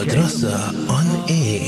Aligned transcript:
Madrasah 0.00 0.72
on 0.88 1.08
air. 1.28 1.60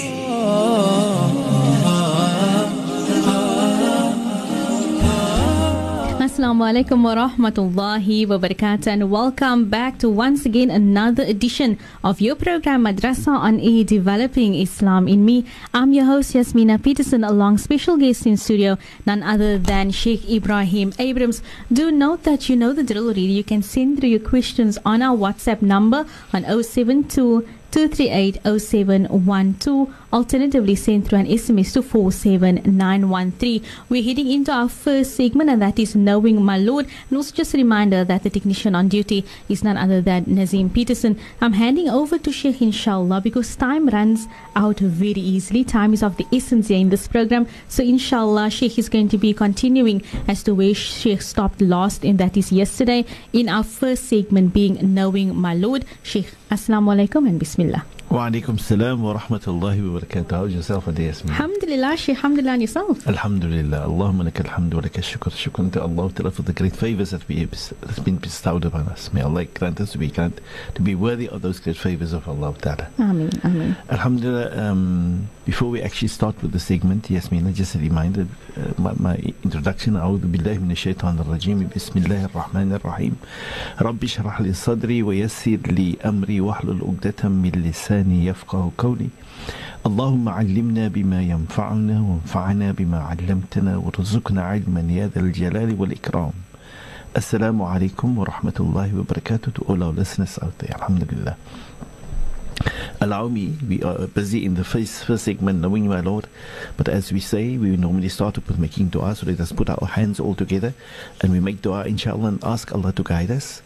Assalamu 6.16 6.64
alaikum 6.64 7.04
wa 7.04 7.12
rahmatullahi 7.12 8.26
wa 8.26 8.38
barakatuh 8.38 8.86
and 8.86 9.10
welcome 9.10 9.68
back 9.68 9.98
to 9.98 10.08
once 10.08 10.46
again 10.46 10.70
another 10.70 11.22
edition 11.24 11.76
of 12.02 12.22
your 12.22 12.34
program 12.34 12.84
Madrasa 12.84 13.28
on 13.36 13.60
Air 13.60 13.84
Developing 13.84 14.54
Islam 14.54 15.08
in 15.08 15.26
Me. 15.26 15.44
I'm 15.74 15.92
your 15.92 16.06
host 16.06 16.32
Yasmina 16.32 16.82
Peterson 16.82 17.22
along 17.24 17.58
special 17.58 17.98
guest 17.98 18.24
in 18.24 18.38
studio 18.38 18.78
none 19.04 19.22
other 19.22 19.58
than 19.58 19.90
Sheikh 19.90 20.24
Ebrahim 20.24 20.94
Abrahams. 20.98 21.42
Do 21.70 21.92
note 21.92 22.22
that 22.22 22.48
you 22.48 22.56
know 22.56 22.72
the 22.72 22.82
drill 22.82 23.08
already. 23.12 23.28
You 23.28 23.44
can 23.44 23.60
send 23.60 24.00
through 24.00 24.08
your 24.08 24.24
questions 24.24 24.78
on 24.86 25.02
our 25.02 25.14
WhatsApp 25.14 25.60
number 25.60 26.06
on 26.32 26.44
072 26.44 27.46
2380712. 27.72 29.92
Alternatively, 30.12 30.74
send 30.74 31.08
through 31.08 31.20
an 31.20 31.26
SMS 31.26 31.72
to 31.72 31.82
47913. 31.82 33.64
We're 33.88 34.02
heading 34.02 34.30
into 34.30 34.52
our 34.52 34.68
first 34.68 35.16
segment, 35.16 35.48
and 35.48 35.62
that 35.62 35.78
is 35.78 35.96
Knowing 35.96 36.44
My 36.44 36.58
Lord. 36.58 36.86
And 37.08 37.16
also, 37.16 37.34
just 37.34 37.54
a 37.54 37.56
reminder 37.56 38.04
that 38.04 38.24
the 38.24 38.30
technician 38.30 38.74
on 38.74 38.88
duty 38.88 39.24
is 39.48 39.64
none 39.64 39.78
other 39.78 40.02
than 40.02 40.24
Nazim 40.26 40.68
Peterson. 40.68 41.18
I'm 41.40 41.54
handing 41.54 41.88
over 41.88 42.18
to 42.18 42.30
Sheikh, 42.30 42.60
inshallah, 42.60 43.22
because 43.22 43.56
time 43.56 43.88
runs 43.88 44.28
out 44.54 44.80
very 44.80 45.22
easily. 45.22 45.64
Time 45.64 45.94
is 45.94 46.02
of 46.02 46.18
the 46.18 46.26
essence 46.30 46.68
here 46.68 46.78
in 46.78 46.90
this 46.90 47.08
program. 47.08 47.46
So, 47.68 47.82
inshallah, 47.82 48.50
Sheikh 48.50 48.78
is 48.78 48.90
going 48.90 49.08
to 49.08 49.16
be 49.16 49.32
continuing 49.32 50.02
as 50.28 50.42
to 50.42 50.54
where 50.54 50.74
Sheikh 50.74 51.22
stopped 51.22 51.62
last, 51.62 52.04
and 52.04 52.18
that 52.18 52.36
is 52.36 52.52
yesterday 52.52 53.06
in 53.32 53.48
our 53.48 53.64
first 53.64 54.10
segment 54.10 54.52
being 54.52 54.94
Knowing 54.94 55.34
My 55.34 55.54
Lord. 55.54 55.86
Sheikh, 56.02 56.34
Assalamu 56.52 56.92
alaikum 56.92 57.24
and 57.26 57.40
Bismillah. 57.40 57.80
Alaikum 58.12 58.60
salam 58.60 59.00
wa 59.00 59.14
rahmatullahi 59.14 59.90
wa 59.90 59.98
barakatuh. 59.98 60.32
How's 60.32 60.52
yourself 60.54 60.86
a 60.86 60.92
day, 60.92 61.06
Yasmin? 61.06 61.32
Alhamdulillah, 61.32 61.96
Sheikh, 61.96 62.16
Alhamdulillah, 62.18 62.52
and 62.52 62.60
yourself. 62.60 63.08
Alhamdulillah. 63.08 63.86
Allahumma 63.86 64.30
laka 64.30 64.44
alhamdu 64.44 64.74
wa 64.74 64.80
laka 64.82 65.00
shukr. 65.00 65.30
Shukran 65.32 65.72
to 65.72 65.80
Allah 65.80 66.12
Ta'ala 66.12 66.30
for 66.30 66.42
the 66.42 66.52
great 66.52 66.76
favors 66.76 67.12
that 67.12 67.26
we 67.26 67.46
that's 67.46 67.98
been 68.00 68.18
bestowed 68.18 68.66
upon 68.66 68.82
us. 68.88 69.10
May 69.14 69.22
Allah 69.22 69.46
grant 69.46 69.80
us 69.80 69.92
to 69.92 69.98
be 69.98 70.08
grant, 70.08 70.42
to 70.74 70.82
be 70.82 70.94
worthy 70.94 71.26
of 71.26 71.40
those 71.40 71.58
great 71.58 71.78
favors 71.78 72.12
of 72.12 72.28
Allah 72.28 72.54
Ta'ala. 72.60 72.88
Ameen, 72.98 73.30
Ameen. 73.44 73.76
Alhamdulillah, 73.88 74.58
um, 74.62 75.30
before 75.46 75.70
we 75.70 75.80
actually 75.80 76.08
start 76.08 76.40
with 76.42 76.52
the 76.52 76.60
segment, 76.60 77.08
Yasmin, 77.08 77.52
just 77.54 77.76
a 77.76 77.78
reminder, 77.78 78.26
uh, 78.58 78.72
my, 78.76 78.92
my 78.98 79.16
introduction, 79.42 79.96
أعوذ 79.96 80.26
بالله 80.26 80.58
من 80.58 80.70
الشيطان 80.70 81.18
الرجيم 81.18 81.70
بسم 81.76 81.98
الله 81.98 82.24
الرحمن 82.24 82.72
الرحيم 82.72 83.16
رب 83.80 84.04
اشرح 84.04 84.40
لي 84.40 84.52
صدري 84.52 85.02
ويسر 85.02 85.58
لي 85.66 85.96
أمري 86.04 86.40
واحلل 86.40 86.80
عقدة 86.82 87.28
من 87.28 87.50
لساني 87.56 88.01
يفقه 88.10 88.72
قولي 88.78 89.08
اللهم 89.86 90.28
علمنا 90.28 90.88
بما 90.88 91.22
ينفعنا 91.22 92.00
وانفعنا 92.00 92.72
بما 92.72 92.98
علمتنا 92.98 93.76
وارزقنا 93.76 94.42
علما 94.42 94.80
يا 94.92 95.06
ذا 95.14 95.20
الجلال 95.20 95.80
والإكرام 95.80 96.32
السلام 97.16 97.62
عليكم 97.62 98.18
ورحمة 98.18 98.54
الله 98.60 98.98
وبركاته 98.98 99.52
to 99.52 99.62
all 99.68 99.82
our 99.82 99.92
listeners 99.92 100.38
out 100.42 100.58
there 100.58 100.74
Alhamdulillah 100.78 101.36
Allow 103.00 103.26
me, 103.26 103.58
we 103.68 103.82
are 103.82 104.06
busy 104.06 104.44
in 104.44 104.54
the 104.54 104.62
first, 104.62 105.04
first 105.04 105.24
segment, 105.24 105.60
knowing 105.60 105.88
my 105.88 106.00
Lord. 106.00 106.28
But 106.76 106.88
as 106.88 107.12
we 107.12 107.18
say, 107.18 107.56
we 107.56 107.76
normally 107.76 108.08
start 108.08 108.36
with 108.36 108.58
making 108.58 108.88
dua. 108.90 109.16
So 109.16 109.26
let 109.26 109.40
us 109.40 109.50
put 109.50 109.68
our 109.68 109.88
hands 109.88 110.20
all 110.20 110.36
together 110.36 110.72
and 111.20 111.32
we 111.32 111.40
make 111.40 111.62
dua, 111.62 111.84
inshallah, 111.84 112.28
and 112.28 112.44
ask 112.44 112.72
Allah 112.72 112.92
to 112.92 113.02
guide 113.02 113.32
us 113.32 113.62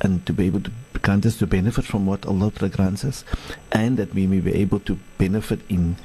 and 0.00 0.24
to 0.26 0.32
be 0.32 0.46
able 0.46 0.60
to 0.60 0.70
grant 1.02 1.26
us 1.26 1.36
to 1.38 1.46
benefit 1.46 1.84
from 1.84 2.06
what 2.06 2.26
Allah 2.26 2.50
grants 2.50 3.04
us 3.04 3.24
and 3.72 3.96
that 3.96 4.14
we 4.14 4.26
may 4.26 4.40
be 4.40 4.54
able 4.54 4.80
to 4.80 4.98
benefit 5.18 5.60
in 5.68 5.96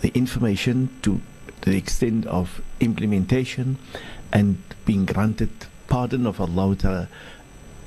the 0.00 0.08
information 0.14 0.88
to 1.02 1.20
the 1.62 1.76
extent 1.76 2.26
of 2.26 2.60
implementation 2.80 3.78
and 4.32 4.58
being 4.84 5.04
granted 5.04 5.50
pardon 5.88 6.26
of 6.26 6.40
Allah 6.40 7.08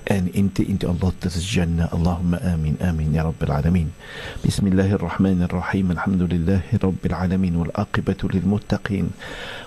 الآن 0.10 0.30
أنت 0.36 0.60
أنت 0.60 0.84
الله 0.90 1.12
تسجلنا 1.22 1.94
اللهم 1.94 2.34
آمين 2.36 2.76
آمين 2.82 3.14
يا 3.14 3.24
رب 3.30 3.38
العالمين. 3.46 3.94
بسم 4.42 4.68
الله 4.68 4.98
الرحمن 4.98 5.46
الرحيم. 5.46 5.92
الحمد 5.92 6.22
لله 6.34 6.66
رب 6.84 7.02
العالمين 7.06 7.56
والآقبة 7.56 8.18
للمتقين 8.34 9.06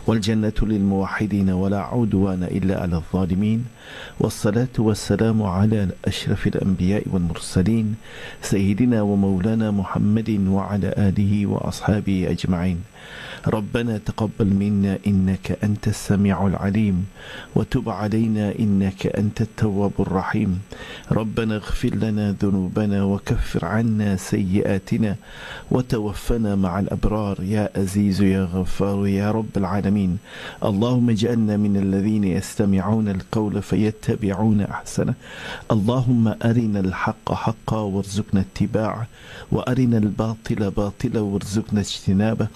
والجنة 0.07 0.59
للموحدين 0.63 1.49
ولا 1.51 1.81
عدوان 1.95 2.43
إلا 2.43 2.75
على 2.83 2.97
الظالمين. 2.97 3.61
والصلاة 4.21 4.75
والسلام 4.79 5.43
على 5.43 5.89
أشرف 6.05 6.47
الأنبياء 6.47 7.03
والمرسلين 7.07 7.95
سيدنا 8.43 9.03
ومولانا 9.03 9.71
محمد 9.71 10.31
وعلى 10.51 10.89
آله 10.99 11.33
وأصحابه 11.47 12.19
أجمعين. 12.35 12.79
ربنا 13.47 13.99
تقبل 13.99 14.47
منا 14.47 14.99
إنك 15.07 15.59
أنت 15.65 15.89
السميع 15.89 16.47
العليم 16.47 17.07
وتب 17.55 17.89
علينا 17.89 18.55
إنك 18.59 19.07
أنت 19.07 19.41
التواب 19.41 19.93
الرحيم. 20.01 20.61
ربنا 21.13 21.57
اغفر 21.57 21.95
لنا 21.95 22.37
ذنوبنا 22.43 23.05
وكفر 23.05 23.65
عنا 23.65 24.17
سيئاتنا 24.17 25.17
وتوفنا 25.71 26.55
مع 26.57 26.79
الأبرار. 26.79 27.43
يا 27.43 27.71
عزيز 27.77 28.23
يا 28.23 28.45
غفار 28.45 29.07
يا 29.07 29.31
رب 29.31 29.57
العالمين. 29.57 30.19
اللهم 30.65 31.11
اجعلنا 31.11 31.57
من 31.57 31.77
الذين 31.77 32.25
يستمعون 32.25 33.09
القول 33.09 33.63
فيتبعون 33.63 34.61
أحسنه. 34.61 35.15
اللهم 35.71 36.29
أرنا 36.29 36.81
الحق 36.81 37.33
حقا 37.33 37.81
وارزقنا 37.81 38.41
اتباعه 38.41 39.07
وأرنا 39.53 39.99
الباطل 39.99 40.71
باطلا 40.71 41.21
وارزقنا 41.21 41.81
اجتنابه. 41.81 42.47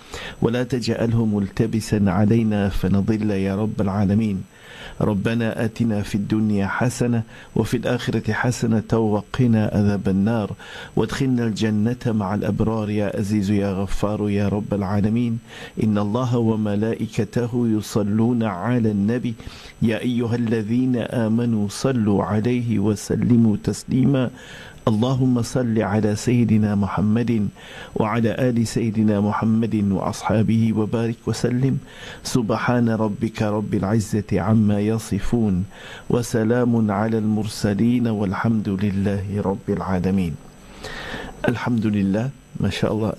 ولا 0.43 0.63
تجعله 0.77 1.25
ملتبسا 1.25 2.05
علينا 2.07 2.69
فنضل 2.69 3.31
يا 3.31 3.57
رب 3.57 3.81
العالمين. 3.81 4.45
ربنا 5.01 5.65
آتنا 5.65 6.03
في 6.03 6.15
الدنيا 6.15 6.67
حسنة 6.67 7.23
وفي 7.57 7.77
الآخرة 7.77 8.33
حسنة 8.33 8.93
وقنا 8.93 9.71
عذاب 9.73 10.09
النار. 10.09 10.53
وادخلنا 10.97 11.45
الجنة 11.45 12.05
مع 12.07 12.35
الأبرار 12.35 12.91
يا 12.91 13.17
عزيز 13.17 13.51
يا 13.51 13.73
غفار 13.73 14.31
يا 14.31 14.49
رب 14.49 14.75
العالمين. 14.75 15.39
إن 15.85 15.99
الله 15.99 16.39
وملائكته 16.39 17.53
يصلون 17.77 18.43
على 18.43 18.91
النبي. 18.91 19.35
يا 19.83 19.99
أيها 19.99 20.37
الذين 20.37 20.97
آمنوا 20.97 21.69
صلوا 21.69 22.25
عليه 22.25 22.79
وسلموا 22.79 23.57
تسليما. 23.65 24.31
اللهم 24.87 25.43
صل 25.43 25.75
على 25.83 26.15
سيدنا 26.15 26.75
محمد 26.79 27.49
وعلى 27.99 28.31
آل 28.39 28.67
سيدنا 28.67 29.19
محمد 29.21 29.75
وأصحابه 29.91 30.73
وبارك 30.79 31.19
وسلم. 31.27 31.79
سبحان 32.23 32.89
ربك 32.89 33.43
رب 33.43 33.75
العزة 33.75 34.31
عما 34.31 34.79
يصفون 34.81 35.65
وسلام 36.11 36.91
على 36.91 37.19
المرسلين 37.19 38.07
والحمد 38.07 38.69
لله 38.69 39.27
رب 39.43 39.67
العالمين. 39.69 40.35
الحمد 41.49 41.87
لله. 41.87 42.31
ما 42.63 42.71
شاء 42.71 42.93
الله. 42.93 43.15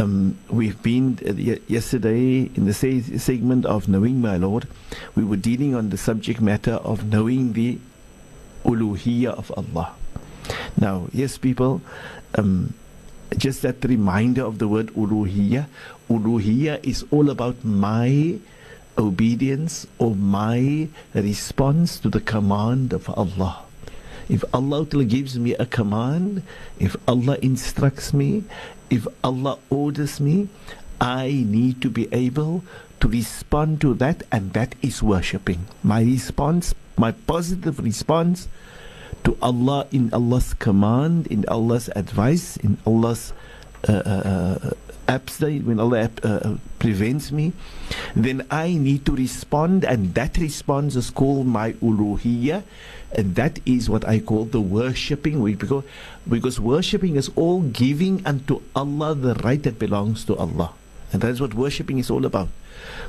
Um, 0.00 0.36
we've 0.48 0.80
been 0.82 1.20
uh, 1.24 1.60
yesterday 1.68 2.48
in 2.56 2.64
the 2.64 2.72
se- 2.72 3.16
segment 3.20 3.64
of 3.64 3.88
knowing 3.88 4.20
my 4.20 4.36
Lord 4.36 4.68
we 5.14 5.24
were 5.24 5.36
dealing 5.36 5.74
on 5.74 5.88
the 5.88 5.96
subject 5.96 6.40
matter 6.40 6.80
of 6.84 7.04
knowing 7.12 7.52
the 7.52 7.76
uluhiyya 8.64 9.32
of 9.32 9.52
Allah. 9.56 9.95
Now, 10.78 11.08
yes, 11.12 11.38
people, 11.38 11.80
um, 12.34 12.74
just 13.36 13.62
that 13.62 13.84
reminder 13.84 14.44
of 14.44 14.58
the 14.58 14.68
word 14.68 14.88
uluhiyya. 14.94 15.66
Uluhiyya 16.08 16.84
is 16.84 17.04
all 17.10 17.30
about 17.30 17.64
my 17.64 18.38
obedience 18.98 19.86
or 19.98 20.14
my 20.14 20.88
response 21.14 21.98
to 22.00 22.08
the 22.08 22.20
command 22.20 22.92
of 22.92 23.08
Allah. 23.10 23.62
If 24.28 24.44
Allah 24.52 24.84
gives 24.86 25.38
me 25.38 25.54
a 25.54 25.66
command, 25.66 26.42
if 26.78 26.96
Allah 27.06 27.38
instructs 27.42 28.12
me, 28.12 28.44
if 28.90 29.06
Allah 29.22 29.58
orders 29.70 30.20
me, 30.20 30.48
I 31.00 31.44
need 31.46 31.82
to 31.82 31.90
be 31.90 32.08
able 32.12 32.64
to 33.00 33.08
respond 33.08 33.80
to 33.82 33.94
that, 33.94 34.22
and 34.32 34.52
that 34.54 34.74
is 34.82 35.02
worshipping. 35.02 35.66
My 35.82 36.02
response, 36.02 36.74
my 36.96 37.12
positive 37.12 37.78
response 37.78 38.48
to 39.26 39.36
Allah 39.42 39.86
in 39.90 40.14
Allah's 40.14 40.54
command, 40.54 41.26
in 41.26 41.44
Allah's 41.48 41.90
advice, 41.96 42.56
in 42.58 42.78
Allah's 42.86 43.32
uh, 43.88 43.92
uh, 43.92 44.70
abstain, 45.08 45.66
when 45.66 45.80
Allah 45.82 46.08
uh, 46.22 46.54
prevents 46.78 47.32
me, 47.32 47.52
then 48.14 48.46
I 48.50 48.74
need 48.78 49.04
to 49.06 49.16
respond, 49.18 49.82
and 49.84 50.14
that 50.14 50.38
response 50.38 50.94
is 50.94 51.10
called 51.10 51.46
my 51.50 51.72
uluhiyya, 51.82 52.62
and 53.18 53.34
that 53.34 53.58
is 53.66 53.90
what 53.90 54.06
I 54.06 54.20
call 54.20 54.44
the 54.44 54.60
worshipping. 54.60 55.42
Because, 55.42 55.82
because 56.28 56.60
worshipping 56.60 57.16
is 57.16 57.28
all 57.34 57.62
giving 57.62 58.24
unto 58.24 58.62
Allah 58.76 59.16
the 59.16 59.34
right 59.42 59.62
that 59.64 59.80
belongs 59.80 60.24
to 60.26 60.36
Allah. 60.36 60.70
And 61.12 61.22
that's 61.22 61.40
what 61.40 61.54
worshipping 61.54 61.98
is 61.98 62.10
all 62.10 62.24
about. 62.24 62.48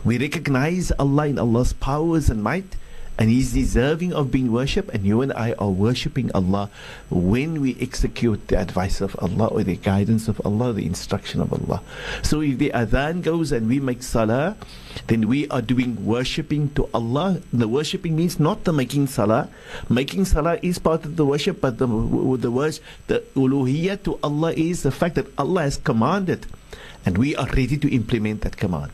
We 0.04 0.18
recognize 0.18 0.92
Allah 0.98 1.28
in 1.28 1.38
Allah's 1.38 1.74
powers 1.74 2.30
and 2.32 2.42
might, 2.42 2.76
and 3.18 3.30
He's 3.30 3.54
deserving 3.54 4.14
of 4.14 4.32
being 4.32 4.52
worshipped, 4.52 4.90
and 4.94 5.06
you 5.06 5.22
and 5.22 5.34
I 5.34 5.54
are 5.58 5.70
worshipping 5.70 6.32
Allah 6.34 6.70
when 7.10 7.62
we 7.62 7.76
execute 7.82 8.48
the 8.48 8.60
advice 8.60 9.02
of 9.02 9.16
Allah 9.20 9.48
or 9.48 9.64
the 9.64 9.76
guidance 9.76 10.28
of 10.28 10.42
Allah, 10.46 10.74
the 10.74 10.86
instruction 10.86 11.42
of 11.42 11.52
Allah. 11.52 11.82
So 12.22 12.42
if 12.42 12.58
the 12.58 12.72
adhan 12.74 13.24
goes 13.24 13.52
and 13.52 13.68
we 13.68 13.80
make 13.80 14.04
salah, 14.04 14.56
then 15.08 15.28
we 15.28 15.48
are 15.50 15.62
doing 15.62 16.06
worshipping 16.06 16.70
to 16.76 16.90
Allah. 16.94 17.42
The 17.52 17.68
worshipping 17.68 18.16
means 18.16 18.40
not 18.40 18.64
the 18.64 18.74
making 18.74 19.08
salah. 19.08 19.50
Making 19.90 20.26
salah 20.26 20.60
is 20.62 20.80
part 20.80 21.06
of 21.06 21.16
the 21.16 21.26
worship, 21.26 21.62
but 21.62 21.78
the 21.78 21.88
the 21.88 22.52
words 22.52 22.82
the 23.08 23.24
uluhiyya 23.36 24.04
to 24.04 24.20
Allah 24.22 24.54
is 24.54 24.84
the 24.84 24.92
fact 24.92 25.16
that 25.16 25.28
Allah 25.38 25.64
has 25.64 25.78
commanded, 25.78 26.46
and 27.06 27.18
we 27.18 27.36
are 27.36 27.48
ready 27.58 27.78
to 27.78 27.90
implement 27.90 28.42
that 28.42 28.58
command. 28.58 28.94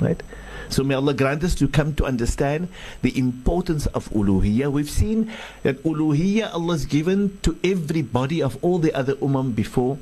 Right? 0.00 0.22
So 0.68 0.82
may 0.82 0.94
Allah 0.94 1.14
grant 1.14 1.44
us 1.44 1.54
to 1.56 1.68
come 1.68 1.94
to 1.94 2.04
understand 2.04 2.68
the 3.02 3.16
importance 3.18 3.86
of 3.86 4.08
uluhiyya. 4.10 4.70
We've 4.70 4.90
seen 4.90 5.30
that 5.62 5.82
uluhiyya 5.84 6.52
Allah 6.52 6.78
given 6.88 7.38
to 7.42 7.56
everybody 7.62 8.42
of 8.42 8.62
all 8.62 8.78
the 8.78 8.92
other 8.94 9.14
ummah 9.16 9.54
before. 9.54 9.98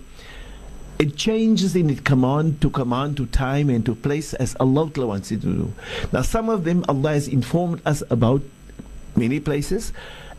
It 0.98 1.16
changes 1.16 1.74
in 1.74 1.90
its 1.90 2.00
command 2.00 2.60
to 2.60 2.70
command 2.70 3.16
to 3.16 3.26
time 3.26 3.68
and 3.68 3.84
to 3.84 3.94
place 3.94 4.32
as 4.34 4.56
Allah 4.60 4.90
wants 4.96 5.32
it 5.32 5.42
to 5.42 5.52
do. 5.52 5.72
Now 6.12 6.22
some 6.22 6.48
of 6.48 6.64
them 6.64 6.84
Allah 6.88 7.14
has 7.14 7.28
informed 7.28 7.82
us 7.84 8.02
about 8.10 8.42
many 9.16 9.40
places, 9.40 9.92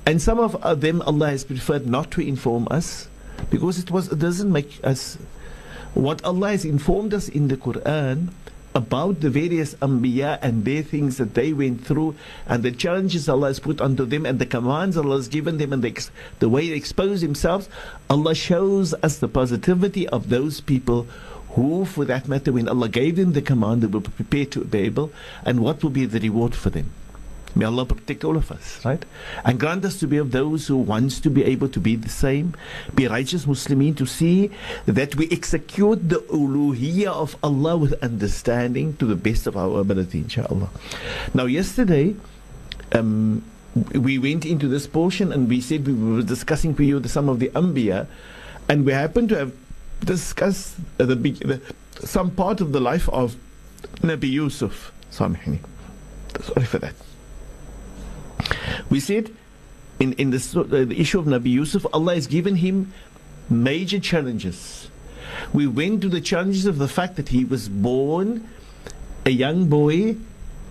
and 0.05 0.21
some 0.21 0.39
of 0.39 0.81
them 0.81 1.01
Allah 1.01 1.29
has 1.29 1.43
preferred 1.43 1.87
not 1.87 2.09
to 2.11 2.21
inform 2.21 2.67
us 2.71 3.09
because 3.49 3.79
it 3.79 3.91
was 3.91 4.11
it 4.11 4.19
doesn't 4.19 4.51
make 4.51 4.79
us 4.83 5.17
what 5.93 6.23
Allah 6.23 6.51
has 6.51 6.65
informed 6.65 7.13
us 7.13 7.27
in 7.29 7.47
the 7.47 7.57
Quran 7.57 8.29
about 8.75 9.21
the 9.21 9.29
various 9.29 9.73
Anbiya 9.75 10.37
and 10.41 10.65
their 10.65 10.83
things 10.83 11.17
that 11.17 11.33
they 11.33 11.53
went 11.53 11.83
through 11.85 12.13
and 12.45 12.61
the 12.61 12.71
challenges 12.71 13.29
Allah 13.29 13.47
has 13.47 13.59
put 13.59 13.79
onto 13.79 14.05
them 14.05 14.25
and 14.25 14.37
the 14.37 14.45
commands 14.45 14.97
Allah 14.97 15.15
has 15.15 15.29
given 15.29 15.57
them 15.57 15.71
and 15.71 15.81
the, 15.81 16.09
the 16.39 16.49
way 16.49 16.69
they 16.69 16.75
expose 16.75 17.21
themselves, 17.21 17.69
Allah 18.09 18.35
shows 18.35 18.93
us 18.95 19.17
the 19.17 19.29
positivity 19.29 20.07
of 20.09 20.29
those 20.29 20.59
people 20.59 21.07
who, 21.51 21.85
for 21.85 22.03
that 22.03 22.27
matter, 22.27 22.51
when 22.51 22.67
Allah 22.67 22.89
gave 22.89 23.15
them 23.15 23.31
the 23.31 23.41
command, 23.41 23.81
they 23.81 23.87
were 23.87 24.01
prepared 24.01 24.51
to 24.51 24.61
obey 24.61 24.91
and 25.45 25.61
what 25.61 25.81
will 25.81 25.89
be 25.89 26.05
the 26.05 26.19
reward 26.19 26.53
for 26.53 26.69
them. 26.69 26.91
May 27.55 27.65
Allah 27.65 27.85
protect 27.85 28.25
all 28.25 28.35
of 28.35 28.51
us, 28.51 28.83
right? 28.83 29.03
And 29.45 29.57
grant 29.57 29.85
us 29.85 29.97
to 29.99 30.07
be 30.07 30.17
of 30.17 30.31
those 30.31 30.67
who 30.67 30.75
wants 30.75 31.21
to 31.21 31.29
be 31.29 31.43
able 31.45 31.69
to 31.69 31.79
be 31.79 31.95
the 31.95 32.09
same, 32.09 32.53
be 32.93 33.07
righteous 33.07 33.45
Muslimin, 33.45 33.95
to 33.97 34.05
see 34.05 34.51
that 34.85 35.15
we 35.15 35.29
execute 35.31 36.09
the 36.09 36.17
uluhiyya 36.17 37.07
of 37.07 37.37
Allah 37.41 37.77
with 37.77 37.93
understanding 38.03 38.97
to 38.97 39.05
the 39.05 39.15
best 39.15 39.47
of 39.47 39.55
our 39.55 39.79
ability, 39.79 40.19
inshallah. 40.19 40.69
Now, 41.33 41.45
yesterday, 41.45 42.15
um, 42.91 43.41
we 43.93 44.17
went 44.17 44.45
into 44.45 44.67
this 44.67 44.85
portion 44.85 45.31
and 45.31 45.47
we 45.47 45.61
said 45.61 45.87
we 45.87 45.93
were 45.93 46.23
discussing 46.23 46.71
with 46.71 46.81
you 46.81 46.99
the, 46.99 47.09
some 47.09 47.29
of 47.29 47.39
the 47.39 47.49
Anbiya, 47.49 48.07
and 48.67 48.85
we 48.85 48.91
happened 48.91 49.29
to 49.29 49.37
have 49.37 49.53
discussed 50.03 50.75
the, 50.97 51.05
the, 51.05 51.61
some 52.05 52.31
part 52.31 52.59
of 52.59 52.73
the 52.73 52.81
life 52.81 53.07
of 53.09 53.37
Nabi 54.01 54.29
Yusuf. 54.29 54.91
Sorry 55.09 56.65
for 56.65 56.79
that. 56.79 56.95
We 58.89 58.99
said 58.99 59.31
in, 59.99 60.13
in 60.13 60.33
uh, 60.33 60.37
the 60.63 60.95
issue 60.97 61.19
of 61.19 61.25
Nabi 61.25 61.51
Yusuf, 61.51 61.85
Allah 61.93 62.15
has 62.15 62.27
given 62.27 62.55
him 62.55 62.93
major 63.49 63.99
challenges. 63.99 64.89
We 65.53 65.67
went 65.67 66.01
to 66.01 66.09
the 66.09 66.21
challenges 66.21 66.65
of 66.65 66.77
the 66.77 66.87
fact 66.87 67.15
that 67.15 67.29
he 67.29 67.45
was 67.45 67.69
born 67.69 68.47
a 69.25 69.31
young 69.31 69.67
boy 69.67 70.17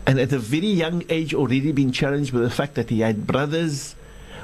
and 0.06 0.20
at 0.20 0.32
a 0.32 0.38
very 0.38 0.69
young 0.69 1.02
age 1.08 1.34
already 1.34 1.72
being 1.72 1.93
challenged 1.93 2.32
with 2.32 2.43
the 2.43 2.50
fact 2.50 2.75
that 2.75 2.90
he 2.90 3.00
had 3.00 3.26
brothers 3.26 3.96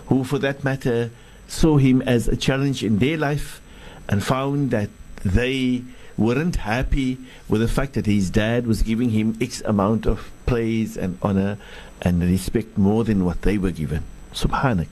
who, 0.07 0.25
for 0.25 0.39
that 0.39 0.65
matter, 0.65 1.11
saw 1.47 1.77
him 1.77 2.03
as 2.03 2.29
a 2.29 2.37
challenge 2.37 2.83
in 2.83 2.99
their 2.99 3.17
life 3.17 3.61
and 4.09 4.25
found 4.25 4.71
that 4.71 4.89
they 5.25 5.83
weren't 6.17 6.57
happy 6.57 7.19
with 7.49 7.61
the 7.61 7.69
fact 7.69 7.95
that 7.95 8.07
his 8.07 8.31
dad 8.31 8.67
was 8.67 8.83
giving 8.83 9.11
him 9.11 9.37
X 9.41 9.63
amount 9.63 10.07
of 10.07 10.31
praise 10.47 10.97
and 10.97 11.19
honor 11.23 11.59
and 12.03 12.23
respect 12.23 12.79
more 12.79 13.05
than 13.05 13.25
what 13.25 13.43
they 13.43 13.59
were 13.59 13.71
given. 13.71 14.05
Subhanak. 14.33 14.87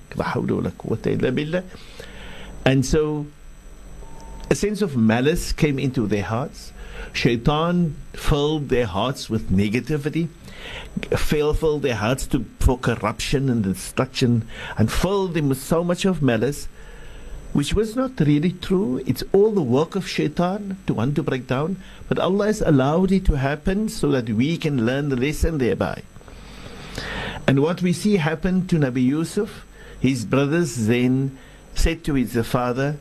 And 2.64 2.84
so 2.84 3.26
a 4.50 4.54
sense 4.54 4.82
of 4.82 4.96
malice 4.96 5.52
came 5.52 5.78
into 5.78 6.06
their 6.06 6.22
hearts. 6.22 6.72
Shaitan 7.12 7.96
filled 8.14 8.68
their 8.68 8.86
hearts 8.86 9.30
with 9.30 9.50
negativity, 9.50 10.28
filled 11.16 11.82
their 11.82 11.94
hearts 11.94 12.26
to, 12.28 12.44
for 12.58 12.78
corruption 12.78 13.48
and 13.48 13.62
destruction, 13.62 14.48
and 14.76 14.90
filled 14.90 15.34
them 15.34 15.48
with 15.48 15.62
so 15.62 15.84
much 15.84 16.04
of 16.04 16.22
malice, 16.22 16.68
which 17.52 17.74
was 17.74 17.94
not 17.94 18.18
really 18.20 18.52
true. 18.52 19.02
It's 19.06 19.22
all 19.32 19.52
the 19.52 19.62
work 19.62 19.96
of 19.96 20.08
Shaitan 20.08 20.76
to 20.86 20.94
want 20.94 21.14
to 21.16 21.22
break 21.22 21.46
down, 21.46 21.76
but 22.08 22.18
Allah 22.18 22.46
has 22.46 22.60
allowed 22.60 23.12
it 23.12 23.24
to 23.26 23.34
happen 23.34 23.88
so 23.88 24.10
that 24.10 24.28
we 24.28 24.56
can 24.56 24.84
learn 24.84 25.08
the 25.08 25.16
lesson 25.16 25.58
thereby. 25.58 26.02
And 27.46 27.60
what 27.62 27.82
we 27.82 27.92
see 27.92 28.16
happen 28.16 28.66
to 28.68 28.76
Nabi 28.76 29.04
Yusuf, 29.04 29.64
his 30.00 30.24
brothers 30.24 30.86
then 30.86 31.36
said 31.74 32.04
to 32.04 32.14
his 32.14 32.36
father 32.46 32.96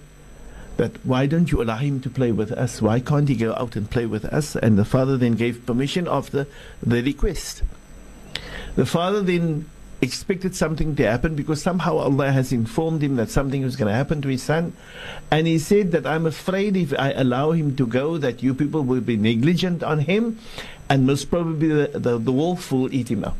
that 0.77 1.05
why 1.05 1.25
don't 1.25 1.51
you 1.51 1.61
allow 1.61 1.77
him 1.77 1.99
to 2.01 2.09
play 2.09 2.31
with 2.31 2.51
us? 2.51 2.81
Why 2.81 2.99
can't 2.99 3.27
he 3.27 3.35
go 3.35 3.53
out 3.55 3.75
and 3.75 3.89
play 3.89 4.05
with 4.05 4.25
us? 4.25 4.55
And 4.55 4.77
the 4.77 4.85
father 4.85 5.17
then 5.17 5.33
gave 5.33 5.65
permission 5.65 6.07
after 6.07 6.47
the 6.81 7.01
request. 7.01 7.63
The 8.75 8.85
father 8.85 9.21
then 9.21 9.69
expected 10.01 10.55
something 10.55 10.95
to 10.95 11.03
happen 11.03 11.35
because 11.35 11.61
somehow 11.61 11.97
Allah 11.97 12.31
has 12.31 12.51
informed 12.51 13.01
him 13.01 13.15
that 13.15 13.31
something 13.31 13.63
was 13.63 13.75
going 13.75 13.87
to 13.87 13.95
happen 13.95 14.21
to 14.21 14.27
his 14.27 14.43
son. 14.43 14.73
And 15.31 15.47
he 15.47 15.57
said 15.57 15.91
that 15.91 16.05
I'm 16.05 16.27
afraid 16.27 16.77
if 16.77 16.93
I 16.97 17.11
allow 17.13 17.51
him 17.51 17.75
to 17.77 17.87
go, 17.87 18.17
that 18.19 18.43
you 18.43 18.53
people 18.53 18.83
will 18.83 19.01
be 19.01 19.17
negligent 19.17 19.81
on 19.83 19.99
him 19.99 20.37
and 20.89 21.07
most 21.07 21.29
probably 21.29 21.69
the, 21.69 21.99
the, 21.99 22.17
the 22.17 22.31
wolf 22.31 22.71
will 22.71 22.93
eat 22.93 23.09
him 23.09 23.23
up. 23.23 23.37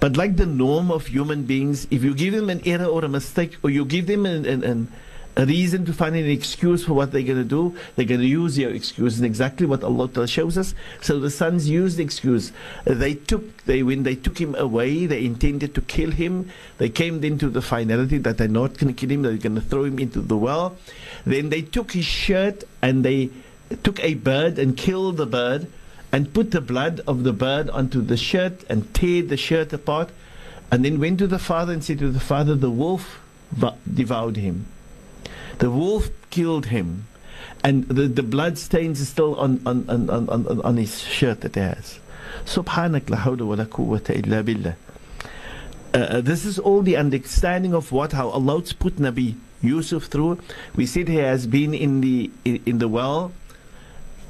But 0.00 0.16
like 0.16 0.36
the 0.36 0.46
norm 0.46 0.90
of 0.90 1.06
human 1.06 1.44
beings, 1.44 1.86
if 1.90 2.04
you 2.04 2.14
give 2.14 2.34
them 2.34 2.50
an 2.50 2.62
error 2.64 2.86
or 2.86 3.04
a 3.04 3.08
mistake, 3.08 3.56
or 3.62 3.70
you 3.70 3.84
give 3.84 4.06
them 4.06 4.26
an, 4.26 4.46
an, 4.46 4.62
an, 4.62 4.88
a 5.36 5.44
reason 5.44 5.84
to 5.86 5.92
find 5.92 6.14
an 6.14 6.28
excuse 6.28 6.84
for 6.84 6.94
what 6.94 7.10
they're 7.10 7.22
going 7.22 7.38
to 7.38 7.44
do, 7.44 7.76
they're 7.96 8.06
going 8.06 8.20
to 8.20 8.26
use 8.26 8.56
your 8.56 8.70
excuse, 8.70 9.16
and 9.18 9.26
exactly 9.26 9.66
what 9.66 9.82
Allah 9.82 10.26
shows 10.28 10.56
us. 10.56 10.74
So 11.00 11.18
the 11.18 11.30
sons 11.30 11.68
used 11.68 11.96
the 11.96 12.04
excuse. 12.04 12.52
They 12.84 13.14
took, 13.14 13.64
they 13.64 13.82
when 13.82 14.04
they 14.04 14.14
took 14.14 14.38
him 14.38 14.54
away, 14.54 15.06
they 15.06 15.24
intended 15.24 15.74
to 15.74 15.80
kill 15.82 16.12
him. 16.12 16.50
They 16.78 16.90
came 16.90 17.20
then 17.20 17.38
to 17.38 17.48
the 17.48 17.62
finality 17.62 18.18
that 18.18 18.38
they're 18.38 18.48
not 18.48 18.78
going 18.78 18.94
to 18.94 18.98
kill 18.98 19.10
him; 19.10 19.22
they're 19.22 19.36
going 19.36 19.56
to 19.56 19.60
throw 19.60 19.84
him 19.84 19.98
into 19.98 20.20
the 20.20 20.36
well. 20.36 20.76
Then 21.24 21.50
they 21.50 21.62
took 21.62 21.92
his 21.92 22.04
shirt 22.04 22.64
and 22.82 23.04
they 23.04 23.30
took 23.82 23.98
a 24.00 24.14
bird 24.14 24.58
and 24.58 24.76
killed 24.76 25.16
the 25.18 25.26
bird 25.26 25.68
and 26.12 26.32
put 26.32 26.50
the 26.50 26.60
blood 26.60 27.00
of 27.06 27.24
the 27.24 27.32
bird 27.32 27.68
onto 27.70 28.00
the 28.00 28.16
shirt 28.16 28.64
and 28.68 28.92
tear 28.94 29.22
the 29.22 29.36
shirt 29.36 29.72
apart, 29.72 30.10
and 30.70 30.84
then 30.84 31.00
went 31.00 31.18
to 31.18 31.26
the 31.26 31.38
father 31.38 31.72
and 31.72 31.84
said 31.84 31.98
to 31.98 32.10
the 32.10 32.20
father, 32.20 32.54
The 32.54 32.70
wolf 32.70 33.20
devoured 33.92 34.36
him. 34.36 34.66
The 35.58 35.70
wolf 35.70 36.10
killed 36.30 36.66
him. 36.66 37.06
And 37.64 37.88
the, 37.88 38.06
the 38.06 38.22
blood 38.22 38.58
stains 38.58 39.00
is 39.00 39.08
still 39.08 39.34
on, 39.36 39.60
on, 39.66 39.88
on, 39.88 40.08
on, 40.28 40.60
on 40.60 40.76
his 40.76 41.00
shirt 41.00 41.40
that 41.40 41.54
he 41.54 41.60
has. 41.60 41.98
Subhanak 42.44 43.10
la 43.10 43.18
hawla 43.18 43.46
wa 43.46 43.54
la 43.54 43.64
quwwata 43.64 44.14
illa 44.14 44.42
billah. 44.42 44.76
Uh, 45.94 46.20
this 46.20 46.44
is 46.44 46.58
all 46.58 46.82
the 46.82 46.96
understanding 46.96 47.74
of 47.74 47.90
what 47.90 48.12
how 48.12 48.28
Allah's 48.28 48.72
put 48.72 48.96
Nabi 48.96 49.34
Yusuf 49.62 50.04
through. 50.04 50.38
We 50.76 50.86
said 50.86 51.08
he 51.08 51.16
has 51.16 51.46
been 51.46 51.74
in 51.74 52.00
the 52.02 52.30
in 52.44 52.78
the 52.78 52.88
well 52.88 53.32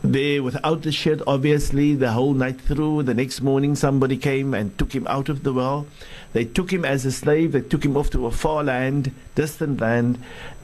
there 0.02 0.43
without 0.43 0.83
the 0.83 0.93
shed, 0.93 1.23
obviously, 1.26 1.95
the 1.95 2.12
whole 2.12 2.35
night 2.35 2.61
through. 2.61 3.02
The 3.02 3.14
next 3.14 3.40
morning, 3.40 3.75
somebody 3.75 4.17
came 4.17 4.55
and 4.55 4.76
took 4.78 4.95
him 4.95 5.07
out 5.07 5.28
of 5.28 5.43
the 5.43 5.52
well. 5.52 5.87
They 6.33 6.45
took 6.45 6.73
him 6.73 6.85
as 6.85 7.05
a 7.05 7.12
slave. 7.12 7.52
They 7.52 7.61
took 7.61 7.85
him 7.85 7.97
off 7.97 8.11
to 8.11 8.26
a 8.26 8.31
far 8.31 8.62
land, 8.64 9.12
distant 9.35 9.81
land, 9.81 10.19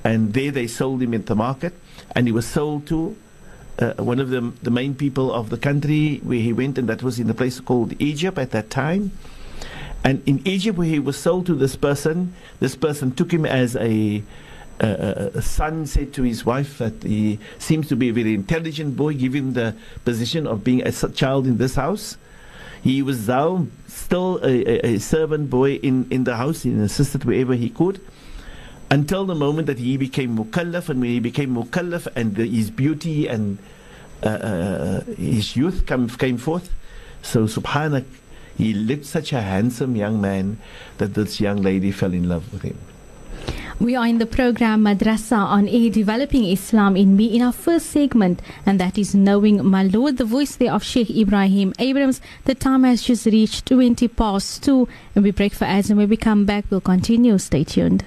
and 0.04 0.32
there 0.34 0.50
they 0.50 0.66
sold 0.66 1.02
him 1.02 1.14
in 1.14 1.24
the 1.24 1.34
market. 1.34 1.74
And 2.14 2.26
he 2.26 2.32
was 2.32 2.46
sold 2.46 2.86
to 2.88 3.16
uh, 3.78 3.94
one 3.94 4.20
of 4.20 4.30
the, 4.30 4.52
the 4.62 4.70
main 4.70 4.94
people 4.94 5.32
of 5.32 5.50
the 5.50 5.58
country 5.58 6.20
where 6.22 6.38
he 6.38 6.52
went, 6.52 6.78
and 6.78 6.88
that 6.88 7.02
was 7.02 7.18
in 7.18 7.28
a 7.28 7.34
place 7.34 7.60
called 7.60 7.94
Egypt 8.00 8.38
at 8.38 8.52
that 8.52 8.70
time. 8.70 9.10
And 10.04 10.22
in 10.26 10.46
Egypt, 10.46 10.76
where 10.76 10.86
he 10.86 10.98
was 10.98 11.16
sold 11.16 11.46
to 11.46 11.54
this 11.54 11.76
person, 11.76 12.34
this 12.60 12.76
person 12.76 13.12
took 13.12 13.32
him 13.32 13.46
as 13.46 13.74
a 13.76 14.22
a 14.80 15.42
son 15.42 15.86
said 15.86 16.12
to 16.14 16.22
his 16.22 16.44
wife 16.44 16.78
that 16.78 17.02
he 17.02 17.38
seems 17.58 17.88
to 17.88 17.96
be 17.96 18.08
a 18.08 18.12
very 18.12 18.34
intelligent 18.34 18.96
boy, 18.96 19.14
give 19.14 19.34
him 19.34 19.52
the 19.52 19.74
position 20.04 20.46
of 20.46 20.64
being 20.64 20.82
a 20.86 20.92
child 20.92 21.46
in 21.46 21.58
this 21.58 21.76
house. 21.76 22.16
He 22.82 23.00
was 23.02 23.28
now 23.28 23.66
still 23.86 24.40
a, 24.42 24.86
a, 24.86 24.94
a 24.94 24.98
servant 24.98 25.48
boy 25.48 25.76
in, 25.76 26.06
in 26.10 26.24
the 26.24 26.36
house, 26.36 26.64
and 26.64 26.82
assisted 26.82 27.24
wherever 27.24 27.54
he 27.54 27.70
could, 27.70 28.00
until 28.90 29.24
the 29.24 29.34
moment 29.34 29.66
that 29.68 29.78
he 29.78 29.96
became 29.96 30.36
mukallaf, 30.36 30.88
and 30.88 31.00
when 31.00 31.10
he 31.10 31.20
became 31.20 31.54
mukallaf 31.54 32.06
and 32.14 32.34
the, 32.34 32.46
his 32.46 32.70
beauty 32.70 33.26
and 33.26 33.58
uh, 34.22 34.28
uh, 34.28 35.00
his 35.16 35.56
youth 35.56 35.86
come, 35.86 36.08
came 36.08 36.36
forth. 36.36 36.70
So, 37.22 37.44
subhanak, 37.44 38.04
He 38.56 38.72
looked 38.72 39.06
such 39.06 39.32
a 39.32 39.40
handsome 39.40 39.96
young 39.96 40.20
man 40.20 40.58
that 40.98 41.14
this 41.14 41.40
young 41.40 41.62
lady 41.62 41.90
fell 41.90 42.12
in 42.12 42.28
love 42.28 42.52
with 42.52 42.62
him. 42.62 42.78
We 43.80 43.96
are 43.96 44.06
in 44.06 44.18
the 44.18 44.26
program 44.26 44.84
Madrasa 44.84 45.36
on 45.36 45.68
Air 45.68 45.90
Developing 45.90 46.44
Islam 46.44 46.96
in 46.96 47.16
Me 47.16 47.26
in 47.34 47.42
our 47.42 47.52
first 47.52 47.86
segment, 47.86 48.40
and 48.64 48.78
that 48.78 48.96
is 48.96 49.14
Knowing 49.14 49.64
My 49.66 49.82
Lord, 49.82 50.16
the 50.16 50.24
voice 50.24 50.54
there 50.56 50.72
of 50.72 50.84
Sheikh 50.84 51.08
Ebrahim 51.08 51.74
Abrahams. 51.80 52.20
The 52.44 52.54
time 52.54 52.84
has 52.84 53.02
just 53.02 53.26
reached 53.26 53.66
20 53.66 54.06
past 54.08 54.62
2, 54.62 54.88
and 55.16 55.24
we 55.24 55.32
break 55.32 55.52
for 55.52 55.64
ads, 55.64 55.90
and 55.90 55.98
when 55.98 56.08
we 56.08 56.16
come 56.16 56.44
back, 56.44 56.64
we'll 56.70 56.80
continue. 56.80 57.36
Stay 57.38 57.64
tuned. 57.64 58.04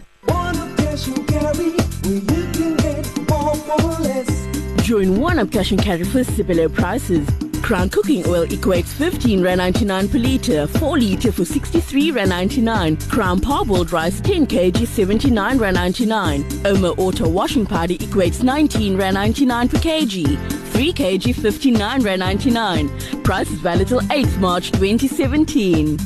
Join 4.84 5.20
one 5.20 5.38
up 5.38 5.52
cash 5.52 5.72
and 5.72 5.82
carry 5.82 6.06
for 6.06 6.24
similar 6.24 6.70
prices. 6.70 7.28
Crown 7.68 7.90
cooking 7.90 8.26
oil 8.28 8.46
equates 8.48 8.94
15 8.94 9.44
Rand 9.44 9.58
99 9.58 10.08
per 10.08 10.18
litre, 10.20 10.68
4 10.68 10.98
litre 11.00 11.34
for 11.34 11.44
63 11.44 12.12
Rand 12.12 12.30
99. 12.30 12.96
Crown 13.10 13.42
parboiled 13.42 13.92
rice 13.92 14.22
10 14.22 14.48
kg 14.48 14.88
79 14.88 15.58
Rand 15.58 15.76
99. 15.76 16.46
OMO 16.64 16.98
auto 16.98 17.28
washing 17.28 17.66
powder 17.66 17.96
equates 17.96 18.42
19 18.42 18.96
Rand 18.96 19.16
99 19.16 19.68
per 19.68 19.78
kg, 19.80 20.72
3 20.72 20.94
kg 20.94 21.36
59 21.36 22.04
Rand 22.04 22.20
99. 22.22 23.24
Price 23.24 23.52
is 23.52 23.60
valid 23.60 23.90
till 23.90 24.00
8th 24.00 24.40
March 24.40 24.72
2017. 24.72 25.98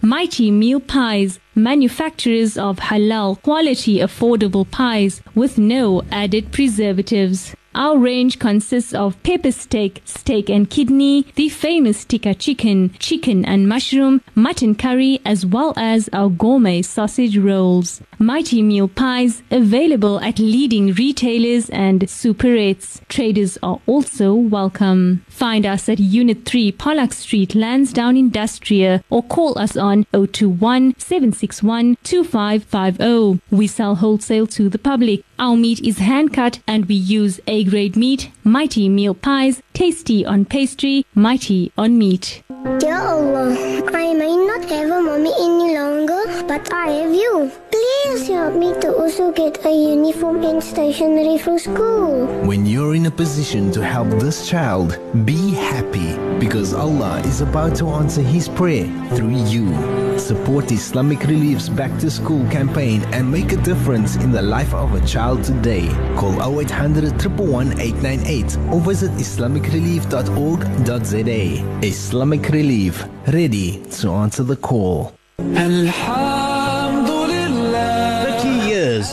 Mighty 0.00 0.52
Meal 0.52 0.78
Pies, 0.78 1.40
manufacturers 1.56 2.58
of 2.58 2.76
halal 2.78 3.40
quality 3.42 3.98
affordable 3.98 4.70
pies 4.70 5.22
with 5.34 5.56
no 5.56 6.02
added 6.12 6.52
preservatives. 6.52 7.54
Our 7.76 7.98
range 7.98 8.38
consists 8.38 8.94
of 8.94 9.22
pepper 9.22 9.52
steak, 9.52 10.00
steak 10.06 10.48
and 10.48 10.68
kidney, 10.70 11.26
the 11.34 11.50
famous 11.50 12.06
tikka 12.06 12.34
chicken, 12.36 12.94
chicken 12.98 13.44
and 13.44 13.68
mushroom, 13.68 14.22
mutton 14.34 14.74
curry, 14.74 15.20
as 15.26 15.44
well 15.44 15.74
as 15.76 16.08
our 16.10 16.30
gourmet 16.30 16.80
sausage 16.80 17.36
rolls. 17.36 18.00
Mighty 18.18 18.62
Meal 18.62 18.88
Pies 18.88 19.42
available 19.50 20.18
at 20.20 20.38
leading 20.38 20.94
retailers 20.94 21.68
and 21.68 22.00
superettes. 22.00 23.06
Traders 23.08 23.58
are 23.62 23.78
also 23.86 24.32
welcome. 24.32 25.22
Find 25.28 25.66
us 25.66 25.86
at 25.90 25.98
Unit 26.00 26.46
3 26.46 26.72
Pollack 26.72 27.12
Street, 27.12 27.54
Lansdowne 27.54 28.16
Industria 28.16 29.04
or 29.10 29.22
call 29.22 29.58
us 29.58 29.76
on 29.76 30.06
021 30.14 30.94
761 30.98 31.98
2550. 32.04 33.42
We 33.54 33.66
sell 33.66 33.96
wholesale 33.96 34.46
to 34.46 34.70
the 34.70 34.78
public. 34.78 35.22
Our 35.38 35.54
meat 35.54 35.80
is 35.80 35.98
hand 35.98 36.32
cut 36.32 36.60
and 36.66 36.86
we 36.86 36.94
use 36.94 37.40
A 37.46 37.62
grade 37.64 37.94
meat, 37.94 38.30
mighty 38.42 38.88
meal 38.88 39.12
pies, 39.12 39.62
tasty 39.74 40.24
on 40.24 40.46
pastry, 40.46 41.04
mighty 41.14 41.72
on 41.76 41.98
meat. 41.98 42.42
Dear 42.78 42.96
Allah, 42.96 43.52
I 43.92 44.14
may 44.14 44.34
not 44.34 44.64
have 44.70 44.90
a 44.90 45.02
mommy 45.02 45.32
any 45.38 45.76
longer, 45.76 46.42
but 46.48 46.72
I 46.72 46.88
have 46.88 47.12
you. 47.12 47.52
Please 47.76 48.28
help 48.28 48.54
me 48.54 48.72
to 48.80 48.96
also 48.96 49.30
get 49.32 49.62
a 49.66 49.70
uniform 49.70 50.42
and 50.44 50.64
stationery 50.64 51.36
for 51.36 51.58
school. 51.58 52.26
When 52.46 52.64
you're 52.64 52.94
in 52.94 53.04
a 53.04 53.10
position 53.10 53.70
to 53.72 53.84
help 53.84 54.08
this 54.18 54.48
child, 54.48 54.98
be 55.26 55.52
happy 55.52 56.16
because 56.38 56.72
Allah 56.72 57.20
is 57.26 57.42
about 57.42 57.76
to 57.76 57.88
answer 57.88 58.22
his 58.22 58.48
prayer 58.48 58.86
through 59.14 59.36
you. 59.52 59.68
Support 60.18 60.72
Islamic 60.72 61.24
Relief's 61.24 61.68
Back 61.68 62.00
to 62.00 62.10
School 62.10 62.48
campaign 62.48 63.02
and 63.12 63.30
make 63.30 63.52
a 63.52 63.58
difference 63.58 64.16
in 64.16 64.32
the 64.32 64.40
life 64.40 64.72
of 64.72 64.94
a 64.94 65.06
child 65.06 65.44
today. 65.44 65.86
Call 66.16 66.58
0800 66.58 67.12
898 67.12 68.56
or 68.72 68.80
visit 68.80 69.10
islamicrelief.org.za. 69.10 71.86
Islamic 71.86 72.48
Relief, 72.48 73.04
ready 73.26 73.84
to 74.00 74.12
answer 74.12 74.44
the 74.44 74.56
call. 74.56 75.12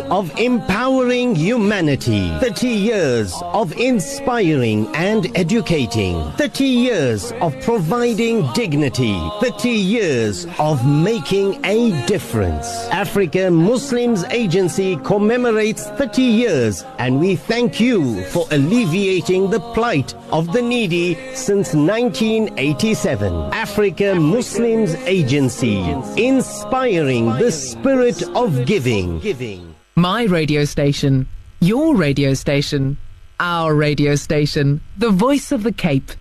30 0.03 0.09
years 0.09 0.11
of 0.11 0.39
empowering 0.39 1.35
humanity. 1.35 2.29
30 2.39 2.67
years 2.67 3.33
of 3.53 3.71
inspiring 3.77 4.87
and 4.95 5.35
educating. 5.37 6.31
30 6.33 6.63
years 6.65 7.31
of 7.41 7.59
providing 7.61 8.51
dignity. 8.53 9.19
30 9.41 9.69
years 9.69 10.47
of 10.59 10.85
making 10.85 11.59
a 11.65 12.05
difference. 12.05 12.67
Africa 12.91 13.49
Muslims 13.49 14.23
Agency 14.25 14.97
commemorates 14.97 15.87
30 15.91 16.21
years 16.21 16.83
and 16.99 17.19
we 17.19 17.35
thank 17.35 17.79
you 17.79 18.23
for 18.25 18.45
alleviating 18.51 19.49
the 19.49 19.59
plight 19.73 20.13
of 20.31 20.51
the 20.53 20.61
needy 20.61 21.15
since 21.35 21.73
1987. 21.73 23.33
Africa 23.53 24.15
Muslims 24.15 24.95
Agency, 25.05 25.79
inspiring 26.17 27.27
the 27.37 27.51
spirit 27.51 28.23
of 28.35 28.65
giving. 28.65 29.72
My 29.95 30.23
radio 30.23 30.65
station, 30.65 31.27
your 31.59 31.95
radio 31.95 32.33
station, 32.33 32.97
our 33.39 33.75
radio 33.75 34.15
station, 34.15 34.81
the 34.97 35.11
voice 35.11 35.51
of 35.51 35.61
the 35.61 35.71
Cape. 35.71 36.11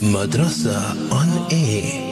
Madrasa 0.00 0.78
on 1.12 1.52
air. 1.52 2.06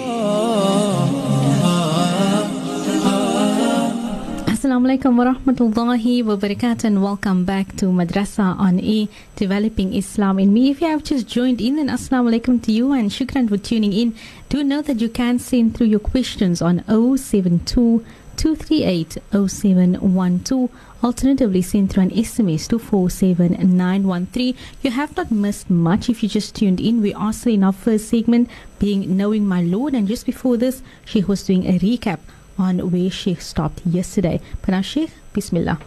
Assalamu 4.52 4.86
alaikum 4.86 5.16
wa 5.16 5.32
rahmatullahi 5.32 6.22
wa 6.24 6.36
barakatuh 6.36 6.84
and 6.84 7.02
welcome 7.02 7.46
back 7.46 7.74
to 7.76 7.86
Madrasa 7.86 8.58
on 8.58 8.78
E 8.78 9.08
Developing 9.34 9.94
Islam 9.94 10.38
in 10.38 10.52
Me. 10.52 10.68
If 10.70 10.82
you 10.82 10.88
have 10.88 11.04
just 11.04 11.26
joined 11.26 11.62
in, 11.62 11.76
then 11.76 11.88
Assalamu 11.88 12.38
alaikum 12.38 12.62
to 12.64 12.72
you 12.72 12.92
and 12.92 13.10
shukran 13.10 13.48
for 13.48 13.56
tuning 13.56 13.94
in. 13.94 14.14
Do 14.50 14.62
know 14.62 14.82
that 14.82 15.00
you 15.00 15.08
can 15.08 15.38
send 15.38 15.74
through 15.74 15.86
your 15.86 16.00
questions 16.00 16.60
on 16.60 16.84
072 16.86 18.04
238 18.38 19.18
0712. 19.32 20.70
Alternatively, 21.02 21.60
send 21.60 21.90
through 21.90 22.04
an 22.04 22.10
SMS 22.10 22.68
to 22.68 22.78
47913. 22.78 24.54
You 24.82 24.90
have 24.92 25.16
not 25.16 25.30
missed 25.30 25.68
much 25.68 26.08
if 26.08 26.22
you 26.22 26.28
just 26.28 26.54
tuned 26.54 26.80
in. 26.80 27.02
We 27.02 27.12
are 27.14 27.32
still 27.32 27.52
in 27.54 27.64
our 27.64 27.72
first 27.72 28.08
segment, 28.08 28.48
being 28.78 29.16
Knowing 29.16 29.46
My 29.46 29.60
Lord, 29.60 29.94
and 29.94 30.06
just 30.06 30.24
before 30.24 30.56
this, 30.56 30.82
she 31.04 31.22
was 31.22 31.42
doing 31.42 31.66
a 31.66 31.78
recap 31.80 32.20
on 32.56 32.90
where 32.90 33.10
Sheikh 33.10 33.40
stopped 33.40 33.84
yesterday. 33.84 34.40
But 34.60 34.70
now, 34.70 34.82
Sheikh, 34.82 35.10
Bismillah. 35.32 35.80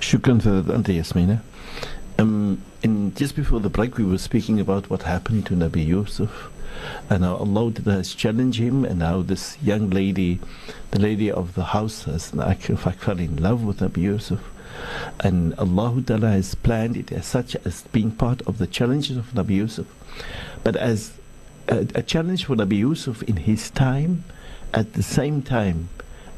Shukran 0.00 0.42
for 0.42 0.60
that, 0.60 0.86
Yasmina. 0.86 1.42
Um, 2.18 2.62
and 2.82 3.16
just 3.16 3.34
before 3.34 3.60
the 3.60 3.70
break, 3.70 3.96
we 3.96 4.04
were 4.04 4.18
speaking 4.18 4.60
about 4.60 4.90
what 4.90 5.02
happened 5.02 5.46
to 5.46 5.54
Nabi 5.54 5.86
Yusuf 5.86 6.50
and 7.08 7.24
how 7.24 7.36
Allah 7.36 7.72
has 7.86 8.14
challenged 8.14 8.58
him, 8.60 8.84
and 8.84 9.02
how 9.02 9.22
this 9.22 9.56
young 9.62 9.90
lady, 9.90 10.40
the 10.90 11.00
lady 11.00 11.30
of 11.30 11.54
the 11.54 11.64
house, 11.64 12.04
has 12.04 12.32
in 12.32 12.76
fact 12.76 13.00
fell 13.00 13.18
in 13.18 13.36
love 13.36 13.64
with 13.64 13.80
Nabi 13.80 13.98
Yusuf. 13.98 14.40
And 15.20 15.54
Allah 15.54 16.02
has 16.08 16.54
planned 16.54 16.96
it 16.96 17.12
as 17.12 17.26
such 17.26 17.56
as 17.64 17.82
being 17.92 18.10
part 18.12 18.42
of 18.42 18.58
the 18.58 18.66
challenges 18.66 19.16
of 19.16 19.32
Nabi 19.32 19.50
Yusuf. 19.50 19.86
But 20.64 20.76
as 20.76 21.12
a, 21.68 21.86
a 21.94 22.02
challenge 22.02 22.44
for 22.44 22.56
Nabi 22.56 22.78
Yusuf 22.78 23.22
in 23.24 23.36
his 23.36 23.70
time, 23.70 24.24
at 24.72 24.94
the 24.94 25.02
same 25.02 25.42
time, 25.42 25.88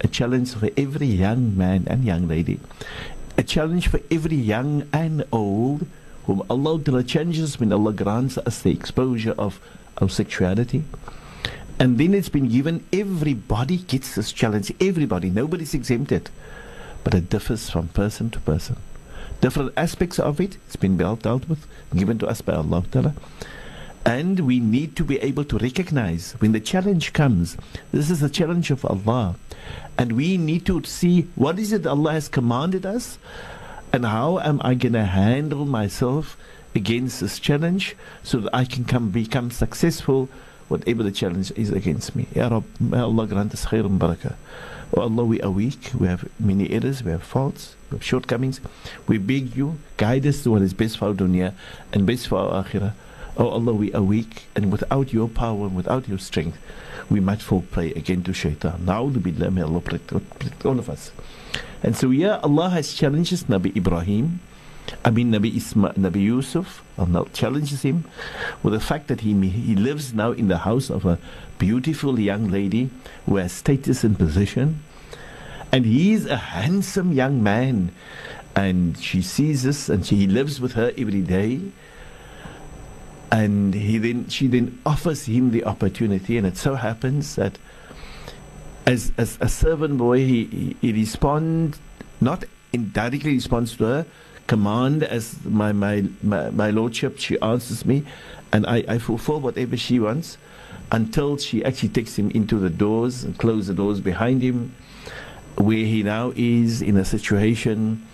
a 0.01 0.09
challenge 0.09 0.55
for 0.55 0.71
every 0.77 1.07
young 1.07 1.57
man 1.57 1.85
and 1.87 2.05
young 2.05 2.27
lady, 2.27 2.59
a 3.37 3.43
challenge 3.43 3.89
for 3.89 4.01
every 4.11 4.37
young 4.37 4.89
and 4.93 5.25
old, 5.33 5.87
whom 6.27 6.43
Allah 6.49 6.81
Ta'ala 6.81 7.03
changes 7.03 7.59
when 7.59 7.73
Allah 7.73 7.93
grants 7.93 8.39
us 8.39 8.63
the 8.63 8.71
exposure 8.71 9.35
of 9.39 9.61
our 9.99 10.09
sexuality. 10.09 10.85
And 11.79 11.99
then 11.99 12.15
it's 12.15 12.29
been 12.29 12.49
given, 12.49 12.85
everybody 12.93 13.79
gets 13.79 14.15
this 14.15 14.33
challenge, 14.33 14.73
everybody, 14.81 15.31
nobody's 15.31 15.75
exempted. 15.75 16.31
But 17.05 17.15
it 17.15 17.29
differs 17.29 17.71
from 17.71 17.89
person 17.89 18.31
to 18.31 18.41
person. 18.41 18.77
Different 19.41 19.73
aspects 19.77 20.21
of 20.21 20.41
it, 20.41 20.57
it's 20.67 20.77
been 20.77 20.97
dealt 20.97 21.49
with, 21.49 21.67
given 21.95 22.19
to 22.19 22.29
us 22.29 22.41
by 22.41 22.55
Allah 22.55 22.85
Ta'ala. 22.91 23.15
And 24.05 24.41
we 24.41 24.61
need 24.61 24.97
to 24.97 25.05
be 25.05 25.19
able 25.19 25.45
to 25.45 25.59
recognize 25.59 26.33
when 26.39 26.53
the 26.53 26.61
challenge 26.61 27.13
comes, 27.13 27.57
this 27.93 28.11
is 28.11 28.23
a 28.23 28.29
challenge 28.29 28.71
of 28.71 28.85
Allah. 28.85 29.37
And 29.99 30.13
we 30.13 30.37
need 30.37 30.67
to 30.67 30.83
see 30.85 31.29
what 31.35 31.59
is 31.59 31.73
it 31.73 31.87
Allah 31.87 32.13
has 32.13 32.29
commanded 32.29 32.87
us 32.87 33.19
and 33.93 34.07
how 34.07 34.39
am 34.39 34.61
I 34.65 34.75
going 34.75 34.95
to 34.95 35.05
handle 35.05 35.67
myself 35.67 36.37
against 36.75 37.21
this 37.21 37.39
challenge 37.39 37.97
so 38.23 38.39
that 38.41 38.55
I 38.55 38.65
can 38.65 38.85
come 38.85 39.11
become 39.11 39.51
successful 39.51 40.29
whatever 40.69 41.03
the 41.03 41.13
challenge 41.13 41.53
is 41.53 41.71
against 41.71 42.17
me. 42.17 42.27
Ya 42.35 42.49
Rab, 42.49 42.65
may 42.81 42.99
Allah 42.99 43.27
grant 43.27 43.53
us 43.53 43.67
khair 43.67 43.85
and 43.85 44.01
barakah. 44.01 44.35
Oh 44.95 45.03
Allah, 45.03 45.25
we 45.25 45.41
are 45.43 45.51
weak, 45.51 45.91
we 45.99 46.07
have 46.07 46.29
many 46.39 46.71
errors, 46.71 47.03
we 47.03 47.11
have 47.11 47.23
faults, 47.23 47.77
we 47.91 47.97
have 47.97 48.05
shortcomings. 48.05 48.61
We 49.07 49.19
beg 49.19 49.57
you, 49.57 49.79
guide 49.97 50.27
us 50.27 50.43
to 50.43 50.51
what 50.51 50.63
is 50.63 50.75
best 50.75 50.99
for 50.99 51.09
our 51.09 51.15
dunya 51.15 51.55
and 51.93 52.07
best 52.07 52.29
for 52.29 52.39
our 52.39 52.65
akhirah. 52.65 52.93
Oh 53.37 53.49
Allah, 53.49 53.73
we 53.73 53.93
are 53.95 54.03
weak, 54.03 54.45
and 54.55 54.71
without 54.71 55.13
your 55.13 55.29
power 55.29 55.67
and 55.67 55.75
without 55.75 56.09
your 56.09 56.19
strength, 56.19 56.59
we 57.09 57.21
might 57.21 57.41
fall 57.41 57.65
prey 57.71 57.93
again 57.93 58.23
to 58.25 58.35
shaitan. 58.35 58.81
Na'udhu 58.85 59.23
billah, 59.23 59.51
may 59.51 59.63
Allah 59.63 59.81
protect, 59.81 60.09
protect 60.39 60.67
all 60.67 60.79
of 60.79 60.91
us. 60.91 61.11
And 61.83 61.97
so, 61.97 62.11
yeah, 62.11 62.39
Allah 62.43 62.69
has 62.71 62.93
challenged 62.93 63.33
Nabi 63.47 63.75
Ibrahim 63.75 64.41
I 65.05 65.11
mean, 65.11 65.33
Nabi, 65.33 65.53
Isma, 65.53 65.95
Nabi 65.95 66.23
Yusuf 66.23 66.83
Allah 66.99 67.27
challenges 67.33 67.83
him 67.83 68.05
with 68.63 68.75
the 68.75 68.81
fact 68.81 69.09
that 69.09 69.21
he, 69.21 69.33
he 69.49 69.75
lives 69.75 70.15
now 70.15 70.33
in 70.33 70.49
the 70.49 70.59
house 70.59 70.91
of 70.91 71.05
a 71.07 71.19
beautiful 71.59 72.19
young 72.19 72.51
lady 72.51 72.91
who 73.27 73.37
has 73.37 73.53
status 73.53 74.05
and 74.05 74.19
position. 74.19 74.83
And 75.73 75.87
he 75.87 76.13
is 76.13 76.27
a 76.27 76.37
handsome 76.37 77.13
young 77.13 77.43
man. 77.43 77.93
And 78.55 78.99
she 78.99 79.23
sees 79.23 79.63
this 79.63 79.89
and 79.89 80.05
she, 80.05 80.17
he 80.17 80.27
lives 80.27 80.61
with 80.61 80.73
her 80.73 80.93
every 80.99 81.23
day. 81.23 81.61
And 83.31 83.73
he 83.73 83.97
then, 83.97 84.29
she 84.29 84.47
then 84.47 84.79
offers 84.85 85.25
him 85.25 85.51
the 85.51 85.65
opportunity. 85.65 86.37
And 86.37 86.47
it 86.47 86.59
so 86.59 86.75
happens 86.75 87.37
that 87.37 87.59
as, 88.87 89.13
as 89.17 89.39
a 89.41 89.49
servant 89.49 89.97
boy, 89.97 90.19
he, 90.19 90.45
he, 90.45 90.77
he 90.81 90.93
responds, 90.93 91.79
not 92.21 92.45
indirectly 92.73 93.33
responds 93.33 93.77
to 93.79 93.85
her, 93.85 94.07
command 94.47 95.03
as 95.03 95.45
my, 95.45 95.73
my, 95.73 96.05
my, 96.23 96.51
my 96.51 96.71
lordship. 96.71 97.19
She 97.19 97.39
answers 97.41 97.85
me, 97.85 98.05
and 98.53 98.67
I, 98.67 98.85
I 98.89 98.99
fulfill 98.99 99.41
whatever 99.41 99.77
she 99.77 99.99
wants 99.99 100.39
until 100.91 101.39
she 101.39 101.65
actually 101.65 101.89
takes 101.89 102.19
him 102.19 102.31
into 102.33 102.59
the 102.59 102.71
doors 102.71 103.25
and 103.25 103.39
close 103.39 103.67
the 103.67 103.75
doors 103.75 104.01
behind 104.01 104.43
him, 104.43 104.75
where 105.57 105.77
he 105.77 106.03
now 106.03 106.33
is 106.37 106.83
in 106.83 106.97
a 106.97 107.05
situation 107.05 108.07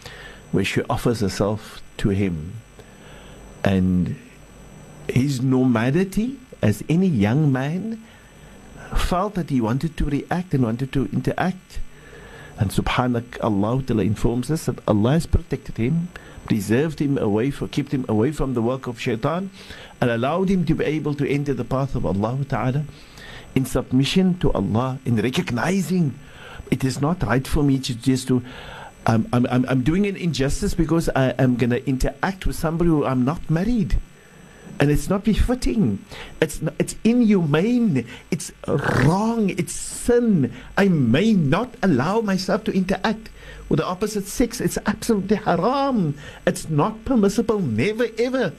where 0.52 0.64
she 0.64 0.82
offers 0.84 1.20
herself 1.20 1.82
to 1.98 2.10
him. 2.10 2.54
And 3.64 4.16
his 5.08 5.42
normality 5.42 6.38
as 6.62 6.84
any 6.88 7.06
young 7.08 7.52
man 7.52 8.02
felt 8.96 9.34
that 9.34 9.50
he 9.50 9.60
wanted 9.60 9.96
to 9.96 10.04
react 10.04 10.54
and 10.54 10.64
wanted 10.64 10.92
to 10.92 11.08
interact. 11.12 11.80
And 12.58 12.70
subhanak 12.70 13.38
Allah 13.42 13.82
informs 14.02 14.50
us 14.50 14.66
that 14.66 14.80
Allah 14.88 15.12
has 15.12 15.26
protected 15.26 15.76
him 15.76 16.08
preserved 16.48 16.98
him 16.98 17.18
away, 17.18 17.50
for, 17.50 17.68
kept 17.68 17.92
him 17.92 18.04
away 18.08 18.32
from 18.32 18.54
the 18.54 18.62
work 18.62 18.86
of 18.86 18.98
shaitan, 18.98 19.50
and 20.00 20.10
allowed 20.10 20.48
him 20.48 20.64
to 20.64 20.74
be 20.74 20.84
able 20.84 21.14
to 21.14 21.28
enter 21.30 21.52
the 21.52 21.64
path 21.64 21.94
of 21.94 22.06
Allah 22.06 22.38
Ta'ala 22.48 22.84
in 23.54 23.66
submission 23.66 24.38
to 24.38 24.50
Allah, 24.52 24.98
in 25.04 25.16
recognizing 25.16 26.18
it 26.70 26.82
is 26.84 27.00
not 27.00 27.22
right 27.22 27.46
for 27.46 27.62
me 27.62 27.78
to 27.78 27.94
just 27.94 28.26
to. 28.28 28.42
I'm, 29.06 29.26
I'm, 29.32 29.46
I'm 29.46 29.82
doing 29.82 30.06
an 30.06 30.16
injustice 30.16 30.74
because 30.74 31.08
I 31.14 31.30
am 31.38 31.56
going 31.56 31.70
to 31.70 31.86
interact 31.88 32.44
with 32.44 32.56
somebody 32.56 32.90
who 32.90 33.06
I'm 33.06 33.24
not 33.24 33.48
married 33.48 33.96
and 34.80 34.90
it's 34.90 35.08
not 35.08 35.24
befitting. 35.24 36.04
It's 36.40 36.62
not, 36.62 36.74
it's 36.78 36.94
inhumane. 37.04 38.06
It's 38.30 38.52
wrong. 38.66 39.50
It's 39.50 39.72
sin. 39.72 40.52
I 40.76 40.88
may 40.88 41.32
not 41.32 41.74
allow 41.82 42.20
myself 42.20 42.64
to 42.64 42.72
interact 42.72 43.30
with 43.68 43.78
the 43.78 43.86
opposite 43.86 44.26
sex. 44.26 44.60
It's 44.60 44.78
absolutely 44.86 45.36
haram. 45.36 46.16
It's 46.46 46.68
not 46.68 47.04
permissible. 47.04 47.58
Never 47.58 48.06
ever. 48.18 48.52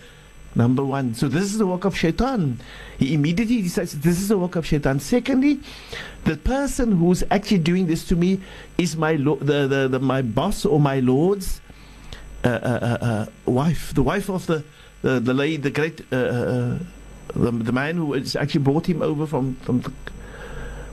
Number 0.56 0.84
one. 0.84 1.14
So 1.14 1.28
this 1.28 1.44
is 1.44 1.58
the 1.58 1.68
work 1.68 1.86
of 1.86 1.96
shaitan. 1.96 2.60
He 2.98 3.14
immediately 3.14 3.62
decides 3.62 3.94
this 4.00 4.20
is 4.20 4.28
the 4.28 4.38
work 4.38 4.56
of 4.56 4.66
shaitan. 4.66 5.00
Secondly, 5.00 5.60
the 6.26 6.38
person 6.38 6.92
who's 6.94 7.24
actually 7.32 7.60
doing 7.60 7.88
this 7.88 8.04
to 8.10 8.16
me 8.16 8.42
is 8.78 8.98
my 8.98 9.14
lo- 9.14 9.38
the, 9.38 9.68
the, 9.68 9.88
the 9.88 10.00
my 10.00 10.22
boss 10.22 10.66
or 10.66 10.80
my 10.80 11.00
lord's 11.00 11.62
uh, 12.44 12.48
uh, 12.48 12.52
uh, 12.52 13.06
uh 13.06 13.26
wife, 13.46 13.94
the 13.94 14.04
wife 14.04 14.30
of 14.30 14.48
the 14.48 14.64
the 15.02 15.20
the 15.20 15.34
lady, 15.34 15.58
the 15.58 15.72
great 15.72 16.02
uh, 16.12 16.16
uh, 16.16 16.80
the, 17.34 17.52
the 17.52 17.72
man 17.72 17.98
who 17.98 18.16
actually 18.16 18.62
brought 18.62 18.88
him 18.88 19.02
over 19.02 19.26
from 19.26 19.56
from 19.56 19.82
the, 19.82 19.92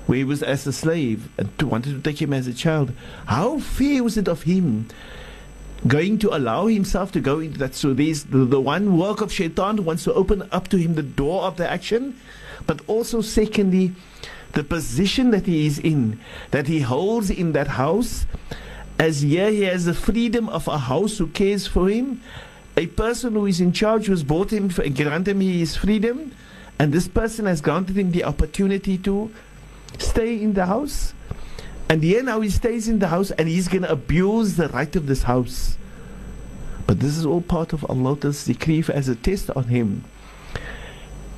where 0.06 0.18
he 0.18 0.24
was 0.24 0.42
as 0.42 0.66
a 0.66 0.72
slave 0.72 1.28
and 1.36 1.58
to, 1.58 1.66
wanted 1.66 1.90
to 1.94 2.00
take 2.00 2.22
him 2.22 2.32
as 2.32 2.46
a 2.46 2.54
child. 2.54 2.92
How 3.26 3.58
fair 3.58 4.04
was 4.04 4.16
it 4.16 4.28
of 4.28 4.42
him? 4.42 4.86
Going 5.86 6.18
to 6.20 6.34
allow 6.34 6.66
himself 6.68 7.12
to 7.12 7.20
go 7.20 7.40
into 7.40 7.58
that. 7.58 7.74
So 7.74 7.92
there's 7.92 8.24
the, 8.24 8.38
the 8.38 8.60
one 8.60 8.96
work 8.96 9.20
of 9.20 9.32
shaitan 9.32 9.84
wants 9.84 10.04
to 10.04 10.14
open 10.14 10.48
up 10.52 10.68
to 10.68 10.76
him 10.76 10.94
the 10.94 11.02
door 11.02 11.42
of 11.42 11.56
the 11.56 11.68
action, 11.68 12.18
but 12.66 12.80
also, 12.86 13.20
secondly, 13.20 13.92
the 14.52 14.64
position 14.64 15.32
that 15.32 15.46
he 15.46 15.66
is 15.66 15.78
in, 15.78 16.18
that 16.50 16.66
he 16.66 16.80
holds 16.80 17.30
in 17.30 17.52
that 17.52 17.68
house, 17.68 18.26
as 18.98 19.20
here 19.20 19.50
he 19.50 19.62
has 19.62 19.84
the 19.84 19.92
freedom 19.92 20.48
of 20.48 20.66
a 20.66 20.78
house 20.78 21.18
who 21.18 21.26
cares 21.26 21.66
for 21.66 21.90
him, 21.90 22.22
a 22.76 22.86
person 22.86 23.34
who 23.34 23.46
is 23.46 23.60
in 23.60 23.72
charge 23.72 24.06
who 24.06 24.12
has 24.12 24.22
bought 24.22 24.52
him, 24.52 24.68
granted 24.68 25.28
him 25.28 25.40
his 25.40 25.76
freedom, 25.76 26.32
and 26.78 26.92
this 26.92 27.08
person 27.08 27.46
has 27.46 27.60
granted 27.60 27.96
him 27.96 28.10
the 28.10 28.24
opportunity 28.24 28.98
to 28.98 29.30
stay 29.98 30.40
in 30.42 30.52
the 30.52 30.66
house. 30.66 31.14
And 31.88 32.02
here 32.02 32.22
now 32.22 32.40
he 32.40 32.50
stays 32.50 32.88
in 32.88 32.98
the 32.98 33.08
house 33.08 33.30
and 33.30 33.48
he's 33.48 33.68
going 33.68 33.82
to 33.82 33.92
abuse 33.92 34.56
the 34.56 34.68
right 34.68 34.94
of 34.96 35.06
this 35.06 35.22
house. 35.22 35.78
But 36.86 37.00
this 37.00 37.16
is 37.16 37.24
all 37.24 37.40
part 37.40 37.72
of 37.72 37.84
Allah's 37.88 38.44
decree 38.44 38.84
as 38.92 39.08
a 39.08 39.14
test 39.14 39.50
on 39.50 39.64
him. 39.64 40.04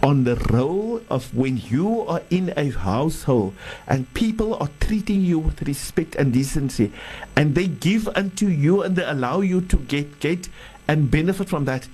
On 0.03 0.25
the 0.25 0.37
role 0.51 1.03
of 1.11 1.35
when 1.35 1.57
you 1.57 2.03
are 2.03 2.23
in 2.31 2.53
a 2.57 2.71
household 2.71 3.55
and 3.87 4.13
people 4.15 4.55
are 4.55 4.71
treating 4.81 5.23
you 5.23 5.39
with 5.39 5.63
respect 5.63 6.15
and 6.15 6.33
decency, 6.33 6.93
and 7.37 7.55
they 7.55 7.67
give 7.67 8.09
unto 8.09 8.47
you 8.47 8.83
and 8.83 8.97
they 8.97 9.05
allow 9.05 9.41
you 9.41 9.61
to 9.63 9.77
get, 9.77 10.21
get 10.21 10.49
and 10.89 11.11
benefit 11.11 11.49
from 11.49 11.67
that. 11.67 11.87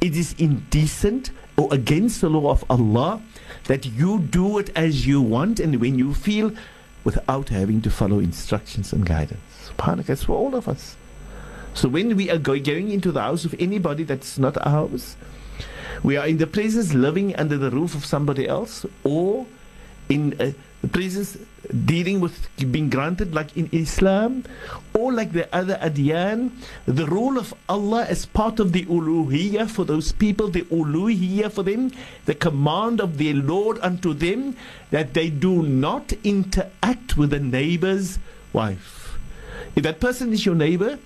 It 0.00 0.16
is 0.16 0.34
indecent 0.38 1.30
or 1.56 1.72
against 1.72 2.20
the 2.20 2.28
law 2.28 2.50
of 2.50 2.64
Allah 2.68 3.22
that 3.64 3.86
you 3.86 4.20
do 4.20 4.58
it 4.58 4.70
as 4.76 5.06
you 5.06 5.20
want 5.20 5.60
and 5.60 5.80
when 5.80 5.98
you 5.98 6.12
feel 6.14 6.52
without 7.04 7.48
having 7.48 7.80
to 7.82 7.90
follow 7.90 8.18
instructions 8.18 8.92
and 8.92 9.06
guidance. 9.06 9.40
Subhanallah, 9.68 10.06
that's 10.06 10.24
for 10.24 10.36
all 10.36 10.54
of 10.54 10.68
us. 10.68 10.96
So 11.74 11.88
when 11.88 12.16
we 12.16 12.30
are 12.30 12.38
going 12.38 12.90
into 12.90 13.10
the 13.12 13.20
house 13.20 13.44
of 13.44 13.54
anybody 13.58 14.04
that's 14.04 14.38
not 14.38 14.56
ours, 14.66 15.16
we 16.02 16.16
are 16.16 16.26
in 16.26 16.38
the 16.38 16.46
presence 16.46 16.94
living 16.94 17.34
under 17.36 17.56
the 17.56 17.70
roof 17.70 17.94
of 17.94 18.04
somebody 18.04 18.46
else 18.46 18.86
or 19.02 19.46
in 20.08 20.36
a 20.38 20.54
presence 20.88 21.38
dealing 21.86 22.20
with 22.20 22.48
being 22.70 22.90
granted 22.90 23.34
like 23.34 23.56
in 23.56 23.68
Islam 23.72 24.44
or 24.92 25.12
like 25.12 25.32
the 25.32 25.48
other 25.54 25.78
adyan 25.80 26.50
the 26.86 27.06
rule 27.06 27.38
of 27.38 27.54
Allah 27.68 28.04
as 28.04 28.26
part 28.26 28.60
of 28.60 28.72
the 28.72 28.84
uluhiyah 28.84 29.68
for 29.70 29.84
those 29.84 30.12
people 30.12 30.48
the 30.48 30.62
uluhiyah 30.62 31.50
for 31.50 31.62
them 31.62 31.90
the 32.26 32.34
command 32.34 33.00
of 33.00 33.18
their 33.18 33.34
Lord 33.34 33.78
unto 33.82 34.12
them 34.12 34.56
that 34.90 35.14
they 35.14 35.30
do 35.30 35.62
not 35.62 36.12
interact 36.22 37.16
with 37.16 37.30
the 37.30 37.40
neighbor's 37.40 38.18
wife 38.52 39.18
if 39.74 39.82
that 39.82 40.00
person 40.00 40.32
is 40.32 40.44
your 40.44 40.54
neighbor 40.54 40.98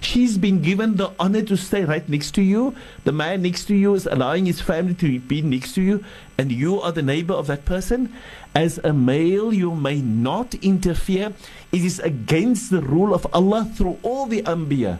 She's 0.00 0.38
been 0.38 0.62
given 0.62 0.96
the 0.96 1.10
honor 1.20 1.42
to 1.42 1.56
stay 1.56 1.84
right 1.84 2.08
next 2.08 2.32
to 2.32 2.42
you. 2.42 2.74
The 3.04 3.12
man 3.12 3.42
next 3.42 3.66
to 3.66 3.74
you 3.74 3.94
is 3.94 4.06
allowing 4.06 4.46
his 4.46 4.60
family 4.60 4.94
to 4.94 5.20
be 5.20 5.42
next 5.42 5.74
to 5.74 5.82
you, 5.82 6.02
and 6.38 6.50
you 6.50 6.80
are 6.80 6.90
the 6.90 7.02
neighbor 7.02 7.34
of 7.34 7.46
that 7.48 7.66
person. 7.66 8.12
As 8.54 8.78
a 8.78 8.92
male, 8.92 9.52
you 9.52 9.74
may 9.74 10.00
not 10.00 10.54
interfere. 10.56 11.32
It 11.70 11.84
is 11.84 12.00
against 12.00 12.70
the 12.70 12.80
rule 12.80 13.14
of 13.14 13.26
Allah 13.32 13.70
through 13.76 13.98
all 14.02 14.26
the 14.26 14.42
Anbiya. 14.42 14.98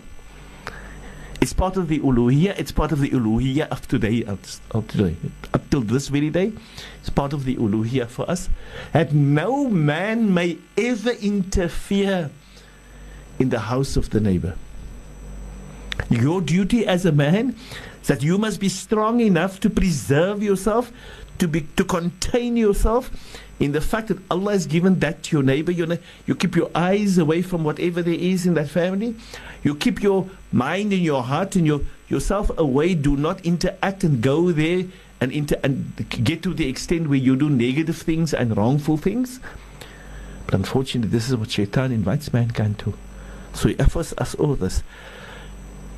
It's 1.40 1.54
part 1.54 1.76
of 1.76 1.88
the 1.88 1.98
uluhiyah. 1.98 2.58
It's 2.58 2.70
part 2.70 2.92
of 2.92 3.00
the 3.00 3.08
uluhiyah 3.08 3.68
of 3.68 3.88
today, 3.88 4.24
of 4.24 4.86
today, 4.88 5.16
up 5.54 5.68
till 5.70 5.80
this 5.80 6.08
very 6.08 6.28
day. 6.28 6.52
It's 7.00 7.08
part 7.08 7.32
of 7.32 7.44
the 7.44 7.56
uluhiyah 7.56 8.08
for 8.08 8.30
us. 8.30 8.50
That 8.92 9.14
no 9.14 9.68
man 9.68 10.32
may 10.34 10.58
ever 10.76 11.12
interfere 11.12 12.30
in 13.38 13.48
the 13.48 13.58
house 13.58 13.96
of 13.96 14.10
the 14.10 14.20
neighbor. 14.20 14.54
Your 16.10 16.40
duty 16.40 16.86
as 16.86 17.06
a 17.06 17.12
man 17.12 17.56
is 18.02 18.08
that 18.08 18.22
you 18.22 18.36
must 18.36 18.60
be 18.60 18.68
strong 18.68 19.20
enough 19.20 19.60
to 19.60 19.70
preserve 19.70 20.42
yourself, 20.42 20.92
to 21.40 21.48
be 21.48 21.62
to 21.76 21.84
contain 21.84 22.56
yourself 22.56 23.10
in 23.58 23.72
the 23.72 23.80
fact 23.80 24.08
that 24.08 24.18
Allah 24.30 24.52
has 24.52 24.66
given 24.66 25.00
that 25.00 25.22
to 25.24 25.36
your 25.36 25.42
neighbor. 25.42 25.72
You, 25.72 25.98
you 26.26 26.34
keep 26.34 26.54
your 26.56 26.70
eyes 26.74 27.18
away 27.18 27.42
from 27.42 27.64
whatever 27.64 28.02
there 28.02 28.14
is 28.14 28.46
in 28.46 28.54
that 28.54 28.68
family. 28.68 29.16
You 29.62 29.74
keep 29.74 30.02
your 30.02 30.28
mind 30.52 30.92
and 30.92 31.02
your 31.02 31.22
heart 31.22 31.56
and 31.56 31.66
your 31.66 31.80
yourself 32.08 32.50
away. 32.58 32.94
Do 32.94 33.16
not 33.16 33.44
interact 33.44 34.04
and 34.04 34.22
go 34.22 34.52
there 34.52 34.84
and 35.20 35.32
inter 35.32 35.56
and 35.62 35.92
get 36.24 36.42
to 36.42 36.54
the 36.54 36.68
extent 36.68 37.08
where 37.08 37.18
you 37.18 37.36
do 37.36 37.50
negative 37.50 37.96
things 37.96 38.32
and 38.32 38.56
wrongful 38.56 38.96
things. 38.96 39.40
But 40.46 40.54
unfortunately, 40.54 41.10
this 41.10 41.28
is 41.28 41.36
what 41.36 41.50
Shaitan 41.50 41.92
invites 41.92 42.32
mankind 42.32 42.78
to. 42.80 42.94
So 43.52 43.68
he 43.68 43.78
offers 43.78 44.14
us 44.18 44.34
all 44.34 44.54
this. 44.54 44.82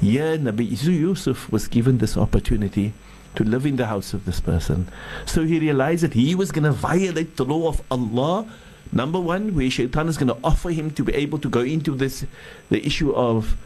Yeah, 0.00 0.36
Nabi 0.36 0.66
Yusuf 0.82 1.50
was 1.52 1.68
given 1.68 1.98
this 1.98 2.16
opportunity 2.16 2.92
to 3.36 3.44
live 3.44 3.66
in 3.66 3.76
the 3.76 3.86
house 3.86 4.12
of 4.14 4.24
this 4.24 4.40
person. 4.40 4.88
So 5.26 5.44
he 5.44 5.58
realized 5.58 6.02
that 6.02 6.14
he 6.14 6.34
was 6.34 6.52
going 6.52 6.64
to 6.64 6.72
violate 6.72 7.36
the 7.36 7.44
law 7.44 7.68
of 7.68 7.82
Allah. 7.90 8.46
Number 8.92 9.20
one, 9.20 9.54
where 9.54 9.70
Shaitan 9.70 10.08
is 10.08 10.18
going 10.18 10.28
to 10.28 10.36
offer 10.44 10.70
him 10.70 10.90
to 10.92 11.04
be 11.04 11.14
able 11.14 11.38
to 11.38 11.48
go 11.48 11.60
into 11.60 11.94
this, 11.94 12.26
the 12.68 12.84
issue 12.84 13.12
of 13.14 13.56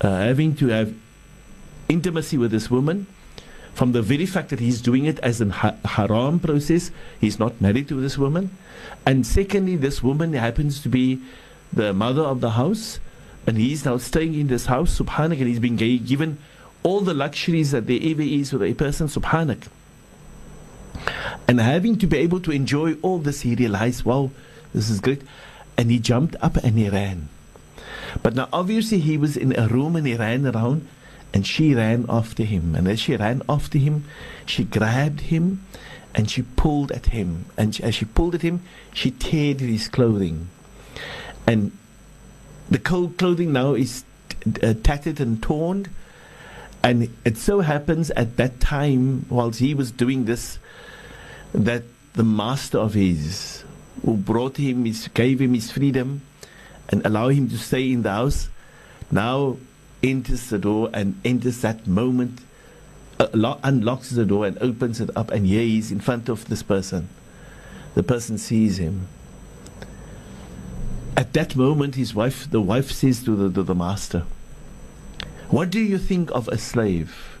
uh, 0.00 0.08
having 0.08 0.56
to 0.56 0.68
have 0.68 0.92
intimacy 1.88 2.36
with 2.36 2.50
this 2.50 2.70
woman. 2.70 3.06
From 3.74 3.92
the 3.92 4.02
very 4.02 4.26
fact 4.26 4.50
that 4.50 4.60
he's 4.60 4.80
doing 4.80 5.04
it 5.04 5.18
as 5.20 5.40
a 5.40 5.50
ha- 5.50 5.74
haram 5.84 6.38
process, 6.38 6.90
he's 7.20 7.38
not 7.38 7.60
married 7.60 7.88
to 7.88 8.00
this 8.00 8.18
woman. 8.18 8.50
And 9.06 9.26
secondly, 9.26 9.76
this 9.76 10.02
woman 10.02 10.32
happens 10.32 10.80
to 10.82 10.88
be 10.88 11.20
the 11.72 11.92
mother 11.92 12.22
of 12.22 12.40
the 12.40 12.50
house 12.50 13.00
And 13.46 13.58
he's 13.58 13.84
now 13.84 13.98
staying 13.98 14.34
in 14.34 14.46
this 14.46 14.66
house, 14.66 14.98
subhanak, 14.98 15.38
and 15.38 15.46
he's 15.46 15.60
been 15.60 15.76
given 15.76 16.38
all 16.84 17.00
the 17.00 17.14
luxuries 17.14 17.72
that 17.72 17.86
there 17.88 17.98
ever 18.00 18.22
is 18.22 18.52
with 18.52 18.62
a 18.62 18.74
person, 18.74 19.08
subhanak. 19.08 19.66
And 21.48 21.58
having 21.60 21.98
to 21.98 22.06
be 22.06 22.18
able 22.18 22.40
to 22.40 22.52
enjoy 22.52 22.94
all 23.02 23.18
this, 23.18 23.40
he 23.40 23.54
realized, 23.54 24.04
wow, 24.04 24.30
this 24.72 24.88
is 24.90 25.00
great. 25.00 25.22
And 25.76 25.90
he 25.90 25.98
jumped 25.98 26.36
up 26.40 26.56
and 26.56 26.78
he 26.78 26.88
ran. 26.88 27.28
But 28.22 28.34
now, 28.34 28.48
obviously, 28.52 29.00
he 29.00 29.18
was 29.18 29.36
in 29.36 29.58
a 29.58 29.66
room 29.66 29.96
and 29.96 30.06
he 30.06 30.14
ran 30.14 30.46
around, 30.46 30.86
and 31.32 31.44
she 31.44 31.74
ran 31.74 32.06
after 32.08 32.44
him. 32.44 32.76
And 32.76 32.86
as 32.86 33.00
she 33.00 33.16
ran 33.16 33.42
after 33.48 33.78
him, 33.78 34.04
she 34.46 34.62
grabbed 34.62 35.22
him 35.22 35.64
and 36.14 36.30
she 36.30 36.42
pulled 36.42 36.92
at 36.92 37.06
him. 37.06 37.46
And 37.56 37.78
as 37.80 37.96
she 37.96 38.04
pulled 38.04 38.36
at 38.36 38.42
him, 38.42 38.62
she 38.92 39.10
teared 39.10 39.58
his 39.58 39.88
clothing. 39.88 40.48
And 41.46 41.72
the 42.70 42.78
cold 42.78 43.18
clothing 43.18 43.52
now 43.52 43.74
is 43.74 44.04
t- 44.28 44.62
uh, 44.62 44.74
tattered 44.82 45.18
and 45.18 45.42
torn. 45.42 45.88
And 46.84 47.08
it 47.24 47.38
so 47.38 47.60
happens 47.60 48.10
at 48.10 48.36
that 48.36 48.60
time, 48.60 49.24
whilst 49.30 49.58
he 49.58 49.72
was 49.72 49.90
doing 49.90 50.26
this, 50.26 50.58
that 51.54 51.82
the 52.12 52.22
master 52.22 52.76
of 52.76 52.92
his, 52.92 53.64
who 54.04 54.18
brought 54.18 54.58
him, 54.58 54.84
his, 54.84 55.08
gave 55.08 55.40
him 55.40 55.54
his 55.54 55.70
freedom, 55.70 56.20
and 56.90 57.04
allow 57.06 57.28
him 57.28 57.48
to 57.48 57.56
stay 57.56 57.90
in 57.90 58.02
the 58.02 58.10
house, 58.10 58.50
now 59.10 59.56
enters 60.02 60.50
the 60.50 60.58
door 60.58 60.90
and 60.92 61.18
enters 61.24 61.62
that 61.62 61.86
moment, 61.86 62.40
uh, 63.18 63.28
lo- 63.32 63.58
unlocks 63.64 64.10
the 64.10 64.26
door 64.26 64.46
and 64.46 64.58
opens 64.58 65.00
it 65.00 65.08
up, 65.16 65.30
and 65.30 65.46
here 65.46 65.62
he 65.62 65.78
is 65.78 65.90
in 65.90 66.00
front 66.00 66.28
of 66.28 66.46
this 66.50 66.62
person. 66.62 67.08
The 67.94 68.02
person 68.02 68.36
sees 68.36 68.76
him. 68.76 69.08
At 71.16 71.32
that 71.32 71.56
moment, 71.56 71.94
his 71.94 72.14
wife, 72.14 72.50
the 72.50 72.60
wife 72.60 72.90
says 72.90 73.24
to 73.24 73.34
the, 73.34 73.50
to 73.54 73.62
the 73.62 73.74
master, 73.74 74.26
What 75.48 75.70
do 75.70 75.80
you 75.80 75.98
think 75.98 76.30
of 76.32 76.48
a 76.48 76.58
slave? 76.58 77.38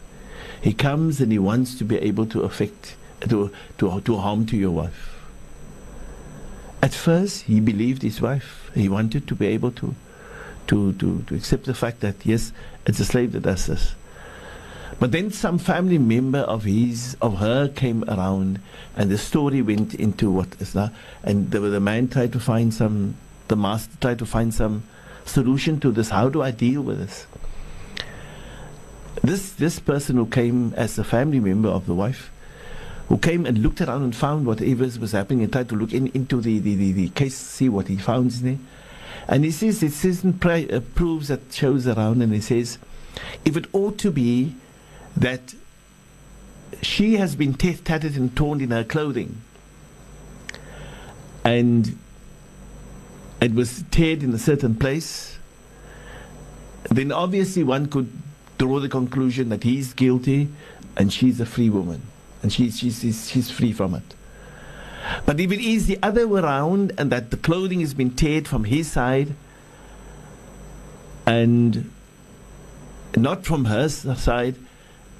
He 0.60 0.72
comes 0.72 1.20
and 1.20 1.30
he 1.32 1.38
wants 1.38 1.74
to 1.76 1.84
be 1.84 1.98
able 1.98 2.26
to 2.26 2.42
affect, 2.42 2.96
to, 3.28 3.52
to, 3.78 4.00
to 4.00 4.16
harm 4.16 4.46
to 4.46 4.56
your 4.56 4.70
wife. 4.70 5.20
At 6.82 6.92
first, 6.94 7.42
he 7.42 7.60
believed 7.60 8.02
his 8.02 8.20
wife. 8.20 8.70
He 8.74 8.88
wanted 8.88 9.26
to 9.28 9.34
be 9.34 9.46
able 9.46 9.72
to, 9.72 9.94
to, 10.66 10.92
to, 10.92 11.22
to 11.22 11.34
accept 11.34 11.64
the 11.64 11.74
fact 11.74 12.00
that, 12.00 12.16
yes, 12.24 12.52
it's 12.86 13.00
a 13.00 13.04
slave 13.04 13.32
that 13.32 13.42
does 13.42 13.66
this. 13.66 13.94
But 15.00 15.12
then 15.12 15.30
some 15.30 15.58
family 15.58 15.98
member 15.98 16.40
of 16.40 16.64
his, 16.64 17.16
of 17.20 17.38
her, 17.38 17.68
came 17.68 18.04
around, 18.04 18.60
and 18.96 19.10
the 19.10 19.18
story 19.18 19.60
went 19.60 19.94
into 19.94 20.30
what 20.30 20.48
is 20.60 20.74
now, 20.74 20.90
and 21.22 21.50
the, 21.50 21.58
the 21.58 21.80
man 21.80 22.08
tried 22.08 22.32
to 22.32 22.40
find 22.40 22.72
some, 22.72 23.16
the 23.48 23.56
master 23.56 23.96
tried 24.00 24.18
to 24.20 24.26
find 24.26 24.54
some 24.54 24.84
solution 25.24 25.80
to 25.80 25.90
this. 25.90 26.10
How 26.10 26.28
do 26.28 26.42
I 26.42 26.52
deal 26.52 26.82
with 26.82 26.98
this? 26.98 27.26
This 29.24 29.52
this 29.52 29.80
person 29.80 30.16
who 30.16 30.26
came 30.26 30.74
as 30.74 30.98
a 30.98 31.04
family 31.04 31.40
member 31.40 31.70
of 31.70 31.86
the 31.86 31.94
wife, 31.94 32.30
who 33.08 33.16
came 33.16 33.46
and 33.46 33.56
looked 33.56 33.80
around 33.80 34.02
and 34.02 34.14
found 34.14 34.44
whatever 34.44 34.84
was 34.84 35.12
happening 35.12 35.42
and 35.42 35.50
tried 35.50 35.70
to 35.70 35.76
look 35.76 35.94
in, 35.94 36.08
into 36.08 36.42
the, 36.42 36.58
the, 36.58 36.74
the, 36.74 36.92
the 36.92 37.08
case, 37.08 37.34
see 37.34 37.70
what 37.70 37.88
he 37.88 37.96
found 37.96 38.34
in 38.34 38.42
there. 38.42 38.58
And 39.26 39.42
he 39.42 39.50
says, 39.50 39.82
it 39.82 39.92
says 39.92 40.24
and 40.24 40.38
pri- 40.38 40.68
uh, 40.68 40.80
proves 40.94 41.28
that 41.28 41.40
shows 41.50 41.86
around, 41.86 42.20
and 42.20 42.34
he 42.34 42.42
says, 42.42 42.76
if 43.46 43.56
it 43.56 43.66
ought 43.72 43.96
to 43.98 44.10
be 44.10 44.56
that 45.16 45.54
she 46.82 47.16
has 47.16 47.34
been 47.34 47.54
t- 47.54 47.72
tattered 47.76 48.16
and 48.16 48.36
torn 48.36 48.60
in 48.60 48.72
her 48.72 48.84
clothing, 48.84 49.40
and 51.44 51.98
it 53.40 53.54
was 53.54 53.84
teared 53.84 54.22
in 54.22 54.34
a 54.34 54.38
certain 54.38 54.74
place, 54.74 55.38
then 56.90 57.10
obviously 57.10 57.64
one 57.64 57.86
could 57.86 58.12
draw 58.64 58.80
the 58.80 58.88
conclusion 58.88 59.50
that 59.50 59.62
he's 59.62 59.92
guilty 59.92 60.48
and 60.96 61.12
she's 61.12 61.38
a 61.38 61.44
free 61.44 61.68
woman 61.68 62.00
and 62.42 62.50
she's, 62.50 62.78
she's, 62.78 63.30
she's, 63.30 63.50
free 63.50 63.72
from 63.72 63.94
it. 63.94 64.14
But 65.26 65.38
if 65.38 65.52
it 65.52 65.60
is 65.60 65.86
the 65.86 65.98
other 66.02 66.26
way 66.26 66.40
around 66.40 66.92
and 66.96 67.12
that 67.12 67.30
the 67.30 67.36
clothing 67.36 67.80
has 67.80 67.92
been 67.92 68.12
teared 68.12 68.46
from 68.46 68.64
his 68.64 68.90
side 68.90 69.34
and 71.26 71.90
not 73.14 73.44
from 73.44 73.66
her 73.66 73.88
side, 73.90 74.56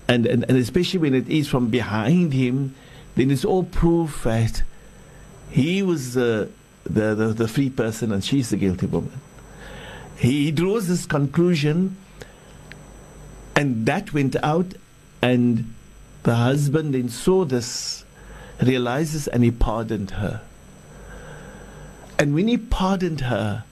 and, 0.09 0.27
and, 0.27 0.45
and 0.49 0.57
especially 0.57 1.01
when 1.01 1.15
it 1.15 1.29
is 1.29 1.47
from 1.47 1.69
behind 1.69 2.33
him, 2.33 2.75
then 3.15 3.31
it's 3.31 3.45
all 3.45 3.65
proof 3.65 4.23
that 4.25 4.63
he 5.51 5.83
was 5.83 6.17
uh, 6.17 6.49
the, 6.85 7.15
the, 7.15 7.27
the 7.29 7.49
free 7.49 7.69
person 7.69 8.11
and 8.11 8.25
she's 8.25 8.49
the 8.51 8.57
guilty 8.57 8.87
woman. 8.87 9.21
He 10.17 10.51
draws 10.51 10.89
this 10.89 11.05
conclusion, 11.05 11.97
and 13.57 13.87
that 13.87 14.13
went 14.13 14.37
out, 14.43 14.75
and 15.23 15.73
the 16.23 16.35
husband 16.35 16.95
then 16.95 17.09
saw 17.09 17.45
this, 17.45 18.05
realizes, 18.63 19.29
and 19.29 19.45
he 19.45 19.51
pardoned 19.51 20.13
her. 20.13 20.43
And 22.19 22.35
when 22.35 22.49
he 22.49 22.57
pardoned 22.57 23.23
her, 23.23 23.65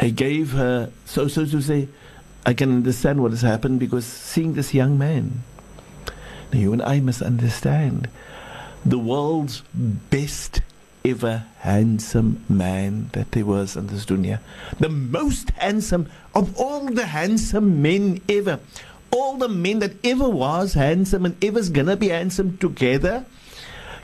he 0.00 0.10
gave 0.10 0.52
her, 0.52 0.90
so, 1.04 1.28
so 1.28 1.46
to 1.46 1.60
say, 1.62 1.88
I 2.44 2.54
can 2.54 2.70
understand 2.70 3.22
what 3.22 3.32
has 3.32 3.42
happened 3.42 3.80
because 3.80 4.04
seeing 4.04 4.54
this 4.54 4.72
young 4.72 4.96
man, 4.98 5.42
now 6.52 6.58
you 6.58 6.72
and 6.72 6.82
I 6.82 7.00
must 7.00 7.22
understand 7.22 8.08
the 8.84 8.98
world's 8.98 9.62
best 9.74 10.60
ever 11.10 11.44
handsome 11.60 12.44
man 12.48 13.10
that 13.12 13.32
there 13.32 13.44
was 13.44 13.76
in 13.76 13.86
this 13.86 14.04
dunya. 14.04 14.40
The 14.80 14.88
most 14.88 15.50
handsome 15.50 16.08
of 16.34 16.58
all 16.58 16.86
the 16.86 17.06
handsome 17.06 17.82
men 17.82 18.20
ever. 18.28 18.60
All 19.10 19.36
the 19.36 19.48
men 19.48 19.78
that 19.80 19.92
ever 20.04 20.28
was 20.28 20.74
handsome 20.74 21.24
and 21.24 21.42
ever's 21.44 21.70
gonna 21.70 21.96
be 21.96 22.08
handsome 22.08 22.58
together. 22.58 23.24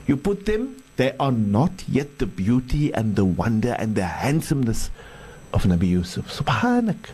You 0.07 0.17
put 0.17 0.45
them, 0.45 0.83
they 0.95 1.15
are 1.19 1.31
not 1.31 1.83
yet 1.87 2.19
the 2.19 2.25
beauty 2.25 2.93
and 2.93 3.15
the 3.15 3.25
wonder 3.25 3.75
and 3.77 3.95
the 3.95 4.05
handsomeness 4.05 4.89
of 5.53 5.63
Nabi 5.63 5.89
Yusuf. 5.89 6.39
Subhanak. 6.39 7.11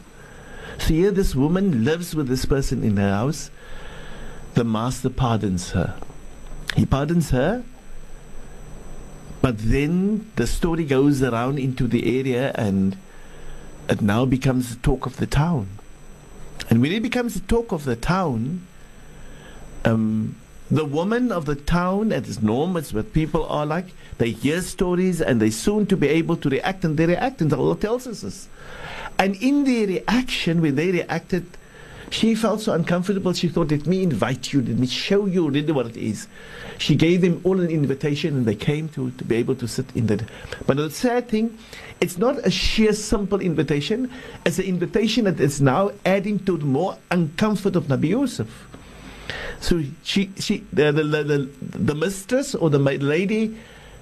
So 0.80 0.94
here 0.94 1.12
this 1.12 1.36
woman 1.36 1.84
lives 1.84 2.16
with 2.16 2.28
this 2.28 2.46
person 2.46 2.84
in 2.84 2.98
her 2.98 3.12
house. 3.12 3.52
The 4.54 4.64
master 4.64 5.10
pardons 5.10 5.72
her. 5.72 5.96
He 6.76 6.86
pardons 6.86 7.32
her 7.32 7.64
but 9.42 9.58
then 9.58 10.30
the 10.36 10.48
story 10.48 10.86
goes 10.86 11.24
around 11.24 11.60
into 11.60 11.88
the 11.88 12.20
area 12.20 12.52
and 12.56 12.98
it 13.88 14.02
now 14.02 14.26
becomes 14.26 14.76
the 14.76 14.82
talk 14.82 15.06
of 15.06 15.18
the 15.18 15.28
town. 15.28 15.68
And 16.70 16.82
when 16.82 16.92
it 16.92 17.02
becomes 17.02 17.34
the 17.34 17.40
talk 17.42 17.72
of 17.72 17.86
the 17.86 17.96
town, 17.96 18.68
um, 19.86 20.36
the 20.70 20.86
woman 20.86 21.32
of 21.32 21.46
the 21.46 21.56
town, 21.56 22.12
as 22.12 22.28
is 22.28 22.42
norm, 22.44 22.78
it's 22.78 22.94
what 22.94 23.14
people 23.14 23.46
are 23.48 23.66
like, 23.66 23.88
they 24.20 24.32
hear 24.32 24.62
stories 24.62 25.22
and 25.22 25.42
they 25.42 25.50
soon 25.50 25.86
to 25.88 25.98
be 25.98 26.08
able 26.08 26.36
to 26.38 26.50
react 26.50 26.86
and 26.86 26.98
they 26.98 27.08
react 27.08 27.42
and 27.42 27.52
Allah 27.52 27.78
tells 27.78 28.06
us 28.06 28.22
this. 28.22 28.48
And 29.18 29.36
in 29.38 29.64
their 29.64 29.88
reaction, 29.88 30.62
when 30.62 30.76
they 30.76 30.92
reacted, 30.92 31.46
she 32.10 32.36
felt 32.36 32.62
so 32.62 32.74
uncomfortable. 32.74 33.34
She 33.34 33.50
thought, 33.50 33.72
let 33.72 33.86
me 33.86 34.04
invite 34.04 34.52
you, 34.54 34.62
let 34.62 34.78
me 34.78 34.88
show 34.88 35.26
you 35.26 35.50
really 35.50 35.72
what 35.72 35.88
it 35.88 35.98
is. 35.98 36.28
She 36.78 36.96
gave 36.96 37.22
them 37.22 37.42
all 37.44 37.60
an 37.60 37.70
invitation 37.70 38.36
and 38.38 38.46
they 38.46 38.56
came 38.56 38.90
to, 38.90 39.12
to 39.12 39.24
be 39.24 39.36
able 39.36 39.56
to 39.56 39.68
sit 39.68 39.86
in 39.96 40.08
that. 40.08 40.24
But 40.66 40.78
the 40.78 40.90
sad 40.90 41.28
thing, 41.28 41.58
it's 42.02 42.18
not 42.18 42.46
a 42.46 42.52
sheer 42.52 42.94
simple 42.94 43.42
invitation. 43.42 44.12
It's 44.46 44.60
an 44.60 44.66
invitation 44.66 45.26
that 45.26 45.40
is 45.40 45.62
now 45.62 45.92
adding 46.06 46.40
to 46.46 46.58
the 46.58 46.66
more 46.66 46.98
uncomfort 47.12 47.76
of 47.76 47.86
Nabi 47.86 48.10
Yusuf. 48.10 48.48
So 49.60 49.84
she, 50.04 50.32
she, 50.38 50.64
the, 50.72 50.92
the, 50.92 51.04
the, 51.04 51.50
the, 51.62 51.96
mistress 51.96 52.56
or 52.56 52.70
the 52.70 52.80
lady, 52.80 53.58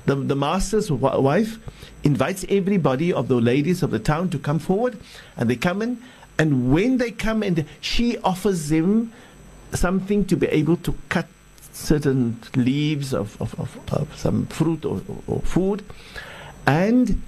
the, 0.06 0.16
the 0.16 0.36
master's 0.36 0.92
wife, 0.92 1.58
invites 2.04 2.46
everybody 2.48 3.12
of 3.12 3.28
the 3.28 3.36
ladies 3.36 3.82
of 3.82 3.90
the 3.90 4.00
town 4.00 4.30
to 4.30 4.40
come 4.40 4.60
forward, 4.60 4.98
and 5.36 5.50
they 5.50 5.56
come 5.56 5.82
in. 5.82 6.02
And 6.40 6.72
when 6.72 6.98
they 6.98 7.12
come 7.12 7.44
in, 7.44 7.66
she 7.82 8.18
offers 8.20 8.70
them 8.70 9.12
something 9.74 10.26
to 10.26 10.38
be 10.38 10.48
able 10.48 10.78
to 10.78 10.96
cut 11.10 11.28
certain 11.74 12.40
leaves 12.56 13.14
of, 13.14 13.40
of, 13.42 13.60
of, 13.60 13.80
of 13.94 14.18
some 14.18 14.46
fruit 14.48 14.86
or, 14.86 15.02
or, 15.28 15.40
food, 15.42 15.84
and 16.66 17.22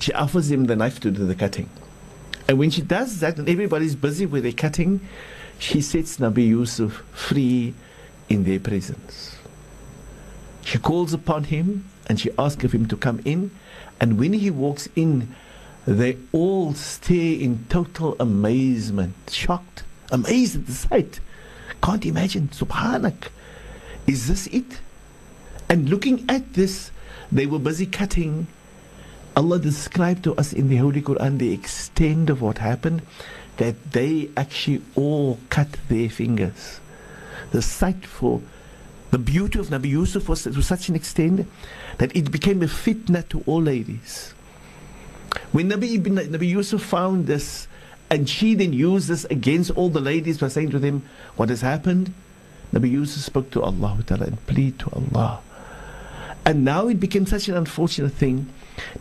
she 0.00 0.12
offers 0.12 0.48
them 0.48 0.64
the 0.64 0.76
knife 0.76 1.00
to 1.00 1.10
do 1.10 1.26
the 1.26 1.34
cutting. 1.34 1.68
And 2.48 2.58
when 2.58 2.70
she 2.70 2.82
does 2.82 3.20
that, 3.20 3.38
and 3.38 3.48
everybody's 3.48 3.96
busy 3.96 4.26
with 4.26 4.42
their 4.44 4.52
cutting, 4.52 5.00
she 5.58 5.80
sets 5.80 6.18
Nabi 6.18 6.48
Yusuf 6.48 7.02
free 7.12 7.74
in 8.28 8.44
their 8.44 8.60
presence. 8.60 9.38
She 10.64 10.78
calls 10.78 11.12
upon 11.12 11.44
him 11.44 11.84
and 12.08 12.20
she 12.20 12.30
asks 12.38 12.64
of 12.64 12.72
him 12.72 12.86
to 12.88 12.96
come 12.96 13.20
in. 13.24 13.50
And 14.00 14.18
when 14.18 14.32
he 14.32 14.50
walks 14.50 14.88
in, 14.96 15.34
they 15.86 16.18
all 16.32 16.74
stare 16.74 17.40
in 17.40 17.64
total 17.68 18.16
amazement, 18.18 19.14
shocked, 19.30 19.84
amazed 20.10 20.56
at 20.56 20.66
the 20.66 20.72
sight. 20.72 21.20
Can't 21.82 22.04
imagine, 22.04 22.48
subhanak. 22.48 23.28
Is 24.06 24.26
this 24.28 24.46
it? 24.48 24.80
And 25.68 25.88
looking 25.88 26.24
at 26.28 26.54
this, 26.54 26.90
they 27.30 27.46
were 27.46 27.58
busy 27.58 27.86
cutting, 27.86 28.46
Allah 29.36 29.58
described 29.58 30.24
to 30.24 30.34
us 30.36 30.52
in 30.52 30.68
the 30.68 30.76
Holy 30.76 31.02
Quran 31.02 31.38
the 31.38 31.52
extent 31.52 32.30
of 32.30 32.40
what 32.40 32.58
happened, 32.58 33.02
that 33.58 33.92
they 33.92 34.30
actually 34.36 34.82
all 34.94 35.38
cut 35.50 35.68
their 35.88 36.08
fingers. 36.08 36.80
The 37.50 37.62
sight 37.62 38.04
for 38.04 38.40
the 39.10 39.18
beauty 39.18 39.58
of 39.58 39.68
Nabi 39.68 39.90
Yusuf 39.90 40.28
was 40.28 40.42
to 40.44 40.62
such 40.62 40.88
an 40.88 40.96
extent 40.96 41.46
that 41.98 42.14
it 42.16 42.30
became 42.30 42.62
a 42.62 42.66
fitna 42.66 43.28
to 43.28 43.42
all 43.46 43.62
ladies. 43.62 44.34
When 45.52 45.70
Nabi, 45.70 45.94
Ibn, 45.96 46.16
Nabi 46.16 46.48
Yusuf 46.48 46.82
found 46.82 47.26
this, 47.26 47.68
and 48.10 48.28
she 48.28 48.54
then 48.54 48.72
used 48.72 49.08
this 49.08 49.24
against 49.26 49.70
all 49.72 49.88
the 49.88 50.00
ladies 50.00 50.38
by 50.38 50.48
saying 50.48 50.70
to 50.70 50.78
them, 50.78 51.02
What 51.36 51.48
has 51.48 51.60
happened? 51.60 52.12
Nabi 52.72 52.90
Yusuf 52.90 53.22
spoke 53.22 53.50
to 53.52 53.62
Allah 53.62 53.98
and 54.08 54.46
plead 54.46 54.78
to 54.80 54.90
Allah. 54.90 55.40
And 56.44 56.64
now 56.64 56.88
it 56.88 57.00
became 57.00 57.26
such 57.26 57.48
an 57.48 57.56
unfortunate 57.56 58.12
thing. 58.12 58.48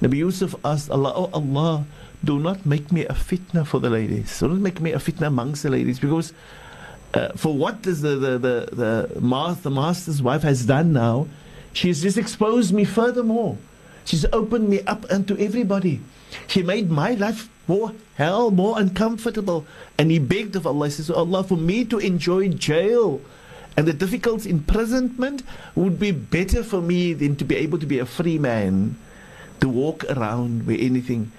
Nabi 0.02 0.18
Yusuf 0.18 0.56
asked 0.64 0.90
Allah, 0.90 1.14
Oh 1.16 1.30
Allah, 1.34 1.86
do 2.24 2.40
not 2.40 2.66
make 2.66 2.92
me 2.92 3.06
a 3.06 3.14
fitna 3.14 3.66
for 3.68 3.80
the 3.80 3.90
ladies. 3.90 4.40
Do 4.40 4.48
not 4.48 4.58
make 4.58 4.82
me 4.82 4.94
a 4.94 4.98
fitna 4.98 5.28
amongst 5.28 5.64
the 5.64 5.70
ladies 5.70 6.00
because 6.00 6.34
uh, 7.14 7.30
for 7.36 7.56
what 7.56 7.82
does 7.82 8.02
the, 8.02 8.16
the, 8.16 8.38
the, 8.38 9.10
the, 9.12 9.22
master, 9.22 9.64
the 9.64 9.72
master's 9.72 10.22
wife 10.22 10.42
has 10.42 10.66
done 10.66 10.92
now, 10.92 11.28
she's 11.74 12.02
just 12.02 12.18
exposed 12.18 12.74
me 12.74 12.84
furthermore. 12.84 13.58
She's 14.06 14.26
opened 14.34 14.70
me 14.70 14.82
up 14.82 15.06
unto 15.10 15.38
everybody. 15.38 16.02
She 16.48 16.64
made 16.64 16.90
my 16.90 17.12
life 17.14 17.50
more 17.68 17.94
hell, 18.16 18.52
more 18.52 18.80
uncomfortable. 18.80 19.66
And 19.98 20.12
he 20.12 20.20
begged 20.20 20.56
of 20.56 20.68
Allah, 20.68 20.88
he 20.88 20.92
says, 20.92 21.10
oh 21.10 21.16
Allah, 21.16 21.44
for 21.44 21.58
me 21.58 21.86
to 21.86 22.00
enjoy 22.00 22.50
jail 22.50 23.22
and 23.78 23.88
the 23.88 23.94
difficult 23.94 24.46
imprisonment 24.46 25.44
would 25.76 26.00
be 26.00 26.12
better 26.12 26.64
for 26.64 26.82
me 26.82 27.14
than 27.14 27.36
to 27.36 27.44
be 27.44 27.56
able 27.58 27.78
to 27.80 27.86
be 27.86 28.00
a 28.00 28.06
free 28.06 28.38
man, 28.38 28.98
to 29.60 29.68
walk 29.68 30.06
around 30.06 30.66
with 30.66 30.80
anything. 30.80 31.32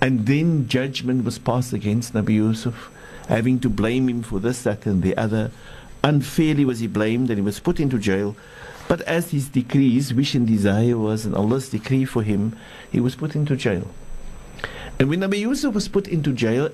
And 0.00 0.26
then 0.26 0.66
judgment 0.66 1.24
was 1.24 1.38
passed 1.38 1.72
against 1.72 2.12
Nabi 2.12 2.34
Yusuf, 2.34 2.90
having 3.28 3.60
to 3.60 3.68
blame 3.68 4.08
him 4.08 4.22
for 4.22 4.40
this, 4.40 4.62
that, 4.64 4.86
and 4.86 5.02
the 5.02 5.16
other. 5.16 5.52
Unfairly 6.02 6.64
was 6.64 6.80
he 6.80 6.86
blamed 6.86 7.28
and 7.30 7.38
he 7.38 7.42
was 7.42 7.60
put 7.60 7.78
into 7.78 7.98
jail. 7.98 8.34
But 8.88 9.02
as 9.02 9.30
his 9.30 9.48
decree, 9.48 9.94
his 9.94 10.12
wish 10.12 10.34
and 10.34 10.48
desire 10.48 10.96
was, 10.96 11.24
and 11.24 11.36
Allah's 11.36 11.68
decree 11.68 12.04
for 12.04 12.24
him, 12.24 12.56
he 12.90 12.98
was 12.98 13.14
put 13.14 13.36
into 13.36 13.54
jail. 13.54 13.86
And 15.00 15.08
when 15.08 15.20
Nabi 15.20 15.38
Yusuf 15.38 15.74
was 15.74 15.88
put 15.88 16.06
into 16.06 16.34
jail, 16.34 16.68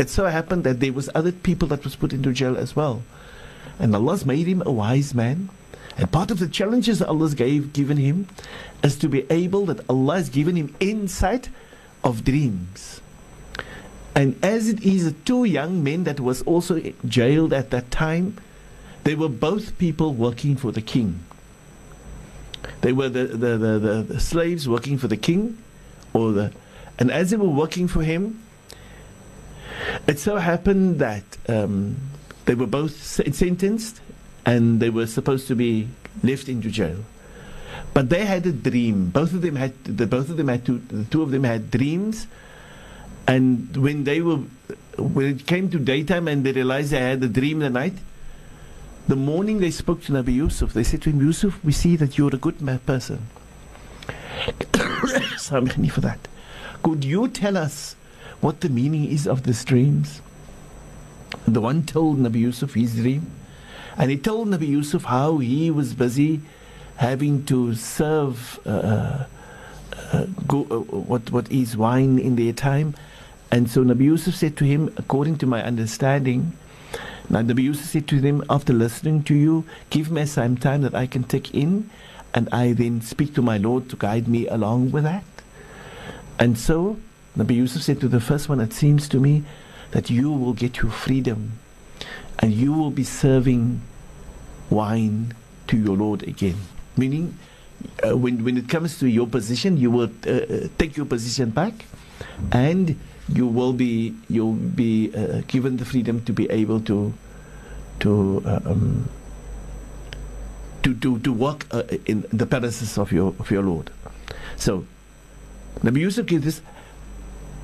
it 0.00 0.10
so 0.10 0.26
happened 0.26 0.64
that 0.64 0.80
there 0.80 0.92
was 0.92 1.08
other 1.14 1.30
people 1.30 1.68
that 1.68 1.84
was 1.84 1.94
put 1.94 2.12
into 2.12 2.32
jail 2.32 2.58
as 2.58 2.74
well. 2.74 3.04
And 3.78 3.94
Allah's 3.94 4.26
made 4.26 4.48
him 4.48 4.60
a 4.66 4.72
wise 4.72 5.14
man. 5.14 5.50
And 5.96 6.10
part 6.10 6.32
of 6.32 6.40
the 6.40 6.48
challenges 6.48 6.98
that 6.98 7.06
Allah's 7.06 7.34
gave, 7.34 7.72
given 7.72 7.96
him 7.96 8.26
is 8.82 8.96
to 8.96 9.08
be 9.08 9.24
able 9.30 9.66
that 9.66 9.88
Allah 9.88 10.16
has 10.16 10.30
given 10.30 10.56
him 10.56 10.74
insight 10.80 11.48
of 12.02 12.24
dreams. 12.24 13.00
And 14.16 14.36
as 14.44 14.68
it 14.68 14.82
is 14.82 15.14
two 15.24 15.44
young 15.44 15.84
men 15.84 16.02
that 16.04 16.18
was 16.18 16.42
also 16.42 16.80
jailed 17.06 17.52
at 17.52 17.70
that 17.70 17.92
time, 17.92 18.36
they 19.04 19.14
were 19.14 19.28
both 19.28 19.78
people 19.78 20.12
working 20.12 20.56
for 20.56 20.72
the 20.72 20.82
king. 20.82 21.20
They 22.80 22.92
were 22.92 23.08
the, 23.08 23.26
the, 23.26 23.58
the, 23.58 23.78
the, 23.78 24.06
the 24.14 24.20
slaves 24.20 24.68
working 24.68 24.98
for 24.98 25.06
the 25.06 25.16
king, 25.16 25.58
or 26.12 26.32
the, 26.32 26.52
and 26.98 27.10
as 27.10 27.30
they 27.30 27.36
were 27.36 27.48
working 27.48 27.88
for 27.88 28.02
him, 28.02 28.40
it 30.06 30.18
so 30.18 30.36
happened 30.36 30.98
that 31.00 31.24
um, 31.48 31.96
they 32.44 32.54
were 32.54 32.66
both 32.66 33.02
sentenced 33.02 34.00
and 34.46 34.80
they 34.80 34.90
were 34.90 35.06
supposed 35.06 35.48
to 35.48 35.56
be 35.56 35.88
left 36.22 36.48
into 36.48 36.70
jail. 36.70 36.98
But 37.92 38.08
they 38.10 38.24
had 38.24 38.46
a 38.46 38.52
dream. 38.52 39.10
Both 39.10 39.32
of 39.32 39.42
them 39.42 39.56
had 39.56 39.72
the 39.84 40.06
both 40.06 40.28
of 40.30 40.36
them 40.36 40.48
had 40.48 40.64
two 40.64 40.78
the 40.78 41.04
two 41.04 41.22
of 41.22 41.30
them 41.30 41.44
had 41.44 41.70
dreams. 41.70 42.26
And 43.26 43.76
when 43.76 44.04
they 44.04 44.20
were 44.20 44.40
when 44.98 45.26
it 45.26 45.46
came 45.46 45.70
to 45.70 45.78
daytime 45.78 46.28
and 46.28 46.44
they 46.44 46.52
realized 46.52 46.90
they 46.90 47.00
had 47.00 47.22
a 47.22 47.28
dream 47.28 47.60
the 47.60 47.70
night, 47.70 47.94
the 49.08 49.16
morning 49.16 49.58
they 49.58 49.70
spoke 49.70 50.02
to 50.04 50.12
Nabi 50.12 50.34
Yusuf, 50.34 50.72
they 50.72 50.84
said 50.84 51.02
to 51.02 51.10
him, 51.10 51.20
Yusuf, 51.20 51.62
we 51.64 51.72
see 51.72 51.96
that 51.96 52.18
you're 52.18 52.34
a 52.34 52.38
good 52.38 52.58
person. 52.86 53.26
Sorry 55.38 55.88
for 55.88 56.00
that. 56.00 56.28
Could 56.84 57.02
you 57.02 57.28
tell 57.28 57.56
us 57.56 57.96
what 58.42 58.60
the 58.60 58.68
meaning 58.68 59.06
is 59.10 59.26
of 59.26 59.44
these 59.44 59.64
dreams? 59.64 60.20
The 61.48 61.62
one 61.62 61.86
told 61.86 62.18
Nabi 62.18 62.40
Yusuf 62.40 62.74
his 62.74 62.96
dream, 62.96 63.30
and 63.96 64.10
he 64.10 64.18
told 64.18 64.48
Nabi 64.48 64.68
Yusuf 64.68 65.04
how 65.04 65.38
he 65.38 65.70
was 65.70 65.94
busy 65.94 66.42
having 66.96 67.42
to 67.46 67.74
serve 67.74 68.60
uh, 68.66 68.68
uh, 68.68 69.26
uh 70.12 70.26
go, 70.46 70.66
uh, 70.70 70.80
what 71.10 71.32
what 71.32 71.50
is 71.50 71.74
wine 71.74 72.18
in 72.18 72.36
their 72.36 72.52
time, 72.52 72.94
and 73.50 73.70
so 73.70 73.82
Nabi 73.82 74.04
Yusuf 74.04 74.34
said 74.34 74.54
to 74.58 74.64
him, 74.64 74.92
according 74.98 75.38
to 75.38 75.46
my 75.46 75.64
understanding, 75.64 76.52
now 77.30 77.40
Nabi 77.40 77.62
Yusuf 77.62 77.86
said 77.86 78.06
to 78.08 78.20
them, 78.20 78.44
after 78.50 78.74
listening 78.74 79.22
to 79.24 79.34
you, 79.34 79.64
give 79.88 80.10
me 80.10 80.26
some 80.26 80.58
time 80.58 80.82
that 80.82 80.94
I 80.94 81.06
can 81.06 81.24
take 81.24 81.54
in, 81.54 81.88
and 82.34 82.46
I 82.52 82.74
then 82.74 83.00
speak 83.00 83.34
to 83.36 83.42
my 83.42 83.56
Lord 83.56 83.88
to 83.88 83.96
guide 83.96 84.28
me 84.28 84.46
along 84.48 84.90
with 84.90 85.04
that. 85.04 85.24
And 86.38 86.58
so 86.58 86.98
Nabi 87.36 87.56
Yusuf 87.56 87.82
said 87.82 88.00
to 88.00 88.08
the 88.08 88.20
first 88.20 88.48
one, 88.48 88.60
it 88.60 88.72
seems 88.72 89.08
to 89.08 89.18
me 89.18 89.44
that 89.90 90.10
you 90.10 90.30
will 90.30 90.52
get 90.52 90.78
your 90.78 90.90
freedom 90.90 91.58
and 92.38 92.52
you 92.52 92.72
will 92.72 92.90
be 92.90 93.04
serving 93.04 93.80
wine 94.70 95.34
to 95.68 95.76
your 95.76 95.96
Lord 95.96 96.22
again. 96.22 96.56
Meaning, 96.96 97.36
uh, 98.06 98.16
when, 98.16 98.44
when 98.44 98.56
it 98.56 98.68
comes 98.68 98.98
to 99.00 99.08
your 99.08 99.26
position, 99.26 99.76
you 99.76 99.90
will 99.90 100.10
uh, 100.26 100.30
uh 100.30 100.68
take 100.78 100.96
your 100.96 101.06
position 101.06 101.50
back 101.50 101.72
and 102.52 102.98
you 103.28 103.46
will 103.46 103.72
be 103.72 104.14
you'll 104.28 104.52
be 104.52 105.14
uh, 105.14 105.42
given 105.48 105.76
the 105.76 105.84
freedom 105.84 106.24
to 106.24 106.32
be 106.32 106.48
able 106.50 106.80
to 106.80 107.12
to 108.00 108.42
uh, 108.46 108.60
um, 108.66 109.08
to, 110.82 110.94
to, 110.96 111.18
to 111.20 111.32
work 111.32 111.66
uh, 111.72 111.82
in 112.04 112.26
the 112.32 112.46
palaces 112.46 112.98
of 112.98 113.10
your 113.10 113.34
of 113.38 113.50
your 113.50 113.62
Lord. 113.62 113.90
So 114.56 114.84
Nabi 115.82 116.00
Yusuf 116.00 116.26
gave 116.26 116.44
this 116.44 116.60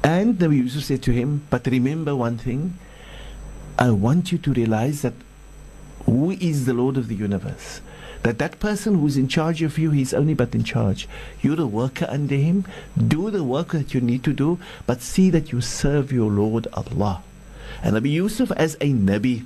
and 0.02 0.38
Nabi 0.38 0.56
Yusuf 0.56 0.84
said 0.84 1.02
to 1.02 1.12
him, 1.12 1.46
But 1.50 1.66
remember 1.66 2.16
one 2.16 2.38
thing, 2.38 2.78
I 3.78 3.90
want 3.90 4.32
you 4.32 4.38
to 4.38 4.52
realize 4.52 5.02
that 5.02 5.14
who 6.06 6.30
is 6.30 6.66
the 6.66 6.74
Lord 6.74 6.96
of 6.96 7.08
the 7.08 7.14
universe? 7.14 7.80
That 8.22 8.38
that 8.38 8.60
person 8.60 8.98
who's 8.98 9.16
in 9.16 9.28
charge 9.28 9.62
of 9.62 9.78
you, 9.78 9.90
he's 9.90 10.12
only 10.12 10.34
but 10.34 10.54
in 10.54 10.64
charge. 10.64 11.08
You're 11.40 11.60
a 11.60 11.66
worker 11.66 12.06
under 12.08 12.34
him. 12.34 12.64
Do 12.96 13.30
the 13.30 13.44
work 13.44 13.68
that 13.68 13.94
you 13.94 14.00
need 14.00 14.24
to 14.24 14.32
do, 14.32 14.58
but 14.86 15.00
see 15.00 15.30
that 15.30 15.52
you 15.52 15.60
serve 15.60 16.12
your 16.12 16.30
Lord 16.30 16.66
Allah. 16.72 17.22
And 17.82 17.96
Nabi 17.96 18.10
Yusuf 18.10 18.50
as 18.52 18.74
a 18.76 18.92
Nabi, 18.92 19.44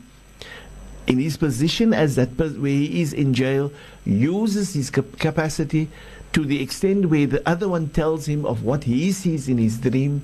in 1.07 1.19
his 1.19 1.37
position 1.37 1.93
as 1.93 2.17
that 2.17 2.31
where 2.39 2.71
he 2.71 3.03
is 3.03 3.13
in 3.13 3.35
jail, 3.35 3.71
uses 4.05 4.75
his 4.75 4.91
capacity 4.91 5.89
to 6.35 6.45
the 6.45 6.61
extent 6.61 7.07
where 7.07 7.27
the 7.27 7.49
other 7.49 7.69
one 7.69 7.89
tells 7.89 8.27
him 8.27 8.45
of 8.45 8.65
what 8.65 8.85
he 8.85 9.13
sees 9.13 9.49
in 9.49 9.57
his 9.57 9.79
dream 9.79 10.21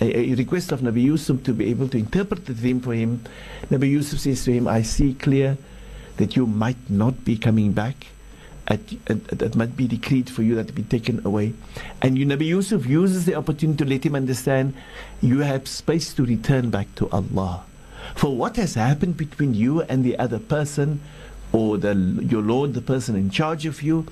a, 0.00 0.32
a, 0.32 0.34
request 0.34 0.72
of 0.72 0.80
Nabi 0.80 1.02
Yusuf 1.02 1.42
to 1.44 1.52
be 1.52 1.70
able 1.70 1.88
to 1.88 1.98
interpret 1.98 2.46
the 2.46 2.54
dream 2.54 2.80
for 2.80 2.92
him. 2.92 3.22
Nabi 3.70 3.90
Yusuf 3.90 4.18
says 4.18 4.44
to 4.44 4.52
him, 4.52 4.66
I 4.66 4.82
see 4.82 5.14
clear 5.14 5.56
that 6.16 6.34
you 6.34 6.46
might 6.46 6.90
not 6.90 7.24
be 7.24 7.36
coming 7.36 7.72
back. 7.72 8.08
At, 8.66 8.80
at, 9.06 9.26
that 9.28 9.54
might 9.54 9.76
be 9.76 9.86
decreed 9.86 10.30
for 10.30 10.42
you 10.42 10.56
that 10.56 10.74
be 10.74 10.82
taken 10.82 11.24
away. 11.24 11.52
And 12.02 12.18
you, 12.18 12.26
Nabi 12.26 12.46
Yusuf 12.46 12.86
uses 12.86 13.24
the 13.24 13.34
opportunity 13.34 13.84
to 13.84 13.90
let 13.90 14.04
him 14.04 14.16
understand 14.16 14.74
you 15.20 15.40
have 15.40 15.68
space 15.68 16.14
to 16.14 16.24
return 16.24 16.70
back 16.70 16.92
to 16.96 17.08
Allah. 17.10 17.62
For 18.16 18.34
what 18.34 18.56
has 18.56 18.74
happened 18.74 19.16
between 19.16 19.54
you 19.54 19.82
and 19.82 20.02
the 20.02 20.18
other 20.18 20.38
person, 20.38 21.00
or 21.52 21.76
the, 21.78 21.94
your 21.94 22.42
Lord, 22.42 22.74
the 22.74 22.80
person 22.80 23.16
in 23.16 23.30
charge 23.30 23.66
of 23.66 23.82
you, 23.82 24.06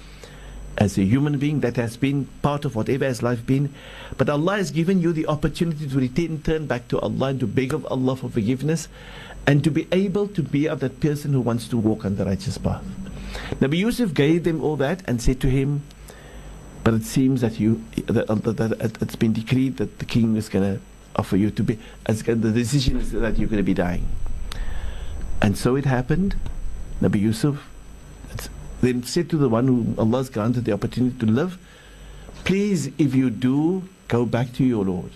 as 0.78 0.96
a 0.98 1.04
human 1.04 1.38
being 1.38 1.60
that 1.60 1.76
has 1.76 1.96
been 1.96 2.26
part 2.40 2.64
of 2.64 2.74
whatever 2.74 3.04
has 3.04 3.22
life 3.22 3.44
been. 3.44 3.72
But 4.16 4.28
Allah 4.28 4.56
has 4.56 4.70
given 4.70 5.00
you 5.00 5.12
the 5.12 5.26
opportunity 5.26 5.88
to 5.88 5.96
return, 5.98 6.42
turn 6.42 6.66
back 6.66 6.88
to 6.88 7.00
Allah 7.00 7.28
and 7.28 7.40
to 7.40 7.46
beg 7.46 7.74
of 7.74 7.86
Allah 7.86 8.16
for 8.16 8.28
forgiveness 8.30 8.88
and 9.46 9.62
to 9.64 9.70
be 9.70 9.86
able 9.92 10.28
to 10.28 10.42
be 10.42 10.68
of 10.68 10.80
that 10.80 11.00
person 11.00 11.32
who 11.32 11.40
wants 11.40 11.68
to 11.68 11.76
walk 11.76 12.04
on 12.04 12.16
the 12.16 12.24
righteous 12.24 12.58
path. 12.58 12.84
Nabi 13.60 13.78
Yusuf 13.78 14.14
gave 14.14 14.44
them 14.44 14.62
all 14.62 14.76
that 14.76 15.02
and 15.06 15.20
said 15.20 15.40
to 15.40 15.48
him, 15.48 15.82
but 16.84 16.94
it 16.94 17.04
seems 17.04 17.40
that 17.40 17.60
you 17.60 17.82
that, 18.06 18.28
uh, 18.28 18.34
that, 18.34 18.78
that 18.78 19.02
it's 19.02 19.16
been 19.16 19.32
decreed 19.32 19.76
that 19.76 19.98
the 19.98 20.04
king 20.04 20.36
is 20.36 20.48
going 20.48 20.74
to 20.74 20.80
offer 21.16 21.36
you 21.36 21.50
to 21.50 21.62
be 21.62 21.78
as 22.06 22.22
the 22.22 22.34
decision 22.34 22.96
is 22.96 23.12
that 23.12 23.38
you're 23.38 23.48
going 23.48 23.58
to 23.58 23.62
be 23.62 23.74
dying. 23.74 24.06
And 25.40 25.56
so 25.56 25.76
it 25.76 25.84
happened. 25.84 26.36
Nabi 27.00 27.20
Yusuf 27.20 27.68
then 28.82 29.02
said 29.04 29.30
to 29.30 29.38
the 29.38 29.48
one 29.48 29.66
who 29.66 29.94
Allah 29.96 30.18
has 30.18 30.28
granted 30.28 30.66
the 30.66 30.72
opportunity 30.72 31.18
to 31.20 31.26
live, 31.26 31.58
Please, 32.44 32.88
if 32.98 33.14
you 33.14 33.30
do, 33.30 33.88
go 34.08 34.26
back 34.26 34.52
to 34.54 34.64
your 34.64 34.84
Lord. 34.84 35.12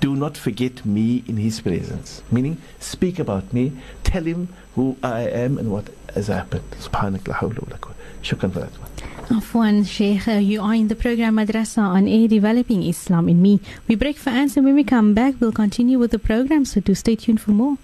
Do 0.00 0.14
not 0.14 0.36
forget 0.36 0.84
me 0.84 1.24
in 1.26 1.38
His 1.38 1.60
presence. 1.60 2.22
Meaning, 2.30 2.60
speak 2.78 3.18
about 3.18 3.52
me, 3.52 3.72
tell 4.04 4.22
him 4.22 4.48
who 4.74 4.96
I 5.02 5.22
am 5.22 5.58
and 5.58 5.72
what 5.72 5.88
has 6.14 6.28
happened. 6.28 6.70
Subhanak 6.72 7.26
la 7.26 7.34
hawla. 7.34 7.94
Shukran 8.22 8.52
for 8.52 8.60
that 8.60 8.72
one. 8.78 9.40
Afwan 9.40 9.86
Sheikh, 9.86 10.28
uh, 10.28 10.32
you 10.32 10.60
are 10.60 10.74
in 10.74 10.88
the 10.88 10.94
program 10.94 11.36
Madrasa 11.36 11.82
on 11.82 12.06
Air 12.06 12.28
Developing 12.28 12.82
Islam 12.82 13.28
in 13.28 13.42
Me. 13.42 13.60
We 13.88 13.94
break 13.94 14.16
for 14.18 14.30
answer. 14.30 14.62
When 14.62 14.74
we 14.74 14.84
come 14.84 15.14
back, 15.14 15.34
we'll 15.40 15.52
continue 15.52 15.98
with 15.98 16.10
the 16.10 16.18
program, 16.18 16.64
so 16.64 16.80
do 16.80 16.94
stay 16.94 17.16
tuned 17.16 17.40
for 17.40 17.50
more. 17.50 17.78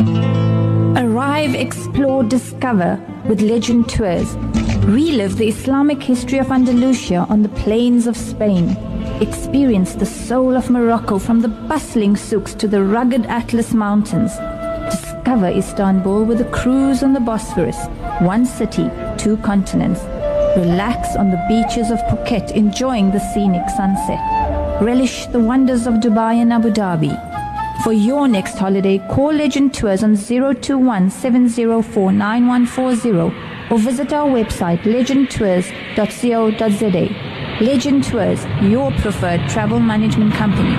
Arrive, 0.00 1.54
explore, 1.54 2.22
discover 2.22 3.00
with 3.26 3.40
Legend 3.40 3.88
Tours. 3.88 4.36
Relive 4.84 5.38
the 5.38 5.48
Islamic 5.48 6.02
history 6.02 6.38
of 6.38 6.52
Andalusia 6.52 7.26
on 7.30 7.42
the 7.42 7.48
plains 7.64 8.06
of 8.06 8.18
Spain. 8.18 8.76
Experience 9.22 9.94
the 9.94 10.04
soul 10.04 10.54
of 10.54 10.68
Morocco 10.68 11.18
from 11.18 11.40
the 11.40 11.48
bustling 11.48 12.16
souks 12.16 12.54
to 12.54 12.68
the 12.68 12.84
rugged 12.84 13.24
Atlas 13.24 13.72
Mountains. 13.72 14.32
Discover 14.90 15.48
Istanbul 15.48 16.26
with 16.26 16.42
a 16.42 16.50
cruise 16.50 17.02
on 17.02 17.14
the 17.14 17.20
Bosphorus. 17.20 17.78
One 18.20 18.44
city, 18.44 18.90
two 19.16 19.38
continents. 19.38 20.02
Relax 20.54 21.16
on 21.16 21.30
the 21.30 21.42
beaches 21.48 21.90
of 21.90 21.98
Phuket 22.10 22.50
enjoying 22.50 23.10
the 23.10 23.20
scenic 23.32 23.66
sunset. 23.70 24.35
Relish 24.80 25.26
the 25.28 25.40
wonders 25.40 25.86
of 25.86 25.94
Dubai 25.94 26.34
and 26.34 26.52
Abu 26.52 26.70
Dhabi. 26.70 27.10
For 27.82 27.94
your 27.94 28.28
next 28.28 28.58
holiday, 28.58 28.98
call 29.10 29.32
Legend 29.32 29.72
Tours 29.72 30.04
on 30.04 30.18
021 30.18 31.08
704 31.08 32.12
9140 32.12 33.34
or 33.70 33.78
visit 33.78 34.12
our 34.12 34.28
website 34.28 34.80
legendtours.co.za. 34.80 37.64
Legend 37.64 38.04
Tours, 38.04 38.44
your 38.62 38.92
preferred 39.00 39.48
travel 39.48 39.80
management 39.80 40.34
company. 40.34 40.76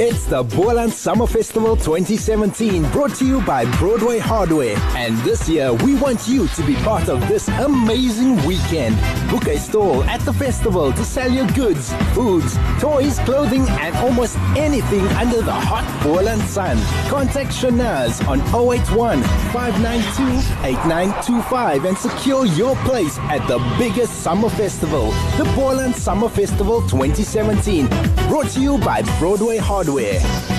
It's 0.00 0.26
the 0.26 0.44
Boland 0.44 0.92
Summer 0.92 1.26
Festival 1.26 1.74
2017 1.74 2.88
brought 2.92 3.16
to 3.16 3.26
you 3.26 3.40
by 3.40 3.64
Broadway 3.78 4.20
Hardware. 4.20 4.76
And 4.94 5.18
this 5.24 5.48
year, 5.48 5.74
we 5.74 5.96
want 5.96 6.28
you 6.28 6.46
to 6.46 6.62
be 6.62 6.76
part 6.76 7.08
of 7.08 7.26
this 7.26 7.48
amazing 7.48 8.36
weekend. 8.46 8.94
Book 9.28 9.48
a 9.48 9.58
stall 9.58 10.04
at 10.04 10.20
the 10.20 10.32
festival 10.32 10.92
to 10.92 11.04
sell 11.04 11.28
your 11.28 11.48
goods, 11.48 11.92
foods, 12.14 12.56
toys, 12.78 13.18
clothing, 13.18 13.66
and 13.70 13.96
almost 13.96 14.38
anything 14.56 15.04
under 15.18 15.42
the 15.42 15.52
hot 15.52 15.84
Boland 16.04 16.42
sun. 16.42 16.78
Contact 17.10 17.50
Shanaz 17.50 18.24
on 18.28 18.38
081 18.54 19.20
592 19.50 20.22
8925 20.64 21.86
and 21.86 21.98
secure 21.98 22.46
your 22.46 22.76
place 22.84 23.18
at 23.18 23.44
the 23.48 23.58
biggest 23.76 24.22
summer 24.22 24.48
festival, 24.48 25.10
the 25.36 25.52
Boland 25.56 25.96
Summer 25.96 26.28
Festival 26.28 26.82
2017. 26.82 27.88
Brought 28.28 28.50
to 28.50 28.60
you 28.60 28.78
by 28.78 29.02
Broadway 29.18 29.56
Hardware. 29.56 29.87
Hardware. 29.88 30.57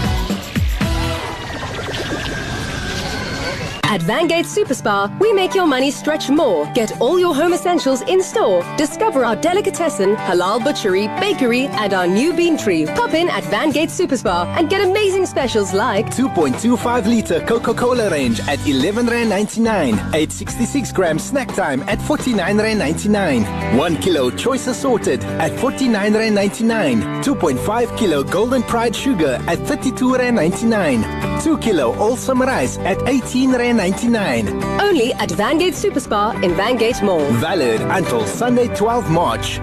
At 3.91 4.01
Vangate 4.01 4.45
Super 4.45 4.75
Spar, 4.75 5.11
we 5.19 5.33
make 5.33 5.55
your 5.55 5.65
money 5.65 5.89
stretch 5.89 6.29
more. 6.29 6.71
Get 6.75 7.01
all 7.01 7.17
your 7.17 7.33
home 7.33 7.53
essentials 7.53 8.01
in 8.01 8.21
store. 8.21 8.63
Discover 8.77 9.25
our 9.25 9.35
delicatessen, 9.35 10.15
halal 10.15 10.63
butchery, 10.63 11.07
bakery, 11.19 11.65
and 11.65 11.91
our 11.95 12.05
new 12.05 12.31
bean 12.31 12.55
tree. 12.55 12.85
Pop 12.85 13.15
in 13.15 13.27
at 13.29 13.43
Vangate 13.45 13.89
Super 13.89 14.15
Spar 14.15 14.45
and 14.59 14.69
get 14.69 14.81
amazing 14.87 15.25
specials 15.25 15.73
like 15.73 16.05
2.25 16.11 17.07
liter 17.07 17.43
Coca-Cola 17.47 18.11
range 18.11 18.39
at 18.41 18.59
11 18.67 19.07
rand 19.07 19.29
99. 19.31 19.95
866 19.95 20.91
gram 20.91 21.17
snack 21.17 21.47
time 21.55 21.81
at 21.89 21.99
49 21.99 22.59
rand 22.59 22.77
99. 22.77 23.75
1 23.75 23.97
kilo 23.97 24.29
choice 24.29 24.67
assorted 24.67 25.23
at 25.41 25.59
49 25.59 26.13
rand 26.13 26.35
99. 26.35 27.01
2.5 27.23 27.97
kilo 27.97 28.23
golden 28.23 28.61
pride 28.61 28.95
sugar 28.95 29.43
at 29.47 29.57
32 29.65 30.13
rand 30.13 30.35
99. 30.35 31.41
2 31.41 31.57
kilo 31.57 31.95
all 31.97 32.15
summer 32.15 32.45
rice 32.45 32.77
at 32.79 33.01
18 33.09 33.53
rand 33.53 33.78
99. 33.79 34.49
only 34.81 35.13
at 35.13 35.29
Vangate 35.29 35.73
Super 35.73 36.01
Spar 36.01 36.35
in 36.43 36.51
Vangate 36.51 37.01
Mall. 37.01 37.25
Valid 37.39 37.79
until 37.79 38.25
Sunday 38.25 38.67
12 38.75 39.09
March. 39.09 39.61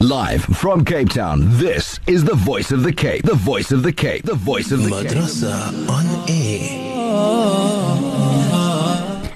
Live 0.00 0.42
from 0.42 0.84
Cape 0.84 1.10
Town, 1.10 1.42
this 1.56 2.00
is 2.08 2.24
the 2.24 2.34
voice 2.34 2.72
of 2.72 2.82
the 2.82 2.92
Cape. 2.92 3.22
The 3.22 3.36
voice 3.36 3.70
of 3.70 3.84
the 3.84 3.92
Cape. 3.92 4.24
The 4.24 4.34
voice 4.34 4.72
of 4.72 4.82
the 4.82 4.90
Madrasa 4.90 5.54
on 5.88 6.06
air. 6.28 6.84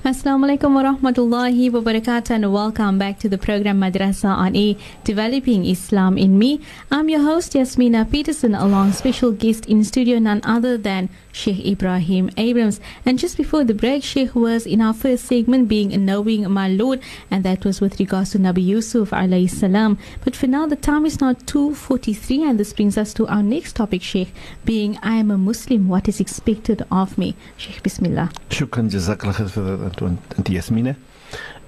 Assalamu 0.08 0.48
alaikum 0.48 0.74
wa 0.74 0.82
rahmatullahi 0.82 1.70
wa 1.70 1.80
barakatuh 1.80 2.30
and 2.30 2.52
welcome 2.52 2.98
back 2.98 3.18
to 3.20 3.28
the 3.28 3.38
program 3.38 3.78
Madrasa 3.78 4.30
on 4.30 4.56
air 4.56 4.74
Developing 5.04 5.64
Islam 5.66 6.18
in 6.18 6.38
Me. 6.38 6.60
I'm 6.90 7.08
your 7.08 7.20
host 7.20 7.52
Yasmina 7.52 8.10
Peterson 8.10 8.54
along 8.54 8.92
special 8.92 9.32
guest 9.32 9.66
in 9.66 9.84
studio 9.84 10.18
none 10.18 10.40
other 10.44 10.78
than 10.78 11.10
Sheikh 11.38 11.64
Ebrahim 11.64 12.32
Abrahams. 12.36 12.80
And 13.06 13.16
just 13.16 13.36
before 13.36 13.62
the 13.62 13.72
break, 13.72 14.02
Sheikh 14.02 14.34
was 14.34 14.66
in 14.66 14.80
our 14.80 14.92
first 14.92 15.24
segment 15.26 15.68
being 15.68 16.04
knowing 16.04 16.50
my 16.50 16.68
Lord 16.68 17.00
and 17.30 17.44
that 17.44 17.64
was 17.64 17.80
with 17.80 18.00
regards 18.00 18.30
to 18.32 18.38
Nabi 18.40 18.64
Yusuf 18.66 19.10
alayhi 19.10 19.48
salam. 19.48 19.98
But 20.24 20.34
for 20.34 20.48
now 20.48 20.66
the 20.66 20.74
time 20.74 21.06
is 21.06 21.20
now 21.20 21.34
2.43 21.34 22.50
and 22.50 22.58
this 22.58 22.72
brings 22.72 22.98
us 22.98 23.14
to 23.14 23.28
our 23.28 23.44
next 23.44 23.76
topic 23.76 24.02
Sheikh 24.02 24.34
being 24.64 24.98
I 25.00 25.14
am 25.14 25.30
a 25.30 25.38
Muslim, 25.38 25.86
what 25.86 26.08
is 26.08 26.18
expected 26.18 26.84
of 26.90 27.16
me? 27.16 27.36
Sheikh 27.56 27.84
Bismillah. 27.84 28.32
Shukran, 28.50 28.90
Jazakallah 28.90 29.48
for 29.48 29.60
that, 29.60 30.02
Auntie 30.02 30.54
Yasmina. 30.54 30.96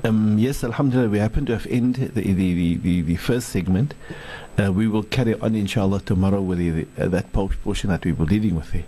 Um, 0.02 0.38
yes, 0.38 0.64
Alhamdulillah, 0.64 1.11
we 1.11 1.18
happen 1.18 1.46
to 1.46 1.52
have 1.52 1.66
ended 1.66 2.14
the, 2.14 2.33
the, 2.33 2.76
the, 2.76 3.02
the, 3.02 3.16
first 3.16 3.50
segment. 3.50 3.92
Uh, 4.59 4.72
we 4.72 4.88
will 4.88 5.02
carry 5.02 5.35
on, 5.40 5.54
inshallah, 5.54 6.00
tomorrow 6.00 6.40
with 6.40 6.59
the, 6.59 6.87
uh, 6.98 7.06
that 7.09 7.30
po- 7.35 7.50
portion 7.62 7.90
that 7.90 8.04
we 8.06 8.12
were 8.12 8.24
dealing 8.24 8.56
with 8.56 8.72
there. 8.72 8.85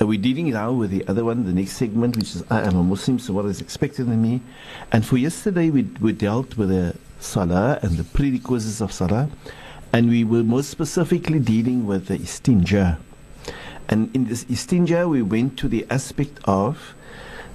Uh, 0.00 0.06
we're 0.06 0.20
dealing 0.20 0.50
now 0.50 0.72
with 0.72 0.90
the 0.90 1.06
other 1.08 1.24
one, 1.24 1.44
the 1.44 1.52
next 1.52 1.72
segment, 1.72 2.16
which 2.16 2.34
is 2.34 2.44
I 2.50 2.62
am 2.62 2.76
a 2.76 2.82
Muslim, 2.82 3.18
so 3.18 3.32
what 3.32 3.44
is 3.46 3.60
expected 3.60 4.08
of 4.08 4.16
me. 4.16 4.40
And 4.92 5.04
for 5.06 5.16
yesterday, 5.16 5.70
we, 5.70 5.82
we 6.00 6.12
dealt 6.12 6.56
with 6.56 6.70
the 6.70 6.96
Salah 7.20 7.78
and 7.82 7.96
the 7.96 8.04
prerequisites 8.04 8.80
of 8.80 8.92
Salah, 8.92 9.28
and 9.92 10.08
we 10.08 10.24
were 10.24 10.42
most 10.42 10.70
specifically 10.70 11.38
dealing 11.38 11.86
with 11.86 12.06
the 12.06 12.18
istinja. 12.18 12.98
And 13.88 14.14
in 14.14 14.24
this 14.26 14.44
istinja, 14.44 15.08
we 15.08 15.22
went 15.22 15.58
to 15.58 15.68
the 15.68 15.86
aspect 15.90 16.38
of 16.44 16.94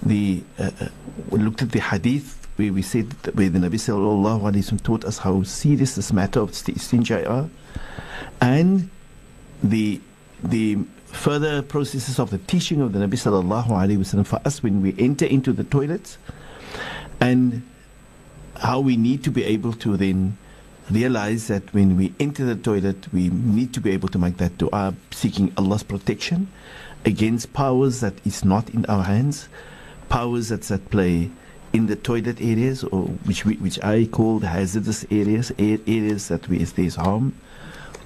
the 0.01 0.43
uh, 0.57 0.71
uh, 0.79 0.87
we 1.29 1.39
looked 1.39 1.61
at 1.61 1.71
the 1.71 1.81
hadith 1.81 2.47
where 2.55 2.71
we 2.71 2.81
said 2.81 3.11
where 3.35 3.49
the 3.49 3.59
Nabi 3.59 3.75
sallallahu 3.75 4.41
alaihi 4.41 4.63
wasallam 4.63 4.83
taught 4.83 5.05
us 5.05 5.17
how 5.17 5.43
serious 5.43 5.95
this 5.95 6.13
matter 6.13 6.39
of 6.39 6.51
istinja 6.51 7.29
are, 7.29 7.49
and 8.41 8.89
the 9.63 9.99
the 10.43 10.77
further 11.11 11.61
processes 11.61 12.19
of 12.19 12.29
the 12.29 12.37
teaching 12.37 12.81
of 12.81 12.93
the 12.93 12.99
Nabi 12.99 13.13
sallallahu 13.13 13.67
alaihi 13.67 13.97
wasallam 13.97 14.25
for 14.25 14.39
us 14.45 14.63
when 14.63 14.81
we 14.81 14.95
enter 14.97 15.25
into 15.25 15.51
the 15.51 15.63
toilets, 15.63 16.17
and 17.19 17.61
how 18.57 18.79
we 18.79 18.97
need 18.97 19.23
to 19.23 19.31
be 19.31 19.43
able 19.43 19.73
to 19.73 19.97
then 19.97 20.37
realize 20.91 21.47
that 21.47 21.73
when 21.73 21.95
we 21.97 22.13
enter 22.19 22.45
the 22.45 22.55
toilet, 22.55 23.11
we 23.13 23.29
need 23.29 23.73
to 23.73 23.81
be 23.81 23.91
able 23.91 24.09
to 24.09 24.17
make 24.17 24.37
that 24.37 24.57
dua, 24.57 24.93
seeking 25.11 25.51
Allah's 25.57 25.83
protection 25.83 26.47
against 27.05 27.53
powers 27.53 27.99
that 28.01 28.13
is 28.25 28.43
not 28.43 28.69
in 28.69 28.85
our 28.85 29.03
hands, 29.03 29.49
powers 30.09 30.49
that's 30.49 30.71
at 30.71 30.89
play 30.89 31.29
in 31.73 31.85
the 31.85 31.95
toilet 31.95 32.41
areas, 32.41 32.83
or 32.83 33.03
which 33.25 33.45
we, 33.45 33.55
which 33.55 33.81
I 33.83 34.05
call 34.05 34.39
the 34.39 34.47
hazardous 34.47 35.05
areas, 35.11 35.51
areas 35.59 36.27
that 36.29 36.49
where 36.49 36.59
there's 36.59 36.95
harm, 36.95 37.35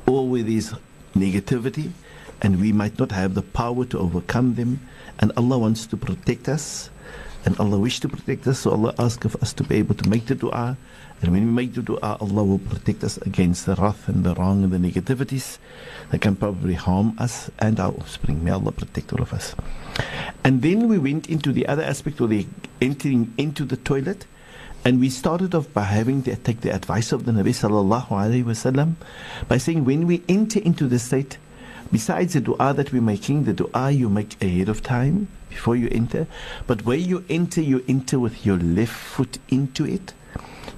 or 0.06 0.28
where 0.28 0.44
there's 0.44 0.74
negativity, 1.16 1.92
and 2.44 2.60
we 2.60 2.72
might 2.74 3.00
not 3.00 3.12
have 3.12 3.34
the 3.34 3.42
power 3.42 3.86
to 3.86 3.98
overcome 3.98 4.56
them. 4.56 4.82
And 5.20 5.32
Allah 5.38 5.58
wants 5.58 5.88
to 5.88 5.98
protect 5.98 6.50
us, 6.50 6.90
and 7.46 7.58
Allah 7.60 7.80
wishes 7.80 8.02
to 8.02 8.10
protect 8.10 8.46
us. 8.48 8.60
So 8.60 8.72
Allah 8.72 8.94
asks 9.00 9.26
of 9.26 9.36
us 9.42 9.54
to 9.54 9.64
be 9.64 9.78
able 9.78 9.96
to 9.96 10.10
make 10.10 10.26
the 10.28 10.36
dua. 10.36 10.78
And 11.22 11.32
when 11.32 11.46
we 11.46 11.52
make 11.52 11.74
the 11.74 11.82
dua, 11.82 12.18
Allah 12.20 12.44
will 12.44 12.60
protect 12.60 13.04
us 13.04 13.16
against 13.18 13.66
the 13.66 13.76
wrath 13.76 14.10
and 14.10 14.26
the 14.26 14.36
wrong 14.36 14.64
and 14.66 14.74
the 14.74 14.78
negativities 14.78 15.58
that 16.12 16.20
can 16.20 16.36
probably 16.36 16.74
harm 16.74 17.16
us 17.18 17.50
and 17.60 17.80
our 17.80 17.94
offspring. 17.94 18.44
May 18.44 18.52
Allah 18.52 18.74
protect 18.74 19.14
all 19.14 19.22
of 19.22 19.34
us. 19.34 19.56
And 20.44 20.62
then 20.62 20.90
we 20.90 20.98
went 20.98 21.30
into 21.30 21.54
the 21.54 21.66
other 21.68 21.84
aspect 21.84 22.20
of 22.20 22.30
the 22.30 22.46
entering 22.82 23.34
into 23.38 23.64
the 23.64 23.78
toilet. 23.78 24.26
And 24.84 25.00
we 25.00 25.10
started 25.10 25.56
off 25.56 25.72
by 25.72 25.84
having 25.84 26.24
to 26.24 26.36
take 26.36 26.60
the 26.60 26.76
advice 26.76 27.14
of 27.14 27.24
the 27.24 27.32
Nabi 27.32 27.56
sallallahu 27.56 28.10
alaihi 28.10 28.44
wasallam 28.44 28.96
by 29.48 29.58
saying 29.58 29.86
when 29.86 30.08
we 30.08 30.24
enter 30.28 30.60
into 30.60 30.90
the 30.90 31.00
state, 31.00 31.38
besides 31.94 32.34
the 32.34 32.42
dua 32.42 32.74
that 32.74 32.92
we're 32.92 33.02
making, 33.02 33.44
the 33.44 33.54
dua 33.54 33.92
you 33.92 34.10
make 34.10 34.42
ahead 34.42 34.68
of 34.68 34.82
time 34.82 35.28
before 35.48 35.76
you 35.76 35.88
enter, 35.92 36.26
but 36.66 36.84
where 36.84 36.98
you 36.98 37.24
enter, 37.30 37.62
you 37.62 37.86
enter 37.88 38.20
with 38.20 38.44
your 38.44 38.58
left 38.58 38.92
foot 38.92 39.38
into 39.50 39.86
it. 39.86 40.14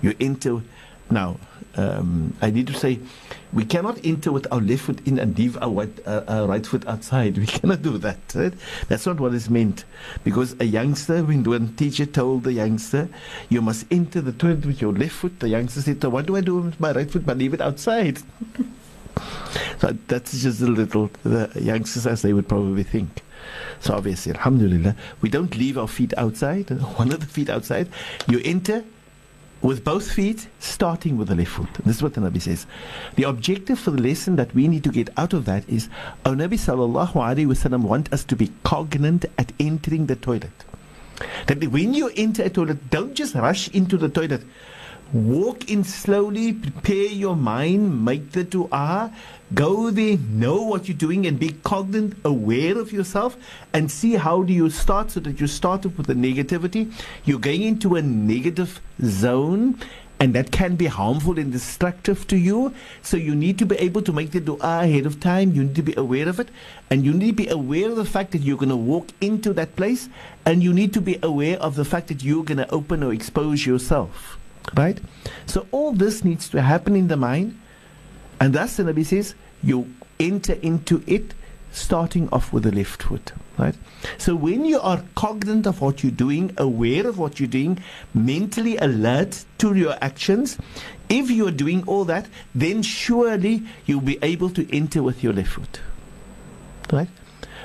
You 0.01 0.13
enter 0.19 0.61
now. 1.09 1.37
Um, 1.77 2.35
I 2.41 2.51
need 2.51 2.67
to 2.67 2.73
say, 2.73 2.99
we 3.53 3.63
cannot 3.63 4.05
enter 4.05 4.31
with 4.31 4.45
our 4.51 4.59
left 4.59 4.83
foot 4.83 5.07
in 5.07 5.17
and 5.17 5.37
leave 5.37 5.57
our, 5.61 5.69
right, 5.69 6.07
uh, 6.07 6.23
our 6.27 6.47
right 6.47 6.65
foot 6.65 6.85
outside. 6.85 7.37
We 7.43 7.45
cannot 7.45 7.81
do 7.81 7.97
that. 7.99 8.19
Right? 8.33 8.53
That's 8.89 9.05
not 9.05 9.19
what 9.19 9.33
is 9.33 9.49
meant. 9.49 9.85
Because 10.25 10.55
a 10.59 10.65
youngster, 10.65 11.23
when 11.23 11.43
one 11.43 11.75
teacher 11.75 12.05
told 12.05 12.43
the 12.43 12.53
youngster, 12.53 13.07
you 13.47 13.61
must 13.61 13.85
enter 13.89 14.19
the 14.19 14.33
toilet 14.33 14.65
with 14.65 14.81
your 14.81 14.91
left 14.93 15.13
foot, 15.13 15.39
the 15.39 15.49
youngster 15.49 15.81
said, 15.81 16.01
so 16.01 16.09
what 16.09 16.25
do 16.25 16.35
I 16.35 16.41
do 16.41 16.57
with 16.57 16.79
my 16.79 16.91
right 16.91 17.09
foot? 17.09 17.25
But 17.25 17.37
leave 17.37 17.53
it 17.53 17.61
outside. 17.61 18.19
so 19.79 19.95
that's 20.07 20.41
just 20.41 20.61
a 20.61 20.67
little, 20.67 21.09
the 21.23 21.51
youngsters 21.55 22.07
as 22.07 22.21
they 22.21 22.33
would 22.33 22.47
probably 22.47 22.83
think. 22.83 23.23
So 23.79 23.93
obviously, 23.93 24.33
alhamdulillah, 24.33 24.95
we 25.21 25.29
don't 25.29 25.55
leave 25.55 25.77
our 25.77 25.87
feet 25.87 26.13
outside, 26.17 26.69
one 26.97 27.11
of 27.11 27.19
the 27.19 27.25
feet 27.25 27.49
outside. 27.49 27.89
You 28.27 28.41
enter 28.43 28.83
with 29.61 29.83
both 29.83 30.11
feet, 30.11 30.47
starting 30.59 31.17
with 31.17 31.29
the 31.29 31.35
left 31.35 31.51
foot. 31.51 31.73
This 31.85 31.97
is 31.97 32.03
what 32.03 32.13
the 32.13 32.21
Nabi 32.21 32.41
says. 32.41 32.67
The 33.15 33.23
objective 33.23 33.79
for 33.79 33.91
the 33.91 34.01
lesson 34.01 34.35
that 34.35 34.53
we 34.53 34.67
need 34.67 34.83
to 34.83 34.91
get 34.91 35.09
out 35.17 35.33
of 35.33 35.45
that 35.45 35.67
is, 35.67 35.89
our 36.25 36.33
Nabi 36.33 36.53
sallallahu 36.53 37.13
alaihi 37.13 37.47
wasallam 37.47 37.81
want 37.81 38.11
us 38.13 38.23
to 38.25 38.35
be 38.35 38.51
cognizant 38.63 39.25
at 39.37 39.51
entering 39.59 40.05
the 40.05 40.15
toilet. 40.15 40.51
That 41.47 41.63
when 41.69 41.93
you 41.93 42.11
enter 42.15 42.43
a 42.43 42.49
toilet, 42.49 42.89
don't 42.89 43.15
just 43.15 43.35
rush 43.35 43.69
into 43.69 43.97
the 43.97 44.09
toilet. 44.09 44.43
Walk 45.15 45.71
in 45.71 45.85
slowly, 45.85 46.51
prepare 46.51 47.05
your 47.05 47.37
mind, 47.37 48.03
make 48.03 48.33
the 48.33 48.43
dua, 48.43 49.13
go 49.53 49.89
there, 49.89 50.17
know 50.17 50.63
what 50.63 50.89
you're 50.89 50.97
doing, 50.97 51.25
and 51.25 51.39
be 51.39 51.51
cognizant, 51.63 52.17
aware 52.25 52.77
of 52.77 52.91
yourself, 52.91 53.37
and 53.71 53.89
see 53.89 54.15
how 54.15 54.43
do 54.43 54.51
you 54.51 54.69
start 54.69 55.11
so 55.11 55.21
that 55.21 55.39
you 55.39 55.47
start 55.47 55.85
off 55.85 55.97
with 55.97 56.07
the 56.07 56.13
negativity. 56.15 56.91
You're 57.23 57.39
going 57.39 57.61
into 57.61 57.95
a 57.95 58.01
negative 58.01 58.81
zone, 59.01 59.79
and 60.19 60.35
that 60.35 60.51
can 60.51 60.75
be 60.75 60.87
harmful 60.87 61.39
and 61.39 61.49
destructive 61.49 62.27
to 62.27 62.35
you. 62.35 62.73
So 63.01 63.15
you 63.15 63.35
need 63.35 63.57
to 63.59 63.65
be 63.65 63.77
able 63.77 64.01
to 64.01 64.11
make 64.11 64.31
the 64.31 64.41
dua 64.41 64.81
ahead 64.83 65.05
of 65.05 65.21
time. 65.21 65.53
You 65.53 65.63
need 65.63 65.75
to 65.75 65.81
be 65.81 65.93
aware 65.95 66.27
of 66.27 66.41
it, 66.41 66.49
and 66.89 67.05
you 67.05 67.13
need 67.13 67.27
to 67.27 67.37
be 67.37 67.47
aware 67.47 67.89
of 67.89 67.95
the 67.95 68.03
fact 68.03 68.31
that 68.31 68.41
you're 68.41 68.57
going 68.57 68.67
to 68.67 68.75
walk 68.75 69.07
into 69.21 69.53
that 69.53 69.77
place, 69.77 70.09
and 70.45 70.61
you 70.61 70.73
need 70.73 70.91
to 70.91 70.99
be 70.99 71.19
aware 71.23 71.57
of 71.59 71.75
the 71.75 71.85
fact 71.85 72.09
that 72.09 72.21
you're 72.21 72.43
going 72.43 72.57
to 72.57 72.69
open 72.69 73.01
or 73.01 73.13
expose 73.13 73.65
yourself. 73.65 74.37
Right? 74.73 74.99
So 75.45 75.67
all 75.71 75.93
this 75.93 76.23
needs 76.23 76.49
to 76.49 76.61
happen 76.61 76.95
in 76.95 77.07
the 77.07 77.17
mind. 77.17 77.59
And 78.39 78.53
thus 78.53 78.77
the 78.77 78.83
Nabi 78.83 79.05
says, 79.05 79.35
you 79.63 79.93
enter 80.19 80.53
into 80.53 81.03
it 81.07 81.33
starting 81.71 82.29
off 82.29 82.53
with 82.53 82.63
the 82.63 82.71
left 82.71 83.03
foot. 83.03 83.33
Right? 83.57 83.75
So 84.17 84.35
when 84.35 84.65
you 84.65 84.79
are 84.79 85.03
cognizant 85.15 85.67
of 85.67 85.81
what 85.81 86.03
you're 86.03 86.11
doing, 86.11 86.53
aware 86.57 87.07
of 87.07 87.17
what 87.17 87.39
you're 87.39 87.47
doing, 87.47 87.79
mentally 88.13 88.77
alert 88.77 89.45
to 89.59 89.73
your 89.75 89.95
actions, 90.01 90.57
if 91.09 91.29
you 91.29 91.47
are 91.47 91.51
doing 91.51 91.83
all 91.87 92.05
that, 92.05 92.27
then 92.53 92.81
surely 92.81 93.63
you'll 93.85 94.01
be 94.01 94.19
able 94.21 94.49
to 94.51 94.75
enter 94.75 95.03
with 95.03 95.23
your 95.23 95.33
left 95.33 95.49
foot. 95.49 95.81
Right? 96.91 97.09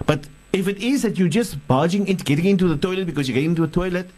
But 0.07 0.27
if 0.53 0.69
it 0.69 0.79
is 0.79 1.03
that 1.03 1.19
you're 1.19 1.29
just 1.29 1.67
barging 1.67 2.07
into 2.09 2.25
getting 2.25 2.47
into 2.47 2.69
the 2.69 2.77
toilet 2.77 3.07
because 3.07 3.29
you're 3.29 3.35
getting 3.35 3.51
into 3.51 3.65
a 3.65 3.69
toilet, 3.69 4.11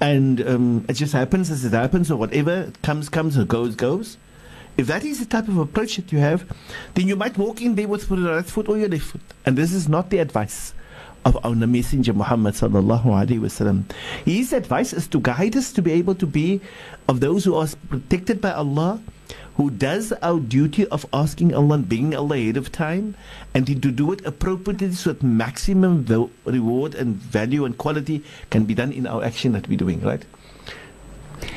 and 0.00 0.46
um, 0.46 0.84
it 0.88 0.94
just 0.94 1.12
happens 1.12 1.50
as 1.50 1.64
it 1.64 1.72
happens, 1.72 2.10
or 2.10 2.16
whatever 2.16 2.70
comes, 2.82 3.08
comes, 3.08 3.38
or 3.38 3.44
goes, 3.44 3.74
goes. 3.74 4.18
If 4.76 4.88
that 4.88 5.04
is 5.04 5.20
the 5.20 5.26
type 5.26 5.48
of 5.48 5.56
approach 5.56 5.96
that 5.96 6.12
you 6.12 6.18
have, 6.18 6.44
then 6.94 7.08
you 7.08 7.16
might 7.16 7.38
walk 7.38 7.62
in 7.62 7.76
there 7.76 7.88
with 7.88 8.10
your 8.10 8.18
right 8.18 8.44
foot 8.44 8.68
or 8.68 8.76
your 8.76 8.88
left 8.88 9.04
foot. 9.04 9.22
And 9.46 9.56
this 9.56 9.72
is 9.72 9.88
not 9.88 10.10
the 10.10 10.18
advice 10.18 10.74
of 11.24 11.38
our 11.44 11.54
Messenger 11.54 12.12
Muhammad. 12.12 12.54
His 14.24 14.52
advice 14.52 14.92
is 14.92 15.08
to 15.08 15.20
guide 15.20 15.56
us 15.56 15.72
to 15.72 15.82
be 15.82 15.92
able 15.92 16.14
to 16.14 16.26
be 16.26 16.60
of 17.08 17.20
those 17.20 17.44
who 17.44 17.54
are 17.54 17.66
protected 17.88 18.40
by 18.40 18.52
Allah, 18.52 19.00
who 19.56 19.70
does 19.70 20.12
our 20.22 20.38
duty 20.38 20.86
of 20.88 21.06
asking 21.12 21.54
Allah 21.54 21.74
and 21.76 21.88
begging 21.88 22.14
Allah 22.14 22.36
ahead 22.36 22.56
of 22.56 22.70
time, 22.70 23.14
and 23.54 23.66
to 23.66 23.74
do 23.74 24.12
it 24.12 24.24
appropriately 24.24 24.92
so 24.92 25.12
that 25.12 25.22
maximum 25.22 26.04
reward 26.44 26.94
and 26.94 27.16
value 27.16 27.64
and 27.64 27.76
quality 27.76 28.22
can 28.50 28.64
be 28.64 28.74
done 28.74 28.92
in 28.92 29.06
our 29.06 29.24
action 29.24 29.52
that 29.52 29.68
we're 29.68 29.78
doing, 29.78 30.00
right? 30.02 30.24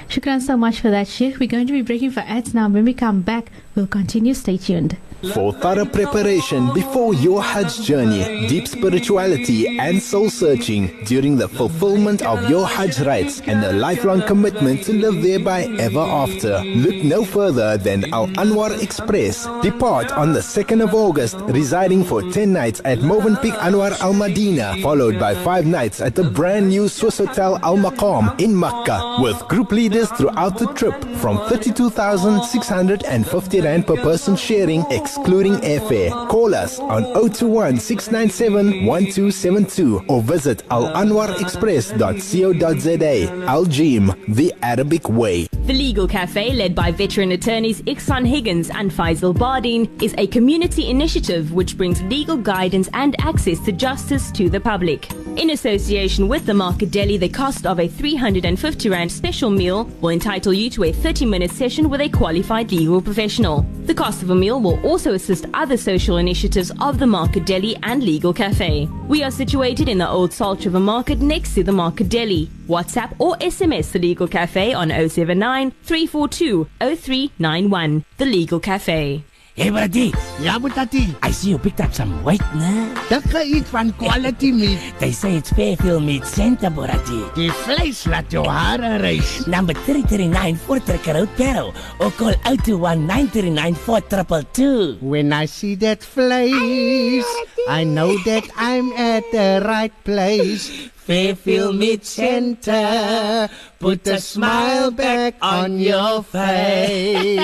Shukran 0.08 0.42
so 0.42 0.58
much 0.58 0.80
for 0.82 0.90
that, 0.90 1.08
Sheikh. 1.08 1.40
We're 1.40 1.48
going 1.48 1.68
to 1.68 1.74
be 1.74 1.82
breaking 1.82 2.12
for 2.12 2.22
ads 2.22 2.54
now. 2.54 2.68
When 2.68 2.84
we 2.84 2.94
come 2.94 3.22
back, 3.22 3.52
we'll 3.80 3.88
continue. 3.88 4.34
Stay 4.34 4.58
tuned. 4.58 4.98
For 5.34 5.52
thorough 5.52 5.84
preparation 5.84 6.74
before 6.74 7.14
your 7.14 7.44
Hajj 7.44 7.82
journey, 7.82 8.48
deep 8.48 8.70
spirituality 8.70 9.78
and 9.78 10.02
soul 10.02 10.30
searching 10.30 11.04
during 11.04 11.36
the 11.36 11.50
fulfillment 11.50 12.22
of 12.22 12.50
your 12.50 12.66
Hajj 12.66 13.02
rites 13.02 13.42
and 13.42 13.62
a 13.66 13.74
lifelong 13.74 14.22
commitment 14.22 14.86
to 14.86 14.94
live 14.94 15.22
thereby 15.22 15.64
ever 15.78 16.00
after, 16.00 16.64
look 16.64 17.04
no 17.04 17.26
further 17.26 17.76
than 17.76 18.06
Al 18.14 18.28
Anwar 18.28 18.82
Express. 18.82 19.46
Depart 19.62 20.14
on 20.14 20.32
the 20.32 20.40
2nd 20.40 20.82
of 20.82 20.94
August, 20.94 21.36
residing 21.48 22.06
for 22.06 22.22
10 22.32 22.54
nights 22.54 22.80
at 22.86 23.00
Movenpick 23.00 23.58
Anwar 23.58 23.92
Al 24.00 24.14
Madina, 24.14 24.82
followed 24.82 25.20
by 25.20 25.36
5 25.36 25.66
nights 25.66 26.00
at 26.00 26.16
the 26.16 26.24
brand 26.24 26.70
new 26.70 26.88
Swiss 26.88 27.18
Hotel 27.18 27.60
Al 27.64 27.76
Maqam 27.76 28.40
in 28.40 28.58
Makkah, 28.58 29.18
with 29.22 29.38
group 29.50 29.74
leaders 29.74 30.10
throughout 30.12 30.58
the 30.58 30.68
trip 30.76 30.96
from 31.18 31.38
32,650 31.50 33.60
Rand 33.70 33.86
per 33.86 33.98
person 33.98 34.36
sharing 34.36 34.84
excluding 34.90 35.58
airfare. 35.58 36.10
Call 36.28 36.56
us 36.56 36.80
on 36.80 37.04
021 37.14 37.78
697 37.78 38.88
1272 38.88 40.06
or 40.08 40.24
visit 40.24 40.68
alanwarexpress.co.za. 40.70 43.46
Al 43.48 43.66
Jim, 43.66 44.12
the 44.28 44.52
Arabic 44.64 45.08
way. 45.08 45.46
The 45.68 45.74
Legal 45.74 46.08
Cafe, 46.08 46.52
led 46.54 46.74
by 46.74 46.92
veteran 46.92 47.34
attorneys 47.34 47.84
Iksan 47.84 48.26
Higgins 48.26 48.72
and 48.72 48.90
Faisal 48.90 49.36
Bardeen, 49.36 49.88
is 50.02 50.16
a 50.18 50.26
community 50.26 50.90
initiative 50.90 51.54
which 51.54 51.78
brings 51.78 52.02
legal 52.04 52.38
guidance 52.38 52.90
and 52.94 53.16
access 53.20 53.60
to 53.66 53.72
justice 53.72 54.32
to 54.32 54.50
the 54.50 54.60
public. 54.60 55.08
In 55.38 55.52
association 55.52 56.28
with 56.28 56.46
the 56.46 56.54
Market 56.54 56.92
Deli, 56.92 57.18
the 57.18 57.30
cost 57.30 57.66
of 57.66 57.80
a 57.80 57.88
350 57.88 58.90
Rand 58.90 59.12
special 59.12 59.50
meal 59.50 59.86
will 60.02 60.10
entitle 60.10 60.52
you 60.54 60.70
to 60.72 60.86
a 60.86 60.92
30 60.92 61.26
minute 61.26 61.52
session 61.52 61.90
with 61.90 62.02
a 62.02 62.10
qualified 62.10 62.72
legal 62.72 63.02
professional. 63.02 63.62
The 63.86 63.94
cost 63.94 64.22
of 64.22 64.32
a 64.32 64.36
meal 64.36 64.60
will 64.60 64.80
also 64.86 65.14
assist 65.14 65.46
other 65.54 65.78
social 65.78 66.18
initiatives 66.18 66.72
of 66.82 67.00
the 67.00 67.08
Market 67.08 67.46
Deli 67.46 67.78
and 67.84 68.04
Legal 68.04 68.34
Cafe. 68.34 68.88
We 69.08 69.24
are 69.24 69.32
situated 69.32 69.88
in 69.88 69.98
the 69.98 70.10
old 70.10 70.34
Salt 70.34 70.66
River 70.66 70.80
Market 70.80 71.20
next 71.20 71.56
to 71.56 71.64
the 71.64 71.72
Market 71.72 72.10
Deli. 72.10 72.50
WhatsApp 72.68 73.16
or 73.18 73.36
SMS 73.38 73.92
the 73.92 74.00
Legal 74.00 74.28
Cafe 74.28 74.74
on 74.74 74.90
079 74.90 75.72
342 75.84 76.68
0391. 76.80 78.06
The 78.18 78.26
Legal 78.26 78.60
Cafe. 78.60 79.24
Hey, 79.60 79.76
buddy. 79.76 80.16
Yeah, 80.40 80.56
but 80.56 80.72
tati. 80.72 81.12
I 81.22 81.32
see 81.36 81.50
you 81.52 81.60
picked 81.60 81.84
up 81.84 81.92
some 81.92 82.24
weight, 82.24 82.40
na? 82.56 82.96
Taka 83.12 83.44
eat 83.44 83.68
van 83.68 83.92
quality 84.00 84.56
meat. 84.56 84.80
They 85.04 85.12
say 85.12 85.36
it's 85.36 85.52
Fairfield 85.52 86.00
Meat 86.08 86.24
Center, 86.24 86.72
Borati. 86.72 87.28
Die 87.36 87.52
vlees 87.68 88.08
laat 88.08 88.32
jou 88.32 88.48
hare 88.48 89.04
reis. 89.04 89.44
Number 89.52 89.76
339 89.84 90.56
voor 90.64 90.80
Road, 91.12 91.28
Parow. 91.36 91.76
Or 92.00 92.08
call 92.16 92.40
021 92.48 93.04
939 93.04 93.76
4222. 93.76 95.04
When 95.04 95.34
I 95.36 95.44
see 95.44 95.76
that 95.84 96.08
face, 96.08 97.28
I 97.68 97.84
know 97.84 98.16
that 98.24 98.48
I'm 98.56 98.96
at 98.96 99.28
the 99.36 99.60
right 99.68 99.92
place. 100.08 100.72
Fairfield 101.04 101.76
Meat 101.76 102.06
Center. 102.08 103.50
Put 103.78 104.08
a 104.08 104.22
smile 104.24 104.92
back 104.92 105.36
on 105.44 105.84
your 105.84 106.24
face. 106.24 107.44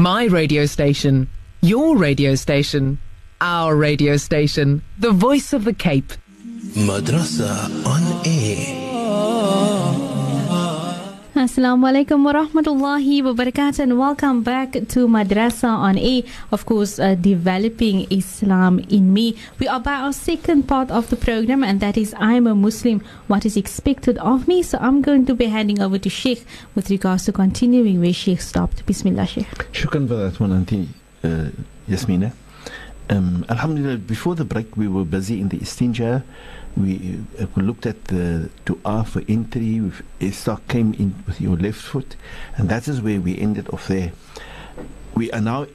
My 0.00 0.26
radio 0.26 0.64
station, 0.66 1.28
your 1.60 1.96
radio 1.96 2.36
station, 2.36 3.00
our 3.40 3.74
radio 3.74 4.16
station, 4.16 4.80
the 4.96 5.10
voice 5.10 5.52
of 5.52 5.64
the 5.64 5.74
Cape. 5.74 6.12
Madrasa 6.76 7.66
on 7.84 8.24
air. 8.24 8.87
Assalamu 11.58 11.90
alaikum 11.90 12.22
wa 12.24 12.32
rahmatullahi 12.34 13.24
wa 13.24 13.32
barakatuh 13.32 13.80
and 13.80 13.98
welcome 13.98 14.44
back 14.44 14.74
to 14.74 15.08
Madrasa 15.08 15.66
on 15.66 15.98
air. 15.98 16.22
Of 16.52 16.64
course, 16.66 17.00
uh, 17.00 17.16
developing 17.16 18.06
Islam 18.12 18.78
in 18.88 19.12
me. 19.12 19.34
We 19.58 19.66
are 19.66 19.80
by 19.80 19.94
our 19.94 20.12
second 20.12 20.68
part 20.68 20.88
of 20.92 21.10
the 21.10 21.16
program 21.16 21.64
and 21.64 21.80
that 21.80 21.98
is 21.98 22.14
I'm 22.16 22.46
a 22.46 22.54
Muslim. 22.54 23.02
What 23.26 23.44
is 23.44 23.56
expected 23.56 24.18
of 24.18 24.46
me? 24.46 24.62
So 24.62 24.78
I'm 24.80 25.02
going 25.02 25.26
to 25.26 25.34
be 25.34 25.46
handing 25.46 25.82
over 25.82 25.98
to 25.98 26.08
Sheikh 26.08 26.46
with 26.76 26.90
regards 26.90 27.24
to 27.24 27.32
continuing 27.32 27.98
where 28.00 28.12
Sheikh 28.12 28.40
stopped. 28.40 28.86
Bismillah, 28.86 29.26
Sheikh. 29.26 29.50
Shukran 29.72 30.06
for 30.06 30.14
that 30.14 30.38
one, 30.38 30.52
Auntie 30.52 30.88
uh, 31.24 31.50
Yasmina. 31.88 32.30
Um, 33.10 33.44
Alhamdulillah, 33.48 33.96
before 33.96 34.36
the 34.36 34.44
break, 34.44 34.76
we 34.76 34.86
were 34.86 35.04
busy 35.04 35.40
in 35.40 35.48
the 35.48 35.58
istinja. 35.58 36.22
We, 36.78 37.18
uh, 37.40 37.46
we 37.56 37.62
looked 37.62 37.86
at 37.86 38.04
the 38.04 38.50
dua 38.64 39.04
for 39.04 39.22
entry. 39.28 39.80
With 39.80 40.02
Isaac 40.22 40.68
came 40.68 40.94
in 40.94 41.24
with 41.26 41.40
your 41.40 41.56
left 41.56 41.80
foot, 41.80 42.14
and 42.56 42.68
that 42.68 42.86
is 42.86 43.00
where 43.00 43.20
we 43.20 43.36
ended 43.38 43.68
off 43.70 43.88
there. 43.88 44.12
We 45.14 45.30
are 45.32 45.40
now, 45.40 45.66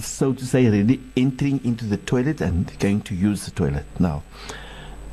so 0.00 0.32
to 0.32 0.44
say, 0.46 0.70
really 0.70 1.00
entering 1.16 1.60
into 1.64 1.84
the 1.84 1.98
toilet 1.98 2.40
and 2.40 2.72
going 2.78 3.02
to 3.02 3.14
use 3.14 3.44
the 3.44 3.50
toilet 3.50 3.84
now. 3.98 4.22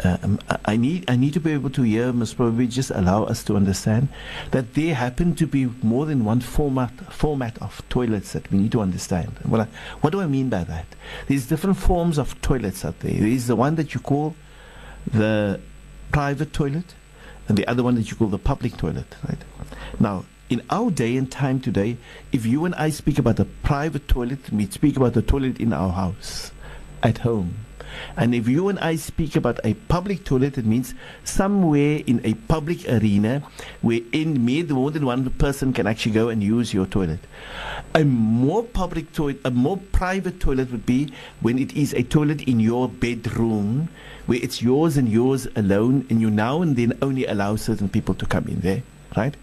Um, 0.02 0.40
I- 0.66 0.78
need 0.78 1.10
I 1.10 1.18
need 1.18 1.34
to 1.34 1.42
be 1.42 1.52
able 1.52 1.70
to 1.72 1.82
hear 1.82 2.14
Ms. 2.14 2.34
Probably 2.36 2.68
just 2.68 2.90
allow 2.92 3.26
us 3.26 3.44
to 3.44 3.58
understand 3.58 4.08
that 4.52 4.74
there 4.74 4.96
happen 4.96 5.36
to 5.36 5.46
be 5.46 5.66
more 5.84 6.06
than 6.06 6.24
one 6.24 6.40
format 6.40 6.92
format 7.12 7.62
of 7.62 7.82
toilets 7.90 8.32
that 8.32 8.50
we 8.50 8.60
need 8.60 8.72
to 8.72 8.80
understand. 8.80 9.32
What 9.44 9.68
what 10.00 10.12
do 10.12 10.22
I 10.22 10.28
mean 10.28 10.48
by 10.48 10.64
that? 10.64 10.86
There's 11.28 11.48
different 11.48 11.76
forms 11.76 12.18
of 12.18 12.40
toilets 12.40 12.86
out 12.86 13.02
there. 13.02 13.12
There 13.12 13.28
is 13.28 13.48
the 13.48 13.58
one 13.58 13.76
that 13.76 13.94
you 13.94 14.00
call 14.00 14.36
the 15.08 15.60
private 16.12 16.54
toilet, 16.54 16.96
and 17.48 17.58
the 17.58 17.68
other 17.68 17.84
one 17.84 17.96
that 17.96 18.10
you 18.10 18.16
call 18.16 18.28
the 18.28 18.40
public 18.40 18.78
toilet. 18.78 19.16
Right 19.28 19.40
now. 20.00 20.26
In 20.50 20.64
our 20.72 20.90
day 20.90 21.16
and 21.16 21.32
time 21.32 21.60
today, 21.60 21.96
if 22.32 22.44
you 22.44 22.66
and 22.66 22.74
I 22.74 22.90
speak 22.90 23.20
about 23.20 23.40
a 23.40 23.46
private 23.46 24.08
toilet, 24.08 24.52
we 24.52 24.66
speak 24.66 24.98
about 24.98 25.14
the 25.14 25.22
toilet 25.22 25.60
in 25.60 25.74
our 25.74 25.92
house, 25.92 26.52
at 27.04 27.20
home. 27.20 27.54
And 28.18 28.34
if 28.34 28.48
you 28.48 28.70
and 28.70 28.80
I 28.80 28.96
speak 28.96 29.36
about 29.36 29.60
a 29.64 29.74
public 29.74 30.24
toilet, 30.24 30.58
it 30.58 30.66
means 30.66 30.94
somewhere 31.24 32.02
in 32.06 32.22
a 32.24 32.34
public 32.34 32.88
arena 32.90 33.44
where 33.82 34.02
in 34.12 34.44
more 34.44 34.92
than 34.92 35.06
one 35.06 35.30
person 35.32 35.74
can 35.74 35.88
actually 35.88 36.14
go 36.14 36.30
and 36.30 36.44
use 36.44 36.74
your 36.74 36.86
toilet. 36.86 37.20
A 37.96 38.04
more 38.04 38.64
public 38.64 39.14
toilet, 39.14 39.42
a 39.46 39.52
more 39.52 39.78
private 39.78 40.40
toilet 40.40 40.72
would 40.72 40.86
be 40.86 41.14
when 41.42 41.60
it 41.60 41.76
is 41.76 41.94
a 41.94 42.04
toilet 42.04 42.42
in 42.44 42.60
your 42.60 42.90
bedroom 42.90 43.90
where 44.30 44.40
it's 44.44 44.62
yours 44.62 44.96
and 44.96 45.10
yours 45.10 45.48
alone, 45.56 46.06
and 46.10 46.22
you 46.22 46.30
now 46.30 46.62
and 46.62 46.76
then 46.76 46.94
only 47.02 47.26
allow 47.26 47.56
certain 47.56 47.90
people 47.90 48.14
to 48.14 48.28
come 48.28 48.46
in 48.48 48.60
there, 48.60 48.84
right? 49.18 49.36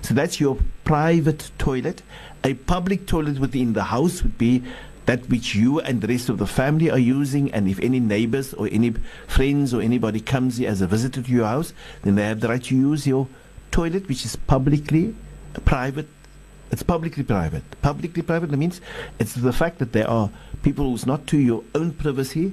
So 0.00 0.14
that's 0.14 0.38
your 0.38 0.56
private 0.84 1.50
toilet. 1.58 2.02
A 2.44 2.54
public 2.54 3.06
toilet 3.06 3.40
within 3.40 3.72
the 3.72 3.82
house 3.82 4.22
would 4.22 4.38
be 4.38 4.62
that 5.06 5.28
which 5.28 5.56
you 5.56 5.80
and 5.80 6.00
the 6.00 6.06
rest 6.06 6.28
of 6.28 6.38
the 6.38 6.46
family 6.46 6.88
are 6.88 7.00
using, 7.00 7.50
and 7.52 7.66
if 7.66 7.80
any 7.80 7.98
neighbors 7.98 8.54
or 8.54 8.68
any 8.70 8.94
friends 9.26 9.74
or 9.74 9.82
anybody 9.82 10.20
comes 10.20 10.58
here 10.58 10.70
as 10.70 10.82
a 10.82 10.86
visitor 10.86 11.20
to 11.20 11.32
your 11.32 11.46
house, 11.46 11.72
then 12.02 12.14
they 12.14 12.22
have 12.22 12.38
the 12.38 12.48
right 12.48 12.62
to 12.62 12.76
use 12.76 13.08
your 13.08 13.26
toilet, 13.72 14.06
which 14.08 14.24
is 14.24 14.36
publicly 14.36 15.16
private. 15.64 16.06
It's 16.70 16.84
publicly 16.84 17.24
private. 17.24 17.64
Publicly 17.82 18.22
private 18.22 18.50
means 18.52 18.80
it's 19.18 19.34
the 19.34 19.52
fact 19.52 19.78
that 19.78 19.92
there 19.92 20.08
are 20.08 20.30
people 20.62 20.90
who's 20.90 21.06
not 21.06 21.26
to 21.28 21.38
your 21.38 21.64
own 21.74 21.90
privacy. 21.90 22.52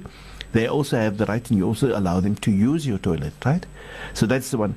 They 0.56 0.68
also 0.68 0.96
have 0.96 1.18
the 1.18 1.26
right, 1.26 1.46
and 1.50 1.58
you 1.58 1.66
also 1.66 1.88
allow 1.88 2.18
them 2.20 2.34
to 2.36 2.50
use 2.50 2.86
your 2.86 2.96
toilet, 2.96 3.34
right? 3.44 3.66
So 4.14 4.24
that's 4.24 4.50
the 4.50 4.56
one. 4.56 4.74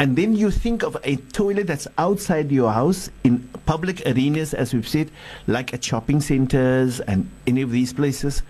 And 0.00 0.16
then 0.16 0.34
you 0.34 0.50
think 0.50 0.82
of 0.82 0.96
a 1.04 1.14
toilet 1.38 1.68
that's 1.68 1.86
outside 1.98 2.50
your 2.50 2.72
house 2.72 3.10
in 3.22 3.38
public 3.64 4.02
arenas, 4.06 4.54
as 4.54 4.74
we've 4.74 4.88
said, 4.88 5.08
like 5.46 5.72
at 5.72 5.84
shopping 5.84 6.20
centers 6.20 6.98
and 6.98 7.30
any 7.46 7.62
of 7.62 7.70
these 7.70 7.92
places. 7.92 8.42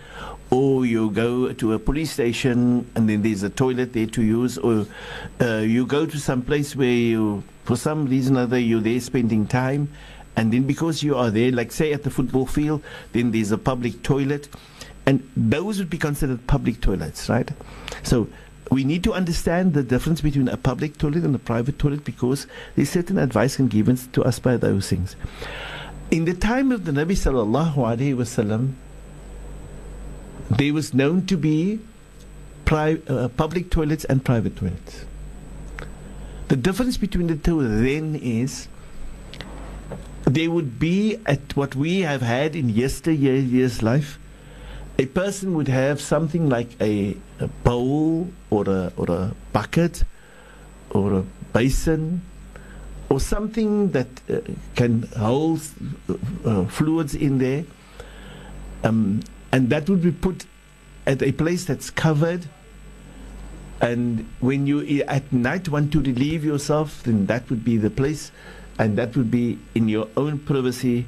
Or 0.49 0.87
you 0.87 1.11
go 1.11 1.53
to 1.53 1.75
a 1.75 1.79
police 1.79 2.13
station 2.13 2.91
and 2.95 3.11
then 3.11 3.21
there's 3.21 3.43
a 3.43 3.51
toilet 3.51 3.93
there 3.93 4.07
to 4.07 4.23
use. 4.23 4.57
Or 4.57 4.87
uh, 5.39 5.59
you 5.59 5.85
go 5.85 6.07
to 6.07 6.19
some 6.19 6.41
place 6.41 6.75
where 6.75 6.89
you, 6.89 7.43
for 7.65 7.77
some 7.77 8.07
reason 8.07 8.39
or 8.39 8.45
other, 8.45 8.59
you're 8.59 8.81
there 8.81 9.01
spending 9.01 9.47
time. 9.47 9.91
And 10.35 10.51
then 10.51 10.63
because 10.63 11.03
you 11.03 11.15
are 11.15 11.31
there, 11.31 11.53
like 11.53 11.73
say 11.73 11.93
at 11.93 12.05
the 12.05 12.11
football 12.11 12.47
field, 12.47 12.83
then 13.13 13.33
there's 13.33 13.53
a 13.53 13.59
public 13.59 14.03
toilet. 14.03 14.49
And 15.07 15.29
those 15.37 15.79
would 15.79 15.91
be 15.91 15.99
considered 15.99 16.47
public 16.47 16.81
toilets, 16.81 17.29
right? 17.29 17.51
So 18.03 18.29
we 18.71 18.85
need 18.85 19.03
to 19.05 19.13
understand 19.13 19.75
the 19.75 19.83
difference 19.83 20.21
between 20.21 20.49
a 20.49 20.57
public 20.57 20.97
toilet 20.99 21.25
and 21.25 21.35
a 21.35 21.39
private 21.39 21.79
toilet 21.79 22.05
because 22.05 22.47
there's 22.77 22.91
certain 22.91 23.19
advice 23.19 23.57
can 23.57 23.69
given 23.69 23.97
to 23.97 24.23
us 24.23 24.39
by 24.39 24.57
those 24.57 24.89
things. 24.89 25.17
In 26.11 26.25
the 26.25 26.35
time 26.35 26.71
of 26.71 26.85
the 26.85 26.93
Nabi 26.93 27.13
sallallahu 27.13 27.75
alaihi 27.75 28.15
wasallam, 28.15 28.75
there 30.51 30.73
was 30.73 30.93
known 30.95 31.27
to 31.27 31.37
be 31.37 31.81
pri- 32.65 33.01
uh, 33.09 33.29
public 33.29 33.71
toilets 33.71 34.05
and 34.05 34.25
private 34.25 34.57
toilets. 34.57 35.05
The 36.49 36.57
difference 36.57 36.97
between 36.97 37.29
the 37.29 37.37
two 37.37 37.63
then 37.63 38.17
is 38.17 38.69
there 40.25 40.51
would 40.51 40.79
be 40.79 41.19
at 41.27 41.57
what 41.57 41.75
we 41.75 42.01
have 42.01 42.23
had 42.23 42.55
in 42.55 42.69
yesteryear's 42.69 43.83
life 43.83 44.19
a 45.01 45.07
person 45.07 45.55
would 45.57 45.69
have 45.69 45.99
something 45.99 46.51
like 46.51 46.79
a, 46.79 47.17
a 47.39 47.49
bowl 47.65 48.29
or 48.51 48.69
a, 48.69 48.93
or 48.99 49.11
a 49.11 49.35
bucket 49.51 50.05
or 50.91 51.15
a 51.15 51.23
basin 51.55 52.21
or 53.09 53.19
something 53.19 53.93
that 53.93 54.09
uh, 54.29 54.41
can 54.75 55.05
hold 55.17 55.63
uh, 56.45 56.67
fluids 56.67 57.15
in 57.15 57.39
there. 57.39 57.65
Um, 58.85 59.23
and 59.53 59.71
that 59.71 59.89
would 59.89 60.03
be 60.03 60.13
put 60.13 60.45
at 61.07 61.23
a 61.23 61.33
place 61.33 61.65
that's 61.65 61.89
covered. 61.89 62.45
And 63.81 64.29
when 64.41 64.67
you 64.67 65.03
at 65.05 65.33
night 65.33 65.71
want 65.71 65.93
to 65.93 66.03
relieve 66.03 66.45
yourself, 66.45 67.05
then 67.05 67.25
that 67.25 67.49
would 67.49 67.65
be 67.65 67.79
the 67.79 67.89
place. 67.89 68.33
And 68.79 68.99
that 68.99 69.17
would 69.17 69.31
be 69.31 69.59
in 69.75 69.89
your 69.89 70.09
own 70.19 70.41
privacy 70.41 71.07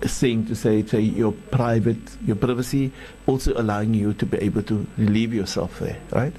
thing 0.00 0.46
to 0.46 0.54
say, 0.54 0.84
say 0.84 1.00
your 1.00 1.32
private, 1.32 1.98
your 2.24 2.36
privacy, 2.36 2.92
also 3.26 3.52
allowing 3.60 3.94
you 3.94 4.12
to 4.14 4.26
be 4.26 4.38
able 4.38 4.62
to 4.64 4.86
relieve 4.96 5.32
yourself 5.32 5.78
there, 5.78 5.98
right? 6.12 6.32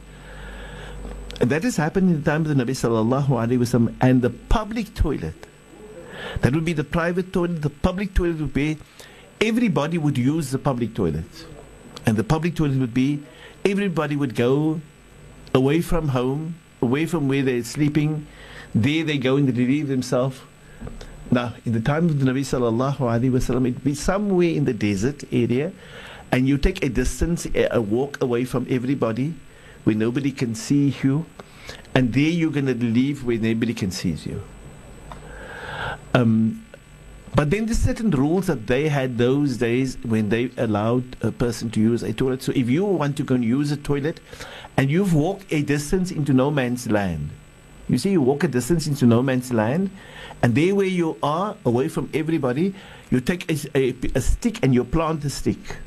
And 1.39 1.49
that 1.51 1.64
has 1.64 1.78
happened 1.78 2.10
in 2.10 2.24
the 2.24 2.32
time 2.32 2.41
of 2.41 2.55
the 2.55 2.64
Nabi 2.64 2.72
sallallahu 2.72 3.28
alaihi 3.28 3.60
wasallam. 3.60 3.95
And 4.01 4.22
the 4.22 4.32
public 4.32 4.93
toilet, 4.95 5.36
that 6.41 6.53
would 6.53 6.66
be 6.66 6.74
the 6.74 6.84
private 6.84 7.32
toilet. 7.32 7.62
The 7.62 7.70
public 7.70 8.14
toilet 8.14 8.39
would 8.39 8.53
be 8.53 8.78
everybody 9.39 9.97
would 9.97 10.18
use 10.18 10.49
the 10.49 10.58
public 10.58 10.95
toilet, 10.95 11.45
and 12.05 12.18
the 12.18 12.24
public 12.24 12.55
toilet 12.55 12.80
would 12.80 12.93
be 12.93 13.22
everybody 13.66 14.16
would 14.16 14.34
go 14.34 14.82
away 15.53 15.82
from 15.82 16.08
home, 16.10 16.55
away 16.82 17.05
from 17.05 17.28
where 17.28 17.43
they're 17.43 17.64
sleeping. 17.64 18.26
There 18.74 19.03
they 19.03 19.18
go 19.18 19.38
and 19.38 19.47
relieve 19.47 19.88
themselves. 19.88 20.39
Now, 21.30 21.53
in 21.65 21.73
the 21.73 21.82
time 21.82 22.05
of 22.05 22.19
the 22.19 22.25
Nabi 22.25 22.41
sallallahu 22.41 22.97
alaihi 22.99 23.32
wasallam, 23.32 23.67
it'd 23.67 23.84
be 23.84 23.95
somewhere 23.95 24.49
in 24.49 24.65
the 24.65 24.73
desert 24.73 25.23
area, 25.32 25.73
and 26.32 26.47
you 26.47 26.57
take 26.57 26.84
a 26.84 26.89
distance, 26.89 27.45
a, 27.53 27.82
walk 27.82 28.21
away 28.21 28.45
from 28.45 28.65
everybody, 28.69 29.34
where 29.84 29.95
nobody 29.95 30.32
can 30.32 30.55
see 30.55 30.95
you, 31.03 31.25
and 31.93 32.13
there 32.13 32.30
you're 32.30 32.51
going 32.51 32.65
to 32.65 32.75
leave 32.75 33.25
where 33.25 33.38
nobody 33.38 33.73
can 33.73 33.91
see 33.91 34.11
you. 34.11 34.41
Um, 36.13 36.63
but 37.36 37.51
then 37.51 37.65
there's 37.65 37.80
certain 37.80 38.09
rules 38.09 38.47
that 38.47 38.65
they 38.65 38.88
had 38.88 39.17
those 39.17 39.57
days 39.57 39.97
when 40.03 40.30
they 40.30 40.49
allowed 40.57 41.17
a 41.21 41.32
person 41.32 41.69
to 41.71 41.80
use 41.80 42.03
a 42.03 42.13
toilet. 42.13 42.41
So 42.41 42.53
if 42.55 42.69
you 42.69 42.86
want 42.86 43.17
to 43.17 43.23
go 43.23 43.36
and 43.36 43.43
use 43.43 43.71
a 43.71 43.78
toilet, 43.78 44.21
and 44.78 44.89
you've 44.89 45.13
walked 45.13 45.51
a 45.51 45.61
distance 45.61 46.09
into 46.09 46.34
no 46.34 46.49
man's 46.51 46.89
land, 46.89 47.30
you 47.89 47.97
see, 47.97 48.11
you 48.11 48.21
walk 48.21 48.43
a 48.43 48.47
distance 48.47 48.88
into 48.88 49.05
no 49.05 49.21
man's 49.23 49.53
land, 49.53 49.89
and 50.41 50.55
there 50.55 50.75
where 50.75 50.85
you 50.85 51.17
are, 51.23 51.55
away 51.65 51.88
from 51.88 52.09
everybody, 52.13 52.73
you 53.09 53.21
take 53.21 53.49
a 53.49 54.21
stick 54.21 54.63
and 54.63 54.73
you 54.73 54.83
plant 54.83 55.21
the 55.21 55.29
stick. 55.29 55.77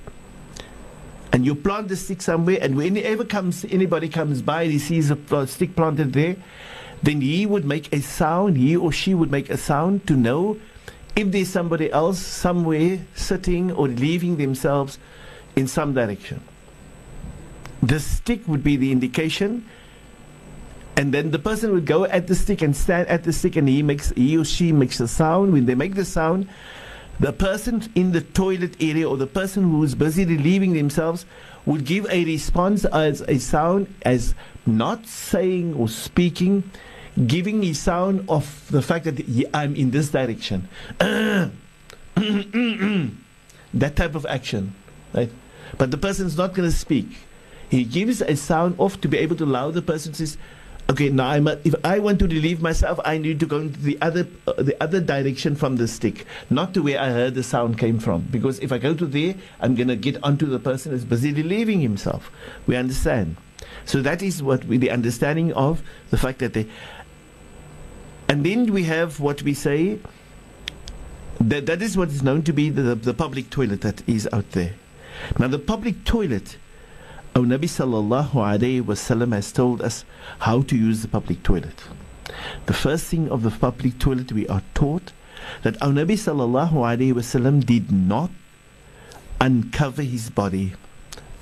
And 1.33 1.47
you 1.47 1.55
plant 1.55 1.89
the 1.89 1.97
stick 1.97 2.23
somewhere, 2.23 2.59
and 2.61 2.77
whenever 2.77 3.25
comes 3.25 3.65
anybody 3.71 4.09
comes 4.09 4.43
by 4.43 4.63
and 4.63 4.73
he 4.73 4.79
sees 4.79 5.11
a 5.11 5.17
pl- 5.17 5.47
stick 5.47 5.77
planted 5.77 6.13
there, 6.13 6.37
then 7.03 7.21
he 7.21 7.47
would 7.47 7.65
make 7.65 7.93
a 7.93 8.01
sound, 8.01 8.57
he 8.57 8.77
or 8.77 8.91
she 8.91 9.15
would 9.15 9.31
make 9.31 9.49
a 9.49 9.57
sound 9.57 10.07
to 10.07 10.17
know 10.17 10.59
if 11.15 11.31
there's 11.31 11.49
somebody 11.49 11.91
else 11.93 12.19
somewhere 12.19 12.99
sitting 13.15 13.71
or 13.73 13.89
leaving 13.89 14.37
themselves 14.37 14.99
in 15.57 15.69
some 15.69 15.95
direction. 15.95 16.43
The 17.83 18.01
stick 18.01 18.47
would 18.47 18.63
be 18.63 18.77
the 18.77 18.93
indication 18.93 19.67
and 21.01 21.15
then 21.15 21.31
the 21.31 21.39
person 21.39 21.73
would 21.73 21.87
go 21.87 22.05
at 22.05 22.27
the 22.27 22.35
stick 22.35 22.61
and 22.61 22.77
stand 22.77 23.09
at 23.09 23.25
the 23.25 23.33
stick 23.33 23.57
and 23.57 23.67
he 23.67 23.83
makes 23.83 24.11
he 24.11 24.37
or 24.37 24.45
she 24.45 24.71
makes 24.71 25.01
a 25.01 25.09
sound 25.09 25.51
when 25.51 25.65
they 25.65 25.75
make 25.75 25.95
the 25.95 26.05
sound 26.05 26.47
the 27.19 27.33
person 27.33 27.83
in 27.95 28.13
the 28.13 28.21
toilet 28.21 28.77
area 28.83 29.09
or 29.09 29.17
the 29.17 29.27
person 29.27 29.63
who's 29.63 29.95
busy 29.95 30.27
relieving 30.27 30.75
themselves 30.75 31.25
would 31.65 31.87
give 31.87 32.07
a 32.11 32.25
response 32.27 32.85
as 32.85 33.23
a 33.23 33.39
sound 33.39 33.87
as 34.03 34.35
not 34.67 35.07
saying 35.07 35.73
or 35.73 35.89
speaking 35.89 36.63
giving 37.27 37.65
a 37.65 37.73
sound 37.73 38.29
of 38.29 38.67
the 38.71 38.83
fact 38.83 39.07
that 39.07 39.49
I'm 39.55 39.75
in 39.77 39.91
this 39.91 40.11
direction. 40.11 40.69
that 40.99 41.51
type 43.97 44.15
of 44.15 44.27
action, 44.27 44.75
right? 45.15 45.31
But 45.79 45.91
the 45.93 45.99
person's 45.99 46.37
not 46.37 46.53
going 46.55 46.69
to 46.71 46.77
speak. 46.77 47.07
He 47.71 47.85
gives 47.85 48.21
a 48.21 48.37
sound 48.37 48.75
off 48.79 49.01
to 49.01 49.09
be 49.09 49.17
able 49.19 49.37
to 49.37 49.45
allow 49.45 49.71
the 49.71 49.83
person 49.83 50.13
to 50.15 50.27
say, 50.27 50.39
okay, 50.91 51.09
now 51.09 51.29
I'm 51.29 51.47
a, 51.47 51.59
if 51.65 51.75
I 51.85 52.01
want 52.01 52.19
to 52.19 52.27
relieve 52.27 52.61
myself, 52.61 52.99
I 53.05 53.17
need 53.19 53.41
to 53.41 53.47
go 53.47 53.61
into 53.61 53.81
the 53.81 53.97
other 54.03 54.27
uh, 54.47 54.55
the 54.55 54.77
other 54.83 55.01
direction 55.01 55.55
from 55.55 55.77
the 55.77 55.87
stick, 55.87 56.27
not 56.51 56.75
to 56.75 56.83
where 56.83 57.01
I 57.01 57.11
heard 57.11 57.35
the 57.35 57.43
sound 57.43 57.79
came 57.79 57.99
from. 57.99 58.23
Because 58.31 58.59
if 58.59 58.73
I 58.73 58.79
go 58.79 58.95
to 58.95 59.07
there, 59.07 59.35
I'm 59.61 59.75
going 59.75 59.89
to 59.89 59.97
get 59.97 60.23
onto 60.23 60.47
the 60.47 60.59
person 60.59 60.93
who's 60.93 61.05
busy 61.05 61.33
relieving 61.33 61.81
himself. 61.81 62.31
We 62.67 62.77
understand. 62.77 63.37
So 63.85 64.03
that 64.03 64.23
is 64.23 64.43
what 64.43 64.65
we, 64.65 64.79
the 64.79 64.91
understanding 64.91 65.53
of 65.53 65.83
the 66.11 66.19
fact 66.19 66.41
that 66.41 66.55
they. 66.55 66.67
And 68.29 68.45
then 68.45 68.73
we 68.73 68.85
have 68.85 69.21
what 69.21 69.43
we 69.43 69.55
say. 69.55 69.99
That 71.41 71.67
that 71.67 71.81
is 71.81 71.97
what 71.97 72.09
is 72.09 72.23
known 72.23 72.43
to 72.43 72.53
be 72.53 72.69
the, 72.69 72.95
the 72.95 73.15
public 73.15 73.49
toilet 73.49 73.81
that 73.81 74.07
is 74.07 74.29
out 74.33 74.51
there. 74.51 74.75
Now 75.39 75.49
the 75.49 75.59
public 75.59 76.05
toilet 76.05 76.59
our 77.37 77.43
Nabi 77.43 77.69
sallallahu 77.69 78.33
alayhi 78.33 78.83
wasallam 78.83 79.33
has 79.33 79.53
told 79.53 79.81
us 79.83 80.05
how 80.41 80.63
to 80.63 80.77
use 80.77 81.03
the 81.03 81.09
public 81.09 81.43
toilet. 81.43 81.85
The 82.67 82.73
first 82.73 83.07
thing 83.07 83.29
of 83.29 83.43
the 83.43 83.51
public 83.51 83.99
toilet 83.99 84.33
we 84.33 84.49
are 84.49 84.63
taught 84.75 85.13
that 85.63 85.81
our 85.81 85.91
Nabi 85.91 86.15
sallallahu 86.15 86.73
alayhi 86.73 87.13
wasallam 87.13 87.65
did 87.65 87.93
not 87.93 88.31
uncover 89.41 90.03
his 90.03 90.29
body 90.29 90.73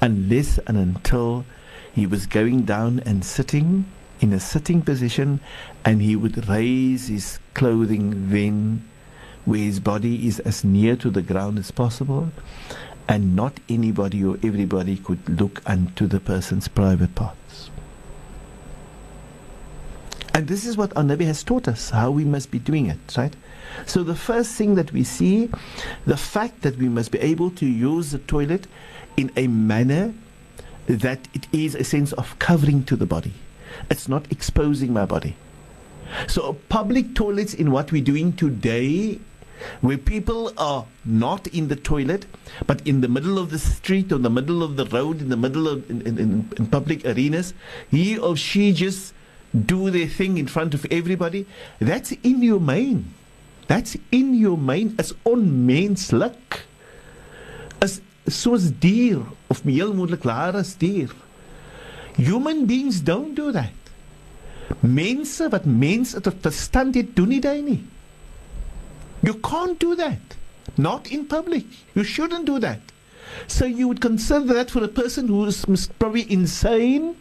unless 0.01 0.59
and 0.67 0.77
until 0.77 1.45
he 1.95 2.07
was 2.07 2.27
going 2.27 2.63
down 2.63 3.01
and 3.07 3.25
sitting 3.25 3.87
in 4.21 4.33
a 4.33 4.41
sitting 4.41 4.83
position 4.83 5.41
and 5.85 6.03
he 6.03 6.15
would 6.15 6.49
raise 6.49 7.09
his 7.09 7.39
clothing 7.55 8.31
then 8.31 8.87
where 9.45 9.59
his 9.59 9.81
body 9.81 10.27
is 10.29 10.39
as 10.41 10.63
near 10.63 10.95
to 10.97 11.09
the 11.11 11.23
ground 11.23 11.59
as 11.59 11.71
possible 11.71 12.31
and 13.09 13.35
not 13.35 13.59
anybody 13.69 14.23
or 14.23 14.37
everybody 14.43 14.97
could 14.97 15.41
look 15.41 15.63
unto 15.67 16.07
the 16.07 16.21
person's 16.21 16.69
private 16.69 17.15
parts. 17.15 17.71
And 20.35 20.47
this 20.47 20.67
is 20.67 20.77
what 20.77 20.97
our 20.97 21.03
Nabi 21.03 21.25
has 21.25 21.43
taught 21.43 21.67
us, 21.67 21.91
how 21.91 22.11
we 22.11 22.25
must 22.25 22.51
be 22.51 22.59
doing 22.59 22.87
it, 22.87 23.17
right? 23.17 23.35
So 23.87 24.05
the 24.05 24.15
first 24.15 24.53
thing 24.53 24.77
that 24.77 24.93
we 24.93 25.03
see, 25.03 25.51
the 26.07 26.17
fact 26.17 26.63
that 26.63 26.77
we 26.77 26.89
must 26.89 27.11
be 27.11 27.19
able 27.19 27.51
to 27.53 27.67
use 27.67 28.13
the 28.13 28.19
toilet 28.19 28.67
in 29.17 29.33
a 29.37 29.49
manner 29.49 30.15
that 30.87 31.27
it 31.35 31.47
is 31.53 31.75
a 31.75 31.85
sense 31.85 32.13
of 32.13 32.39
covering 32.39 32.85
to 32.85 32.97
the 32.97 33.07
body. 33.07 33.35
It's 33.91 34.09
not 34.09 34.31
exposing 34.31 34.93
my 34.93 35.07
body. 35.07 35.37
So 36.27 36.55
public 36.69 37.15
toilets 37.15 37.53
in 37.53 37.71
what 37.71 37.93
we're 37.93 38.05
doing 38.05 38.33
today 38.33 39.19
where 39.81 39.99
people 39.99 40.53
are 40.57 40.87
not 41.05 41.47
in 41.49 41.69
the 41.69 41.77
toilet, 41.77 42.27
but 42.67 42.87
in 42.87 43.01
the 43.01 43.09
middle 43.09 43.39
of 43.39 43.51
the 43.51 43.59
street, 43.59 44.13
or 44.13 44.19
the 44.19 44.31
middle 44.31 44.63
of 44.63 44.77
the 44.77 44.87
road, 44.87 45.21
in 45.21 45.29
the 45.29 45.37
middle 45.37 45.69
of 45.69 45.89
in, 45.91 46.03
in, 46.03 46.49
in 46.57 46.67
public 46.67 47.05
arenas, 47.05 47.55
he 47.91 48.19
or 48.19 48.37
she 48.37 48.73
just 48.73 49.15
do 49.67 49.91
their 49.91 50.07
thing 50.07 50.39
in 50.39 50.47
front 50.47 50.75
of 50.75 50.87
everybody. 50.91 51.47
That's 51.79 52.13
inhumane. 52.23 53.15
That's 53.67 53.97
inhumane 54.13 54.95
as 54.99 55.13
onmenslik. 55.25 56.65
As 57.81 58.01
soos 58.27 58.71
dier 58.81 59.23
of 59.49 59.63
heel 59.63 59.95
moontlik 59.95 60.25
laer 60.25 60.57
as 60.57 60.75
dier. 60.75 61.11
Human 62.17 62.67
beings 62.67 63.01
don't 63.01 63.35
do 63.35 63.53
that. 63.53 63.73
Mense 64.83 65.49
wat 65.49 65.65
mense 65.65 66.21
tot 66.21 66.43
verstand 66.43 66.95
het, 66.99 67.15
doen 67.17 67.29
nie 67.29 67.41
nie. 67.63 67.81
You 69.23 69.35
can't 69.35 69.79
do 69.79 69.95
that. 69.97 70.19
Not 70.77 71.11
in 71.11 71.27
public. 71.27 71.65
You 71.95 72.05
shouldn't 72.05 72.45
do 72.45 72.59
that. 72.61 72.81
So 73.47 73.65
you 73.65 73.89
would 73.89 74.01
consider 74.01 74.53
that 74.55 74.71
for 74.71 74.83
a 74.85 74.89
person 74.89 75.29
who 75.29 75.45
is 75.45 75.65
probably 75.99 76.31
insane 76.31 77.17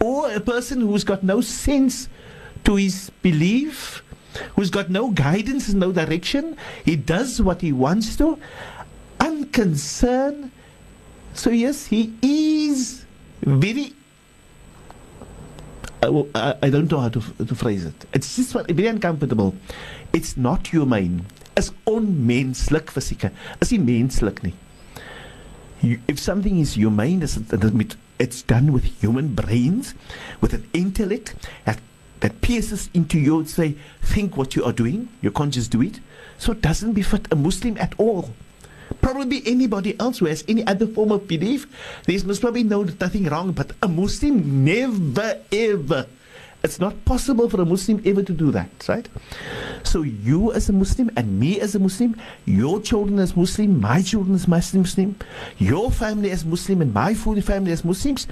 or 0.00 0.30
a 0.30 0.40
person 0.40 0.80
who's 0.80 1.04
got 1.04 1.22
no 1.22 1.40
sense 1.40 2.08
to 2.64 2.76
his 2.76 3.10
belief, 3.22 4.02
who's 4.54 4.70
got 4.70 4.90
no 4.90 5.10
guidance 5.10 5.68
and 5.68 5.80
no 5.80 5.92
direction. 5.92 6.56
He 6.84 6.96
does 6.96 7.40
what 7.40 7.60
he 7.60 7.72
wants 7.72 8.16
to, 8.16 8.38
unconcerned. 9.20 10.50
So, 11.34 11.50
yes, 11.50 11.86
he 11.86 12.12
is 12.22 13.04
very. 13.42 13.92
Uh, 16.02 16.22
I, 16.34 16.54
I 16.62 16.70
don't 16.70 16.90
know 16.90 17.00
how 17.00 17.08
to, 17.08 17.20
to 17.20 17.54
phrase 17.54 17.84
it. 17.86 17.94
It's 18.12 18.36
just 18.36 18.52
very 18.52 18.86
uncomfortable. 18.88 19.54
It's 20.14 20.36
not 20.36 20.68
humane. 20.68 21.26
Is 21.56 21.72
onmenslik 21.86 22.90
fisieke. 22.94 23.32
Is 23.60 23.72
nie 23.72 23.80
menslik 23.82 24.44
nie. 24.44 24.54
You, 25.82 25.98
if 26.06 26.20
something 26.20 26.60
is 26.60 26.74
humane, 26.74 27.22
it's, 27.22 27.36
it's 28.18 28.42
done 28.42 28.72
with 28.72 28.84
human 28.84 29.34
brains, 29.34 29.94
with 30.40 30.54
an 30.54 30.70
intellect 30.72 31.34
that, 31.64 31.80
that 32.20 32.40
pierces 32.40 32.88
into 32.94 33.18
you 33.18 33.40
and 33.40 33.50
say, 33.50 33.74
think 34.02 34.36
what 34.36 34.54
you 34.54 34.64
are 34.64 34.72
doing. 34.72 35.08
You 35.20 35.32
can't 35.32 35.52
just 35.52 35.72
do 35.72 35.82
it. 35.82 35.98
So 36.38 36.52
it 36.52 36.62
doesn't 36.62 36.92
befit 36.92 37.26
a 37.32 37.36
Muslim 37.36 37.76
at 37.78 37.94
all. 37.98 38.30
Probably 39.00 39.42
anybody 39.44 39.98
else 39.98 40.18
who 40.18 40.26
has 40.26 40.44
any 40.46 40.64
other 40.66 40.86
form 40.86 41.10
of 41.10 41.26
belief, 41.26 41.66
there's 42.06 42.24
most 42.24 42.40
probably 42.40 42.62
no 42.62 42.84
nothing 42.84 43.24
wrong, 43.24 43.52
but 43.52 43.72
a 43.82 43.88
Muslim 43.88 44.64
never 44.64 45.40
ever 45.50 46.06
it's 46.64 46.80
not 46.80 47.04
possible 47.04 47.48
for 47.50 47.60
a 47.60 47.64
Muslim 47.66 48.02
ever 48.06 48.22
to 48.22 48.32
do 48.32 48.50
that, 48.50 48.70
right? 48.88 49.06
So 49.82 50.00
you 50.00 50.50
as 50.54 50.70
a 50.70 50.72
Muslim 50.72 51.10
and 51.14 51.38
me 51.38 51.60
as 51.60 51.74
a 51.74 51.78
Muslim, 51.78 52.16
your 52.46 52.80
children 52.80 53.18
as 53.18 53.36
Muslim, 53.36 53.78
my 53.80 54.00
children 54.00 54.34
as 54.34 54.48
Muslim, 54.48 55.14
your 55.58 55.90
family 55.90 56.30
as 56.30 56.44
Muslim 56.46 56.80
and 56.80 56.94
my 56.94 57.12
family 57.12 57.70
as 57.70 57.84
Muslims, 57.84 58.26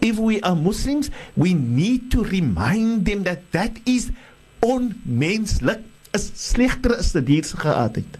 if 0.00 0.16
we 0.16 0.40
are 0.42 0.54
Muslims, 0.54 1.10
we 1.36 1.54
need 1.54 2.12
to 2.12 2.22
remind 2.22 3.04
them 3.04 3.24
that 3.24 3.50
that 3.50 3.76
is 3.84 4.12
onmenslik, 4.62 5.82
is 6.14 6.30
slegter 6.30 6.96
as 6.96 7.12
die 7.12 7.20
dier 7.20 7.42
se 7.42 7.58
geaardheid. 7.58 8.18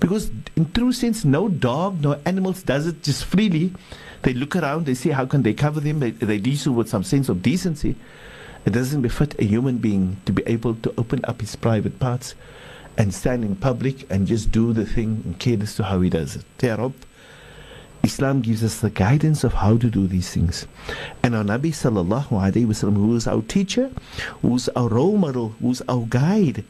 Because 0.00 0.30
in 0.56 0.70
true 0.72 0.92
sense, 0.92 1.24
no 1.24 1.48
dog, 1.48 2.00
no 2.00 2.18
animals 2.24 2.64
does 2.64 2.86
it 2.86 3.04
just 3.04 3.24
freely. 3.24 3.72
They 4.22 4.32
look 4.34 4.56
around, 4.56 4.86
they 4.86 4.94
see 4.94 5.10
how 5.10 5.26
can 5.26 5.42
they 5.42 5.54
cover 5.54 5.78
them, 5.78 6.00
they, 6.00 6.10
they 6.10 6.38
do 6.38 6.56
so 6.56 6.72
with 6.72 6.88
some 6.88 7.04
sense 7.04 7.28
of 7.28 7.40
decency. 7.40 7.94
It 8.66 8.72
doesn't 8.72 9.02
befit 9.02 9.38
a 9.38 9.44
human 9.44 9.78
being 9.78 10.20
to 10.26 10.32
be 10.32 10.42
able 10.46 10.74
to 10.74 10.94
open 10.98 11.20
up 11.24 11.40
his 11.40 11.56
private 11.56 11.98
parts 11.98 12.34
and 12.96 13.14
stand 13.14 13.44
in 13.44 13.56
public 13.56 14.10
and 14.10 14.26
just 14.26 14.50
do 14.50 14.72
the 14.72 14.84
thing 14.84 15.22
and 15.24 15.38
care 15.38 15.58
as 15.62 15.76
to 15.76 15.84
how 15.84 16.00
he 16.00 16.10
does 16.10 16.36
it. 16.36 16.44
Terop, 16.58 16.92
Islam 18.02 18.40
gives 18.40 18.62
us 18.64 18.80
the 18.80 18.90
guidance 18.90 19.44
of 19.44 19.54
how 19.54 19.76
to 19.76 19.88
do 19.88 20.06
these 20.06 20.30
things. 20.30 20.66
And 21.22 21.34
our 21.34 21.44
Nabi 21.44 21.70
sallallahu 21.70 22.28
alayhi 22.28 22.66
wasallam, 22.66 22.96
who 22.96 23.14
is 23.16 23.26
our 23.26 23.42
teacher, 23.42 23.90
who's 24.42 24.68
our 24.70 24.88
role 24.88 25.16
model, 25.16 25.50
who's 25.60 25.82
our 25.88 26.06
guide, 26.08 26.64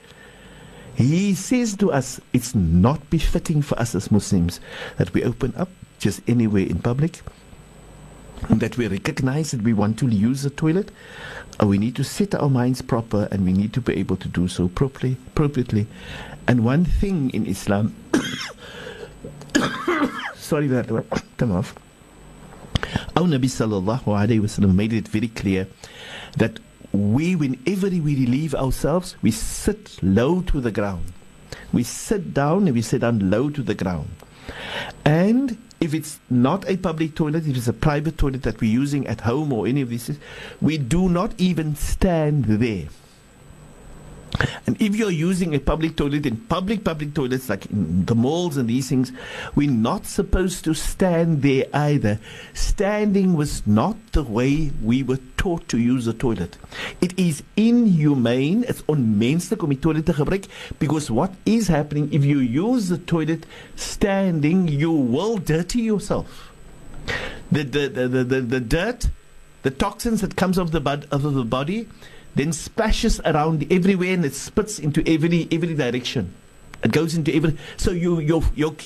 he 0.95 1.35
says 1.35 1.77
to 1.77 1.93
us, 1.93 2.21
it's 2.33 2.55
not 2.55 3.09
befitting 3.09 3.63
for 3.63 3.79
us 3.79 3.95
as 3.95 4.11
Muslims 4.11 4.61
that 4.97 5.15
we 5.15 5.23
open 5.23 5.55
up 5.57 5.69
just 5.99 6.21
anywhere 6.27 6.67
in 6.67 6.81
public, 6.81 7.23
that 8.51 8.77
we 8.77 8.89
recognize 8.89 9.51
that 9.51 9.63
we 9.63 9.73
want 9.73 9.99
to 9.99 10.09
use 10.09 10.43
the 10.43 10.51
toilet, 10.51 10.91
uh, 11.61 11.67
we 11.67 11.79
need 11.79 11.97
to 11.97 12.05
set 12.05 12.35
our 12.35 12.49
minds 12.49 12.83
proper 12.83 13.29
and 13.31 13.45
we 13.45 13.53
need 13.53 13.73
to 13.75 13.81
be 13.81 13.97
able 13.97 14.17
to 14.17 14.29
do 14.29 14.49
so 14.49 14.69
properly, 14.69 15.17
appropriately. 15.29 15.87
And 16.47 16.65
one 16.65 16.85
thing 16.85 17.31
in 17.31 17.47
Islam, 17.47 17.95
sorry 20.35 20.67
that 20.69 20.89
come 21.37 21.53
off. 21.53 21.75
Our 23.17 23.25
Nabi 23.25 23.51
sallallahu 23.51 24.05
alayhi 24.05 24.41
wasallam 24.41 24.75
made 24.75 24.93
it 24.93 25.09
very 25.09 25.29
clear 25.29 25.67
that 26.37 26.59
we, 26.93 27.37
whenever 27.37 27.89
we 27.89 28.01
relieve 28.01 28.55
ourselves, 28.55 29.17
we 29.21 29.31
sit 29.31 29.99
low 30.03 30.41
to 30.43 30.61
the 30.61 30.71
ground. 30.71 31.13
We 31.73 31.83
sit 31.83 32.33
down 32.33 32.67
and 32.67 32.75
we 32.75 32.83
sit 32.83 33.03
down 33.03 33.31
low 33.31 33.51
to 33.51 33.63
the 33.63 33.75
ground. 33.75 34.09
And 35.05 35.59
if 35.81 35.95
it's 35.95 36.19
not 36.29 36.69
a 36.69 36.77
public 36.77 37.15
toilet, 37.15 37.47
if 37.47 37.57
it's 37.57 37.69
a 37.69 37.73
private 37.73 38.19
toilet 38.19 38.43
that 38.43 38.61
we're 38.61 38.71
using 38.71 39.07
at 39.07 39.21
home 39.21 39.53
or 39.53 39.67
any 39.67 39.81
of 39.81 39.91
these, 39.91 40.19
we 40.61 40.79
do 40.79 41.09
not 41.09 41.33
even 41.39 41.77
stand 41.77 42.45
there. 42.47 42.89
And 44.67 44.81
if 44.81 44.95
you're 44.95 45.11
using 45.11 45.55
a 45.55 45.59
public 45.59 45.97
toilet 45.97 46.27
in 46.27 46.37
public 46.37 46.85
public 46.85 47.15
toilets 47.15 47.49
like 47.49 47.67
in 47.67 48.05
the 48.05 48.15
malls 48.15 48.57
and 48.57 48.69
these 48.69 48.89
things, 48.89 49.13
we're 49.55 49.71
not 49.71 50.07
supposed 50.07 50.65
to 50.65 50.75
stand 50.75 51.43
there 51.43 51.65
either. 51.73 52.21
Standing 52.55 53.35
was 53.35 53.67
not 53.67 53.97
the 54.13 54.23
way 54.23 54.71
we 54.83 55.03
were 55.03 55.19
taught 55.37 55.69
to 55.69 55.79
use 55.79 56.05
the 56.05 56.13
toilet. 56.13 56.59
It 57.01 57.19
is 57.19 57.43
inhumane, 57.57 58.65
it's 58.69 58.83
onmenslik 58.83 59.63
om 59.63 59.73
die 59.73 59.81
toilet 59.81 60.07
te 60.07 60.13
gebruik 60.13 60.49
because 60.79 61.11
what 61.11 61.33
is 61.47 61.69
happening 61.69 62.13
if 62.13 62.25
you 62.25 62.39
use 62.39 62.89
the 62.89 62.99
toilet 62.99 63.47
standing, 63.77 64.69
you 64.69 64.93
will 64.93 65.39
dirty 65.39 65.81
yourself. 65.81 66.53
The 67.51 67.65
the 67.65 67.89
the 67.89 68.09
the, 68.09 68.25
the, 68.25 68.41
the 68.41 68.61
dirt, 68.61 69.09
the 69.63 69.71
toxins 69.71 70.21
that 70.21 70.37
comes 70.37 70.59
off 70.59 70.71
the, 70.71 70.81
bud, 70.81 71.07
of 71.11 71.23
the 71.23 71.45
body 71.45 71.89
then 72.35 72.53
splashes 72.53 73.21
around 73.25 73.67
everywhere 73.71 74.15
and 74.15 74.25
it 74.25 74.35
spits 74.35 74.79
into 74.79 75.03
every 75.09 75.49
every 75.51 75.75
direction. 75.75 76.33
It 76.83 76.93
goes 76.93 77.15
into 77.15 77.35
every. 77.35 77.57
So 77.77 77.91
you 77.91 78.21
you 78.21 78.43
you 78.55 78.77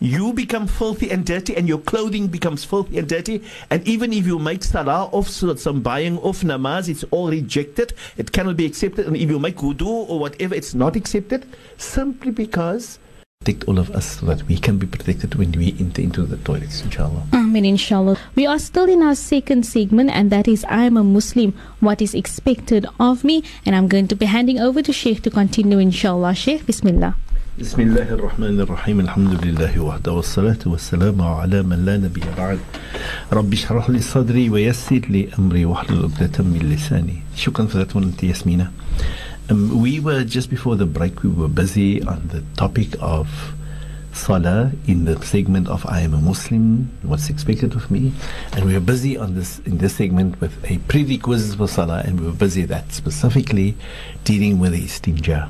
you 0.00 0.32
become 0.32 0.68
filthy 0.68 1.10
and 1.10 1.26
dirty, 1.26 1.56
and 1.56 1.66
your 1.66 1.78
clothing 1.78 2.28
becomes 2.28 2.64
filthy 2.64 2.98
and 2.98 3.08
dirty. 3.08 3.42
And 3.70 3.86
even 3.86 4.12
if 4.12 4.26
you 4.26 4.38
make 4.38 4.62
salah 4.62 5.06
off 5.12 5.28
so 5.28 5.54
some 5.56 5.82
buying 5.82 6.18
off 6.18 6.42
namaz, 6.42 6.88
it's 6.88 7.04
all 7.10 7.30
rejected. 7.30 7.94
It 8.16 8.30
cannot 8.30 8.56
be 8.56 8.64
accepted. 8.64 9.06
And 9.06 9.16
if 9.16 9.28
you 9.28 9.38
make 9.38 9.56
wudu 9.56 9.86
or 9.86 10.20
whatever, 10.20 10.54
it's 10.54 10.74
not 10.74 10.94
accepted 10.94 11.46
simply 11.78 12.30
because 12.30 13.00
protect 13.43 13.67
all 13.67 13.77
of 13.77 13.89
us 13.91 14.19
so 14.19 14.25
that 14.25 14.41
we 14.47 14.57
can 14.57 14.77
be 14.77 14.87
protected 14.87 15.35
when 15.35 15.51
we 15.51 15.75
enter 15.77 16.01
into 16.01 16.23
the 16.23 16.37
toilets, 16.37 16.81
inshallah. 16.81 17.23
Amen, 17.33 17.65
inshallah. 17.65 18.17
We 18.35 18.45
are 18.47 18.57
still 18.57 18.87
in 18.87 19.03
our 19.03 19.15
second 19.15 19.65
segment, 19.65 20.11
and 20.11 20.31
that 20.31 20.47
is 20.47 20.63
I 20.69 20.83
am 20.85 20.95
a 20.95 21.03
Muslim. 21.03 21.53
What 21.81 22.01
is 22.01 22.13
expected 22.13 22.85
of 23.01 23.25
me? 23.25 23.43
And 23.65 23.75
I'm 23.75 23.89
going 23.89 24.07
to 24.07 24.15
be 24.15 24.27
handing 24.27 24.59
over 24.59 24.81
to 24.81 24.93
Sheikh 24.93 25.23
to 25.23 25.29
continue, 25.29 25.77
inshallah. 25.77 26.35
Sheikh, 26.35 26.65
Bismillah. 26.65 27.15
بسم 27.59 27.81
الله 27.81 28.09
الرحمن 28.17 28.59
الرحيم 28.59 28.99
الحمد 28.99 29.45
لله 29.45 29.79
وحده 29.79 30.11
والصلاة 30.11 30.57
والسلام 30.65 31.21
على 31.21 31.63
من 31.63 31.85
لا 31.85 31.97
نبي 31.97 32.21
بعد 32.37 32.59
رب 33.33 33.53
اشرح 33.53 33.89
لي 33.89 34.01
صدري 34.01 34.49
ويسر 34.49 35.01
لي 35.09 35.29
أمري 35.39 35.65
واحلل 35.65 36.09
عقدة 36.09 36.43
من 36.43 36.59
لساني 36.73 37.21
شكرا 37.35 37.67
for 37.67 37.77
that 37.77 37.93
one 37.93 38.03
أنت 38.03 38.23
ياسمينة 38.23 38.71
um, 39.50 39.80
we 39.80 40.00
were 40.00 40.24
just 40.24 40.50
before 40.50 40.76
the 40.76 40.86
break 40.86 41.22
we 41.22 41.30
were 41.30 41.48
busy 41.48 42.02
on 42.02 42.28
the 42.28 42.42
topic 42.56 42.88
of 43.00 43.28
Salah 44.12 44.72
in 44.86 45.04
the 45.04 45.20
segment 45.22 45.68
of 45.68 45.86
I 45.86 46.00
am 46.00 46.14
a 46.14 46.20
Muslim, 46.20 46.90
what's 47.02 47.30
expected 47.30 47.74
of 47.74 47.90
me, 47.90 48.12
and 48.52 48.64
we 48.64 48.74
were 48.74 48.80
busy 48.80 49.16
on 49.16 49.34
this 49.34 49.60
in 49.60 49.78
this 49.78 49.94
segment 49.94 50.40
with 50.40 50.52
a 50.70 50.78
prerequisite 50.88 51.56
for 51.56 51.68
Salah, 51.68 52.02
and 52.04 52.20
we 52.20 52.26
were 52.26 52.32
busy 52.32 52.64
that 52.64 52.92
specifically 52.92 53.76
dealing 54.24 54.58
with 54.58 54.72
istinja 54.74 55.48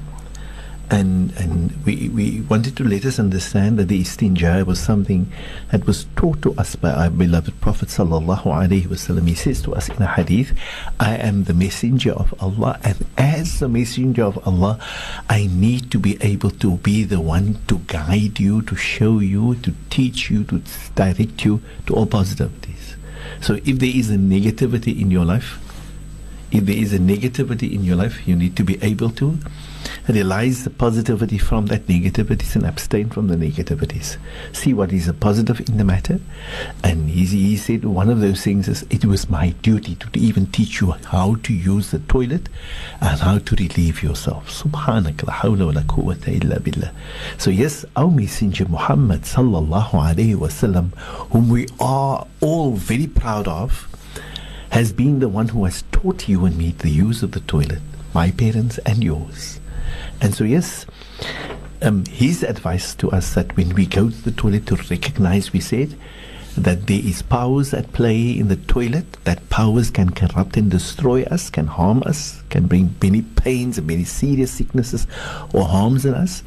and 0.91 1.33
and 1.37 1.85
we, 1.85 2.09
we 2.09 2.41
wanted 2.43 2.77
to 2.77 2.85
let 2.85 3.05
us 3.05 3.19
understand 3.19 3.79
that 3.79 3.89
the 3.89 4.01
istinja 4.01 4.65
was 4.65 4.81
something 4.81 5.31
that 5.71 5.87
was 5.87 6.07
taught 6.17 6.41
to 6.43 6.55
us 6.55 6.77
by 6.77 6.91
our 6.91 7.11
beloved 7.11 7.61
Prophet 7.61 7.89
sallallahu 7.89 8.45
alaihi 8.45 8.87
wasallam. 8.87 9.29
He 9.29 9.35
says 9.35 9.61
to 9.63 9.75
us 9.75 9.89
in 9.89 10.01
a 10.03 10.07
hadith, 10.07 10.53
"I 10.99 11.17
am 11.17 11.45
the 11.45 11.55
messenger 11.55 12.13
of 12.13 12.35
Allah, 12.41 12.79
and 12.83 13.05
as 13.19 13.61
the 13.61 13.69
messenger 13.69 14.25
of 14.25 14.39
Allah, 14.47 14.79
I 15.29 15.49
need 15.53 15.91
to 15.91 15.99
be 15.99 16.17
able 16.23 16.51
to 16.53 16.79
be 16.79 17.05
the 17.05 17.21
one 17.21 17.59
to 17.69 17.81
guide 17.87 18.41
you, 18.41 18.63
to 18.63 18.77
show 18.77 19.19
you, 19.21 19.57
to 19.57 19.75
teach 19.91 20.31
you, 20.31 20.45
to 20.45 20.63
direct 20.95 21.45
you 21.45 21.61
to 21.87 21.95
all 21.95 22.07
positivities. 22.07 22.97
So 23.41 23.55
if 23.65 23.79
there 23.79 23.93
is 23.93 24.11
a 24.11 24.17
negativity 24.17 24.99
in 25.01 25.11
your 25.11 25.25
life." 25.25 25.61
If 26.51 26.65
there 26.65 26.79
is 26.79 26.95
a 26.95 26.99
negativity 26.99 27.73
in 27.75 27.85
your 27.85 27.97
life, 27.97 28.27
you 28.27 28.35
need 28.35 28.57
to 28.57 28.65
be 28.65 28.83
able 28.83 29.11
to 29.21 29.37
realize 30.09 30.65
the 30.65 30.71
positivity 30.71 31.39
from 31.39 31.67
that 31.67 31.87
negativities 31.87 32.55
and 32.57 32.65
abstain 32.65 33.11
from 33.11 33.29
the 33.29 33.37
negativities. 33.37 34.17
See 34.53 34.73
what 34.73 34.93
is 34.93 35.09
a 35.09 35.15
positive 35.15 35.61
in 35.69 35.77
the 35.77 35.85
matter. 35.85 36.21
And 36.83 37.11
he, 37.11 37.25
he 37.27 37.57
said 37.57 37.85
one 37.85 38.09
of 38.09 38.21
those 38.21 38.43
things 38.43 38.69
is 38.69 38.85
it 38.91 39.05
was 39.05 39.29
my 39.29 39.51
duty 39.63 39.95
to 39.97 40.09
even 40.19 40.47
teach 40.47 40.81
you 40.81 40.93
how 40.93 41.37
to 41.43 41.53
use 41.53 41.91
the 41.91 41.99
toilet 42.01 42.49
and 43.01 43.21
how 43.21 43.39
to 43.39 43.57
relieve 43.57 44.03
yourself. 44.03 44.49
Quwwata. 45.89 46.93
So 47.39 47.51
yes, 47.51 47.85
our 47.97 48.11
messenger 48.11 48.67
Muhammad 48.67 49.23
sallallahu 49.23 49.91
alayhi 49.91 50.37
wasallam, 50.37 50.97
whom 51.31 51.49
we 51.49 51.67
are 51.81 52.27
all 52.41 52.73
very 52.73 53.07
proud 53.07 53.47
of, 53.49 53.89
has 54.71 54.93
been 54.93 55.21
the 55.21 55.29
one 55.29 55.49
who 55.49 55.65
has 55.65 55.83
taught 55.93 56.29
you 56.29 56.45
and 56.45 56.57
me 56.57 56.73
the 56.73 56.91
use 56.91 57.23
of 57.23 57.33
the 57.33 57.41
toilet, 57.41 57.81
my 58.15 58.31
parents 58.31 58.79
and 58.79 59.03
yours. 59.03 59.58
And 60.21 60.35
so, 60.35 60.45
yes, 60.45 60.87
um, 61.83 62.05
his 62.07 62.43
advice 62.43 62.95
to 62.97 63.11
us 63.11 63.35
that 63.35 63.57
when 63.57 63.75
we 63.75 63.87
go 63.87 64.11
to 64.11 64.23
the 64.23 64.33
toilet 64.33 64.67
to 64.67 64.77
recognize, 64.77 65.53
we 65.53 65.61
said, 65.61 65.97
that 66.57 66.89
there 66.89 67.01
is 67.01 67.23
powers 67.23 67.73
at 67.73 67.93
play 67.93 68.31
in 68.31 68.49
the 68.49 68.57
toilet, 68.57 69.13
that 69.25 69.49
powers 69.49 69.91
can 69.91 70.11
corrupt 70.11 70.57
and 70.57 70.71
destroy 70.71 71.23
us, 71.25 71.51
can 71.51 71.67
harm 71.67 72.03
us, 72.05 72.43
can 72.51 72.67
bring 72.67 72.95
many 73.01 73.23
pains 73.23 73.79
and 73.79 73.87
many 73.87 74.05
serious 74.05 74.51
sicknesses 74.51 75.07
or 75.53 75.65
harms 75.65 76.05
in 76.05 76.15
us, 76.15 76.43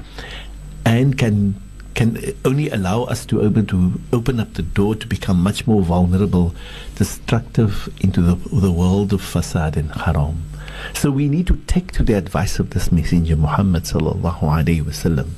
and 0.86 1.18
can 1.18 1.56
can 1.94 2.18
only 2.46 2.70
allow 2.70 3.04
us 3.04 3.26
to 3.26 3.42
open 3.42 3.66
to 3.66 4.00
open 4.14 4.40
up 4.40 4.54
the 4.54 4.62
door 4.62 4.96
to 4.96 5.08
become 5.08 5.42
much 5.42 5.68
more 5.68 5.82
vulnerable, 5.82 6.56
destructive 6.96 7.90
into 8.02 8.22
the, 8.22 8.36
the 8.60 8.72
world 8.72 9.12
of 9.14 9.22
fasad 9.22 9.76
and 9.76 9.92
haram. 9.92 10.44
So 10.94 11.12
we 11.12 11.28
need 11.28 11.48
to 11.48 11.58
take 11.68 11.92
to 11.94 12.04
the 12.04 12.14
advice 12.14 12.60
of 12.60 12.72
this 12.72 12.92
messenger 12.92 13.36
Muhammad 13.36 13.84
sallallahu 13.84 14.40
alaihi 14.40 14.84
wasallam, 14.84 15.30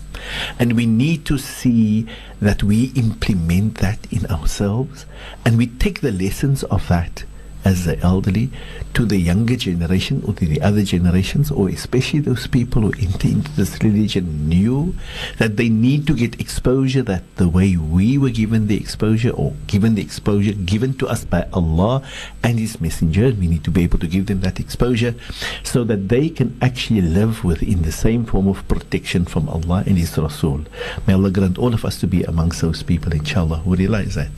and 0.59 0.73
we 0.73 0.85
need 0.85 1.25
to 1.25 1.37
see 1.37 2.07
that 2.41 2.63
we 2.63 2.85
implement 2.95 3.75
that 3.79 3.99
in 4.11 4.25
ourselves, 4.27 5.05
and 5.45 5.57
we 5.57 5.67
take 5.67 6.01
the 6.01 6.11
lessons 6.11 6.63
of 6.63 6.87
that 6.87 7.25
as 7.65 7.85
the 7.85 7.99
elderly 7.99 8.49
to 8.93 9.05
the 9.05 9.17
younger 9.17 9.55
generation 9.55 10.23
or 10.27 10.33
to 10.33 10.45
the 10.45 10.61
other 10.61 10.83
generations, 10.83 11.51
or 11.51 11.69
especially 11.69 12.19
those 12.19 12.47
people 12.47 12.81
who 12.83 12.93
enter 13.01 13.27
into 13.27 13.51
this 13.53 13.81
religion 13.81 14.47
new, 14.47 14.93
that 15.37 15.57
they 15.57 15.69
need 15.69 16.05
to 16.07 16.13
get 16.13 16.39
exposure 16.39 17.01
that 17.01 17.23
the 17.37 17.47
way 17.47 17.75
we 17.75 18.17
were 18.17 18.29
given 18.29 18.67
the 18.67 18.77
exposure 18.77 19.31
or 19.31 19.53
given 19.67 19.95
the 19.95 20.01
exposure 20.01 20.53
given 20.53 20.93
to 20.93 21.07
us 21.07 21.25
by 21.25 21.47
Allah 21.53 22.03
and 22.43 22.59
His 22.59 22.79
Messenger, 22.79 23.33
we 23.39 23.47
need 23.47 23.63
to 23.63 23.71
be 23.71 23.83
able 23.83 23.99
to 23.99 24.07
give 24.07 24.27
them 24.27 24.41
that 24.41 24.59
exposure 24.59 25.15
so 25.63 25.83
that 25.83 26.09
they 26.09 26.29
can 26.29 26.57
actually 26.61 27.01
live 27.01 27.43
within 27.43 27.81
the 27.81 27.91
same 27.91 28.25
form 28.25 28.47
of 28.47 28.67
protection 28.67 29.25
from 29.25 29.49
Allah 29.49 29.83
and 29.85 29.97
His 29.97 30.17
Rasul. 30.17 30.65
May 31.07 31.13
Allah 31.13 31.31
grant 31.31 31.57
all 31.57 31.73
of 31.73 31.85
us 31.85 31.99
to 31.99 32.07
be 32.07 32.23
amongst 32.23 32.61
those 32.61 32.83
people, 32.83 33.13
inshallah, 33.13 33.57
who 33.57 33.75
realize 33.75 34.15
that. 34.15 34.31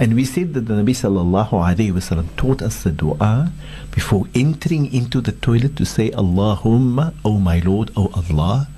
And 0.00 0.14
we 0.14 0.24
said 0.24 0.54
that 0.54 0.66
the 0.66 0.74
Nabi 0.74 0.94
sallallahu 0.94 1.50
wasallam 1.90 2.28
taught 2.36 2.62
us 2.62 2.84
the 2.84 2.92
dua 2.92 3.50
before 3.90 4.26
entering 4.32 4.92
into 4.92 5.20
the 5.20 5.32
toilet 5.32 5.74
to 5.76 5.84
say, 5.84 6.10
Allahumma, 6.10 7.14
O 7.24 7.40
my 7.40 7.58
Lord, 7.58 7.90
O 7.96 8.06
Allah, 8.14 8.68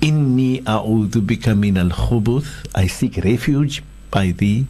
inni 0.00 0.60
a'udhu 0.64 1.24
bika 1.24 1.56
min 1.56 1.78
al-khubuth. 1.78 2.66
I 2.74 2.88
seek 2.88 3.18
refuge 3.18 3.84
by 4.10 4.32
thee 4.32 4.66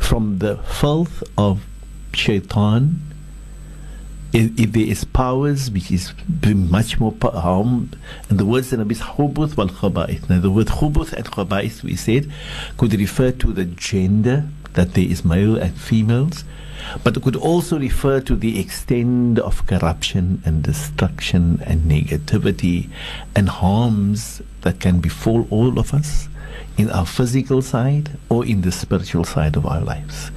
from 0.00 0.38
the 0.38 0.56
filth 0.56 1.22
of 1.38 1.64
shaitan. 2.12 3.00
If, 4.32 4.60
if 4.60 4.72
there 4.72 4.86
is 4.86 5.04
powers 5.04 5.70
which 5.70 5.90
is 5.90 6.12
much 6.44 7.00
more 7.00 7.14
harm, 7.22 7.90
and 8.28 8.38
the 8.38 8.44
words 8.44 8.72
in 8.72 8.88
is 8.90 9.00
khubuth 9.00 9.56
wal 9.56 9.68
khaba'ith. 9.68 10.28
Now 10.28 10.40
the 10.40 10.50
word 10.50 10.68
khubuth 10.68 11.12
and 11.12 11.24
khaba'ith 11.24 11.82
we 11.82 11.96
said 11.96 12.30
could 12.78 12.94
refer 12.94 13.32
to 13.32 13.52
the 13.52 13.64
gender 13.64 14.48
that 14.74 14.94
there 14.94 15.04
is 15.04 15.24
male 15.24 15.56
and 15.56 15.76
females, 15.76 16.44
but 17.02 17.16
it 17.16 17.22
could 17.22 17.36
also 17.36 17.78
refer 17.78 18.20
to 18.20 18.36
the 18.36 18.60
extent 18.60 19.38
of 19.38 19.66
corruption 19.66 20.42
and 20.44 20.62
destruction 20.62 21.62
and 21.66 21.90
negativity 21.90 22.88
and 23.34 23.48
harms 23.48 24.42
that 24.62 24.80
can 24.80 25.00
befall 25.00 25.46
all 25.50 25.78
of 25.78 25.92
us 25.92 26.28
in 26.78 26.90
our 26.90 27.06
physical 27.06 27.62
side 27.62 28.10
or 28.28 28.44
in 28.46 28.62
the 28.62 28.72
spiritual 28.72 29.24
side 29.24 29.56
of 29.56 29.66
our 29.66 29.80
lives. 29.80 30.30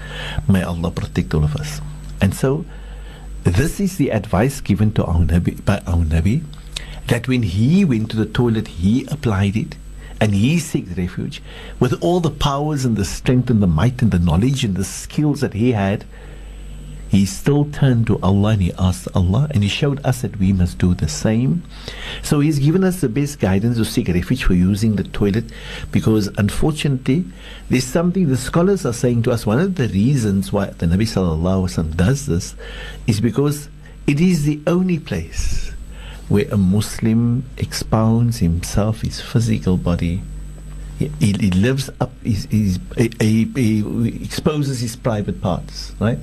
May 0.48 0.64
Allah 0.64 0.92
protect 0.92 1.34
all 1.34 1.44
of 1.44 1.56
us. 1.56 1.80
And 2.20 2.34
so, 2.34 2.66
this 3.44 3.82
is 3.82 3.98
the 3.98 4.10
advice 4.10 4.62
given 4.62 4.94
to 4.94 5.04
our 5.04 5.20
Nabi 5.20 5.64
by 5.66 5.80
our 5.86 6.06
Nabi 6.06 6.44
that 7.08 7.28
when 7.28 7.44
he 7.44 7.84
went 7.84 8.10
to 8.12 8.18
the 8.18 8.26
toilet, 8.26 8.68
he 8.68 9.06
applied 9.08 9.58
it 9.58 9.76
and 10.22 10.34
he 10.34 10.58
seeks 10.58 10.98
refuge 10.98 11.44
with 11.78 12.02
all 12.02 12.22
the 12.22 12.32
powers 12.32 12.86
and 12.86 12.96
the 12.96 13.04
strength 13.04 13.50
and 13.50 13.62
the 13.62 13.68
might 13.68 14.02
and 14.02 14.12
the 14.12 14.20
knowledge 14.20 14.64
and 14.64 14.78
the 14.78 14.86
skills 14.86 15.42
that 15.42 15.54
he 15.54 15.74
had. 15.74 16.06
He 17.14 17.28
still 17.28 17.66
turned 17.66 18.08
to 18.08 18.18
Allah 18.24 18.54
and 18.54 18.62
he 18.64 18.74
asked 18.74 19.08
Allah 19.14 19.48
and 19.52 19.62
he 19.62 19.70
showed 19.70 20.04
us 20.04 20.24
that 20.24 20.40
we 20.40 20.52
must 20.52 20.80
do 20.80 20.96
the 20.96 21.08
same. 21.08 21.62
So 22.24 22.40
he's 22.40 22.58
given 22.58 22.84
us 22.84 23.02
the 23.02 23.08
best 23.08 23.40
guidance 23.40 23.78
to 23.78 23.86
seek 23.86 24.08
refuge 24.08 24.46
for 24.46 24.56
using 24.56 24.96
the 24.96 25.04
toilet 25.04 25.46
because 25.92 26.26
unfortunately 26.40 27.24
there's 27.70 27.84
something 27.84 28.30
the 28.30 28.36
scholars 28.36 28.84
are 28.84 28.94
saying 28.94 29.22
to 29.24 29.32
us. 29.32 29.46
One 29.46 29.60
of 29.60 29.76
the 29.76 29.90
reasons 29.90 30.52
why 30.52 30.72
the 30.72 30.88
Nabi 30.88 31.96
does 31.96 32.26
this 32.26 32.56
is 33.06 33.22
because 33.22 33.70
it 34.08 34.20
is 34.20 34.46
the 34.46 34.60
only 34.66 34.98
place 34.98 35.72
where 36.30 36.48
a 36.52 36.58
Muslim 36.58 37.46
expounds 37.60 38.40
himself, 38.40 39.02
his 39.02 39.22
physical 39.22 39.78
body. 39.78 40.24
He, 40.98 41.12
he, 41.20 41.52
lives 41.52 41.92
up, 42.02 42.12
he, 42.24 42.78
he, 42.98 44.24
exposes 44.24 44.80
his 44.80 44.96
private 44.96 45.42
parts, 45.42 45.94
right? 46.00 46.18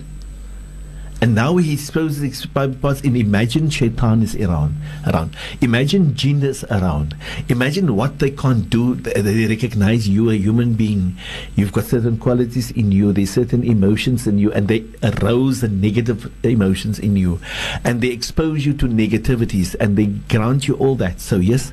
And 1.21 1.35
now 1.35 1.57
he 1.59 1.75
exposes 1.75 2.47
because 2.47 3.03
imagine 3.03 3.69
shaitan 3.69 4.23
is 4.23 4.35
around 4.37 4.77
around. 5.07 5.37
Imagine 5.61 6.15
jinn 6.15 6.43
is 6.43 6.65
around. 6.65 7.15
Imagine 7.49 7.95
what 7.95 8.19
they 8.19 8.31
can't 8.31 8.71
do. 8.71 8.95
They 8.95 9.47
recognize 9.47 10.09
you 10.09 10.31
a 10.31 10.35
human 10.35 10.75
being. 10.75 11.17
You've 11.57 11.73
got 11.73 11.85
certain 11.85 12.17
qualities 12.19 12.71
in 12.71 12.93
you, 12.93 13.13
there's 13.13 13.31
certain 13.31 13.65
emotions 13.65 14.27
in 14.27 14.39
you, 14.39 14.53
and 14.53 14.69
they 14.69 14.85
arouse 15.03 15.61
the 15.61 15.69
negative 15.69 16.33
emotions 16.45 16.99
in 16.99 17.17
you. 17.17 17.41
And 17.85 18.01
they 18.01 18.09
expose 18.09 18.65
you 18.65 18.73
to 18.75 18.87
negativities 18.87 19.77
and 19.79 19.97
they 19.97 20.07
grant 20.07 20.69
you 20.69 20.75
all 20.77 20.95
that. 20.97 21.21
So 21.21 21.37
yes, 21.37 21.73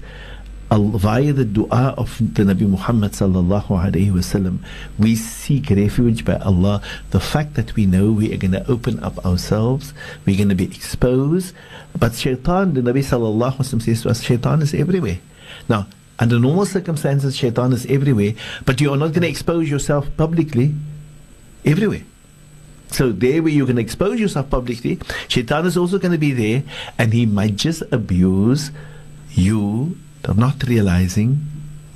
via 0.70 1.32
the 1.34 1.46
dua 1.46 1.96
of 1.98 2.18
the 2.20 2.44
Nabi 2.44 2.68
Muhammad 2.68 3.14
sallallahu 3.14 3.68
alaihi 3.68 4.12
wasallam, 4.12 4.60
we 5.00 5.16
seek 5.16 5.70
refuge 5.70 6.26
by 6.26 6.36
Allah. 6.38 6.82
The 7.12 7.20
fact 7.20 7.56
that 7.56 7.76
we 7.76 7.86
know 7.86 8.12
we 8.12 8.34
are 8.34 8.38
going 8.38 8.52
to 8.52 8.70
open 8.70 9.00
up 9.02 9.26
ourselves, 9.26 9.94
we're 10.26 10.36
going 10.36 10.50
to 10.50 10.56
be 10.56 10.66
exposed. 10.66 11.56
But 11.98 12.16
shaitan, 12.16 12.74
the 12.74 12.82
Nabi 12.82 13.00
sallallahu 13.00 13.54
alaihi 13.54 13.58
wasallam 13.58 13.82
says 13.82 14.02
to 14.04 14.10
us, 14.10 14.22
shaitan 14.22 14.62
is 14.62 14.74
everywhere. 14.74 15.20
Now, 15.70 15.88
under 16.20 16.40
normal 16.40 16.66
circumstances, 16.66 17.38
shaitan 17.38 17.72
is 17.74 17.86
everywhere, 17.86 18.34
but 18.66 18.82
you 18.82 18.92
are 18.92 18.98
not 18.98 19.14
going 19.14 19.22
to 19.22 19.30
expose 19.30 19.70
yourself 19.70 20.10
publicly 20.18 20.74
everywhere. 21.64 22.04
So 22.90 23.12
there 23.12 23.44
where 23.44 23.52
you 23.52 23.66
can 23.66 23.78
expose 23.78 24.20
yourself 24.20 24.50
publicly, 24.50 25.00
shaitan 25.28 25.66
is 25.66 25.78
also 25.78 26.00
going 26.00 26.14
to 26.14 26.18
be 26.18 26.32
there 26.32 26.64
and 26.98 27.14
he 27.14 27.26
might 27.26 27.56
just 27.56 27.84
abuse 27.92 28.72
you 29.32 29.98
not 30.36 30.64
realizing 30.68 31.40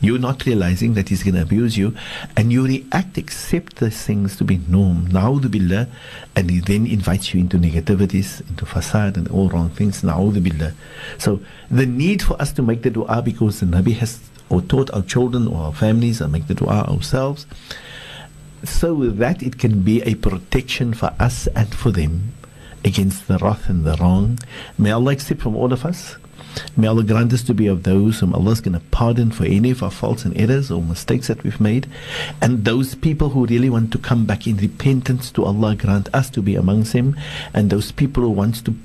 you're 0.03 0.17
not 0.17 0.45
realizing 0.47 0.95
that 0.95 1.09
he's 1.09 1.21
going 1.21 1.35
to 1.35 1.41
abuse 1.43 1.77
you 1.77 1.95
and 2.35 2.51
you 2.51 2.65
react 2.65 3.17
accept 3.19 3.75
those 3.75 4.01
things 4.01 4.35
to 4.35 4.43
be 4.43 4.57
norm 4.67 5.05
billah 5.05 5.87
and 6.35 6.49
he 6.49 6.59
then 6.59 6.87
invites 6.87 7.33
you 7.33 7.39
into 7.39 7.57
negativities 7.57 8.41
into 8.49 8.65
fasad 8.65 9.15
and 9.15 9.27
all 9.29 9.49
wrong 9.49 9.69
things 9.69 10.01
na'udhu 10.01 10.73
so 11.19 11.39
the 11.69 11.85
need 11.85 12.21
for 12.21 12.41
us 12.41 12.51
to 12.51 12.61
make 12.61 12.81
the 12.81 12.89
dua 12.89 13.21
because 13.21 13.59
the 13.59 13.65
nabi 13.65 13.93
has 13.93 14.19
or 14.49 14.61
taught 14.61 14.89
our 14.91 15.03
children 15.03 15.47
or 15.47 15.57
our 15.65 15.73
families 15.73 16.19
and 16.19 16.31
make 16.31 16.47
the 16.47 16.55
dua 16.55 16.83
ourselves 16.89 17.45
so 18.63 18.95
that 19.09 19.41
it 19.41 19.57
can 19.57 19.81
be 19.81 20.01
a 20.03 20.15
protection 20.15 20.93
for 20.93 21.13
us 21.19 21.47
and 21.55 21.73
for 21.73 21.91
them 21.91 22.33
against 22.83 23.27
the 23.27 23.37
wrath 23.39 23.69
and 23.69 23.85
the 23.85 23.95
wrong. 23.97 24.39
May 24.77 24.91
Allah 24.91 25.13
accept 25.13 25.41
from 25.41 25.55
all 25.55 25.73
of 25.73 25.85
us 25.85 26.17
May 26.75 26.87
Allah 26.87 27.03
grant 27.03 27.33
us 27.33 27.43
to 27.43 27.53
be 27.53 27.67
of 27.67 27.83
those 27.83 28.19
whom 28.19 28.33
Allah 28.33 28.51
is 28.51 28.61
going 28.61 28.73
to 28.73 28.85
pardon 28.91 29.31
for 29.31 29.45
any 29.45 29.71
of 29.71 29.83
our 29.83 29.91
faults 29.91 30.25
and 30.25 30.37
errors 30.37 30.71
or 30.71 30.81
mistakes 30.81 31.27
that 31.27 31.43
we've 31.43 31.59
made. 31.59 31.87
And 32.41 32.65
those 32.65 32.95
people 32.95 33.29
who 33.29 33.45
really 33.45 33.69
want 33.69 33.91
to 33.93 33.97
come 33.97 34.25
back 34.25 34.47
in 34.47 34.57
repentance 34.57 35.31
to 35.31 35.45
Allah, 35.45 35.75
grant 35.75 36.13
us 36.13 36.29
to 36.31 36.41
be 36.41 36.55
amongst 36.55 36.93
them. 36.93 37.15
And 37.53 37.69
those 37.69 37.91
people 37.91 38.23
who 38.23 38.29
want 38.29 38.65
to 38.65 38.75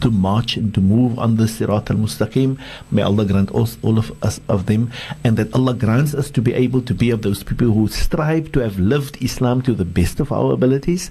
to 0.00 0.10
march 0.10 0.56
and 0.56 0.72
to 0.74 0.80
move 0.80 1.18
on 1.18 1.36
the 1.36 1.44
Sirat 1.44 1.90
al 1.90 1.96
Mustaqim. 1.96 2.58
May 2.90 3.02
Allah 3.02 3.24
grant 3.24 3.54
us, 3.54 3.76
all 3.82 3.98
of 3.98 4.12
us 4.22 4.40
of 4.48 4.66
them, 4.66 4.90
and 5.24 5.36
that 5.36 5.52
Allah 5.54 5.74
grants 5.74 6.14
us 6.14 6.30
to 6.30 6.42
be 6.42 6.54
able 6.54 6.82
to 6.82 6.94
be 6.94 7.10
of 7.10 7.22
those 7.22 7.42
people 7.42 7.72
who 7.72 7.88
strive 7.88 8.52
to 8.52 8.60
have 8.60 8.78
lived 8.78 9.20
Islam 9.20 9.62
to 9.62 9.74
the 9.74 9.84
best 9.84 10.20
of 10.20 10.30
our 10.30 10.52
abilities, 10.52 11.10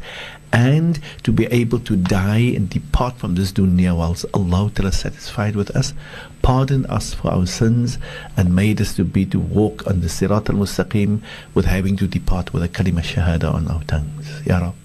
and 0.53 0.99
to 1.23 1.31
be 1.31 1.45
able 1.47 1.79
to 1.79 1.95
die 1.97 2.53
and 2.55 2.69
depart 2.69 3.17
from 3.17 3.35
this 3.35 3.51
dunya 3.51 3.95
whilst 3.95 4.25
Allah 4.33 4.71
is 4.77 4.97
satisfied 4.97 5.55
with 5.55 5.75
us, 5.75 5.93
pardon 6.41 6.85
us 6.85 7.13
for 7.13 7.31
our 7.31 7.45
sins, 7.45 7.97
and 8.37 8.55
made 8.55 8.79
us 8.79 8.95
to 8.95 9.03
be 9.03 9.25
to 9.25 9.39
walk 9.39 9.85
on 9.85 9.99
the 9.99 10.07
Sirat 10.07 10.49
al 10.49 10.55
Mustaqim 10.55 11.21
with 11.53 11.65
having 11.65 11.97
to 11.97 12.07
depart 12.07 12.53
with 12.53 12.63
a 12.63 12.69
kalima 12.69 13.01
shahada 13.01 13.53
on 13.53 13.67
our 13.67 13.83
tongues. 13.83 14.41
Ya 14.45 14.59
Rab. 14.59 14.75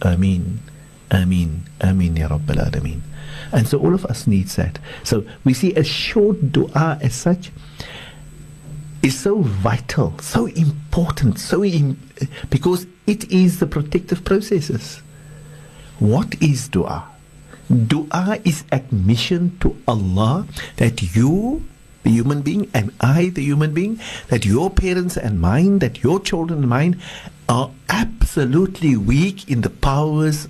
Ameen. 0.00 0.60
Ameen. 1.10 1.62
Ameen. 1.80 2.16
Ya 2.16 2.28
Rabbal 2.28 2.56
Alameen. 2.56 3.02
And 3.52 3.68
so 3.68 3.78
all 3.78 3.94
of 3.94 4.06
us 4.06 4.26
needs 4.26 4.56
that. 4.56 4.78
So 5.04 5.24
we 5.44 5.52
see 5.54 5.74
a 5.74 5.84
short 5.84 6.52
dua 6.52 6.98
as 7.02 7.14
such 7.14 7.50
is 9.02 9.18
so 9.18 9.42
vital, 9.42 10.18
so 10.20 10.46
important, 10.46 11.38
so 11.38 11.64
Im- 11.64 11.98
because 12.50 12.86
it 13.06 13.30
is 13.30 13.58
the 13.58 13.66
protective 13.66 14.24
processes. 14.24 15.02
What 15.98 16.40
is 16.40 16.68
dua? 16.68 17.08
Dua 17.86 18.38
is 18.44 18.64
admission 18.70 19.58
to 19.60 19.76
Allah 19.88 20.46
that 20.76 21.14
you, 21.14 21.64
the 22.04 22.10
human 22.10 22.42
being, 22.42 22.70
and 22.74 22.92
I, 23.00 23.30
the 23.30 23.42
human 23.42 23.74
being, 23.74 24.00
that 24.28 24.44
your 24.44 24.70
parents 24.70 25.16
and 25.16 25.40
mine, 25.40 25.80
that 25.80 26.02
your 26.02 26.20
children 26.20 26.60
and 26.60 26.68
mine, 26.68 27.00
are 27.48 27.70
absolutely 27.88 28.96
weak 28.96 29.48
in 29.48 29.62
the 29.62 29.70
powers 29.70 30.48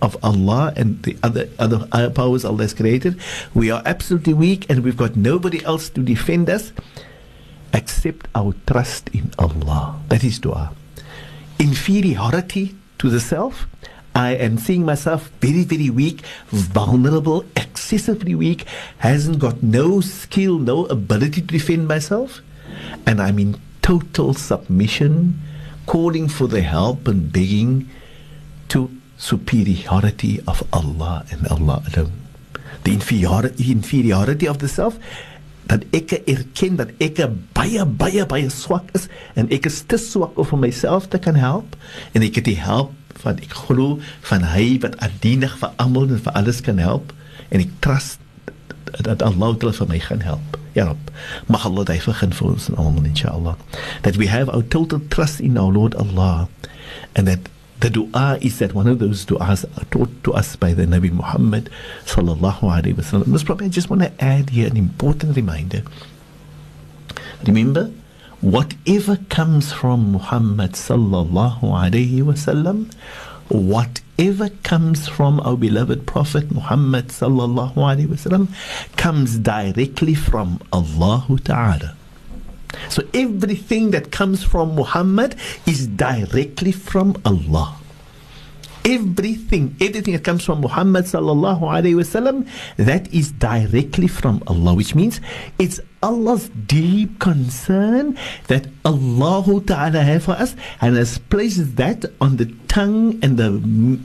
of 0.00 0.16
Allah 0.22 0.72
and 0.76 1.02
the 1.02 1.16
other 1.22 1.48
other 1.58 1.86
powers 2.10 2.44
Allah 2.44 2.62
has 2.62 2.74
created. 2.74 3.18
We 3.54 3.70
are 3.70 3.82
absolutely 3.84 4.34
weak 4.34 4.70
and 4.70 4.84
we've 4.84 4.96
got 4.96 5.16
nobody 5.16 5.64
else 5.64 5.88
to 5.90 6.02
defend 6.02 6.48
us 6.50 6.72
except 7.72 8.28
our 8.34 8.54
trust 8.66 9.08
in 9.12 9.30
Allah. 9.38 10.00
That 10.08 10.24
is 10.24 10.38
dua. 10.38 10.72
Inferiority 11.58 12.76
to 12.98 13.10
the 13.10 13.20
self. 13.20 13.66
I 14.14 14.34
am 14.34 14.58
seeing 14.58 14.84
myself 14.84 15.30
very, 15.40 15.62
very 15.62 15.90
weak, 15.90 16.22
vulnerable, 16.48 17.44
excessively 17.54 18.34
weak, 18.34 18.66
hasn't 18.98 19.38
got 19.38 19.62
no 19.62 20.00
skill, 20.00 20.58
no 20.58 20.86
ability 20.86 21.40
to 21.42 21.46
defend 21.46 21.86
myself. 21.86 22.40
And 23.06 23.22
I'm 23.22 23.38
in 23.38 23.60
total 23.80 24.34
submission, 24.34 25.38
calling 25.86 26.26
for 26.28 26.48
the 26.48 26.62
help 26.62 27.06
and 27.06 27.32
begging 27.32 27.88
to 28.70 28.90
superiority 29.18 30.40
of 30.46 30.62
Allah 30.72 31.24
and 31.30 31.46
Allah 31.48 31.82
alone. 31.92 32.12
The 32.84 32.92
inferiority, 32.92 33.72
inferiority 33.72 34.46
of 34.48 34.58
the 34.58 34.68
self 34.68 34.98
dat 35.68 35.82
ek 35.92 36.14
erken 36.24 36.78
dat 36.80 36.94
ek 37.04 37.20
baie 37.52 37.84
baie 37.84 38.24
baie 38.24 38.48
swak 38.48 38.88
is 38.96 39.04
en 39.36 39.50
ek 39.52 39.66
is 39.68 39.82
te 39.84 39.98
swak 40.00 40.38
om 40.40 40.46
vir 40.48 40.62
myself 40.62 41.10
te 41.12 41.20
kan 41.20 41.36
help 41.36 41.76
en 42.16 42.24
ek 42.24 42.40
het 42.40 42.46
die 42.48 42.56
help 42.56 42.94
van 43.20 43.36
ek 43.44 43.52
glo 43.66 43.98
van 44.30 44.46
hy 44.54 44.78
wat 44.84 44.96
alleenig 45.04 45.58
vir 45.60 45.74
almal 45.82 46.08
en 46.08 46.22
vir 46.24 46.38
alles 46.40 46.62
kan 46.64 46.80
help 46.80 47.12
en 47.52 47.60
ek 47.60 47.74
trust 47.84 48.24
dat 49.04 49.20
Allah 49.22 49.52
dit 49.60 49.76
vir 49.76 49.88
my 49.88 49.98
gaan 50.00 50.22
help. 50.24 50.56
Ja, 50.72 50.86
Rab. 50.88 51.10
Mag 51.46 51.66
Allah 51.66 51.84
dit 51.84 52.02
vergun 52.02 52.32
vir 52.32 52.46
ons 52.48 52.68
en 52.70 52.78
almal 52.80 53.04
inshallah. 53.10 53.56
That 54.02 54.16
we 54.16 54.28
have 54.32 54.48
our 54.48 54.62
total 54.62 55.02
trust 55.12 55.40
in 55.40 55.58
our 55.58 55.72
Lord 55.72 55.96
Allah 55.96 56.48
and 57.14 57.28
that 57.28 57.50
the 57.80 57.90
dua 57.90 58.38
is 58.40 58.58
that 58.58 58.74
one 58.74 58.88
of 58.88 58.98
those 58.98 59.24
du'as 59.24 59.64
taught 59.90 60.24
to 60.24 60.34
us 60.34 60.56
by 60.56 60.74
the 60.74 60.84
Nabi 60.84 61.12
Muhammad 61.12 61.70
sallallahu 62.06 62.60
alaihi 62.60 62.94
wasallam. 62.94 63.26
Most 63.28 63.46
probably, 63.46 63.66
I 63.66 63.68
just 63.68 63.88
want 63.88 64.02
to 64.02 64.12
add 64.24 64.50
here 64.50 64.66
an 64.68 64.76
important 64.76 65.36
reminder. 65.36 65.82
Remember, 67.46 67.92
whatever 68.40 69.16
comes 69.28 69.72
from 69.72 70.12
Muhammad 70.12 70.72
sallallahu 70.72 71.60
alaihi 71.60 72.22
wasallam, 72.22 72.92
whatever 73.48 74.48
comes 74.62 75.08
from 75.08 75.40
our 75.40 75.56
beloved 75.56 76.06
Prophet 76.06 76.50
Muhammad 76.50 77.08
sallallahu 77.08 77.74
alaihi 77.74 78.06
wasallam, 78.06 78.48
comes 78.96 79.38
directly 79.38 80.14
from 80.14 80.60
Allah 80.72 81.26
Ta'ala. 81.44 81.97
So 82.88 83.02
everything 83.14 83.90
that 83.92 84.10
comes 84.12 84.42
from 84.42 84.74
Muhammad 84.74 85.36
is 85.66 85.86
directly 85.86 86.72
from 86.72 87.16
Allah. 87.24 87.76
Everything, 88.84 89.76
everything 89.80 90.14
that 90.14 90.24
comes 90.24 90.44
from 90.44 90.60
Muhammad 90.60 91.04
sallallahu 91.04 91.60
alaihi 91.60 91.94
wasallam, 91.96 92.48
that 92.76 93.12
is 93.12 93.32
directly 93.32 94.08
from 94.08 94.42
Allah, 94.46 94.74
which 94.74 94.94
means 94.94 95.20
it's 95.58 95.80
Allah's 96.02 96.48
deep 96.48 97.18
concern 97.18 98.16
that 98.46 98.66
Allah 98.84 99.60
Ta'ala 99.66 100.00
has 100.02 100.24
for 100.24 100.32
us 100.32 100.54
and 100.80 100.96
has 100.96 101.18
placed 101.18 101.76
that 101.76 102.04
on 102.20 102.36
the 102.36 102.46
tongue 102.68 103.18
and 103.22 103.36
the, 103.36 103.50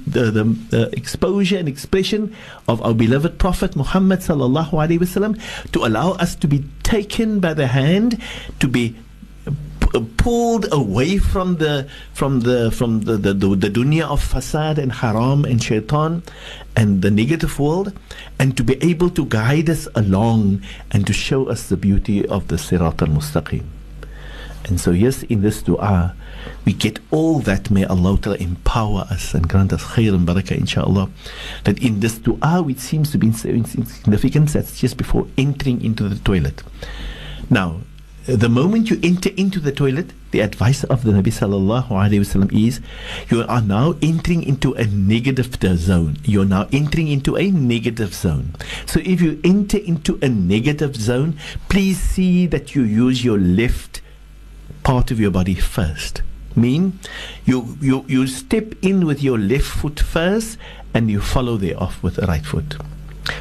the, 0.07 0.31
the, 0.31 0.43
the 0.69 0.89
exposure 0.95 1.57
and 1.57 1.67
expression 1.67 2.35
of 2.67 2.81
our 2.81 2.93
beloved 2.93 3.37
Prophet 3.37 3.75
Muhammad 3.75 4.19
Sallallahu 4.19 4.71
Alaihi 4.71 4.99
Wasallam 4.99 5.37
to 5.71 5.85
allow 5.85 6.13
us 6.13 6.35
to 6.35 6.47
be 6.47 6.65
taken 6.81 7.39
by 7.39 7.53
the 7.53 7.67
hand, 7.67 8.19
to 8.59 8.67
be 8.67 8.95
Uh, 9.95 10.01
pulled 10.17 10.65
away 10.73 11.19
from 11.19 11.57
the 11.57 11.87
from 12.13 12.39
the 12.39 12.71
from 12.71 13.01
the, 13.01 13.15
the, 13.15 13.31
the, 13.31 13.55
the 13.55 13.69
dunya 13.69 14.01
of 14.01 14.19
fasad 14.19 14.79
and 14.79 14.91
haram 14.91 15.45
and 15.45 15.61
shaitan 15.61 16.23
and 16.75 17.03
the 17.03 17.11
negative 17.11 17.59
world 17.59 17.93
and 18.39 18.57
to 18.57 18.63
be 18.63 18.73
able 18.81 19.07
to 19.11 19.23
guide 19.27 19.69
us 19.69 19.87
along 19.93 20.59
and 20.89 21.05
to 21.05 21.13
show 21.13 21.45
us 21.45 21.69
the 21.69 21.77
beauty 21.77 22.25
of 22.25 22.47
the 22.47 22.55
sirat 22.55 23.03
al-mustaqim. 23.03 23.63
And 24.65 24.81
so 24.81 24.89
yes 24.89 25.21
in 25.23 25.41
this 25.41 25.61
dua 25.61 26.15
we 26.65 26.73
get 26.73 26.97
all 27.11 27.37
that 27.41 27.69
may 27.69 27.85
Allah 27.85 28.17
Ta'ala 28.17 28.37
empower 28.37 29.01
us 29.11 29.35
and 29.35 29.47
grant 29.47 29.73
us 29.73 29.83
khair 29.83 30.15
and 30.15 30.27
barakah 30.27 30.57
inshallah. 30.57 31.07
That 31.65 31.77
in 31.83 31.99
this 31.99 32.17
dua 32.17 32.63
which 32.63 32.79
seems 32.79 33.11
to 33.11 33.19
be 33.19 33.27
insignificant 33.27 34.53
that's 34.53 34.79
just 34.79 34.97
before 34.97 35.27
entering 35.37 35.85
into 35.85 36.09
the 36.09 36.17
toilet. 36.17 36.63
Now 37.51 37.81
the 38.25 38.47
moment 38.47 38.89
you 38.89 38.99
enter 39.03 39.29
into 39.35 39.59
the 39.59 39.71
toilet, 39.71 40.13
the 40.31 40.39
advice 40.39 40.83
of 40.85 41.03
the 41.03 41.11
Nabi 41.11 41.27
sallallahu 41.27 41.89
wasallam 41.89 42.51
is, 42.53 42.79
you 43.29 43.43
are 43.43 43.61
now 43.61 43.95
entering 44.01 44.43
into 44.43 44.73
a 44.73 44.85
negative 44.85 45.57
zone. 45.77 46.17
You're 46.23 46.45
now 46.45 46.67
entering 46.71 47.09
into 47.09 47.35
a 47.35 47.51
negative 47.51 48.13
zone. 48.13 48.55
So 48.85 49.01
if 49.03 49.21
you 49.21 49.41
enter 49.43 49.77
into 49.77 50.19
a 50.21 50.29
negative 50.29 50.95
zone, 50.95 51.37
please 51.67 51.99
see 51.99 52.47
that 52.47 52.75
you 52.75 52.83
use 52.83 53.25
your 53.25 53.37
left 53.37 54.01
part 54.83 55.11
of 55.11 55.19
your 55.19 55.31
body 55.31 55.55
first. 55.55 56.21
Mean 56.55 56.99
you 57.45 57.77
you 57.81 58.05
you 58.07 58.27
step 58.27 58.73
in 58.83 59.07
with 59.07 59.23
your 59.23 59.39
left 59.39 59.65
foot 59.65 59.99
first, 59.99 60.59
and 60.93 61.09
you 61.09 61.19
follow 61.19 61.57
there 61.57 61.81
off 61.81 62.03
with 62.03 62.15
the 62.15 62.27
right 62.27 62.45
foot 62.45 62.77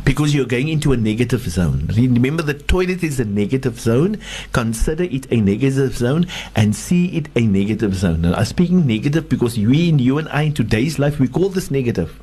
because 0.04 0.34
you're 0.34 0.46
going 0.46 0.68
into 0.68 0.92
a 0.92 0.96
negative 0.96 1.42
zone. 1.48 1.88
Remember, 1.94 2.42
the 2.42 2.54
toilet 2.54 3.02
is 3.02 3.20
a 3.20 3.24
negative 3.24 3.78
zone. 3.80 4.18
Consider 4.52 5.04
it 5.04 5.30
a 5.30 5.40
negative 5.40 5.96
zone 5.96 6.26
and 6.54 6.74
see 6.74 7.16
it 7.16 7.28
a 7.36 7.46
negative 7.46 7.94
zone. 7.94 8.22
Now, 8.22 8.34
I'm 8.34 8.44
speaking 8.44 8.86
negative 8.86 9.28
because 9.28 9.58
we, 9.58 9.92
you 9.92 10.18
and 10.18 10.28
I, 10.28 10.42
in 10.42 10.54
today's 10.54 10.98
life, 10.98 11.18
we 11.18 11.28
call 11.28 11.48
this 11.48 11.70
negative. 11.70 12.18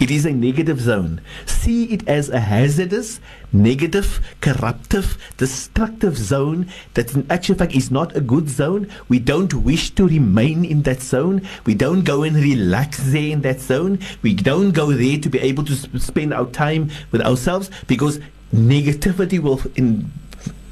It 0.00 0.10
is 0.10 0.24
a 0.26 0.32
negative 0.32 0.80
zone. 0.80 1.20
See 1.46 1.84
it 1.84 2.06
as 2.08 2.28
a 2.28 2.40
hazardous, 2.40 3.20
negative, 3.52 4.20
corruptive, 4.40 5.16
destructive 5.36 6.16
zone 6.18 6.68
that 6.94 7.14
in 7.14 7.26
actual 7.30 7.54
fact 7.56 7.74
is 7.74 7.90
not 7.90 8.16
a 8.16 8.20
good 8.20 8.48
zone. 8.48 8.88
We 9.08 9.18
don't 9.18 9.52
wish 9.54 9.90
to 9.90 10.06
remain 10.06 10.64
in 10.64 10.82
that 10.82 11.00
zone. 11.02 11.42
We 11.64 11.74
don't 11.74 12.02
go 12.04 12.22
and 12.22 12.36
relax 12.36 12.98
there 13.12 13.30
in 13.30 13.42
that 13.42 13.60
zone. 13.60 13.98
We 14.22 14.34
don't 14.34 14.72
go 14.72 14.92
there 14.92 15.18
to 15.18 15.28
be 15.28 15.38
able 15.40 15.64
to 15.64 15.74
sp- 15.78 15.96
spend 15.98 16.34
our 16.34 16.46
time 16.46 16.90
with 17.12 17.22
ourselves 17.22 17.70
because 17.86 18.20
negativity 18.54 19.38
will 19.40 19.60
in 19.76 20.10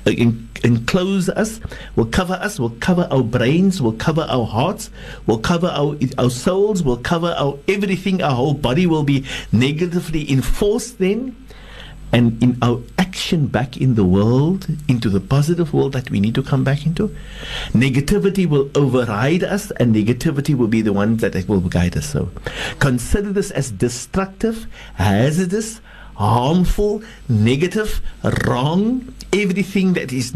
uh, 0.07 0.11
en- 0.17 0.49
enclose 0.65 1.29
us, 1.29 1.61
will 1.97 2.07
cover 2.07 2.35
us, 2.35 2.59
will 2.59 2.77
cover 2.81 3.09
our 3.11 3.23
brains, 3.23 3.83
will 3.83 3.93
cover 3.93 4.27
our 4.29 4.47
hearts, 4.47 4.91
will 5.27 5.39
cover 5.39 5.69
our 5.69 5.97
our 6.19 6.31
souls, 6.31 6.83
will 6.83 6.99
cover 6.99 7.35
our 7.39 7.59
everything. 7.69 8.23
Our 8.23 8.35
whole 8.35 8.55
body 8.55 8.87
will 8.87 9.05
be 9.05 9.25
negatively 9.53 10.31
enforced 10.31 10.99
then. 10.99 11.37
And 12.15 12.43
in 12.43 12.59
our 12.61 12.83
action 12.99 13.47
back 13.47 13.79
in 13.79 13.95
the 13.95 14.05
world, 14.05 14.69
into 14.87 15.09
the 15.09 15.19
positive 15.21 15.73
world 15.73 15.95
that 15.95 16.11
we 16.11 16.21
need 16.21 16.35
to 16.35 16.43
come 16.43 16.63
back 16.63 16.85
into, 16.85 17.09
negativity 17.73 18.45
will 18.47 18.71
override 18.75 19.43
us 19.43 19.71
and 19.81 19.95
negativity 19.95 20.55
will 20.55 20.69
be 20.69 20.83
the 20.83 20.93
one 20.93 21.17
that 21.19 21.49
will 21.49 21.61
guide 21.61 21.97
us. 21.97 22.11
So 22.11 22.29
consider 22.81 23.33
this 23.33 23.51
as 23.51 23.71
destructive, 23.71 24.67
hazardous, 24.97 25.81
harmful, 26.17 27.03
negative, 27.31 28.03
wrong, 28.45 29.15
everything 29.33 29.95
that 29.95 30.13
is 30.13 30.35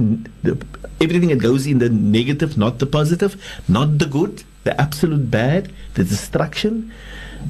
everything 1.01 1.29
that 1.29 1.41
goes 1.41 1.67
in 1.67 1.79
the 1.79 1.89
negative, 1.89 2.57
not 2.57 2.79
the 2.79 2.87
positive, 2.87 3.37
not 3.69 3.99
the 3.99 4.07
good, 4.07 4.45
the 4.65 4.79
absolute 4.81 5.31
bad, 5.31 5.73
the 5.95 6.05
destruction. 6.05 6.93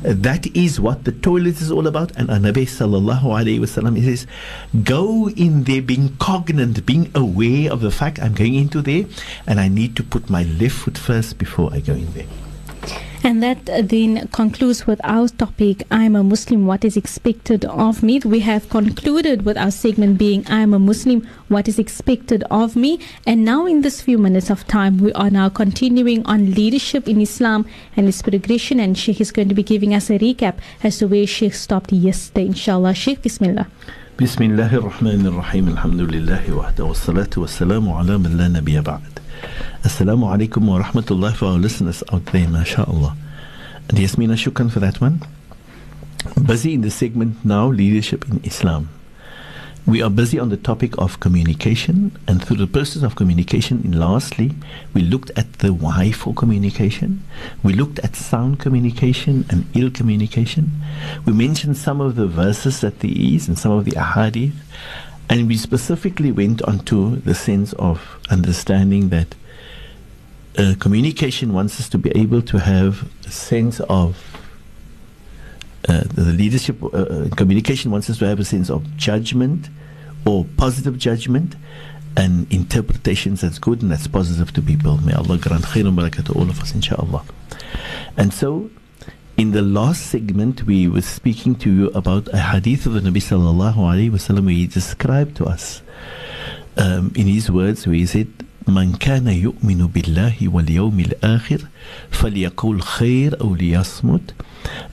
Uh, 0.04 0.12
that 0.14 0.46
is 0.54 0.78
what 0.78 1.04
the 1.04 1.12
toilet 1.12 1.60
is 1.62 1.70
all 1.70 1.86
about. 1.86 2.14
And 2.16 2.28
Nabi 2.28 2.66
sallallahu 2.66 3.22
alayhi 3.22 3.60
wasallam 3.60 4.02
says, 4.04 4.26
go 4.82 5.30
in 5.30 5.64
there 5.64 5.80
being 5.80 6.16
cognizant, 6.18 6.84
being 6.84 7.10
aware 7.14 7.72
of 7.72 7.80
the 7.80 7.90
fact 7.90 8.18
I'm 8.20 8.34
going 8.34 8.56
into 8.56 8.82
there 8.82 9.06
and 9.46 9.58
I 9.60 9.68
need 9.68 9.96
to 9.96 10.02
put 10.02 10.28
my 10.28 10.42
left 10.42 10.74
foot 10.74 10.98
first 10.98 11.38
before 11.38 11.72
I 11.72 11.80
go 11.80 11.94
in 11.94 12.12
there. 12.12 12.26
And 13.25 13.43
that 13.43 13.65
then 13.65 14.27
concludes 14.29 14.87
with 14.87 14.99
our 15.03 15.27
topic, 15.27 15.83
I'm 15.91 16.15
a 16.15 16.23
Muslim, 16.23 16.65
what 16.65 16.83
is 16.83 16.97
expected 16.97 17.65
of 17.65 18.01
me. 18.01 18.19
We 18.19 18.39
have 18.39 18.67
concluded 18.69 19.45
with 19.45 19.57
our 19.57 19.69
segment 19.69 20.17
being, 20.17 20.43
I'm 20.47 20.73
a 20.73 20.79
Muslim, 20.79 21.27
what 21.47 21.67
is 21.67 21.77
expected 21.77 22.43
of 22.49 22.75
me. 22.75 22.99
And 23.27 23.45
now, 23.45 23.67
in 23.67 23.81
this 23.81 24.01
few 24.01 24.17
minutes 24.17 24.49
of 24.49 24.65
time, 24.67 24.97
we 24.97 25.13
are 25.13 25.29
now 25.29 25.49
continuing 25.49 26.25
on 26.25 26.51
leadership 26.53 27.07
in 27.07 27.21
Islam 27.21 27.65
and 27.95 28.07
its 28.07 28.21
progression. 28.21 28.79
And 28.79 28.97
Sheikh 28.97 29.21
is 29.21 29.31
going 29.31 29.49
to 29.49 29.55
be 29.55 29.63
giving 29.63 29.93
us 29.93 30.09
a 30.09 30.17
recap 30.17 30.55
as 30.83 30.97
to 30.99 31.07
where 31.07 31.27
Sheikh 31.27 31.53
stopped 31.53 31.91
yesterday. 31.91 32.47
Inshallah, 32.47 32.95
Sheikh, 32.95 33.21
Bismillah. 33.21 33.67
بسم 34.21 34.43
الله 34.43 34.75
الرحمن 34.75 35.25
الرحيم 35.25 35.67
الحمد 35.67 36.01
لله 36.01 36.53
وحده 36.53 36.83
والصلاة 36.83 37.29
والسلام 37.37 37.89
على 37.89 38.17
من 38.17 38.37
لا 38.37 38.47
نبي 38.47 38.81
بعد 38.81 39.01
Assalamu 39.82 40.26
alaikum 40.26 40.66
wa 40.66 40.82
rahmatullah 40.82 41.34
for 41.34 41.46
our 41.46 41.58
listeners 41.58 42.02
out 42.12 42.26
there, 42.26 42.48
mashallah. 42.48 43.16
And 43.88 43.98
Yasmina, 43.98 44.34
shukran 44.34 44.70
for 44.70 44.80
that 44.80 45.00
one. 45.00 45.20
Busy 46.44 46.74
in 46.74 46.80
the 46.80 46.90
segment 46.90 47.44
now, 47.44 47.68
leadership 47.68 48.28
in 48.28 48.40
Islam. 48.44 48.88
We 49.86 50.02
are 50.02 50.10
busy 50.10 50.40
on 50.40 50.48
the 50.48 50.56
topic 50.56 50.98
of 50.98 51.20
communication, 51.20 52.18
and 52.26 52.44
through 52.44 52.56
the 52.56 52.66
process 52.66 53.04
of 53.04 53.14
communication, 53.14 53.82
in 53.84 53.92
lastly, 53.92 54.50
we 54.92 55.02
looked 55.02 55.30
at 55.36 55.60
the 55.60 55.72
why 55.72 56.10
for 56.10 56.34
communication. 56.34 57.22
We 57.62 57.72
looked 57.72 58.00
at 58.00 58.16
sound 58.16 58.58
communication 58.58 59.46
and 59.48 59.64
ill 59.76 59.92
communication. 59.92 60.72
We 61.24 61.32
mentioned 61.32 61.76
some 61.76 62.00
of 62.00 62.16
the 62.16 62.26
verses 62.26 62.80
that 62.80 62.98
there 62.98 63.12
is 63.14 63.46
and 63.46 63.56
some 63.56 63.70
of 63.70 63.84
the 63.84 63.92
ahadith, 63.92 64.54
and 65.28 65.48
we 65.48 65.56
specifically 65.56 66.32
went 66.32 66.62
on 66.62 66.80
to 66.80 67.16
the 67.16 67.34
sense 67.34 67.72
of 67.74 68.18
understanding 68.30 69.08
that 69.08 69.34
uh, 70.58 70.74
communication 70.78 71.52
wants 71.52 71.78
us 71.80 71.88
to 71.88 71.98
be 71.98 72.10
able 72.10 72.42
to 72.42 72.58
have 72.58 73.08
a 73.26 73.30
sense 73.30 73.80
of 73.80 74.16
uh, 75.88 76.02
the 76.14 76.22
leadership 76.22 76.82
uh, 76.82 76.86
uh, 76.86 77.28
communication 77.36 77.90
wants 77.90 78.10
us 78.10 78.18
to 78.18 78.26
have 78.26 78.40
a 78.40 78.44
sense 78.44 78.70
of 78.70 78.96
judgment 78.96 79.68
or 80.24 80.44
positive 80.56 80.98
judgment 80.98 81.54
and 82.16 82.50
interpretations 82.52 83.42
that's 83.42 83.58
good 83.58 83.82
and 83.82 83.90
that's 83.90 84.06
positive 84.06 84.52
to 84.52 84.62
people. 84.62 84.96
May 84.98 85.12
Allah 85.12 85.38
grant 85.38 85.64
khair 85.64 85.86
and 85.86 85.96
barakah 85.96 86.24
to 86.26 86.32
all 86.32 86.48
of 86.48 86.60
us, 86.60 86.74
inshallah. 86.74 87.24
And 88.16 88.32
so, 88.32 88.70
in 89.37 89.51
the 89.51 89.61
last 89.61 90.05
segment, 90.07 90.63
we 90.63 90.87
were 90.87 91.01
speaking 91.01 91.55
to 91.55 91.73
you 91.73 91.87
about 91.89 92.27
a 92.33 92.37
hadith 92.39 92.85
of 92.85 92.93
the 92.93 92.99
Nabi 92.99 93.21
sallallahu 93.21 93.75
alaihi 93.75 94.11
wasallam 94.11 94.45
where 94.45 94.53
he 94.53 94.67
described 94.67 95.35
to 95.37 95.45
us 95.45 95.81
um, 96.77 97.11
in 97.15 97.27
his 97.27 97.49
words 97.49 97.87
where 97.87 97.95
he 97.95 98.05
said, 98.05 98.27
من 98.67 98.95
كان 98.97 99.27
يؤمن 99.27 99.87
بالله 99.87 100.35
واليوم 100.41 100.99
الآخر 100.99 101.67
فليقول 102.11 102.81
خير 102.81 103.41
أو 103.41 103.55
ليصمت 103.55 104.33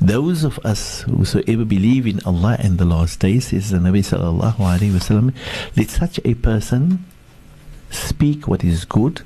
Those 0.01 0.45
of 0.45 0.59
us 0.65 1.03
whosoever 1.03 1.65
believe 1.65 2.07
in 2.07 2.21
Allah 2.25 2.57
and 2.59 2.79
the 2.79 2.87
last 2.87 3.21
day, 3.21 3.39
says 3.39 3.71
the 3.71 3.77
Nabi 3.77 4.01
sallallahu 4.01 4.57
alaihi 4.57 4.93
wasallam, 4.93 5.35
let 5.77 5.91
such 5.91 6.19
a 6.25 6.35
person 6.35 7.05
speak 7.91 8.49
what 8.49 8.65
is 8.65 8.87
good 8.87 9.21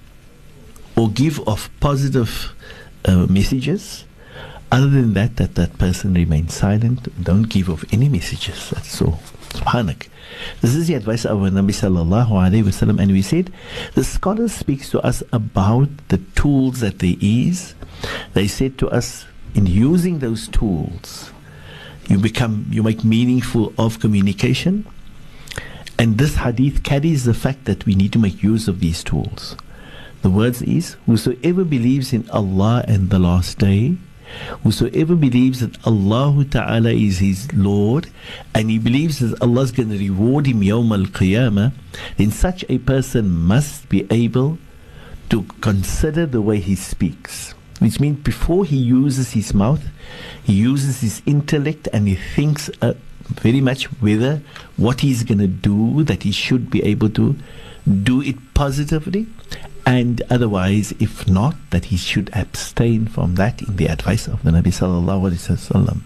or 0.97 1.09
give 1.11 1.39
off 1.47 1.71
positive 1.79 2.55
uh, 3.05 3.27
messages. 3.27 4.05
other 4.70 4.90
than 4.90 5.14
that, 5.14 5.38
that 5.38 5.56
that 5.56 5.78
person 5.78 6.14
remains 6.14 6.54
silent. 6.54 7.24
Don't 7.24 7.44
give 7.44 7.70
off 7.70 7.86
any 7.94 8.10
messages. 8.10 8.70
That's 8.72 9.02
all. 9.02 9.20
Subhanak. 9.50 10.10
This 10.62 10.76
is 10.76 10.88
the 10.88 10.96
advice 10.96 11.24
of 11.26 11.42
our 11.42 11.50
Nabi 11.50 11.72
sallallahu 11.72 12.30
alayhi 12.30 12.64
wasallam, 12.64 13.02
and 13.02 13.12
we 13.12 13.22
said 13.22 13.52
the 13.96 14.04
scholars 14.04 14.52
speaks 14.52 14.90
to 14.90 15.00
us 15.02 15.24
about 15.32 15.88
the 16.10 16.18
tools 16.36 16.82
that 16.82 17.00
there 17.00 17.16
is. 17.22 17.76
They 18.34 18.48
said 18.48 18.78
to 18.80 18.90
us, 18.90 19.26
in 19.56 19.66
using 19.66 20.20
those 20.20 20.50
tools, 20.50 21.32
you 22.08 22.20
become 22.20 22.68
you 22.70 22.84
make 22.84 23.04
meaningful 23.04 23.74
of 23.78 24.00
communication. 24.00 24.86
And 25.98 26.18
this 26.18 26.36
hadith 26.36 26.84
carries 26.84 27.24
the 27.24 27.34
fact 27.34 27.66
that 27.66 27.86
we 27.86 27.96
need 27.96 28.14
to 28.14 28.20
make 28.20 28.44
use 28.44 28.68
of 28.68 28.82
these 28.82 29.04
tools. 29.04 29.56
The 30.22 30.30
words 30.30 30.62
is, 30.62 30.98
whosoever 31.06 31.64
believes 31.64 32.14
in 32.14 32.30
Allah 32.30 32.84
and 32.88 33.10
the 33.10 33.18
last 33.18 33.58
day, 33.58 33.98
whosoever 34.64 35.16
believes 35.16 35.60
that 35.60 35.78
Allah 35.86 36.46
Ta'ala 36.46 36.92
is 36.92 37.20
his 37.20 37.52
Lord 37.54 38.10
and 38.54 38.70
he 38.70 38.80
believes 38.80 39.20
that 39.20 39.42
Allah 39.42 39.62
is 39.62 39.72
going 39.72 39.90
to 39.90 39.98
reward 39.98 40.48
him 40.48 40.62
Yawm 40.62 40.92
al 40.92 41.06
Qiyamah, 41.06 41.74
then 42.18 42.32
such 42.32 42.66
a 42.70 42.78
person 42.80 43.30
must 43.30 43.90
be 43.90 44.08
able 44.12 44.58
to 45.30 45.44
consider 45.62 46.26
the 46.26 46.42
way 46.42 46.60
he 46.60 46.76
speaks. 46.76 47.54
Which 47.80 48.00
means 48.00 48.20
before 48.20 48.66
he 48.66 48.78
uses 48.78 49.32
his 49.32 49.54
mouth, 49.54 49.84
he 50.44 50.54
uses 50.54 51.02
his 51.02 51.22
intellect 51.26 51.88
and 51.94 52.08
he 52.08 52.16
thinks 52.16 52.72
uh, 52.82 52.94
very 53.30 53.62
much 53.62 53.86
whether 54.02 54.42
what 54.78 55.02
he's 55.02 55.24
going 55.24 55.40
to 55.40 55.48
do, 55.48 56.04
that 56.04 56.24
he 56.24 56.32
should 56.32 56.72
be 56.72 56.84
able 56.84 57.10
to 57.12 57.36
do 58.04 58.22
it 58.22 58.36
positively 58.54 59.28
and 59.88 60.22
otherwise, 60.30 60.92
if 61.00 61.30
not, 61.30 61.56
that 61.70 61.86
he 61.86 61.96
should 61.96 62.30
abstain 62.34 63.08
from 63.08 63.36
that 63.36 63.62
in 63.62 63.78
the 63.78 63.86
advice 63.86 64.28
of 64.28 64.44
the 64.44 64.52
Nabi 64.52 64.64
sallallahu 64.64 65.32
alaihi 65.32 65.56
wasallam. 65.56 66.02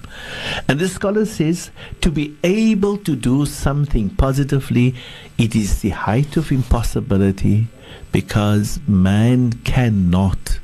And 0.68 0.80
the 0.80 0.88
scholar 0.88 1.26
says 1.26 1.72
to 2.02 2.12
be 2.12 2.38
able 2.44 2.98
to 2.98 3.16
do 3.16 3.48
something 3.48 4.12
positively, 4.12 4.94
it 5.40 5.56
is 5.56 5.82
the 5.82 5.90
height 5.90 6.38
of 6.38 6.52
impossibility 6.52 7.70
because 8.12 8.80
man 8.88 9.54
cannot. 9.64 10.60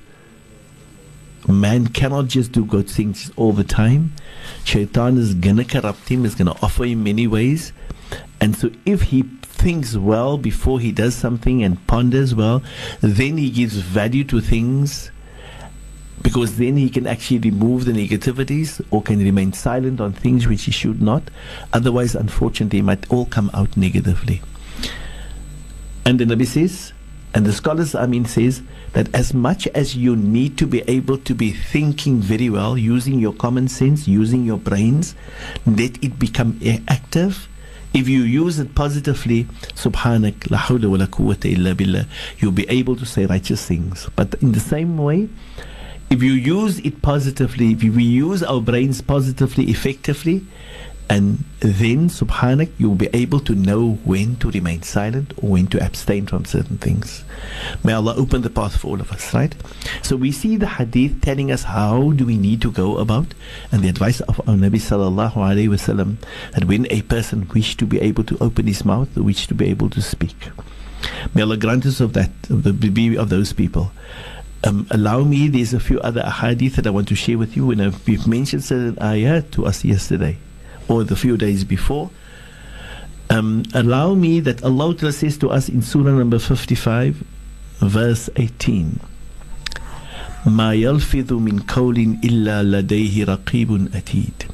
Man 1.47 1.87
cannot 1.87 2.27
just 2.27 2.51
do 2.51 2.65
good 2.65 2.87
things 2.87 3.31
all 3.35 3.51
the 3.51 3.63
time. 3.63 4.13
Shaitan 4.63 5.17
is 5.17 5.33
gonna 5.33 5.65
corrupt 5.65 6.07
him, 6.07 6.23
is 6.23 6.35
gonna 6.35 6.55
offer 6.61 6.85
him 6.85 7.03
many 7.03 7.25
ways. 7.25 7.73
And 8.39 8.55
so 8.55 8.69
if 8.85 9.01
he 9.01 9.23
thinks 9.57 9.97
well 9.97 10.37
before 10.37 10.79
he 10.79 10.91
does 10.91 11.15
something 11.15 11.63
and 11.63 11.85
ponders 11.87 12.33
well, 12.35 12.61
then 13.01 13.37
he 13.37 13.49
gives 13.49 13.75
value 13.75 14.23
to 14.25 14.39
things 14.39 15.11
because 16.21 16.57
then 16.57 16.77
he 16.77 16.89
can 16.89 17.07
actually 17.07 17.39
remove 17.39 17.85
the 17.85 17.91
negativities 17.91 18.81
or 18.91 19.01
can 19.01 19.19
remain 19.19 19.53
silent 19.53 20.01
on 20.01 20.13
things 20.13 20.47
which 20.47 20.63
he 20.63 20.71
should 20.71 21.01
not. 21.01 21.23
Otherwise, 21.73 22.15
unfortunately, 22.15 22.79
it 22.79 22.83
might 22.83 23.09
all 23.11 23.25
come 23.25 23.51
out 23.53 23.77
negatively. 23.77 24.41
And 26.05 26.19
the 26.19 26.25
Nabi 26.25 26.45
says, 26.45 26.93
and 27.33 27.45
the 27.45 27.53
scholars, 27.53 27.93
I 27.93 28.07
mean, 28.07 28.25
says 28.25 28.63
that 28.93 29.13
as 29.13 29.33
much 29.33 29.67
as 29.67 29.95
you 29.95 30.15
need 30.15 30.57
to 30.57 30.65
be 30.65 30.81
able 30.87 31.17
to 31.19 31.35
be 31.35 31.51
thinking 31.51 32.19
very 32.19 32.49
well, 32.49 32.77
using 32.77 33.19
your 33.19 33.33
common 33.33 33.67
sense, 33.67 34.07
using 34.07 34.43
your 34.43 34.57
brains, 34.57 35.13
let 35.65 36.03
it 36.03 36.17
become 36.17 36.59
active. 36.87 37.47
If 37.93 38.07
you 38.07 38.21
use 38.21 38.59
it 38.59 38.75
positively, 38.75 39.45
subhanak, 39.73 40.51
la 40.51 40.57
hawla 40.57 40.89
wa 40.89 40.97
la 40.97 41.05
quwwata 41.07 41.51
illa 41.51 41.73
billah, 41.73 42.05
you'll 42.39 42.51
be 42.51 42.69
able 42.69 42.95
to 42.95 43.05
say 43.05 43.25
righteous 43.25 43.65
things. 43.65 44.07
But 44.15 44.35
in 44.41 44.51
the 44.51 44.59
same 44.59 44.97
way, 44.97 45.29
if 46.09 46.21
you 46.21 46.33
use 46.33 46.79
it 46.79 47.01
positively, 47.01 47.71
if 47.71 47.83
we 47.83 48.03
use 48.03 48.43
our 48.43 48.61
brains 48.61 49.01
positively, 49.01 49.65
effectively, 49.65 50.45
and 51.09 51.43
then, 51.61 52.09
subhanak, 52.09 52.69
you'll 52.77 52.95
be 52.95 53.09
able 53.13 53.39
to 53.41 53.55
know 53.55 53.93
when 54.03 54.35
to 54.37 54.51
remain 54.51 54.81
silent 54.81 55.33
or 55.37 55.51
when 55.51 55.67
to 55.67 55.83
abstain 55.83 56.27
from 56.27 56.43
certain 56.43 56.77
things. 56.77 57.23
May 57.83 57.93
Allah 57.93 58.15
open 58.17 58.41
the 58.41 58.49
path 58.49 58.77
for 58.77 58.89
all 58.89 59.01
of 59.01 59.11
us, 59.11 59.33
right? 59.33 59.55
So 60.03 60.17
we 60.17 60.33
see 60.33 60.57
the 60.57 60.67
hadith 60.67 61.21
telling 61.21 61.49
us 61.49 61.63
how 61.63 62.11
do 62.11 62.25
we 62.25 62.37
need 62.37 62.61
to 62.61 62.71
go 62.71 62.97
about, 62.97 63.33
and 63.71 63.81
the 63.81 63.89
advice 63.89 64.19
of 64.21 64.41
our 64.49 64.55
Nabi 64.55 64.81
sallallahu 64.83 65.33
alaihi 65.33 65.69
wasallam 65.69 66.17
that 66.51 66.65
when 66.65 66.85
a 66.91 67.01
person 67.03 67.47
wish 67.53 67.77
to 67.77 67.85
be 67.85 68.01
able 68.01 68.25
to 68.25 68.37
open 68.41 68.67
his 68.67 68.83
mouth, 68.83 69.15
wish 69.15 69.47
to 69.47 69.55
be 69.55 69.69
able 69.69 69.89
to 69.91 70.01
speak. 70.01 70.35
May 71.33 71.41
Allah 71.41 71.57
grant 71.57 71.85
us 71.85 72.01
of 72.01 72.13
that, 72.13 72.31
of 72.49 72.63
the 72.63 73.17
of 73.17 73.29
those 73.29 73.53
people. 73.53 73.91
Um, 74.63 74.87
allow 74.91 75.23
me, 75.23 75.47
there's 75.47 75.73
a 75.73 75.79
few 75.79 75.99
other 76.01 76.23
hadith 76.23 76.75
that 76.75 76.87
I 76.87 76.89
want 76.89 77.07
to 77.09 77.15
share 77.15 77.37
with 77.37 77.55
you, 77.55 77.71
and 77.71 77.95
we've 78.05 78.27
mentioned 78.27 78.63
certain 78.65 78.95
ayat 78.95 79.51
to 79.51 79.65
us 79.65 79.85
yesterday 79.85 80.37
or 80.88 81.04
the 81.04 81.16
few 81.16 81.36
days 81.36 81.64
before. 81.64 82.10
Um, 83.30 83.64
allow 83.72 84.14
me 84.14 84.40
that 84.40 84.62
Allah 84.62 85.12
says 85.12 85.38
to 85.38 85.50
us 85.50 85.68
in 85.68 85.80
Surah 85.82 86.12
number 86.12 86.38
55, 86.38 87.24
verse 87.80 88.28
18. 88.36 89.00
ما 90.46 90.74
يلفظ 90.74 91.32
من 91.32 91.60
قول 91.68 92.18
إلا 92.24 92.62
لديه 92.62 93.24
رقيب 93.24 93.94
أتيد 93.94 94.50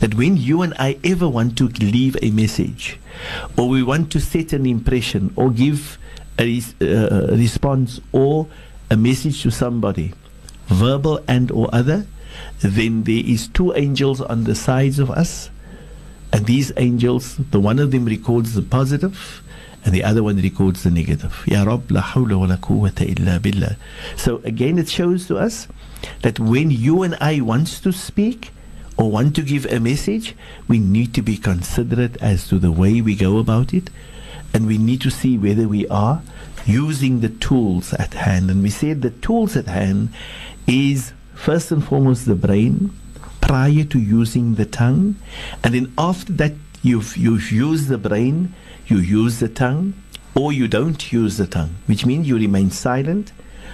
that 0.00 0.14
when 0.14 0.36
you 0.36 0.62
and 0.62 0.74
I 0.78 0.98
ever 1.04 1.28
want 1.28 1.56
to 1.58 1.68
leave 1.68 2.16
a 2.22 2.30
message 2.30 2.98
or 3.56 3.68
we 3.68 3.82
want 3.82 4.10
to 4.12 4.20
set 4.20 4.52
an 4.52 4.66
impression 4.66 5.32
or 5.36 5.50
give 5.50 5.98
a, 6.38 6.60
uh, 6.80 7.32
a 7.32 7.36
response 7.36 8.00
or 8.12 8.46
a 8.90 8.96
message 8.96 9.42
to 9.42 9.50
somebody 9.50 10.12
verbal 10.68 11.20
and 11.28 11.50
or 11.50 11.68
other 11.72 12.06
then 12.60 13.04
there 13.04 13.22
is 13.24 13.48
two 13.48 13.74
angels 13.74 14.20
on 14.20 14.44
the 14.44 14.54
sides 14.54 14.98
of 14.98 15.10
us 15.10 15.50
and 16.35 16.47
these 16.47 16.73
angels, 16.75 17.37
the 17.51 17.61
one 17.61 17.79
of 17.79 17.91
them 17.91 18.03
records 18.03 18.55
the 18.55 18.61
positive 18.61 19.41
and 19.85 19.93
the 19.93 20.03
other 20.03 20.21
one 20.21 20.35
records 20.35 20.83
the 20.83 20.91
negative. 20.91 21.45
Ya 21.47 21.63
Rab, 21.63 21.89
la 21.89 22.01
hawla 22.01 22.37
wa 22.37 22.45
la 22.45 23.05
illa 23.05 23.39
billah. 23.39 23.77
So 24.17 24.41
again, 24.43 24.77
it 24.77 24.89
shows 24.89 25.27
to 25.27 25.37
us 25.37 25.69
that 26.23 26.37
when 26.37 26.71
you 26.71 27.03
and 27.03 27.15
I 27.21 27.39
want 27.39 27.67
to 27.83 27.93
speak 27.93 28.51
or 28.97 29.09
want 29.09 29.33
to 29.37 29.43
give 29.43 29.65
a 29.67 29.79
message, 29.79 30.35
we 30.67 30.77
need 30.77 31.13
to 31.13 31.21
be 31.21 31.37
considerate 31.37 32.17
as 32.21 32.49
to 32.49 32.59
the 32.59 32.71
way 32.71 32.99
we 32.99 33.15
go 33.15 33.37
about 33.37 33.73
it. 33.73 33.89
And 34.53 34.67
we 34.67 34.77
need 34.77 34.99
to 35.01 35.09
see 35.09 35.37
whether 35.37 35.69
we 35.69 35.87
are 35.87 36.21
using 36.65 37.21
the 37.21 37.29
tools 37.29 37.93
at 37.93 38.13
hand. 38.13 38.51
And 38.51 38.61
we 38.61 38.71
said 38.71 39.01
the 39.01 39.11
tools 39.11 39.55
at 39.55 39.67
hand 39.67 40.09
is 40.67 41.13
first 41.33 41.71
and 41.71 41.81
foremost 41.81 42.25
the 42.25 42.35
brain, 42.35 42.91
prior 43.45 43.83
to 43.83 43.99
using 43.99 44.55
the 44.55 44.65
tongue, 44.65 45.15
and 45.63 45.73
then 45.73 45.93
after 45.97 46.33
that 46.33 46.53
you've 46.81 47.15
you've 47.15 47.51
used 47.51 47.87
the 47.87 47.97
brain, 47.97 48.53
you 48.87 48.97
use 48.97 49.39
the 49.39 49.47
tongue, 49.47 49.93
or 50.33 50.51
you 50.51 50.67
don't 50.67 51.11
use 51.13 51.37
the 51.37 51.47
tongue, 51.47 51.75
which 51.85 52.05
means 52.05 52.27
you 52.27 52.37
remain 52.37 52.71
silent, 52.71 53.31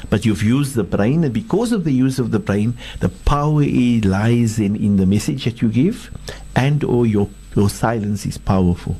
but 0.10 0.26
you've 0.26 0.44
used 0.44 0.76
the 0.76 0.84
brain, 0.84 1.24
and 1.24 1.34
because 1.34 1.72
of 1.72 1.84
the 1.86 1.94
use 1.94 2.20
of 2.20 2.32
the 2.32 2.40
brain, 2.40 2.78
the 3.00 3.10
power 3.10 3.64
lies 3.64 4.60
in, 4.60 4.76
in 4.76 4.98
the 4.98 5.06
message 5.06 5.46
that 5.46 5.62
you 5.62 5.70
give, 5.70 6.12
and 6.56 6.84
or 6.84 7.06
your 7.06 7.30
your 7.56 7.70
silence 7.70 8.26
is 8.26 8.38
powerful. 8.38 8.98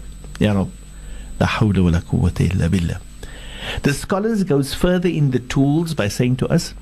The 3.84 3.94
scholars 3.94 4.44
goes 4.44 4.74
further 4.74 5.10
in 5.10 5.32
the 5.32 5.40
tools 5.40 5.94
by 5.94 6.08
saying 6.08 6.38
to 6.38 6.48
us, 6.48 6.74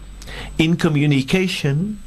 in 0.58 0.78
communication, 0.78 2.02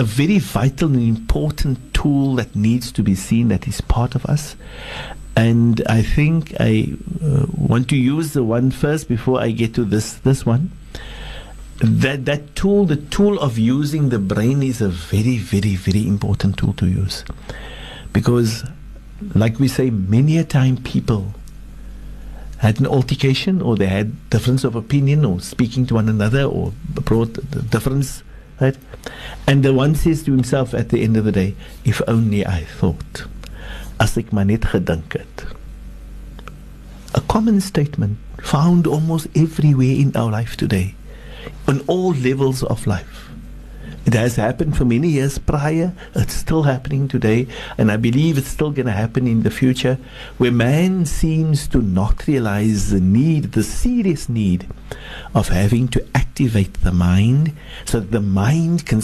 a 0.00 0.02
very 0.02 0.38
vital 0.38 0.88
and 0.88 1.02
important 1.02 1.92
tool 1.92 2.34
that 2.36 2.56
needs 2.56 2.90
to 2.90 3.02
be 3.02 3.14
seen 3.14 3.48
that 3.48 3.68
is 3.68 3.82
part 3.82 4.14
of 4.14 4.24
us. 4.24 4.56
And 5.36 5.82
I 5.86 6.00
think 6.00 6.54
I 6.58 6.96
uh, 7.22 7.44
want 7.54 7.90
to 7.90 7.96
use 7.96 8.32
the 8.32 8.42
one 8.42 8.70
first 8.70 9.08
before 9.08 9.38
I 9.40 9.50
get 9.50 9.74
to 9.74 9.84
this 9.84 10.14
this 10.14 10.46
one. 10.46 10.72
That 11.82 12.24
that 12.24 12.56
tool, 12.56 12.86
the 12.86 12.96
tool 12.96 13.38
of 13.40 13.58
using 13.58 14.08
the 14.08 14.18
brain, 14.18 14.62
is 14.62 14.80
a 14.80 14.88
very, 14.88 15.36
very, 15.36 15.76
very 15.76 16.06
important 16.06 16.56
tool 16.56 16.72
to 16.74 16.86
use, 16.86 17.24
because, 18.14 18.64
like 19.34 19.58
we 19.58 19.68
say, 19.68 19.90
many 19.90 20.38
a 20.38 20.44
time 20.44 20.78
people 20.78 21.34
had 22.58 22.80
an 22.80 22.86
altercation 22.86 23.60
or 23.62 23.76
they 23.76 23.86
had 23.86 24.30
difference 24.30 24.64
of 24.64 24.74
opinion 24.76 25.24
or 25.24 25.40
speaking 25.40 25.86
to 25.86 25.94
one 25.94 26.08
another 26.08 26.44
or 26.44 26.72
brought 27.04 27.32
the 27.34 27.62
difference 27.62 28.22
Right? 28.60 28.76
And 29.46 29.62
the 29.62 29.72
one 29.72 29.94
says 29.94 30.22
to 30.24 30.30
himself 30.30 30.74
at 30.74 30.90
the 30.90 31.02
end 31.02 31.16
of 31.16 31.24
the 31.24 31.32
day, 31.32 31.54
if 31.84 32.02
only 32.06 32.46
I 32.46 32.64
thought. 32.64 33.24
As 33.98 34.16
ek 34.16 34.32
maar 34.32 34.44
net 34.44 34.64
het. 34.72 35.46
A 37.14 37.20
common 37.26 37.60
statement 37.60 38.18
found 38.38 38.86
almost 38.86 39.26
everywhere 39.34 39.96
in 39.96 40.14
our 40.14 40.30
life 40.30 40.56
today, 40.56 40.94
on 41.66 41.80
all 41.86 42.12
levels 42.14 42.62
of 42.62 42.86
life. 42.86 43.29
It 44.06 44.14
has 44.14 44.36
happened 44.36 44.76
for 44.76 44.84
many 44.84 45.08
years 45.08 45.38
prior. 45.38 45.92
It's 46.14 46.34
still 46.34 46.62
happening 46.62 47.06
today. 47.06 47.46
And 47.76 47.92
I 47.92 47.96
believe 47.96 48.38
it's 48.38 48.48
still 48.48 48.70
going 48.70 48.86
to 48.86 48.92
happen 48.92 49.26
in 49.26 49.42
the 49.42 49.50
future 49.50 49.98
where 50.38 50.50
man 50.50 51.06
seems 51.06 51.68
to 51.68 51.82
not 51.82 52.26
realize 52.26 52.90
the 52.90 53.00
need, 53.00 53.52
the 53.52 53.62
serious 53.62 54.28
need 54.28 54.66
of 55.34 55.48
having 55.48 55.88
to 55.88 56.06
activate 56.14 56.74
the 56.82 56.92
mind 56.92 57.56
so 57.84 58.00
that 58.00 58.10
the 58.10 58.20
mind 58.20 58.86
can 58.86 59.02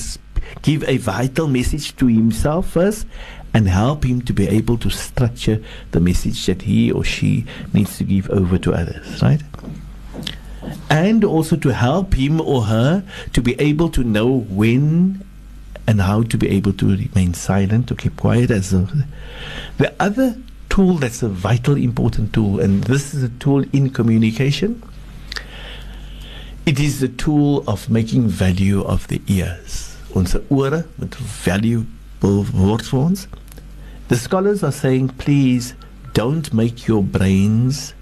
give 0.62 0.82
a 0.88 0.97
vital 0.97 1.47
message 1.47 1.94
to 1.97 2.07
himself 2.07 2.70
first 2.70 3.07
and 3.53 3.68
help 3.68 4.05
him 4.05 4.20
to 4.20 4.32
be 4.32 4.47
able 4.49 4.76
to 4.78 4.90
structure 4.90 5.62
the 5.92 6.01
message 6.01 6.44
that 6.47 6.62
he 6.62 6.90
or 6.92 7.03
she 7.03 7.47
needs 7.72 7.97
to 7.97 8.05
give 8.05 8.28
over 8.30 8.59
to 8.59 8.72
others, 8.72 9.22
right? 9.22 9.40
And 10.90 11.24
also 11.24 11.56
to 11.56 11.72
help 11.72 12.14
him 12.14 12.40
or 12.40 12.62
her 12.62 13.04
to 13.32 13.42
be 13.42 13.58
able 13.60 13.88
to 13.90 14.02
know 14.02 14.26
when 14.28 15.24
and 15.86 16.00
how 16.00 16.22
to 16.22 16.36
be 16.36 16.48
able 16.48 16.72
to 16.72 16.96
remain 16.96 17.32
silent, 17.34 17.88
to 17.88 17.94
keep 17.94 18.16
quiet. 18.16 18.50
As 18.50 18.72
a, 18.72 18.88
the 19.78 19.94
other 20.00 20.36
tool 20.68 20.94
that's 20.94 21.22
a 21.22 21.28
vital, 21.28 21.76
important 21.76 22.32
tool, 22.32 22.60
and 22.60 22.84
this 22.84 23.14
is 23.14 23.22
a 23.22 23.28
tool 23.28 23.64
in 23.72 23.90
communication. 23.90 24.82
It 26.66 26.80
is 26.80 26.98
the 26.98 27.08
tool 27.08 27.62
of 27.68 27.88
making 27.88 28.26
value 28.26 28.82
of 28.82 29.06
the 29.06 29.22
ears. 29.28 29.96
Onze 30.14 30.42
ore 30.50 30.84
met 30.98 31.14
valuable 31.14 31.86
word. 32.52 33.26
The 34.08 34.16
scholars 34.16 34.64
are 34.64 34.72
saying, 34.72 35.10
please 35.10 35.74
don't 36.12 36.52
make 36.52 36.88
your 36.88 37.02
brains, 37.02 37.94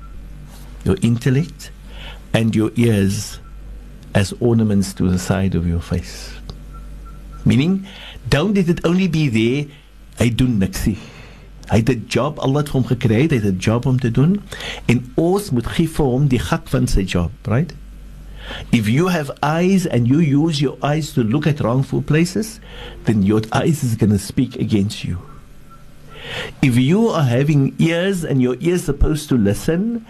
your 0.84 0.96
intellect, 1.02 1.70
and 2.34 2.54
your 2.54 2.70
ears 2.76 3.38
as 4.14 4.34
ornaments 4.40 4.92
to 4.94 5.08
the 5.08 5.18
side 5.18 5.54
of 5.54 5.66
your 5.66 5.80
face. 5.80 6.34
Meaning, 7.44 7.86
don't 8.28 8.54
let 8.54 8.68
it 8.68 8.84
only 8.84 9.08
be 9.08 9.28
there, 9.28 9.70
hy 10.18 10.30
doen 10.30 10.58
niks 10.58 10.86
nie. 10.86 10.98
Hy 11.70 11.80
het 11.80 11.90
'n 11.90 12.04
job, 12.08 12.38
Allah 12.38 12.62
het 12.62 12.72
hom 12.74 12.84
gekry, 12.84 13.28
hy 13.28 13.36
het 13.36 13.44
'n 13.44 13.58
job 13.58 13.86
om 13.86 13.98
te 13.98 14.10
doen 14.10 14.40
en 14.86 15.12
ons 15.14 15.50
moet 15.50 15.66
gee 15.66 15.88
vir 15.88 16.06
hom 16.06 16.28
die 16.28 16.40
van 16.40 16.86
sy 16.86 17.02
job, 17.02 17.30
right? 17.46 17.74
If 18.70 18.88
you 18.88 19.08
have 19.08 19.30
eyes 19.42 19.86
and 19.86 20.06
you 20.06 20.20
use 20.20 20.60
your 20.60 20.76
eyes 20.82 21.12
to 21.12 21.22
look 21.22 21.46
at 21.46 21.60
wrongful 21.60 22.02
places, 22.02 22.60
then 23.04 23.22
your 23.22 23.42
eyes 23.52 23.82
is 23.82 23.96
going 23.96 24.12
to 24.12 24.18
speak 24.18 24.56
against 24.60 25.04
you. 25.04 25.18
If 26.60 26.76
you 26.76 27.08
are 27.08 27.24
having 27.24 27.74
ears 27.78 28.24
and 28.24 28.40
your 28.40 28.56
ears 28.60 28.84
supposed 28.84 29.28
to 29.28 29.36
listen 29.36 30.04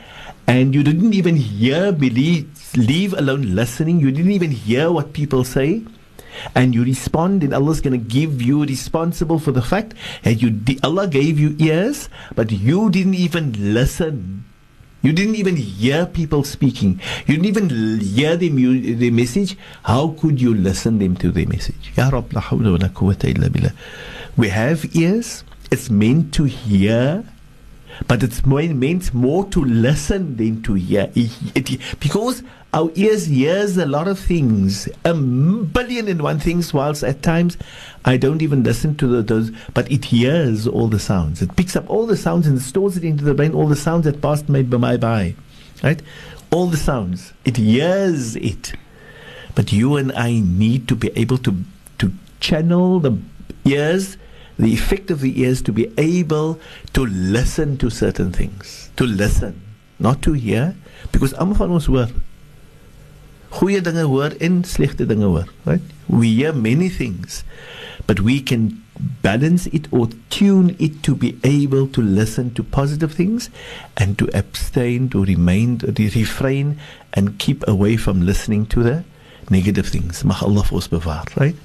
and 0.46 0.74
you 0.74 0.82
didn't 0.82 1.14
even 1.14 1.36
hear, 1.36 1.92
believe, 1.92 2.48
leave 2.76 3.12
alone 3.14 3.54
listening. 3.54 4.00
You 4.00 4.10
didn't 4.10 4.32
even 4.32 4.50
hear 4.50 4.90
what 4.92 5.12
people 5.12 5.44
say. 5.44 5.82
And 6.54 6.74
you 6.74 6.82
respond, 6.82 7.44
and 7.44 7.54
Allah's 7.54 7.80
going 7.80 7.98
to 7.98 8.04
give 8.04 8.42
you 8.42 8.64
responsible 8.64 9.38
for 9.38 9.52
the 9.52 9.62
fact 9.62 9.94
that 10.24 10.42
you 10.42 10.58
Allah 10.82 11.06
gave 11.06 11.38
you 11.38 11.54
ears, 11.60 12.08
but 12.34 12.50
you 12.50 12.90
didn't 12.90 13.14
even 13.14 13.54
listen 13.72 14.44
You 15.04 15.12
didn't 15.12 15.34
even 15.36 15.56
hear 15.56 16.06
people 16.06 16.44
speaking. 16.44 16.98
You 17.26 17.36
didn't 17.36 17.44
even 17.44 18.00
hear 18.00 18.38
the, 18.38 18.48
mu- 18.48 18.96
the 18.96 19.10
message. 19.10 19.54
How 19.82 20.16
could 20.18 20.40
you 20.40 20.54
listen 20.54 20.98
them 20.98 21.14
to 21.16 21.30
the 21.30 21.44
message? 21.44 21.92
Ya 21.94 22.08
Rab, 22.08 22.32
la 22.32 22.40
hawla 22.40 22.72
wa 22.72 22.78
la 22.80 22.88
quwwata 22.88 23.28
illa 23.28 23.50
billah. 23.52 23.72
We 24.38 24.48
have 24.48 24.96
ears. 24.96 25.44
It's 25.70 25.90
meant 25.90 26.32
to 26.40 26.44
hear, 26.44 27.22
but 28.08 28.22
it's 28.22 28.44
more, 28.44 28.62
meant 28.62 29.12
more 29.14 29.44
to 29.50 29.64
listen 29.64 30.36
than 30.36 30.62
to 30.62 30.74
hear. 30.74 31.10
It- 31.14 31.78
because 32.00 32.42
our 32.72 32.90
ears 32.96 33.26
hears 33.26 33.76
a 33.76 33.86
lot 33.86 34.08
of 34.08 34.18
things, 34.18 34.88
a 35.04 35.14
billion 35.14 36.08
and 36.08 36.20
one 36.22 36.40
things, 36.40 36.74
whilst 36.74 37.04
at 37.04 37.22
times 37.22 37.56
I 38.04 38.16
don't 38.16 38.42
even 38.42 38.64
listen 38.64 38.96
to 38.96 39.06
the, 39.06 39.22
those, 39.22 39.52
but 39.74 39.90
it 39.92 40.06
hears 40.06 40.66
all 40.66 40.88
the 40.88 40.98
sounds. 40.98 41.40
It 41.40 41.54
picks 41.54 41.76
up 41.76 41.88
all 41.88 42.06
the 42.06 42.16
sounds 42.16 42.46
and 42.46 42.60
stores 42.60 42.96
it 42.96 43.04
into 43.04 43.22
the 43.22 43.32
brain, 43.34 43.52
all 43.54 43.68
the 43.68 43.76
sounds 43.76 44.04
that 44.06 44.20
passed 44.20 44.48
my, 44.48 44.62
my 44.62 44.96
by, 44.96 45.34
right? 45.82 46.02
All 46.50 46.66
the 46.66 46.76
sounds. 46.76 47.32
It 47.44 47.56
hears 47.58 48.34
it. 48.36 48.72
But 49.54 49.72
you 49.72 49.96
and 49.96 50.10
I 50.12 50.40
need 50.40 50.88
to 50.88 50.96
be 50.96 51.10
able 51.16 51.38
to, 51.38 51.54
to 51.98 52.12
channel 52.40 52.98
the 52.98 53.16
ears, 53.64 54.16
the 54.58 54.72
effect 54.72 55.10
of 55.10 55.20
the 55.20 55.40
ears 55.40 55.62
to 55.62 55.72
be 55.72 55.92
able 55.98 56.60
to 56.92 57.06
listen 57.06 57.76
to 57.78 57.90
certain 57.90 58.32
things. 58.32 58.90
To 58.96 59.04
listen, 59.04 59.60
not 59.98 60.22
to 60.22 60.32
hear, 60.32 60.76
because 61.12 61.32
almal 61.34 61.56
van 61.56 61.70
ons 61.70 61.86
hoor. 61.86 62.08
Goeie 63.54 63.80
dinge 63.82 64.06
hoor 64.06 64.34
en 64.40 64.62
slegte 64.64 65.06
dinge 65.06 65.26
hoor, 65.26 65.46
right? 65.64 65.82
We 66.08 66.34
hear 66.34 66.52
many 66.52 66.88
things, 66.88 67.44
but 68.06 68.20
we 68.20 68.40
can 68.40 68.82
balance 69.22 69.66
it 69.68 69.92
or 69.92 70.08
tune 70.30 70.76
it 70.78 71.02
to 71.02 71.14
be 71.14 71.38
able 71.42 71.88
to 71.88 72.00
listen 72.00 72.54
to 72.54 72.62
positive 72.62 73.12
things 73.12 73.50
and 73.96 74.18
to 74.18 74.28
abstain, 74.34 75.08
to 75.10 75.24
remain, 75.24 75.78
to 75.78 75.90
refrain 75.90 76.78
and 77.12 77.38
keep 77.38 77.66
away 77.66 77.96
from 77.96 78.22
listening 78.22 78.66
to 78.66 78.82
the 78.82 79.04
negative 79.50 79.88
things. 79.88 80.24
Mag 80.24 80.42
Allah 80.42 80.62
vir 80.62 80.76
ons 80.76 80.88
bewaar, 80.88 81.24
right? 81.36 81.56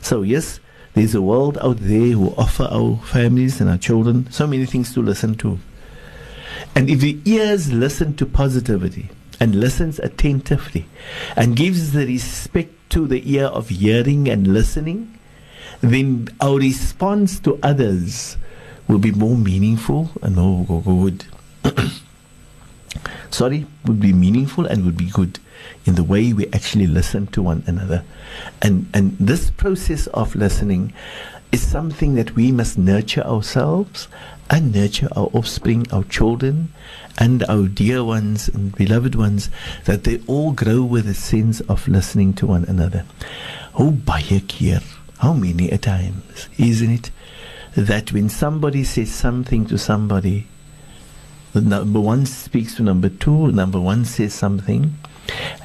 So 0.00 0.22
yes, 0.22 0.60
there's 0.94 1.14
a 1.14 1.22
world 1.22 1.58
out 1.58 1.78
there 1.78 2.12
who 2.12 2.34
offer 2.36 2.68
our 2.70 2.96
families 2.98 3.60
and 3.60 3.70
our 3.70 3.78
children 3.78 4.30
so 4.30 4.46
many 4.46 4.66
things 4.66 4.92
to 4.94 5.02
listen 5.02 5.36
to. 5.36 5.58
And 6.74 6.90
if 6.90 7.00
the 7.00 7.18
ears 7.24 7.72
listen 7.72 8.14
to 8.16 8.26
positivity 8.26 9.10
and 9.40 9.54
listens 9.54 9.98
attentively 9.98 10.86
and 11.36 11.56
gives 11.56 11.92
the 11.92 12.06
respect 12.06 12.72
to 12.90 13.06
the 13.06 13.22
ear 13.32 13.46
of 13.46 13.68
hearing 13.68 14.28
and 14.28 14.46
listening, 14.46 15.18
then 15.80 16.28
our 16.40 16.56
response 16.56 17.38
to 17.40 17.58
others 17.62 18.36
will 18.88 18.98
be 18.98 19.12
more 19.12 19.36
meaningful 19.36 20.10
and 20.22 20.36
more 20.36 20.82
good. 20.82 21.24
Sorry, 23.30 23.66
would 23.84 24.00
be 24.00 24.12
meaningful 24.12 24.66
and 24.66 24.84
would 24.84 24.96
be 24.96 25.10
good 25.10 25.38
in 25.84 25.94
the 25.94 26.04
way 26.04 26.32
we 26.32 26.46
actually 26.52 26.86
listen 26.86 27.26
to 27.28 27.42
one 27.42 27.62
another. 27.66 28.04
And 28.62 28.88
and 28.94 29.16
this 29.18 29.50
process 29.50 30.06
of 30.08 30.34
listening 30.34 30.92
is 31.50 31.66
something 31.66 32.14
that 32.14 32.34
we 32.34 32.52
must 32.52 32.76
nurture 32.76 33.22
ourselves 33.22 34.08
and 34.50 34.74
nurture 34.74 35.08
our 35.16 35.28
offspring, 35.32 35.86
our 35.92 36.04
children, 36.04 36.72
and 37.18 37.44
our 37.44 37.66
dear 37.68 38.04
ones 38.04 38.48
and 38.48 38.74
beloved 38.74 39.14
ones, 39.14 39.50
that 39.84 40.04
they 40.04 40.20
all 40.26 40.52
grow 40.52 40.82
with 40.82 41.06
a 41.08 41.14
sense 41.14 41.60
of 41.62 41.88
listening 41.88 42.32
to 42.34 42.46
one 42.46 42.64
another. 42.64 43.04
Baie 43.78 44.46
keer, 44.46 44.80
how 45.18 45.32
many 45.32 45.70
a 45.70 45.78
times, 45.78 46.48
isn't 46.58 46.90
it, 46.90 47.10
that 47.76 48.12
when 48.12 48.28
somebody 48.28 48.84
says 48.84 49.10
something 49.12 49.66
to 49.66 49.78
somebody, 49.78 50.46
number 51.54 52.00
one 52.00 52.26
speaks 52.26 52.76
to 52.76 52.82
number 52.82 53.08
two, 53.08 53.52
number 53.52 53.80
one 53.80 54.04
says 54.04 54.34
something, 54.34 54.96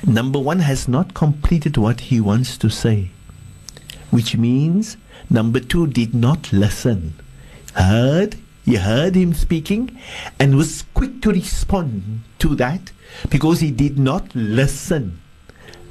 number 0.06 0.40
one 0.40 0.60
has 0.60 0.88
not 0.88 1.14
completed 1.14 1.78
what 1.78 2.00
he 2.02 2.20
wants 2.20 2.58
to 2.58 2.70
say, 2.70 3.10
which 4.12 4.36
means 4.36 4.98
number 5.30 5.60
two 5.60 5.88
did 5.88 6.14
not 6.14 6.52
listen, 6.54 7.14
heard, 7.76 8.36
he 8.66 8.76
heard 8.76 9.16
him 9.16 9.34
speaking 9.34 9.98
and 10.40 10.56
was 10.56 10.84
quick 10.94 11.22
to 11.22 11.32
respond 11.32 12.22
to 12.40 12.56
that 12.56 12.92
because 13.30 13.60
he 13.60 13.72
did 13.72 13.98
not 13.98 14.34
listen. 14.36 15.20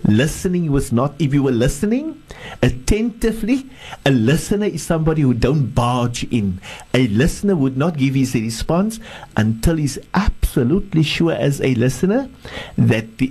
Listening 0.04 0.70
was 0.72 0.92
not, 0.92 1.14
if 1.18 1.32
you 1.32 1.42
were 1.42 1.52
listening 1.52 2.22
attentively, 2.60 3.70
a 4.04 4.10
listener 4.10 4.66
is 4.66 4.82
somebody 4.82 5.22
who 5.22 5.32
don't 5.32 5.68
barge 5.68 6.24
in. 6.24 6.60
A 6.92 7.06
listener 7.08 7.54
would 7.54 7.76
not 7.76 7.96
give 7.96 8.14
his 8.14 8.34
response 8.34 8.98
until 9.36 9.76
he's 9.76 9.98
absolutely 10.14 11.04
sure 11.04 11.32
as 11.32 11.60
a 11.60 11.74
listener 11.76 12.28
that 12.76 13.18
the, 13.18 13.28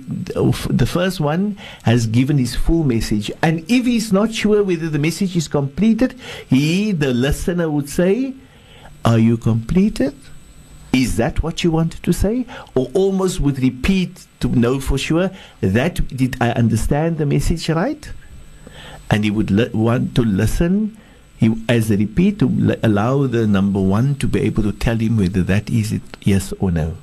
the 0.70 0.86
first 0.86 1.20
one 1.20 1.58
has 1.82 2.06
given 2.06 2.38
his 2.38 2.56
full 2.56 2.84
message. 2.84 3.30
And 3.42 3.60
if 3.70 3.84
he's 3.84 4.12
not 4.12 4.32
sure 4.32 4.62
whether 4.64 4.88
the 4.88 4.98
message 4.98 5.36
is 5.36 5.48
completed, 5.48 6.18
he, 6.48 6.92
the 6.92 7.12
listener, 7.12 7.70
would 7.70 7.90
say, 7.90 8.34
Are 9.04 9.18
you 9.18 9.36
completed? 9.36 10.14
Is 10.92 11.16
that 11.16 11.42
what 11.42 11.64
you 11.64 11.70
wanted 11.70 12.02
to 12.02 12.12
say? 12.12 12.46
Or 12.74 12.90
almost 12.92 13.40
would 13.40 13.58
repeat 13.58 14.26
to 14.40 14.48
know 14.48 14.78
for 14.78 14.98
sure 14.98 15.30
that 15.60 16.06
did 16.14 16.36
I 16.40 16.50
understand 16.50 17.18
the 17.18 17.26
message 17.26 17.68
right? 17.68 18.10
And 19.10 19.24
he 19.24 19.30
would 19.30 19.74
want 19.74 20.14
to 20.16 20.22
listen 20.22 20.96
he, 21.42 21.52
as 21.68 21.90
a 21.90 21.96
repeat 21.96 22.38
to 22.38 22.78
allow 22.82 23.26
the 23.26 23.46
number 23.46 23.80
one 23.80 24.14
to 24.16 24.28
be 24.28 24.40
able 24.42 24.62
to 24.62 24.72
tell 24.72 24.96
him 24.96 25.16
whether 25.16 25.42
that 25.42 25.68
is 25.70 25.92
it 25.92 26.02
yes 26.20 26.52
or 26.60 26.70
no. 26.70 26.96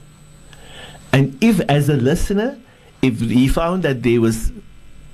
And 1.11 1.37
if, 1.43 1.59
as 1.61 1.89
a 1.89 1.95
listener, 1.95 2.57
if 3.01 3.19
he 3.19 3.47
found 3.47 3.83
that 3.83 4.03
there 4.03 4.21
was 4.21 4.51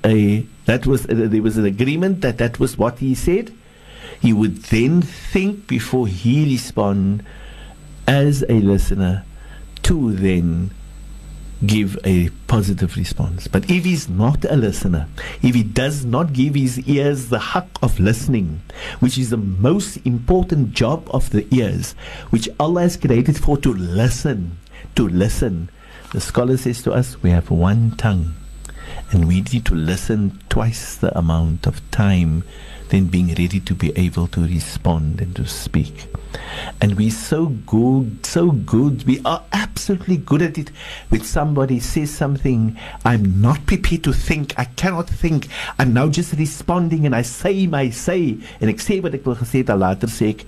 a 0.04 0.46
that 0.66 0.86
was 0.86 1.06
uh, 1.06 1.14
there 1.14 1.42
was 1.42 1.58
an 1.58 1.66
agreement 1.66 2.22
that 2.22 2.38
that 2.38 2.60
was 2.60 2.78
what 2.78 3.00
he 3.00 3.16
said, 3.16 3.52
he 4.22 4.32
would 4.32 4.58
then 4.64 5.02
think 5.02 5.66
before 5.68 6.08
he 6.08 6.46
respond 6.46 7.26
as 8.08 8.44
a 8.48 8.60
listener 8.60 9.26
to 9.84 10.14
then 10.14 10.72
give 11.66 11.98
a 12.04 12.30
positive 12.48 12.96
response. 12.98 13.48
But 13.48 13.70
if 13.70 13.86
he's 13.86 14.10
not 14.10 14.44
a 14.46 14.56
listener, 14.56 15.08
if 15.42 15.56
he 15.56 15.64
does 15.64 16.06
not 16.06 16.34
give 16.34 16.56
his 16.56 16.80
ears 16.88 17.30
the 17.30 17.40
haq 17.40 17.68
of 17.82 18.00
listening, 18.00 18.62
which 19.00 19.18
is 19.18 19.30
the 19.30 19.38
most 19.38 19.98
important 20.06 20.72
job 20.72 21.08
of 21.12 21.30
the 21.30 21.48
ears, 21.56 21.94
which 22.30 22.50
Allah 22.60 22.82
has 22.82 22.98
created 22.98 23.38
for 23.38 23.58
to 23.58 23.74
listen, 23.74 24.58
to 24.96 25.08
listen. 25.08 25.70
The 26.12 26.22
scholar 26.22 26.58
says 26.58 26.82
to 26.84 26.94
us, 26.94 27.22
we 27.24 27.30
have 27.32 27.50
one 27.50 27.92
tongue 27.98 28.36
and 29.12 29.28
we 29.28 29.42
need 29.42 29.66
to 29.66 29.76
listen 29.76 30.40
twice 30.50 30.96
the 30.96 31.18
amount 31.18 31.68
of 31.68 31.90
time 31.92 32.44
than 32.90 33.08
being 33.08 33.30
ready 33.30 33.60
to 33.60 33.74
be 33.74 33.92
able 33.98 34.28
to 34.28 34.42
respond 34.48 35.22
and 35.22 35.36
to 35.36 35.46
speak. 35.48 36.08
And 36.82 36.96
we're 36.96 37.12
so 37.12 37.48
good, 37.66 38.26
so 38.26 38.52
good. 38.52 39.04
We 39.06 39.22
are 39.26 39.44
absolutely 39.54 40.18
good 40.18 40.42
at 40.42 40.58
it. 40.58 40.70
When 41.10 41.22
somebody 41.22 41.80
says 41.80 42.12
something, 42.12 42.78
I'm 43.06 43.42
not 43.42 43.66
prepared 43.66 44.04
to 44.04 44.14
think. 44.14 44.58
I 44.58 44.66
cannot 44.66 45.10
think. 45.10 45.48
I'm 45.80 45.94
now 45.94 46.10
just 46.10 46.34
responding 46.34 47.06
and 47.06 47.16
I 47.16 47.22
say 47.22 47.68
my 47.68 47.90
say. 47.90 48.38
En 48.62 48.70
ek 48.70 48.84
sê 48.84 49.00
wat 49.04 49.16
ek 49.16 49.26
wil 49.26 49.40
gesê 49.40 49.64
het, 49.64 49.72
dan 49.72 49.80
later 49.80 50.12
sê 50.12 50.34
ek 50.36 50.46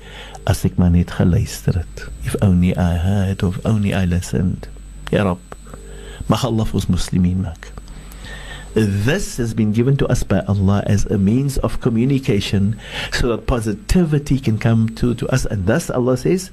as 0.47 0.65
ek 0.67 0.77
maar 0.79 0.91
net 0.91 1.13
geluister 1.17 1.79
het. 1.79 2.05
If 2.25 2.35
only 2.41 2.75
I 2.75 2.97
heard 3.01 3.43
of 3.43 3.59
only 3.65 3.93
I 3.95 4.05
listened. 4.05 4.67
Ya 5.11 5.23
Rab, 5.23 5.39
mag 6.27 6.43
Allah 6.43 6.67
vir 6.67 6.87
muslimin 6.91 7.45
maak. 7.47 7.76
This 8.77 9.37
has 9.37 9.55
been 9.55 9.71
given 9.71 9.97
to 9.97 10.05
us 10.05 10.21
by 10.21 10.41
Allah 10.41 10.83
as 10.85 11.07
a 11.07 11.17
means 11.17 11.57
of 11.65 11.81
communication 11.81 12.79
so 13.11 13.29
that 13.29 13.47
positivity 13.47 14.37
can 14.39 14.59
come 14.59 14.89
to, 15.01 15.15
to 15.15 15.27
us. 15.29 15.45
And 15.45 15.65
thus 15.65 15.89
Allah 15.89 16.15
says, 16.15 16.51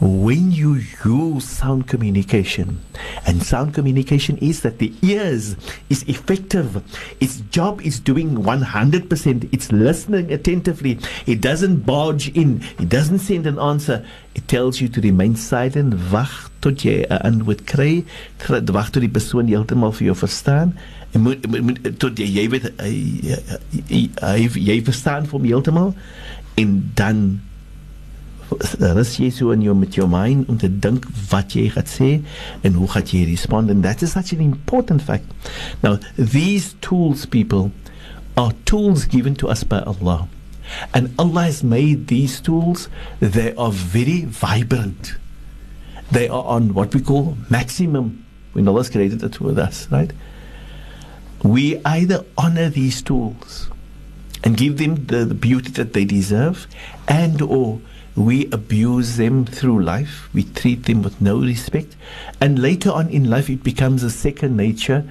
when 0.00 0.50
you 0.50 0.82
use 1.04 1.48
sound 1.48 1.86
communication, 1.86 2.80
and 3.26 3.44
sound 3.44 3.74
communication 3.74 4.36
is 4.38 4.62
that 4.62 4.78
the 4.78 4.92
ears 5.02 5.56
is 5.88 6.02
effective, 6.08 6.82
its 7.20 7.40
job 7.54 7.80
is 7.80 8.00
doing 8.00 8.38
100%, 8.38 9.48
it's 9.52 9.70
listening 9.70 10.32
attentively, 10.32 10.98
it 11.26 11.40
doesn't 11.40 11.86
barge 11.86 12.28
in, 12.36 12.60
it 12.80 12.88
doesn't 12.88 13.20
send 13.20 13.46
an 13.46 13.60
answer, 13.60 14.04
it 14.34 14.48
tells 14.48 14.80
you 14.80 14.88
to 14.88 15.00
remain 15.00 15.36
silent, 15.36 15.94
wag 16.10 16.50
tot 16.60 16.82
jy 16.82 17.06
'n 17.06 17.22
antwoord 17.22 17.64
kry, 17.70 18.04
wag 18.50 18.90
tot 18.90 19.00
die 19.00 19.08
persoon 19.08 19.46
heeltemal 19.46 19.94
vir 19.94 20.10
jou 20.10 20.16
verstaan. 20.26 20.74
Moet, 21.18 21.46
moet, 21.62 21.80
tot 22.02 22.18
jy 22.18 22.44
weet 22.52 22.70
hy, 22.80 24.02
jy 24.60 24.78
verstaan 24.84 25.28
vir 25.28 25.38
hom 25.38 25.46
heeltemal 25.48 25.92
en 26.60 26.72
dan 26.98 27.20
rus 28.80 29.16
jy 29.18 29.30
so 29.34 29.50
in 29.50 29.64
jou 29.64 29.74
met 29.74 29.96
jou 29.96 30.06
mind 30.10 30.48
om 30.50 30.58
te 30.60 30.68
dink 30.68 31.06
wat 31.30 31.56
jy 31.56 31.66
gaan 31.74 31.88
sê 31.90 32.10
en 32.66 32.78
hoe 32.78 32.88
gaan 32.92 33.06
jy 33.10 33.24
respond 33.30 33.70
and 33.72 33.82
that 33.86 34.02
is 34.02 34.12
such 34.12 34.32
an 34.32 34.40
important 34.44 35.02
fact. 35.02 35.26
Now 35.82 35.98
these 36.16 36.74
tools 36.80 37.26
people 37.26 37.72
are 38.36 38.52
tools 38.64 39.04
given 39.04 39.34
to 39.36 39.48
us 39.48 39.64
by 39.64 39.80
Allah. 39.80 40.28
And 40.92 41.14
Allah 41.18 41.44
has 41.44 41.62
made 41.62 42.08
these 42.08 42.40
tools 42.40 42.88
they 43.20 43.54
are 43.54 43.72
very 43.72 44.24
vibrant. 44.24 45.16
They 46.12 46.28
are 46.28 46.44
on 46.44 46.74
what 46.74 46.94
we 46.94 47.00
call 47.00 47.36
maximum. 47.50 48.24
When 48.52 48.68
Allah's 48.68 48.88
created 48.88 49.22
it 49.22 49.40
with 49.40 49.58
us, 49.58 49.88
right? 49.90 50.12
We 51.42 51.78
either 51.84 52.24
honor 52.36 52.68
these 52.70 53.02
tools 53.02 53.68
and 54.44 54.56
give 54.56 54.78
them 54.78 55.06
the, 55.06 55.24
the 55.24 55.34
beauty 55.34 55.70
that 55.72 55.92
they 55.92 56.04
deserve, 56.04 56.66
and 57.08 57.42
or 57.42 57.80
we 58.14 58.46
abuse 58.50 59.16
them 59.16 59.44
through 59.44 59.82
life. 59.82 60.28
We 60.32 60.44
treat 60.44 60.84
them 60.84 61.02
with 61.02 61.20
no 61.20 61.40
respect, 61.40 61.96
and 62.40 62.58
later 62.58 62.90
on 62.90 63.08
in 63.10 63.28
life, 63.28 63.50
it 63.50 63.62
becomes 63.62 64.02
a 64.02 64.10
second 64.10 64.56
nature 64.56 65.04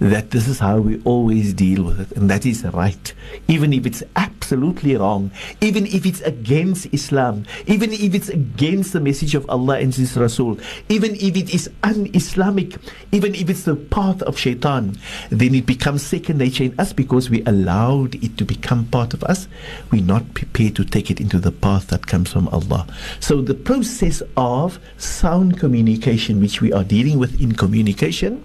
that 0.00 0.30
this 0.30 0.46
is 0.46 0.58
how 0.58 0.78
we 0.78 1.02
always 1.02 1.52
deal 1.52 1.82
with 1.82 2.00
it, 2.00 2.16
and 2.16 2.30
that 2.30 2.46
is 2.46 2.64
right, 2.64 3.12
even 3.48 3.72
if 3.72 3.84
it's 3.84 4.02
absolutely 4.16 4.96
wrong, 4.96 5.30
even 5.60 5.86
if 5.86 6.06
it's 6.06 6.20
against 6.20 6.86
Islam, 6.92 7.44
even 7.66 7.92
if 7.92 8.14
it's 8.14 8.28
against 8.28 8.92
the 8.92 9.00
message 9.00 9.34
of 9.34 9.48
Allah 9.50 9.78
and 9.80 9.94
His 9.94 10.16
Rasul, 10.16 10.58
even 10.88 11.14
if 11.16 11.36
it 11.36 11.52
is 11.52 11.68
un-Islamic, 11.82 12.76
even 13.12 13.34
if 13.34 13.50
it's 13.50 13.64
the 13.64 13.76
path 13.76 14.22
of 14.22 14.38
shaitan, 14.38 14.96
then 15.30 15.54
it 15.54 15.66
becomes 15.66 16.06
second 16.06 16.38
nature 16.38 16.64
in 16.64 16.78
us 16.78 16.92
because 16.92 17.28
we 17.28 17.42
allowed 17.44 18.14
it 18.22 18.36
to 18.38 18.44
become 18.44 18.86
part 18.86 19.14
of 19.14 19.24
us. 19.24 19.48
We're 19.90 20.02
not 20.02 20.34
prepared 20.34 20.76
to 20.76 20.84
take 20.84 21.10
it 21.10 21.20
into 21.20 21.38
the 21.38 21.52
path 21.52 21.88
that 21.88 22.06
comes 22.06 22.32
from 22.32 22.48
Allah. 22.48 22.86
So 23.20 23.42
the 23.42 23.54
process 23.54 24.22
of 24.36 24.78
sound 24.96 25.58
communication, 25.58 26.40
which 26.40 26.60
we 26.60 26.72
are 26.72 26.84
dealing 26.84 27.18
with 27.18 27.40
in 27.40 27.54
communication, 27.54 28.44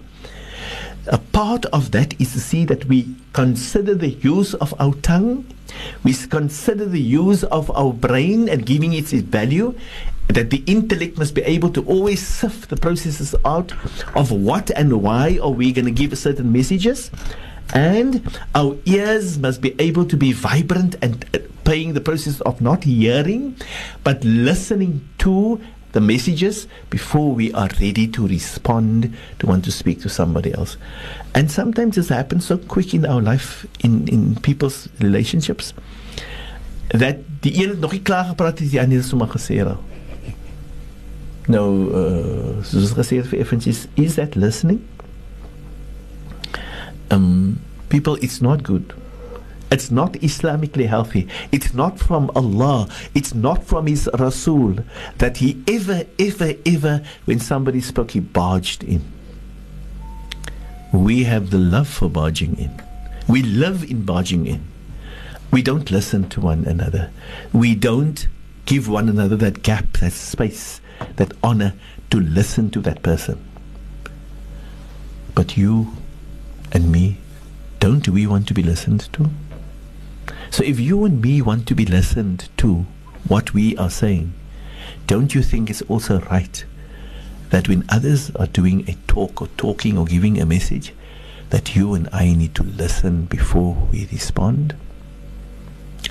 a 1.06 1.18
part 1.18 1.66
of 1.66 1.90
that 1.92 2.18
is 2.20 2.32
to 2.32 2.40
see 2.40 2.64
that 2.66 2.86
we 2.86 3.14
consider 3.32 3.94
the 3.94 4.10
use 4.10 4.54
of 4.54 4.74
our 4.80 4.94
tongue, 4.96 5.46
we 6.02 6.14
consider 6.14 6.86
the 6.86 7.00
use 7.00 7.44
of 7.44 7.70
our 7.76 7.92
brain 7.92 8.48
and 8.48 8.64
giving 8.64 8.92
it 8.92 9.12
its 9.12 9.22
value, 9.22 9.74
that 10.28 10.50
the 10.50 10.62
intellect 10.66 11.18
must 11.18 11.34
be 11.34 11.42
able 11.42 11.70
to 11.70 11.84
always 11.84 12.26
sift 12.26 12.70
the 12.70 12.76
processes 12.76 13.34
out 13.44 13.72
of 14.16 14.30
what 14.30 14.70
and 14.70 15.02
why 15.02 15.38
are 15.42 15.50
we 15.50 15.72
going 15.72 15.84
to 15.84 15.90
give 15.90 16.16
certain 16.18 16.52
messages. 16.52 17.10
And 17.74 18.38
our 18.54 18.76
ears 18.84 19.38
must 19.38 19.60
be 19.60 19.74
able 19.78 20.04
to 20.06 20.16
be 20.16 20.32
vibrant 20.32 20.96
and 21.02 21.24
uh, 21.34 21.38
paying 21.64 21.94
the 21.94 22.00
process 22.00 22.40
of 22.42 22.60
not 22.60 22.84
hearing, 22.84 23.56
but 24.04 24.22
listening 24.22 25.06
to 25.18 25.60
the 25.94 26.00
messages 26.00 26.66
before 26.90 27.32
we 27.32 27.52
are 27.54 27.68
ready 27.80 28.08
to 28.08 28.26
respond 28.26 29.14
to 29.38 29.46
want 29.46 29.64
to 29.64 29.70
speak 29.70 30.00
to 30.02 30.08
somebody 30.08 30.52
else. 30.52 30.76
And 31.34 31.50
sometimes 31.50 31.94
this 31.94 32.08
happens 32.08 32.46
so 32.46 32.58
quick 32.58 32.94
in 32.94 33.06
our 33.06 33.22
life, 33.22 33.64
in, 33.80 34.06
in 34.08 34.34
people's 34.34 34.88
relationships, 34.98 35.72
that 36.90 37.18
een 37.40 37.68
het 37.68 37.80
nog 37.80 37.92
nie 37.92 38.02
klaar 38.02 38.24
gepraat 38.24 38.58
het, 38.58 38.70
die 38.70 38.80
ander 38.80 38.98
het 38.98 39.06
sommer 39.06 39.30
gesê 39.30 39.62
raak. 39.62 39.78
Nou, 41.46 41.68
uh, 41.92 42.64
soos 42.64 42.94
gesê 42.96 43.20
vir 43.22 43.38
effentjies, 43.44 43.84
is 44.00 44.16
that 44.18 44.34
listening? 44.34 44.80
Um, 47.12 47.60
people, 47.88 48.16
it's 48.16 48.40
not 48.40 48.64
good. 48.66 48.94
It's 49.74 49.90
not 49.90 50.12
Islamically 50.12 50.86
healthy. 50.86 51.26
It's 51.50 51.74
not 51.74 51.98
from 51.98 52.30
Allah. 52.36 52.88
It's 53.12 53.34
not 53.34 53.64
from 53.64 53.88
His 53.88 54.08
Rasul 54.20 54.76
that 55.18 55.38
He 55.38 55.64
ever, 55.66 56.04
ever, 56.16 56.52
ever, 56.64 57.02
when 57.24 57.40
somebody 57.40 57.80
spoke, 57.80 58.12
He 58.12 58.20
barged 58.20 58.84
in. 58.84 59.02
We 60.92 61.24
have 61.24 61.50
the 61.50 61.58
love 61.58 61.88
for 61.88 62.08
barging 62.08 62.56
in. 62.56 62.80
We 63.26 63.42
live 63.42 63.82
in 63.90 64.04
barging 64.04 64.46
in. 64.46 64.64
We 65.50 65.60
don't 65.60 65.90
listen 65.90 66.28
to 66.28 66.40
one 66.40 66.66
another. 66.66 67.10
We 67.52 67.74
don't 67.74 68.28
give 68.66 68.88
one 68.88 69.08
another 69.08 69.34
that 69.38 69.64
gap, 69.64 69.94
that 69.94 70.12
space, 70.12 70.80
that 71.16 71.32
honor 71.42 71.74
to 72.12 72.20
listen 72.20 72.70
to 72.70 72.80
that 72.82 73.02
person. 73.02 73.44
But 75.34 75.56
you 75.56 75.96
and 76.70 76.92
me, 76.92 77.18
don't 77.80 78.08
we 78.08 78.24
want 78.24 78.46
to 78.46 78.54
be 78.54 78.62
listened 78.62 79.12
to? 79.14 79.30
So 80.54 80.62
if 80.62 80.78
you 80.78 81.04
and 81.04 81.20
me 81.20 81.42
want 81.42 81.66
to 81.66 81.74
be 81.74 81.84
listened 81.84 82.48
to 82.58 82.86
what 83.26 83.54
we 83.54 83.76
are 83.76 83.90
saying, 83.90 84.34
don't 85.08 85.34
you 85.34 85.42
think 85.42 85.68
it's 85.68 85.82
also 85.82 86.20
right 86.30 86.64
that 87.50 87.68
when 87.68 87.84
others 87.88 88.30
are 88.36 88.46
doing 88.46 88.88
a 88.88 88.94
talk 89.08 89.42
or 89.42 89.48
talking 89.56 89.98
or 89.98 90.04
giving 90.04 90.40
a 90.40 90.46
message, 90.46 90.94
that 91.50 91.74
you 91.74 91.94
and 91.94 92.08
I 92.12 92.34
need 92.34 92.54
to 92.54 92.62
listen 92.62 93.24
before 93.24 93.74
we 93.90 94.06
respond? 94.12 94.76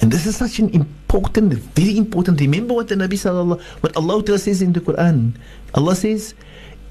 And 0.01 0.11
this 0.11 0.25
is 0.25 0.35
such 0.35 0.59
an 0.59 0.71
important, 0.71 1.53
very 1.53 1.97
important. 1.97 2.41
Remember 2.41 2.73
what 2.73 2.89
the 2.89 2.95
Nabi 2.95 3.13
Sallallahu, 3.13 3.61
what 3.79 3.95
Allah 3.95 4.37
says 4.37 4.61
in 4.61 4.73
the 4.73 4.81
Quran. 4.81 5.35
Allah 5.73 5.95
says, 5.95 6.33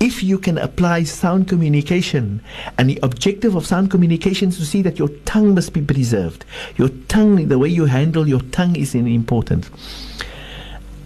if 0.03 0.20
you 0.20 0.37
can 0.37 0.59
apply 0.59 1.05
sound 1.05 1.47
communication, 1.47 2.43
and 2.77 2.91
the 2.91 2.99
objective 3.05 3.55
of 3.55 3.65
sound 3.65 3.89
communication 3.89 4.49
is 4.49 4.59
to 4.59 4.65
see 4.65 4.83
that 4.83 4.99
your 4.99 5.09
tongue 5.24 5.55
must 5.55 5.73
be 5.73 5.81
preserved. 5.81 6.45
Your 6.77 6.89
tongue, 7.07 7.47
the 7.47 7.57
way 7.57 7.69
you 7.69 7.85
handle 7.85 8.29
your 8.29 8.41
tongue 8.51 8.74
is 8.74 8.97
important. 8.97 9.70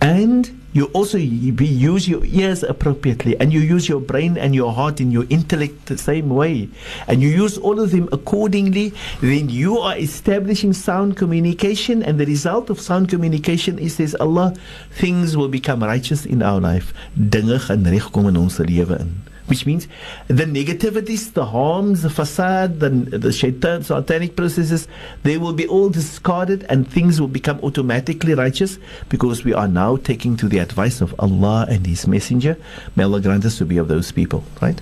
And 0.00 0.58
you 0.76 0.86
also 0.92 1.18
use 1.18 2.08
your 2.08 2.24
ears 2.24 2.62
appropriately 2.62 3.38
and 3.40 3.52
you 3.52 3.60
use 3.60 3.88
your 3.88 4.00
brain 4.00 4.36
and 4.36 4.54
your 4.54 4.72
heart 4.72 5.00
and 5.00 5.12
your 5.12 5.24
intellect 5.30 5.86
the 5.86 5.98
same 5.98 6.28
way. 6.28 6.68
And 7.08 7.22
you 7.22 7.28
use 7.28 7.56
all 7.58 7.80
of 7.80 7.90
them 7.90 8.08
accordingly 8.12 8.92
then 9.20 9.48
you 9.48 9.78
are 9.78 9.96
establishing 9.96 10.72
sound 10.72 11.16
communication 11.16 12.02
and 12.02 12.20
the 12.20 12.26
result 12.26 12.70
of 12.70 12.80
sound 12.80 13.08
communication 13.08 13.78
is 13.78 13.96
says 13.96 14.14
Allah 14.20 14.54
things 14.92 15.36
will 15.36 15.48
become 15.48 15.82
righteous 15.82 16.26
in 16.26 16.42
our 16.42 16.60
life. 16.60 16.92
Dinge 17.16 17.58
gaan 17.58 17.88
reg 17.88 18.12
kom 18.12 18.28
in 18.28 18.36
ons 18.36 18.60
lewe 18.60 19.00
in 19.00 19.16
which 19.46 19.66
means 19.66 19.86
the 20.28 20.44
negativities, 20.44 21.32
the 21.32 21.44
harms, 21.44 22.02
the 22.02 22.08
fasad, 22.08 22.80
the, 22.80 22.90
the 23.18 23.32
shaitan, 23.32 23.82
satanic 23.82 24.36
processes, 24.36 24.88
they 25.22 25.38
will 25.38 25.52
be 25.52 25.66
all 25.66 25.88
discarded 25.88 26.64
and 26.68 26.90
things 26.90 27.20
will 27.20 27.28
become 27.28 27.58
automatically 27.60 28.34
righteous 28.34 28.78
because 29.08 29.44
we 29.44 29.54
are 29.54 29.68
now 29.68 29.96
taking 29.96 30.36
to 30.36 30.48
the 30.48 30.58
advice 30.58 31.00
of 31.00 31.14
Allah 31.18 31.66
and 31.68 31.86
His 31.86 32.06
Messenger. 32.06 32.56
May 32.96 33.04
Allah 33.04 33.20
grant 33.20 33.44
us 33.44 33.58
to 33.58 33.64
be 33.64 33.78
of 33.78 33.88
those 33.88 34.12
people, 34.12 34.44
right? 34.60 34.80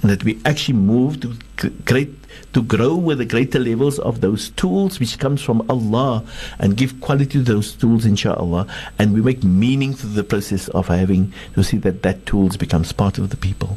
And 0.00 0.10
that 0.10 0.24
we 0.24 0.40
actually 0.46 0.78
move 0.78 1.20
to 1.20 1.36
great 1.84 2.10
to 2.52 2.62
grow 2.62 2.94
with 2.96 3.18
the 3.18 3.24
greater 3.24 3.58
levels 3.58 3.98
of 3.98 4.20
those 4.20 4.50
tools 4.50 4.98
which 4.98 5.18
comes 5.18 5.42
from 5.42 5.64
Allah 5.68 6.24
and 6.58 6.76
give 6.76 7.00
quality 7.00 7.26
to 7.26 7.42
those 7.42 7.72
tools 7.74 8.04
inshallah 8.06 8.66
and 8.98 9.12
we 9.12 9.20
make 9.20 9.44
meaning 9.44 9.94
to 9.94 10.06
the 10.06 10.24
process 10.24 10.68
of 10.68 10.88
having 10.88 11.32
to 11.54 11.62
see 11.62 11.76
that 11.78 12.02
that 12.02 12.26
tools 12.26 12.56
becomes 12.56 12.92
part 12.92 13.18
of 13.18 13.30
the 13.30 13.36
people. 13.36 13.76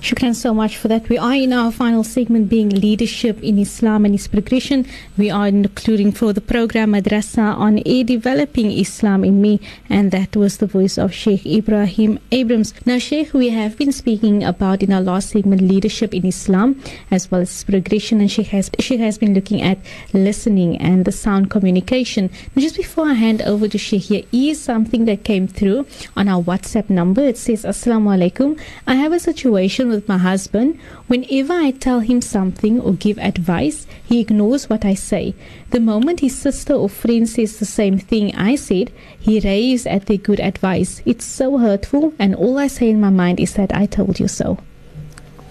Shukran 0.00 0.34
so 0.34 0.54
much 0.54 0.78
for 0.78 0.88
that. 0.88 1.10
We 1.10 1.18
are 1.18 1.34
in 1.34 1.52
our 1.52 1.70
final 1.70 2.02
segment 2.02 2.48
being 2.48 2.70
leadership 2.70 3.42
in 3.42 3.58
Islam 3.58 4.06
and 4.06 4.14
its 4.14 4.26
progression. 4.28 4.86
We 5.18 5.28
are 5.28 5.46
including 5.46 6.12
for 6.12 6.32
the 6.32 6.40
program 6.40 6.92
Madrasa 6.92 7.54
on 7.54 7.82
a 7.84 8.02
developing 8.02 8.72
Islam 8.72 9.24
in 9.24 9.42
me 9.42 9.60
and 9.90 10.10
that 10.10 10.34
was 10.34 10.56
the 10.56 10.66
voice 10.66 10.96
of 10.96 11.12
Sheikh 11.12 11.42
Ebrahim 11.44 12.18
Abrahams. 12.32 12.72
Now 12.86 12.96
Sheikh, 12.98 13.34
we 13.34 13.50
have 13.50 13.76
been 13.76 13.92
speaking 13.92 14.42
about 14.42 14.82
in 14.82 14.90
our 14.90 15.02
last 15.02 15.30
segment 15.30 15.60
leadership 15.60 16.14
in 16.14 16.24
Islam 16.24 16.80
as 17.10 17.30
well 17.30 17.42
as 17.42 17.62
progression 17.64 18.20
and 18.20 18.30
she 18.30 18.42
has 18.44 18.70
she 18.80 18.96
has 18.96 19.18
been 19.18 19.34
looking 19.34 19.60
at 19.60 19.76
listening 20.14 20.78
and 20.78 21.04
the 21.04 21.12
sound 21.12 21.50
communication. 21.50 22.30
Now 22.56 22.62
just 22.62 22.76
before 22.76 23.06
I 23.06 23.14
hand 23.14 23.42
over 23.42 23.68
to 23.68 23.76
Sheikh 23.76 24.04
here 24.04 24.22
is 24.32 24.62
something 24.62 25.04
that 25.04 25.24
came 25.24 25.46
through 25.46 25.86
on 26.16 26.26
our 26.26 26.42
WhatsApp 26.42 26.88
number. 26.88 27.20
It 27.20 27.36
says 27.36 27.64
Assalamu 27.64 28.16
alaikum. 28.16 28.58
I 28.86 28.94
have 28.94 29.12
a 29.12 29.20
situation 29.20 29.89
with 29.90 30.08
my 30.08 30.18
husband. 30.18 30.78
Whenever 31.06 31.52
I 31.52 31.72
tell 31.72 32.00
him 32.00 32.22
something 32.22 32.80
or 32.80 32.94
give 32.94 33.18
advice, 33.18 33.86
he 34.04 34.20
ignores 34.20 34.70
what 34.70 34.84
I 34.84 34.94
say. 34.94 35.34
The 35.70 35.80
moment 35.80 36.20
his 36.20 36.38
sister 36.38 36.74
or 36.74 36.88
friend 36.88 37.28
says 37.28 37.58
the 37.58 37.66
same 37.66 37.98
thing 37.98 38.34
I 38.34 38.56
said, 38.56 38.92
he 39.18 39.40
raves 39.40 39.86
at 39.86 40.06
their 40.06 40.16
good 40.16 40.40
advice. 40.40 41.02
It's 41.04 41.24
so 41.24 41.58
hurtful, 41.58 42.14
and 42.18 42.34
all 42.34 42.58
I 42.58 42.68
say 42.68 42.90
in 42.90 43.00
my 43.00 43.10
mind 43.10 43.40
is 43.40 43.54
that 43.54 43.74
I 43.74 43.86
told 43.86 44.18
you 44.18 44.28
so. 44.28 44.58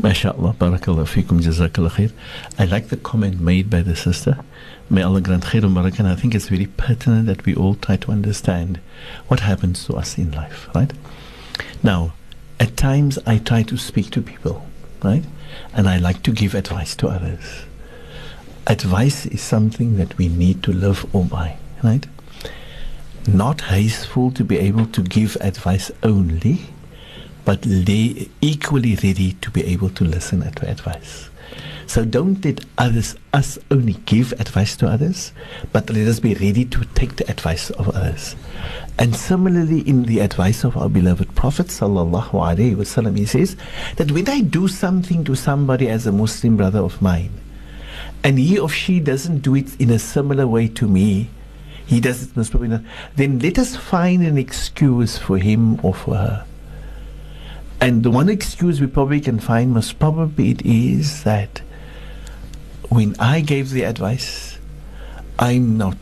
MashaAllah, 0.01 0.55
barakallah 0.55 1.05
fikum, 1.05 1.41
jazakallah 1.41 1.91
khair. 1.91 2.11
I 2.57 2.65
like 2.65 2.87
the 2.87 2.95
comment 2.95 3.41
made 3.41 3.69
by 3.69 3.81
the 3.81 3.97
sister. 3.97 4.39
May 4.89 5.01
Allah 5.03 5.19
grant 5.19 5.43
khair 5.43 5.63
and 5.63 5.75
barakah. 5.75 6.05
I 6.05 6.15
think 6.15 6.33
it's 6.33 6.47
very 6.47 6.67
pertinent 6.67 7.27
that 7.27 7.45
we 7.45 7.53
all 7.53 7.75
try 7.75 7.97
to 7.97 8.11
understand 8.11 8.79
what 9.27 9.41
happens 9.41 9.85
to 9.85 9.95
us 9.95 10.17
in 10.17 10.31
life, 10.31 10.69
right? 10.73 10.93
Now, 11.83 12.13
at 12.59 12.75
times 12.77 13.17
I 13.25 13.37
try 13.37 13.63
to 13.63 13.77
speak 13.77 14.11
to 14.11 14.21
people, 14.21 14.65
right? 15.03 15.23
And 15.73 15.87
I 15.87 15.97
like 15.97 16.23
to 16.23 16.31
give 16.31 16.55
advice 16.55 16.95
to 16.97 17.07
others. 17.07 17.63
Advice 18.67 19.25
is 19.25 19.41
something 19.41 19.97
that 19.97 20.17
we 20.17 20.27
need 20.27 20.61
to 20.63 20.71
live 20.71 21.05
by, 21.13 21.57
right? 21.83 22.05
Not 23.27 23.61
hasteful 23.61 24.31
to 24.31 24.43
be 24.43 24.57
able 24.57 24.85
to 24.87 25.01
give 25.01 25.37
advice 25.41 25.91
only, 26.03 26.61
but 27.45 27.65
equally 28.41 28.95
ready 28.95 29.33
to 29.41 29.51
be 29.51 29.65
able 29.65 29.89
to 29.91 30.03
listen 30.03 30.41
to 30.51 30.69
advice. 30.69 31.29
So 31.87 32.05
don't 32.05 32.45
let 32.45 32.63
others, 32.77 33.15
us 33.33 33.57
only 33.71 33.93
give 34.05 34.33
advice 34.33 34.77
to 34.77 34.87
others, 34.87 35.31
but 35.73 35.89
let 35.89 36.07
us 36.07 36.19
be 36.19 36.35
ready 36.35 36.63
to 36.65 36.85
take 36.93 37.15
the 37.15 37.27
advice 37.27 37.71
of 37.71 37.89
others. 37.89 38.35
And 38.99 39.15
similarly, 39.15 39.79
in 39.87 40.03
the 40.03 40.19
advice 40.19 40.65
of 40.65 40.75
our 40.75 40.89
beloved 40.89 41.33
Prophet 41.33 41.67
sallallahu 41.67 42.31
alaihi 42.31 42.75
wasallam, 42.75 43.17
he 43.17 43.25
says 43.25 43.55
that 43.95 44.11
when 44.11 44.27
I 44.27 44.41
do 44.41 44.67
something 44.67 45.23
to 45.23 45.35
somebody 45.35 45.87
as 45.87 46.05
a 46.05 46.11
Muslim 46.11 46.57
brother 46.57 46.79
of 46.79 47.01
mine, 47.01 47.31
and 48.25 48.37
he 48.37 48.59
or 48.59 48.67
she 48.67 48.99
doesn't 48.99 49.39
do 49.39 49.55
it 49.55 49.79
in 49.79 49.89
a 49.89 49.99
similar 49.99 50.45
way 50.45 50.67
to 50.67 50.85
me, 50.85 51.29
he 51.85 52.01
does 52.01 52.23
it 52.23 52.35
most 52.35 52.51
probably 52.51 52.67
not, 52.67 52.81
then 53.15 53.39
let 53.39 53.57
us 53.57 53.77
find 53.77 54.21
an 54.27 54.37
excuse 54.37 55.17
for 55.17 55.37
him 55.37 55.79
or 55.81 55.93
for 55.93 56.15
her. 56.15 56.45
And 57.79 58.03
the 58.03 58.11
one 58.11 58.27
excuse 58.27 58.81
we 58.81 58.87
probably 58.87 59.21
can 59.21 59.39
find 59.39 59.73
most 59.73 59.97
probably 59.97 60.51
it 60.51 60.65
is 60.65 61.23
that 61.23 61.61
when 62.89 63.15
I 63.17 63.39
gave 63.39 63.69
the 63.69 63.83
advice, 63.83 64.59
I'm 65.39 65.77
not 65.77 65.95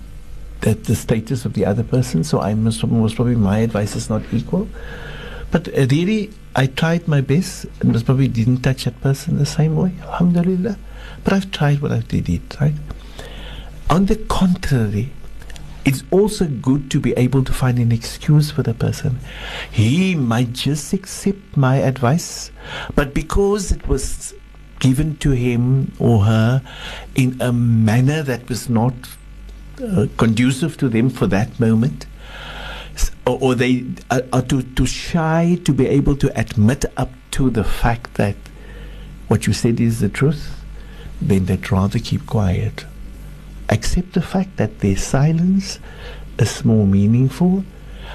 at 0.63 0.85
the 0.85 0.95
status 0.95 1.45
of 1.45 1.53
the 1.53 1.65
other 1.65 1.83
person, 1.83 2.23
so 2.23 2.41
I 2.41 2.53
must 2.53 2.85
most 2.85 3.15
probably 3.15 3.35
my 3.35 3.59
advice 3.59 3.95
is 3.95 4.09
not 4.09 4.23
equal. 4.31 4.67
But 5.51 5.67
uh, 5.69 5.87
really, 5.89 6.31
I 6.55 6.67
tried 6.67 7.07
my 7.07 7.21
best 7.21 7.65
and 7.79 7.93
most 7.93 8.05
probably 8.05 8.27
didn't 8.27 8.61
touch 8.61 8.85
that 8.85 8.99
person 9.01 9.37
the 9.37 9.45
same 9.45 9.75
way. 9.75 9.93
Alhamdulillah. 10.01 10.77
But 11.23 11.33
I've 11.33 11.51
tried 11.51 11.81
what 11.81 11.91
I 11.91 11.99
did, 11.99 12.41
right? 12.59 12.73
On 13.89 14.05
the 14.05 14.15
contrary, 14.15 15.11
it's 15.85 16.03
also 16.11 16.47
good 16.47 16.91
to 16.91 16.99
be 16.99 17.13
able 17.13 17.43
to 17.45 17.53
find 17.53 17.79
an 17.79 17.93
excuse 17.93 18.51
for 18.51 18.61
the 18.61 18.73
person. 18.73 19.19
He 19.71 20.15
might 20.15 20.51
just 20.51 20.91
accept 20.91 21.55
my 21.55 21.77
advice, 21.77 22.51
but 22.95 23.13
because 23.13 23.71
it 23.71 23.87
was 23.87 24.33
given 24.79 25.15
to 25.17 25.31
him 25.31 25.93
or 25.97 26.25
her 26.25 26.61
in 27.15 27.39
a 27.41 27.53
manner 27.53 28.21
that 28.23 28.49
was 28.49 28.69
not 28.69 28.93
uh, 29.81 30.07
conducive 30.17 30.77
to 30.77 30.89
them 30.89 31.09
for 31.09 31.27
that 31.27 31.59
moment, 31.59 32.05
or, 33.25 33.37
or 33.41 33.55
they 33.55 33.85
are, 34.09 34.23
are 34.33 34.41
too, 34.41 34.63
too 34.63 34.85
shy 34.85 35.59
to 35.65 35.73
be 35.73 35.87
able 35.87 36.15
to 36.17 36.39
admit 36.39 36.85
up 36.95 37.11
to 37.31 37.49
the 37.49 37.63
fact 37.63 38.15
that 38.15 38.35
what 39.27 39.45
you 39.45 39.53
said 39.53 39.79
is 39.79 39.99
the 39.99 40.09
truth, 40.09 40.63
then 41.21 41.45
they'd 41.45 41.71
rather 41.71 41.99
keep 41.99 42.25
quiet 42.25 42.85
accept 43.69 44.13
the 44.13 44.21
fact 44.21 44.57
that 44.57 44.79
their 44.79 44.95
silence 44.95 45.79
is 46.39 46.63
more 46.63 46.85
meaningful. 46.85 47.63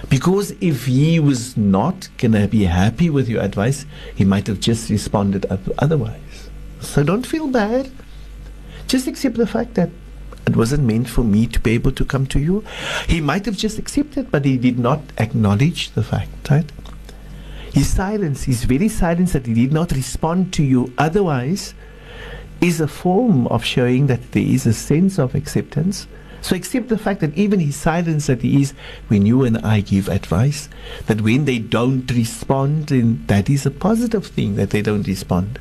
Because 0.09 0.53
if 0.61 0.87
he 0.87 1.21
was 1.21 1.57
not 1.57 2.09
going 2.19 2.33
to 2.33 2.49
be 2.49 2.65
happy 2.65 3.11
with 3.11 3.29
your 3.29 3.43
advice, 3.43 3.85
he 4.15 4.25
might 4.25 4.47
have 4.47 4.61
just 4.61 4.91
responded 4.91 5.47
otherwise. 5.79 6.51
So 6.81 7.03
don't 7.03 7.27
feel 7.27 7.49
bad. 7.49 7.91
Just 8.89 9.07
accept 9.07 9.37
the 9.37 9.47
fact 9.47 9.75
that 9.75 9.91
it 10.53 10.57
wasn't 10.57 10.85
meant 10.85 11.09
for 11.09 11.25
me 11.25 11.47
to 11.47 11.59
be 11.59 11.73
able 11.73 11.93
to 11.93 12.05
come 12.05 12.27
to 12.27 12.39
you. 12.39 12.63
He 13.09 13.23
might 13.23 13.47
have 13.47 13.57
just 13.57 13.79
accepted, 13.79 14.31
but 14.31 14.45
he 14.45 14.59
did 14.59 14.79
not 14.79 15.01
acknowledge 15.17 15.93
the 15.93 16.03
fact, 16.03 16.51
right? 16.51 16.71
His 17.73 17.89
silence, 17.89 18.43
his 18.43 18.65
very 18.65 18.89
silence 18.89 19.33
that 19.33 19.47
he 19.47 19.55
did 19.55 19.73
not 19.73 19.93
respond 19.93 20.53
to 20.55 20.63
you 20.63 20.93
otherwise, 20.99 21.73
is 22.61 22.83
a 22.83 22.87
form 22.87 23.47
of 23.47 23.65
showing 23.65 24.09
that 24.09 24.33
there 24.33 24.43
is 24.43 24.67
a 24.67 24.75
sense 24.75 25.19
of 25.19 25.35
acceptance. 25.35 26.07
So 26.43 26.55
accept 26.55 26.89
the 26.89 26.99
fact 26.99 27.21
that 27.21 27.35
even 27.35 27.61
his 27.61 27.77
silence 27.77 28.27
that 28.27 28.43
he 28.43 28.61
is 28.61 28.75
when 29.09 29.25
you 29.25 29.45
and 29.45 29.57
I 29.59 29.81
give 29.81 30.09
advice, 30.09 30.69
that 31.07 31.23
when 31.23 31.47
they 31.47 31.61
don't 31.61 32.11
respond, 32.11 32.89
then 32.89 33.25
that 33.29 33.49
is 33.49 33.65
a 33.65 33.71
positive 33.71 34.27
thing 34.27 34.57
that 34.57 34.69
they 34.69 34.83
don't 34.83 35.07
respond. 35.07 35.59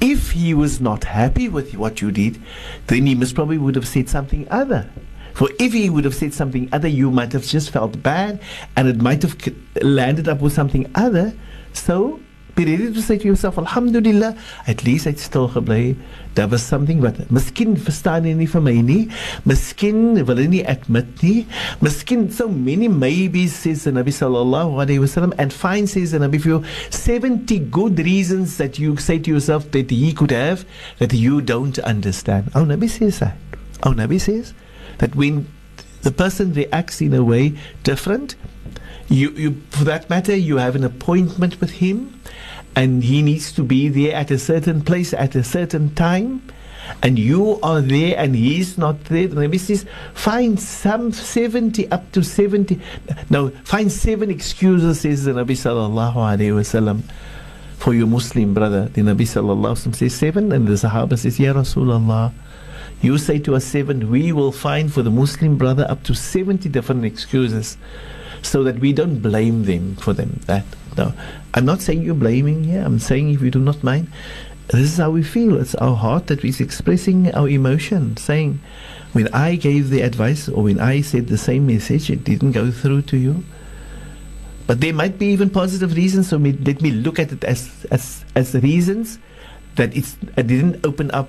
If 0.00 0.32
he 0.32 0.54
was 0.54 0.80
not 0.80 1.04
happy 1.04 1.48
with 1.48 1.74
what 1.74 2.00
you 2.00 2.10
did, 2.10 2.40
then 2.86 3.06
he 3.06 3.14
most 3.14 3.34
probably 3.34 3.58
would 3.58 3.74
have 3.74 3.86
said 3.86 4.08
something 4.08 4.46
other. 4.50 4.90
For 5.34 5.48
if 5.58 5.72
he 5.72 5.88
would 5.88 6.04
have 6.04 6.14
said 6.14 6.34
something 6.34 6.68
other, 6.72 6.88
you 6.88 7.10
might 7.10 7.32
have 7.32 7.44
just 7.44 7.70
felt 7.70 8.02
bad 8.02 8.40
and 8.76 8.88
it 8.88 9.00
might 9.00 9.22
have 9.22 9.36
landed 9.80 10.28
up 10.28 10.40
with 10.40 10.52
something 10.52 10.90
other. 10.94 11.34
So 11.72 12.20
be 12.54 12.64
ready 12.64 12.92
to 12.92 13.02
say 13.02 13.18
to 13.18 13.26
yourself, 13.26 13.58
Alhamdulillah, 13.58 14.36
at 14.66 14.84
least 14.84 15.04
het 15.04 15.20
stil 15.20 15.48
gebly. 15.48 15.96
Daar 16.34 16.48
was 16.48 16.66
something 16.66 17.00
wat 17.00 17.16
miskien 17.30 17.76
verstaan 17.76 18.24
hy 18.24 18.32
nie 18.36 18.48
vir 18.48 18.62
my 18.64 18.74
nie. 18.84 19.02
Miskien 19.48 20.20
wil 20.28 20.40
hy 20.40 20.46
nie 20.48 20.62
admit 20.68 21.22
nie. 21.24 21.46
Miskien 21.84 22.30
so 22.32 22.48
many 22.48 22.88
maybes 22.88 23.56
says 23.56 23.84
the 23.84 23.92
Nabi 23.92 24.12
sallallahu 24.16 24.80
alaihi 24.84 25.00
wasallam 25.04 25.34
and 25.38 25.52
fine 25.52 25.86
says 25.86 26.12
the 26.12 26.20
Nabi 26.20 26.40
for 26.40 26.60
70 26.90 27.58
good 27.70 27.98
reasons 27.98 28.56
that 28.56 28.78
you 28.78 28.96
say 28.96 29.18
to 29.18 29.30
yourself 29.30 29.70
that 29.72 29.90
he 29.90 30.12
could 30.12 30.30
have 30.30 30.64
that 30.98 31.12
you 31.12 31.40
don't 31.40 31.78
understand. 31.80 32.50
Oh 32.54 32.64
Nabi 32.64 32.88
says 32.88 33.18
that. 33.20 33.36
Oh 33.82 33.92
Nabi 33.92 34.20
says 34.20 34.54
that 34.98 35.14
when 35.16 35.46
the 36.02 36.10
person 36.10 36.52
reacts 36.52 37.00
in 37.00 37.14
a 37.14 37.22
way 37.22 37.54
different, 37.84 38.36
you, 39.12 39.30
you 39.30 39.62
for 39.70 39.84
that 39.84 40.08
matter, 40.08 40.34
you 40.34 40.56
have 40.56 40.74
an 40.74 40.84
appointment 40.84 41.60
with 41.60 41.70
him 41.70 42.20
and 42.74 43.04
he 43.04 43.22
needs 43.22 43.52
to 43.52 43.62
be 43.62 43.88
there 43.88 44.14
at 44.14 44.30
a 44.30 44.38
certain 44.38 44.82
place 44.82 45.12
at 45.12 45.34
a 45.34 45.44
certain 45.44 45.94
time 45.94 46.42
and 47.02 47.18
you 47.18 47.60
are 47.62 47.80
there 47.80 48.16
and 48.18 48.34
he's 48.34 48.78
not 48.78 49.04
there. 49.04 49.28
The 49.28 49.36
Nabi 49.36 49.58
says 49.58 49.84
find 50.14 50.58
some 50.58 51.12
70 51.12 51.90
up 51.90 52.10
to 52.12 52.22
70 52.22 52.80
no 53.30 53.50
find 53.64 53.92
seven 53.92 54.30
excuses 54.30 55.00
says 55.00 55.24
the 55.24 55.32
Nabi 55.32 55.52
sallallahu 55.52 56.14
alaihi 56.14 56.52
wasallam 56.52 57.02
for 57.76 57.94
your 57.94 58.06
Muslim 58.06 58.54
brother. 58.54 58.86
The 58.86 59.02
Nabi 59.02 59.22
sallallahu 59.22 59.74
alaihi 59.74 59.88
wasallam 59.90 59.96
says 59.96 60.14
seven 60.14 60.52
and 60.52 60.66
the 60.66 60.72
Sahaba 60.72 61.18
says 61.18 61.38
Ya 61.38 61.52
Rasulullah 61.52 62.32
you 63.02 63.18
say 63.18 63.38
to 63.40 63.56
us 63.56 63.64
seven 63.64 64.10
we 64.10 64.32
will 64.32 64.52
find 64.52 64.92
for 64.92 65.02
the 65.02 65.10
Muslim 65.10 65.58
brother 65.58 65.86
up 65.88 66.02
to 66.04 66.14
70 66.14 66.68
different 66.68 67.04
excuses 67.04 67.76
so 68.42 68.62
that 68.64 68.78
we 68.78 68.92
don't 68.92 69.20
blame 69.20 69.64
them 69.64 69.96
for 69.96 70.12
them 70.12 70.40
that 70.46 70.64
no 70.96 71.14
I'm 71.54 71.66
not 71.66 71.82
saying 71.82 72.02
you're 72.02 72.14
blaming 72.14 72.64
here. 72.64 72.82
I'm 72.82 72.98
saying 72.98 73.30
if 73.30 73.42
you 73.42 73.50
do 73.50 73.58
not 73.58 73.84
mind, 73.84 74.10
this 74.68 74.80
is 74.80 74.96
how 74.96 75.10
we 75.10 75.22
feel. 75.22 75.60
It's 75.60 75.74
our 75.74 75.94
heart 75.94 76.28
that 76.28 76.44
is 76.44 76.60
expressing 76.60 77.32
our 77.34 77.48
emotion, 77.48 78.16
saying, 78.16 78.58
when 79.12 79.28
I 79.34 79.56
gave 79.56 79.90
the 79.90 80.00
advice 80.00 80.48
or 80.48 80.62
when 80.62 80.80
I 80.80 81.02
said 81.02 81.28
the 81.28 81.36
same 81.36 81.66
message, 81.66 82.10
it 82.10 82.24
didn't 82.24 82.52
go 82.52 82.70
through 82.70 83.02
to 83.02 83.18
you. 83.18 83.44
But 84.66 84.80
there 84.80 84.94
might 84.94 85.18
be 85.18 85.26
even 85.26 85.50
positive 85.50 85.94
reasons. 85.94 86.30
So 86.30 86.38
me, 86.38 86.52
let 86.52 86.80
me 86.80 86.90
look 86.90 87.18
at 87.18 87.32
it 87.32 87.44
as 87.44 87.84
as 87.90 88.24
as 88.34 88.54
reasons 88.54 89.18
that 89.74 89.94
it's 89.94 90.16
it 90.38 90.46
didn't 90.46 90.86
open 90.86 91.10
up 91.10 91.28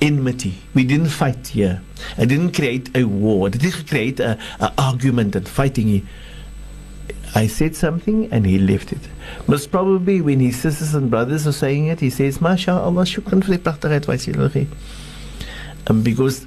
enmity. 0.00 0.54
We 0.74 0.82
didn't 0.82 1.10
fight 1.10 1.46
here. 1.46 1.80
I 2.18 2.24
didn't 2.24 2.52
create 2.56 2.90
a 2.96 3.04
war. 3.04 3.46
I 3.46 3.50
didn't 3.50 3.86
create 3.86 4.18
a, 4.18 4.36
a 4.58 4.72
argument 4.78 5.36
and 5.36 5.48
fighting. 5.48 6.08
I 7.34 7.46
said 7.46 7.76
something 7.76 8.32
and 8.32 8.44
he 8.44 8.58
left 8.58 8.92
it. 8.92 9.00
Most 9.46 9.70
probably 9.70 10.20
when 10.20 10.40
his 10.40 10.58
sisters 10.58 10.94
and 10.94 11.10
brothers 11.10 11.46
are 11.46 11.52
saying 11.52 11.86
it, 11.86 12.00
he 12.00 12.10
says, 12.10 12.38
MashaAllah, 12.38 13.06
shukran 13.06 13.44
vir 13.44 13.56
die 13.56 13.62
prachtige 13.62 13.96
advies 13.96 14.26
jy 14.26 14.48
gee. 14.48 14.66
Um, 15.86 16.02
because 16.02 16.46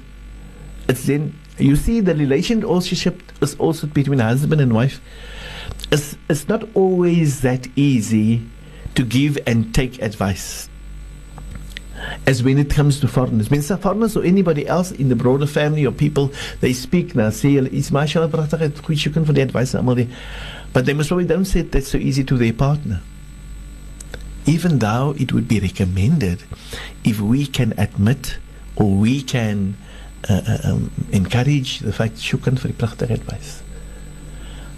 it's 0.88 1.06
then, 1.06 1.38
you 1.58 1.76
see, 1.76 2.00
the 2.00 2.14
relationship 2.14 3.22
is 3.40 3.54
also 3.56 3.86
between 3.86 4.18
husband 4.18 4.60
and 4.60 4.74
wife. 4.74 5.00
It's, 5.90 6.16
it's 6.28 6.48
not 6.48 6.64
always 6.74 7.40
that 7.40 7.66
easy 7.76 8.42
to 8.94 9.04
give 9.04 9.38
and 9.46 9.74
take 9.74 10.02
advice 10.02 10.68
as 12.26 12.42
when 12.42 12.58
it 12.58 12.70
comes 12.70 13.00
to 13.00 13.08
foreigners. 13.08 13.50
Mense 13.50 13.72
foreigners 13.80 14.16
or 14.16 14.24
anybody 14.24 14.66
else 14.66 14.92
in 14.92 15.08
the 15.08 15.16
broader 15.16 15.46
family 15.46 15.86
or 15.86 15.92
people, 15.92 16.32
they 16.60 16.72
speak 16.72 17.14
now, 17.14 17.28
hulle 17.28 17.72
iets 17.72 17.90
mashallah 17.90 18.28
shukran 18.28 19.24
vir 19.24 19.32
die 19.32 19.42
advies 19.42 19.74
almal 19.74 19.96
die. 19.96 20.08
But 20.74 20.86
they 20.86 20.92
most 20.92 21.08
probably 21.08 21.24
don't 21.24 21.44
say 21.44 21.62
that 21.62 21.84
so 21.84 21.96
easy 21.96 22.24
to 22.24 22.36
their 22.36 22.52
partner. 22.52 23.00
Even 24.44 24.80
though 24.80 25.14
it 25.16 25.32
would 25.32 25.48
be 25.48 25.60
recommended 25.60 26.42
if 27.04 27.20
we 27.20 27.46
can 27.46 27.72
admit 27.78 28.36
or 28.76 28.90
we 28.90 29.22
can 29.22 29.76
uh, 30.28 30.42
uh 30.46 30.58
um, 30.64 30.90
encourage 31.12 31.78
the 31.78 31.92
fact 31.92 32.16
shukran 32.16 32.58
for 32.58 32.68
the 32.68 33.12
advice. 33.12 33.62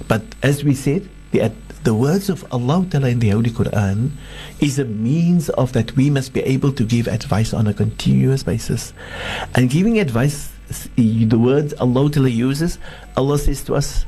But 0.06 0.22
as 0.42 0.62
we 0.62 0.74
said, 0.74 1.08
the, 1.32 1.50
the 1.82 1.94
words 1.94 2.28
of 2.28 2.44
Allah 2.52 2.86
Ta'ala 2.90 3.08
in 3.08 3.18
the 3.18 3.30
Holy 3.30 3.50
Quran 3.50 4.10
is 4.60 4.78
a 4.78 4.84
means 4.84 5.48
of 5.50 5.72
that 5.72 5.96
we 5.96 6.10
must 6.10 6.34
be 6.34 6.42
able 6.42 6.72
to 6.72 6.84
give 6.84 7.08
advice 7.08 7.54
on 7.54 7.66
a 7.66 7.74
continuous 7.74 8.42
basis. 8.42 8.92
And 9.54 9.70
giving 9.70 9.98
advice, 9.98 10.52
the 10.96 11.38
words 11.38 11.72
Allah 11.80 12.10
Ta'ala 12.10 12.28
uses, 12.28 12.78
Allah 13.16 13.38
says 13.38 13.64
to 13.64 13.74
us, 13.74 14.04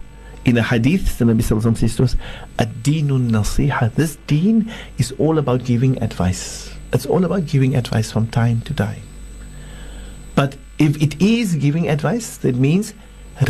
in 0.48 0.56
a 0.56 0.62
hadith, 0.62 1.18
the 1.18 1.26
Nabi 1.26 1.42
Sallallahu 1.42 1.76
says 1.76 1.96
to 1.96 2.04
us, 2.04 2.16
Ad-deenun 2.58 3.28
nasiha. 3.30 3.94
This 3.94 4.16
deen 4.26 4.72
is 4.96 5.12
all 5.18 5.36
about 5.36 5.64
giving 5.64 6.02
advice. 6.02 6.74
It's 6.90 7.04
all 7.04 7.26
about 7.26 7.44
giving 7.44 7.76
advice 7.76 8.10
from 8.10 8.28
time 8.28 8.62
to 8.62 8.72
time. 8.72 9.02
But 10.34 10.56
if 10.78 11.02
it 11.02 11.20
is 11.20 11.54
giving 11.56 11.90
advice, 11.90 12.38
that 12.38 12.56
means 12.56 12.94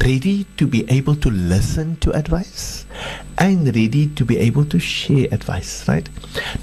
ready 0.04 0.44
to 0.56 0.66
be 0.66 0.90
able 0.90 1.14
to 1.14 1.30
listen 1.30 1.96
to 1.96 2.10
advice 2.12 2.84
and 3.38 3.64
ready 3.66 4.08
to 4.08 4.24
be 4.24 4.36
able 4.36 4.64
to 4.64 4.80
share 4.80 5.28
advice, 5.30 5.86
right? 5.86 6.08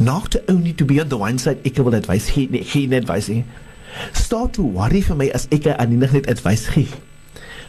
Not 0.01 0.35
only 0.49 0.73
to 0.73 0.83
be 0.83 0.99
on 0.99 1.07
the 1.07 1.17
one 1.17 1.37
side, 1.37 1.65
ek 1.65 1.77
wil 1.77 1.95
advice, 1.95 2.29
geen, 2.29 2.51
geen 2.63 2.93
advice. 2.93 3.31
start 4.11 4.51
to 4.53 4.61
worry 4.61 4.99
vir 4.99 5.15
my 5.15 5.29
as 5.33 5.47
ek 5.55 5.69
aan 5.71 5.95
enig 5.95 6.11
net 6.11 6.27
advies 6.27 6.67
gee. 6.75 6.89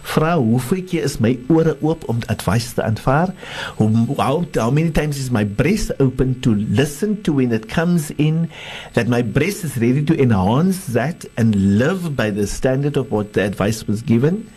Vra 0.07 0.37
hoeveel 0.39 0.85
keer 0.87 1.03
is 1.05 1.19
my 1.19 1.35
ore 1.51 1.75
oop 1.83 2.05
om 2.09 2.21
advies 2.31 2.71
te 2.77 2.83
aanvaar? 2.83 3.33
How, 3.79 4.45
how, 4.55 4.71
many 4.71 4.91
times 4.91 5.19
is 5.19 5.31
my 5.31 5.45
breast 5.45 5.91
open 5.99 6.39
to 6.41 6.55
listen 6.55 7.21
to 7.23 7.33
when 7.33 7.53
it 7.53 7.69
comes 7.69 8.13
in 8.13 8.49
that 8.95 9.09
my 9.09 9.23
breast 9.23 9.65
is 9.65 9.77
ready 9.77 10.05
to 10.05 10.15
enhance 10.21 10.87
that 10.95 11.27
and 11.37 11.79
live 11.79 12.15
by 12.15 12.31
the 12.31 12.47
standard 12.47 12.97
of 12.97 13.11
what 13.11 13.33
the 13.33 13.43
advice 13.43 13.87
was 13.87 14.01
given? 14.01 14.49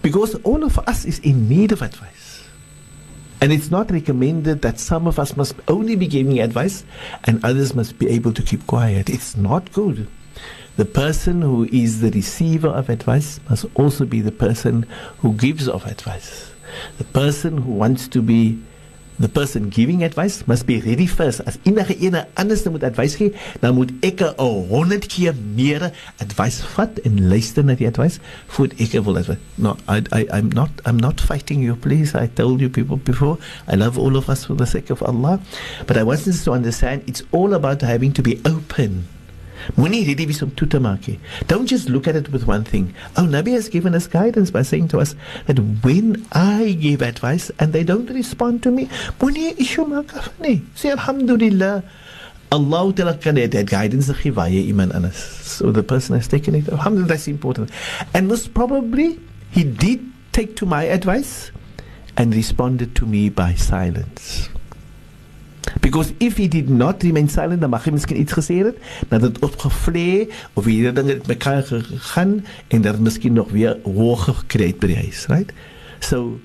Because 0.00 0.36
all 0.44 0.62
of 0.62 0.78
us 0.86 1.04
is 1.04 1.18
in 1.20 1.48
need 1.48 1.72
of 1.72 1.82
advice. 1.82 2.46
And 3.40 3.52
it's 3.52 3.72
not 3.72 3.90
recommended 3.90 4.62
that 4.62 4.78
some 4.78 5.08
of 5.08 5.18
us 5.18 5.36
must 5.36 5.56
only 5.66 5.96
be 5.96 6.06
giving 6.06 6.38
advice 6.38 6.84
and 7.24 7.44
others 7.44 7.74
must 7.74 7.98
be 7.98 8.08
able 8.08 8.32
to 8.32 8.42
keep 8.42 8.64
quiet. 8.68 9.10
It's 9.10 9.36
not 9.36 9.72
good. 9.72 10.06
The 10.76 10.86
person 10.86 11.42
who 11.42 11.68
is 11.70 12.00
the 12.00 12.10
receiver 12.10 12.68
of 12.68 12.88
advice 12.88 13.40
must 13.50 13.66
also 13.74 14.06
be 14.06 14.22
the 14.22 14.32
person 14.32 14.86
who 15.18 15.34
gives 15.34 15.68
of 15.68 15.84
advice. 15.84 16.50
The 16.96 17.04
person 17.04 17.58
who 17.58 17.72
wants 17.72 18.08
to 18.08 18.22
be 18.22 18.58
the 19.18 19.28
person 19.28 19.68
giving 19.68 20.02
advice 20.02 20.46
must 20.48 20.64
be 20.66 20.80
ready 20.80 21.06
first. 21.06 21.40
As 21.46 21.58
enige 21.68 21.94
ene 22.00 22.26
anders 22.34 22.64
moet 22.64 22.82
advies 22.82 23.14
gee, 23.20 23.34
dan 23.60 23.74
moet 23.74 23.92
ek 24.00 24.24
'n 24.24 24.34
100 24.40 25.06
keer 25.06 25.34
meer 25.54 25.92
advies 26.18 26.62
vat 26.74 26.98
en 27.04 27.28
luister 27.28 27.62
na 27.64 27.76
die 27.76 27.86
advies 27.86 28.18
voordat 28.46 28.80
ek 28.80 29.04
wil 29.04 29.20
advies. 29.20 29.38
No, 29.56 29.76
I, 29.86 30.00
I 30.10 30.26
I'm 30.32 30.48
not 30.56 30.70
I'm 30.88 30.96
not 30.96 31.20
fighting 31.20 31.62
you 31.62 31.76
please. 31.76 32.16
I 32.16 32.26
told 32.26 32.60
you 32.60 32.70
people 32.70 32.96
before, 32.96 33.36
I 33.68 33.76
love 33.76 33.98
all 33.98 34.16
of 34.16 34.28
us 34.28 34.46
for 34.46 34.56
the 34.56 34.66
sake 34.66 34.90
of 34.90 35.02
Allah, 35.02 35.38
but 35.86 35.96
I 35.96 36.02
want 36.02 36.26
us 36.26 36.44
to 36.44 36.52
understand 36.52 37.04
it's 37.06 37.22
all 37.30 37.52
about 37.52 37.82
having 37.82 38.12
to 38.14 38.22
be 38.22 38.40
open. 38.48 39.04
Toe 39.76 40.66
te 40.66 40.78
maak. 40.78 41.18
Don't 41.46 41.66
just 41.66 41.88
look 41.88 42.06
at 42.08 42.16
it 42.16 42.30
with 42.32 42.46
one 42.46 42.64
thing. 42.64 42.94
Oh, 43.16 43.22
Nabi 43.22 43.52
has 43.52 43.68
given 43.68 43.94
us 43.94 44.06
guidance 44.06 44.50
by 44.50 44.62
saying 44.62 44.88
to 44.88 44.98
us 44.98 45.14
that 45.46 45.58
when 45.82 46.26
I 46.32 46.76
give 46.80 47.02
advice 47.02 47.50
and 47.58 47.72
they 47.72 47.84
don't 47.84 48.08
respond 48.10 48.62
to 48.64 48.70
me, 48.70 48.88
af 49.20 50.40
nie. 50.40 50.62
Sê 50.74 50.90
alhamdulillah. 50.90 51.82
Allah 52.52 52.92
Ta'ala 52.92 53.14
dit 53.48 53.66
guidance 53.66 54.12
waar 54.34 54.48
jy 54.48 54.68
iemand 54.68 54.92
anders. 54.92 55.16
So 55.16 55.72
the 55.72 55.82
person 55.82 56.16
has 56.16 56.28
taken 56.28 56.54
it. 56.54 56.68
Alhamdulillah, 56.68 57.08
that's 57.08 57.28
important. 57.28 57.70
And 58.12 58.28
most 58.28 58.52
probably 58.52 59.18
he 59.50 59.64
did 59.64 60.00
take 60.32 60.56
to 60.56 60.66
my 60.66 60.84
advice 60.84 61.50
and 62.16 62.34
responded 62.34 62.94
to 62.96 63.06
me 63.06 63.30
by 63.30 63.54
silence. 63.54 64.50
Because 65.80 66.12
if 66.18 66.36
he 66.36 66.48
did 66.48 66.68
not 66.68 67.02
remain 67.02 67.28
silent, 67.28 67.60
dan 67.62 67.70
mag 67.70 67.84
hy 67.86 67.92
miskien 67.94 68.18
iets 68.20 68.34
het, 68.34 68.78
dat 69.08 69.20
dit 69.22 69.38
opgevlee 69.46 70.28
of 70.58 70.66
hierdie 70.66 70.92
dinge 70.92 71.14
het 71.16 71.26
mekaar 71.30 71.62
gegaan 71.62 72.44
en 72.68 72.82
dat 72.82 72.98
miskien 72.98 73.32
nog 73.32 73.50
weer 73.50 73.78
hoog 73.84 74.24
gekry 74.24 74.72
het 74.72 74.80
by 74.82 74.90
die 74.92 75.00
huis, 75.04 75.26
right? 75.30 75.52
So 76.00 76.40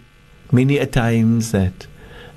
many 0.52 0.80
a 0.80 0.86
times 0.86 1.52
that 1.52 1.88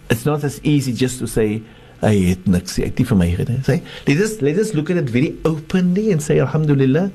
it's 0.08 0.24
not 0.24 0.44
as 0.44 0.58
easy 0.62 0.92
just 0.92 1.18
to 1.18 1.26
say 1.26 1.62
I 2.02 2.16
het 2.32 2.46
niks 2.48 2.78
ek 2.80 2.96
het 2.96 3.10
vir 3.12 3.18
my 3.20 3.28
gedoen. 3.36 3.60
Say, 3.64 3.82
let 4.08 4.22
us 4.24 4.40
let 4.40 4.58
us 4.58 4.72
look 4.72 4.90
at 4.90 4.96
it 4.96 5.10
very 5.12 5.36
openly 5.44 6.10
and 6.12 6.22
say 6.24 6.40
alhamdulillah 6.40 7.10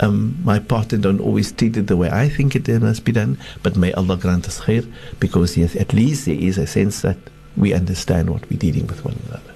um, 0.00 0.36
my 0.44 0.58
partner 0.58 0.98
don't 0.98 1.20
always 1.20 1.52
treat 1.52 1.76
it 1.76 1.86
the 1.86 1.96
way 1.96 2.10
I 2.10 2.28
think 2.28 2.56
it 2.56 2.66
must 2.80 3.04
be 3.04 3.12
done, 3.12 3.38
but 3.62 3.76
may 3.76 3.92
Allah 3.92 4.16
grant 4.16 4.48
us 4.48 4.60
khair 4.60 4.90
because 5.20 5.56
yes, 5.56 5.76
at 5.76 5.92
least 5.92 6.26
there 6.26 6.34
is 6.34 6.58
a 6.58 6.66
sense 6.66 7.02
that 7.02 7.16
we 7.56 7.72
understand 7.72 8.30
what 8.30 8.48
we're 8.50 8.58
dealing 8.58 8.86
with 8.86 9.04
one 9.04 9.16
another. 9.28 9.54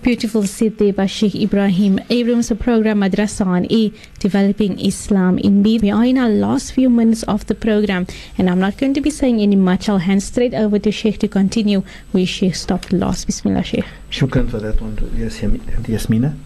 Beautiful 0.00 0.44
said 0.44 0.78
there 0.78 0.92
by 0.92 1.06
Sheikh 1.06 1.32
Ebrahim 1.34 1.98
Abrahams, 2.08 2.52
a 2.52 2.54
program 2.54 3.00
Madrasa 3.00 3.44
on 3.44 3.66
E, 3.68 3.92
Developing 4.20 4.78
Islam 4.78 5.38
in 5.38 5.60
Me. 5.60 5.78
We 5.78 5.90
are 5.90 6.04
in 6.04 6.16
our 6.18 6.28
last 6.28 6.72
few 6.72 6.88
minutes 6.88 7.24
of 7.24 7.44
the 7.46 7.54
program, 7.54 8.06
and 8.38 8.48
I'm 8.48 8.60
not 8.60 8.78
going 8.78 8.94
to 8.94 9.00
be 9.00 9.10
saying 9.10 9.40
any 9.40 9.56
much. 9.56 9.88
I'll 9.88 9.98
hand 9.98 10.22
straight 10.22 10.54
over 10.54 10.78
to 10.78 10.92
Sheikh 10.92 11.18
to 11.18 11.28
continue 11.28 11.82
where 12.12 12.24
Sheikh 12.24 12.54
stopped 12.54 12.92
last. 12.92 13.26
Bismillah, 13.26 13.64
Sheikh. 13.64 13.84
Shukran 14.10 14.48
for 14.48 14.60
that 14.60 14.80
one, 14.80 14.96
yes, 15.16 15.40
Yasmina. 15.40 16.36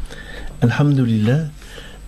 Alhamdulillah. 0.62 1.51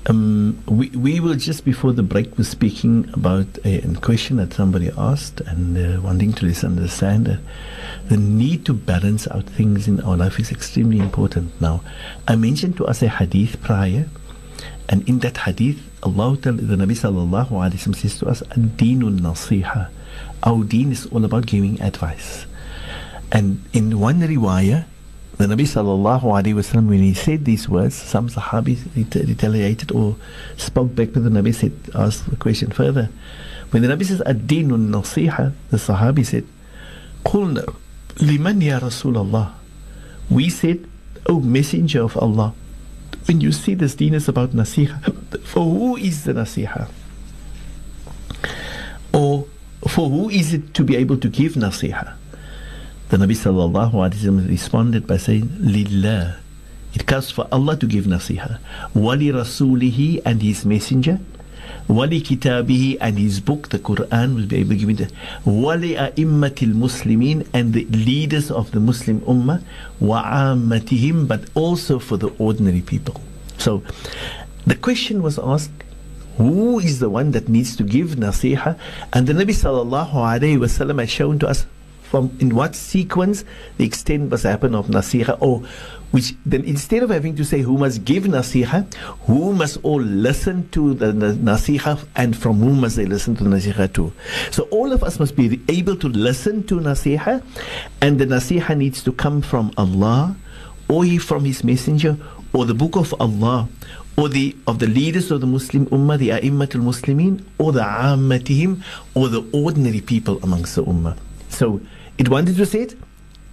Um, 0.06 0.62
we, 0.66 0.90
we 0.90 1.18
were 1.18 1.34
just 1.34 1.64
before 1.64 1.92
the 1.94 2.02
break 2.02 2.36
was 2.36 2.48
speaking 2.48 3.08
about 3.14 3.46
a, 3.64 3.80
a 3.80 3.94
question 4.00 4.36
that 4.36 4.52
somebody 4.52 4.90
asked 4.98 5.40
and 5.40 5.78
uh, 5.78 6.00
wanting 6.02 6.34
to 6.34 6.66
understand 6.66 7.24
that 7.24 7.40
the 8.08 8.18
need 8.18 8.66
to 8.66 8.74
balance 8.74 9.26
out 9.28 9.44
things 9.44 9.88
in 9.88 10.02
our 10.02 10.14
life 10.14 10.38
is 10.38 10.52
extremely 10.52 10.98
important. 10.98 11.58
Now, 11.58 11.82
I 12.28 12.36
mentioned 12.36 12.76
to 12.76 12.86
us 12.86 13.00
a 13.00 13.08
hadith 13.08 13.62
prior, 13.62 14.06
and 14.90 15.08
in 15.08 15.20
that 15.20 15.38
hadith, 15.38 15.80
Allah, 16.02 16.36
the 16.36 16.52
Nabi 16.52 16.92
sallallahu 16.92 17.48
alaihi 17.48 17.80
wasallam 17.80 17.96
says 17.96 18.18
to 18.18 18.26
us, 18.28 18.42
"Ad-deenun 18.50 19.20
nasiha." 19.20 19.88
Our 20.42 20.64
deen 20.64 20.92
is 20.92 21.06
all 21.06 21.24
about 21.24 21.46
giving 21.46 21.80
advice. 21.80 22.44
And 23.32 23.64
in 23.72 23.98
one 23.98 24.20
riwayah, 24.20 24.84
the 25.36 25.46
Nabi 25.46 25.62
sallallahu 25.62 26.22
wasallam, 26.22 26.88
when 26.88 27.00
he 27.00 27.12
said 27.14 27.44
these 27.44 27.68
words, 27.68 27.94
some 27.94 28.28
Sahabis 28.28 28.78
retaliated 28.94 29.90
or 29.90 30.16
spoke 30.56 30.94
back 30.94 31.12
to 31.12 31.20
the 31.20 31.30
Nabi, 31.30 31.54
said, 31.54 31.72
asked 31.94 32.30
the 32.30 32.36
question 32.36 32.70
further. 32.70 33.08
When 33.70 33.82
the 33.82 33.88
Nabi 33.88 34.04
says 34.04 34.22
ad-deenun 34.24 34.90
nasiha, 34.90 35.52
the 35.70 35.76
Sahabi 35.78 36.24
said, 36.24 36.46
"Qulna 37.24 37.74
liman 38.20 38.60
ya 38.60 38.78
Rasulullah." 38.78 39.50
We 40.30 40.48
said, 40.48 40.86
"O 41.26 41.40
Messenger 41.40 42.04
of 42.04 42.16
Allah." 42.16 42.54
When 43.26 43.40
you 43.40 43.50
see 43.50 43.74
this 43.74 43.96
deen 43.96 44.14
is 44.14 44.28
about 44.28 44.50
nasiha, 44.50 45.02
for 45.44 45.64
who 45.64 45.96
is 45.96 46.22
the 46.22 46.34
nasiha? 46.34 46.88
Or 49.12 49.46
for 49.88 50.08
who 50.08 50.28
is 50.30 50.54
it 50.54 50.72
to 50.74 50.84
be 50.84 50.94
able 50.94 51.16
to 51.16 51.28
give 51.28 51.54
nasiha? 51.54 52.14
The 53.14 53.20
Nabi 53.24 53.38
sallallahu 53.38 53.94
alaihi 53.94 54.26
wasallam 54.26 54.48
responded 54.48 55.06
by 55.06 55.18
saying, 55.18 55.46
"Lillah." 55.60 56.38
It 56.94 57.06
comes 57.06 57.30
for 57.30 57.46
Allah 57.52 57.76
to 57.76 57.86
give 57.86 58.06
nasiha. 58.10 58.58
Wali 58.92 59.30
rasulihi 59.30 60.22
and 60.26 60.42
His 60.42 60.66
messenger. 60.66 61.20
Wali 61.86 62.20
kitabihi 62.20 62.98
and 63.00 63.16
His 63.16 63.38
book, 63.38 63.68
the 63.68 63.78
Quran, 63.78 64.34
will 64.34 64.46
be 64.46 64.56
able 64.56 64.70
to 64.70 64.82
give 64.82 64.90
it. 64.90 65.12
Wali 65.44 65.94
a'immatil 65.94 66.74
muslimin 66.74 67.46
and 67.54 67.72
the 67.72 67.84
leaders 67.84 68.50
of 68.50 68.72
the 68.72 68.80
Muslim 68.80 69.20
ummah. 69.30 69.62
Wa'ammatihim, 70.02 71.28
but 71.28 71.44
also 71.54 72.00
for 72.00 72.16
the 72.16 72.34
ordinary 72.38 72.80
people. 72.80 73.20
So, 73.58 73.84
the 74.66 74.74
question 74.74 75.22
was 75.22 75.38
asked, 75.38 75.70
who 76.36 76.80
is 76.80 76.98
the 76.98 77.08
one 77.08 77.30
that 77.30 77.48
needs 77.48 77.76
to 77.76 77.84
give 77.84 78.16
nasiha? 78.16 78.76
And 79.12 79.28
the 79.28 79.34
Nabi 79.34 79.54
sallallahu 79.54 80.14
alaihi 80.14 80.58
wasallam 80.58 80.98
has 80.98 81.10
shown 81.10 81.38
to 81.38 81.46
us 81.46 81.64
from 82.14 82.30
in 82.38 82.54
what 82.54 82.76
sequence 82.76 83.44
the 83.76 83.84
extent 83.84 84.30
must 84.30 84.44
happen 84.44 84.72
of 84.72 84.86
nasiha 84.86 85.36
or 85.40 85.58
which 86.12 86.32
then 86.46 86.62
instead 86.62 87.02
of 87.02 87.10
having 87.10 87.34
to 87.34 87.44
say 87.44 87.60
who 87.60 87.76
must 87.76 88.04
give 88.04 88.22
nasiha 88.22 88.86
who 89.26 89.52
must 89.52 89.78
all 89.82 90.00
listen 90.00 90.68
to 90.68 90.94
the, 90.94 91.10
the 91.10 91.32
nasiha 91.32 92.06
and 92.14 92.36
from 92.36 92.58
whom 92.60 92.82
must 92.82 92.94
they 92.94 93.04
listen 93.04 93.34
to 93.34 93.42
nasiha 93.42 93.92
to 93.92 94.12
so 94.52 94.62
all 94.70 94.92
of 94.92 95.02
us 95.02 95.18
must 95.18 95.34
be 95.34 95.60
able 95.66 95.96
to 95.96 96.08
listen 96.08 96.62
to 96.64 96.76
nasiha 96.76 97.42
and 98.00 98.20
the 98.20 98.26
nasiha 98.26 98.76
needs 98.76 99.02
to 99.02 99.10
come 99.10 99.42
from 99.42 99.72
Allah 99.76 100.36
or 100.88 101.04
from 101.18 101.44
his 101.44 101.64
messenger 101.64 102.16
or 102.52 102.64
the 102.64 102.74
book 102.74 102.94
of 102.94 103.12
Allah 103.18 103.68
or 104.16 104.28
the 104.28 104.54
of 104.68 104.78
the 104.78 104.86
leaders 104.86 105.32
of 105.32 105.40
the 105.40 105.48
Muslim 105.48 105.86
Ummah, 105.86 106.16
the 106.18 106.28
A'immatul 106.28 106.82
Muslimin, 106.82 107.44
or 107.58 107.72
the 107.72 107.80
Ammatihim, 107.80 108.80
or 109.16 109.28
the 109.28 109.44
ordinary 109.52 110.00
people 110.00 110.38
amongst 110.44 110.76
the 110.76 110.84
Ummah. 110.84 111.16
So 111.48 111.80
it 112.18 112.28
wanted 112.28 112.56
to 112.56 112.66
say 112.66 112.88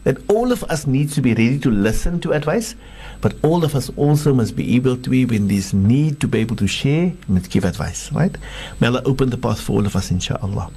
that 0.03 0.17
all 0.29 0.51
of 0.51 0.63
us 0.65 0.87
needs 0.87 1.13
to 1.15 1.21
be 1.21 1.29
ready 1.33 1.59
to 1.59 1.69
listen 1.69 2.19
to 2.21 2.31
advice, 2.31 2.75
but 3.21 3.35
all 3.43 3.63
of 3.63 3.75
us 3.75 3.89
also 3.97 4.33
must 4.33 4.55
be 4.55 4.75
able 4.75 4.97
to 4.97 5.09
be 5.09 5.21
in 5.23 5.47
this 5.47 5.73
need 5.73 6.19
to 6.21 6.27
be 6.27 6.39
able 6.39 6.55
to 6.55 6.67
share 6.67 7.13
and 7.27 7.49
give 7.49 7.65
advice, 7.65 8.11
right? 8.11 8.35
May 8.79 8.87
Allah 8.87 9.03
open 9.05 9.29
the 9.29 9.37
path 9.37 9.61
for 9.61 9.73
all 9.73 9.85
of 9.85 9.95
us, 9.95 10.09
inshallah. 10.09 10.71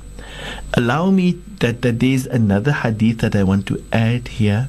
Allow 0.75 1.11
me 1.11 1.33
that, 1.61 1.83
that 1.83 2.01
there's 2.01 2.27
another 2.27 2.73
hadith 2.73 3.19
that 3.19 3.35
I 3.35 3.45
want 3.45 3.67
to 3.69 3.83
add 3.93 4.29
here 4.29 4.69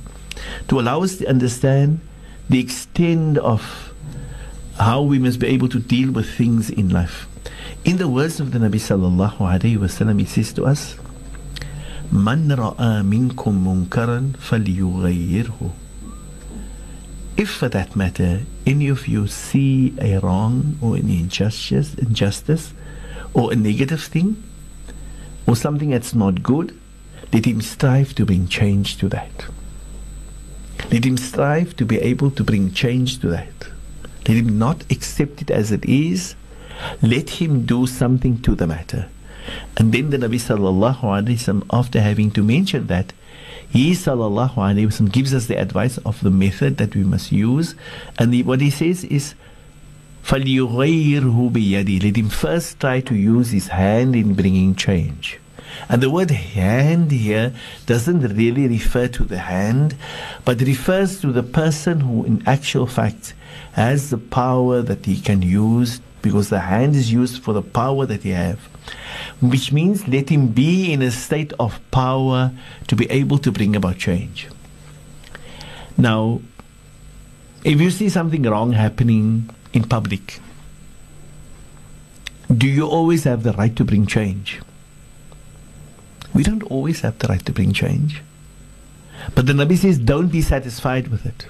to 0.69 0.79
allow 0.79 1.03
us 1.03 1.17
to 1.17 1.27
understand 1.27 1.99
the 2.49 2.59
extent 2.59 3.37
of 3.39 3.93
how 4.79 5.01
we 5.01 5.19
must 5.19 5.39
be 5.39 5.47
able 5.47 5.69
to 5.69 5.79
deal 5.79 6.11
with 6.11 6.29
things 6.29 6.69
in 6.69 6.89
life. 6.89 7.27
In 7.83 7.97
the 7.97 8.07
words 8.07 8.39
of 8.39 8.51
the 8.51 8.59
Nabi 8.59 8.75
sallallahu 8.75 9.37
alaihi 9.37 9.77
wasallam, 9.77 10.19
he 10.19 10.25
says 10.25 10.53
to 10.53 10.65
us, 10.65 10.95
"Man 12.11 12.47
ra'a 12.49 13.03
minkum 13.03 13.63
munkaran 13.63 14.37
falyughayyirhu." 14.37 15.71
If, 17.37 17.49
for 17.49 17.69
that 17.69 17.95
matter, 17.95 18.41
any 18.65 18.87
of 18.87 19.07
you 19.07 19.27
see 19.27 19.93
a 19.99 20.19
wrong 20.19 20.77
or 20.81 20.95
an 20.95 21.09
injustice, 21.09 21.93
injustice, 21.95 22.73
or 23.33 23.51
a 23.51 23.55
negative 23.55 24.03
thing, 24.03 24.41
or 25.45 25.55
something 25.55 25.89
that's 25.89 26.15
not 26.15 26.41
good, 26.41 26.77
let 27.33 27.45
him 27.45 27.61
strive 27.61 28.15
to 28.15 28.25
bring 28.25 28.47
change 28.47 28.97
to 28.97 29.09
that. 29.09 29.45
Let 30.91 31.05
him 31.05 31.17
strive 31.17 31.75
to 31.77 31.85
be 31.85 31.99
able 31.99 32.31
to 32.31 32.43
bring 32.43 32.71
change 32.71 33.19
to 33.19 33.27
that. 33.29 33.67
Let 34.27 34.37
him 34.37 34.57
not 34.57 34.83
accept 34.89 35.41
it 35.41 35.51
as 35.51 35.71
it 35.71 35.85
is, 35.85 36.35
Let 37.01 37.29
him 37.41 37.65
do 37.65 37.87
something 37.87 38.41
to 38.41 38.55
the 38.55 38.67
matter. 38.67 39.09
And 39.76 39.92
then 39.92 40.10
the 40.10 40.18
Nabi 40.18 40.36
sallallahu 40.36 41.00
alayhi 41.00 41.38
wasallam, 41.38 41.66
after 41.72 42.00
having 42.00 42.30
to 42.32 42.42
mention 42.42 42.86
that, 42.88 43.12
he 43.70 43.92
sallallahu 43.92 44.54
alayhi 44.54 44.86
wasallam 44.86 45.12
gives 45.12 45.32
us 45.32 45.46
the 45.46 45.58
advice 45.58 45.98
of 45.98 46.20
the 46.20 46.30
method 46.30 46.76
that 46.78 46.94
we 46.94 47.04
must 47.04 47.32
use. 47.32 47.74
And 48.18 48.32
the, 48.32 48.42
what 48.42 48.60
he 48.60 48.70
says 48.70 49.04
is, 49.04 49.34
فَلْيُغَيِّرْهُ 50.24 51.52
بِيَدِهِ 51.52 52.02
Let 52.02 52.16
him 52.16 52.28
first 52.28 52.80
try 52.80 53.00
to 53.00 53.14
use 53.14 53.50
his 53.50 53.68
hand 53.68 54.14
in 54.14 54.34
bringing 54.34 54.74
change. 54.74 55.38
And 55.88 56.02
the 56.02 56.10
word 56.10 56.30
hand 56.30 57.10
here 57.10 57.54
doesn't 57.86 58.20
really 58.36 58.66
refer 58.66 59.08
to 59.08 59.24
the 59.24 59.38
hand, 59.38 59.96
but 60.44 60.60
refers 60.60 61.20
to 61.20 61.32
the 61.32 61.42
person 61.42 62.00
who, 62.00 62.24
in 62.24 62.42
actual 62.46 62.86
fact, 62.86 63.34
has 63.72 64.10
the 64.10 64.18
power 64.18 64.82
that 64.82 65.06
he 65.06 65.20
can 65.20 65.42
use 65.42 66.00
because 66.22 66.50
the 66.50 66.60
hand 66.60 66.96
is 66.96 67.12
used 67.12 67.42
for 67.42 67.54
the 67.54 67.62
power 67.62 68.04
that 68.04 68.24
he 68.24 68.30
have 68.30 68.68
which 69.41 69.71
means 69.71 70.07
let 70.07 70.29
him 70.29 70.47
be 70.47 70.91
in 70.93 71.01
a 71.01 71.11
state 71.11 71.53
of 71.59 71.79
power 71.91 72.51
to 72.87 72.95
be 72.95 73.09
able 73.11 73.37
to 73.39 73.51
bring 73.51 73.75
about 73.75 73.97
change. 73.97 74.47
Now 75.97 76.41
if 77.63 77.81
you 77.81 77.89
see 77.89 78.09
something 78.09 78.43
wrong 78.43 78.73
happening 78.73 79.49
in 79.73 79.83
public 79.83 80.39
do 82.55 82.67
you 82.67 82.85
always 82.85 83.23
have 83.23 83.41
the 83.41 83.53
right 83.53 83.75
to 83.75 83.83
bring 83.83 84.05
change? 84.05 84.61
We 86.33 86.43
don't 86.43 86.61
always 86.63 87.01
have 87.01 87.17
the 87.17 87.27
right 87.27 87.43
to 87.45 87.51
bring 87.51 87.73
change. 87.73 88.21
But 89.33 89.47
the 89.47 89.53
nabi 89.53 89.77
says 89.77 89.97
don't 89.97 90.27
be 90.27 90.41
satisfied 90.41 91.07
with 91.07 91.25
it 91.25 91.47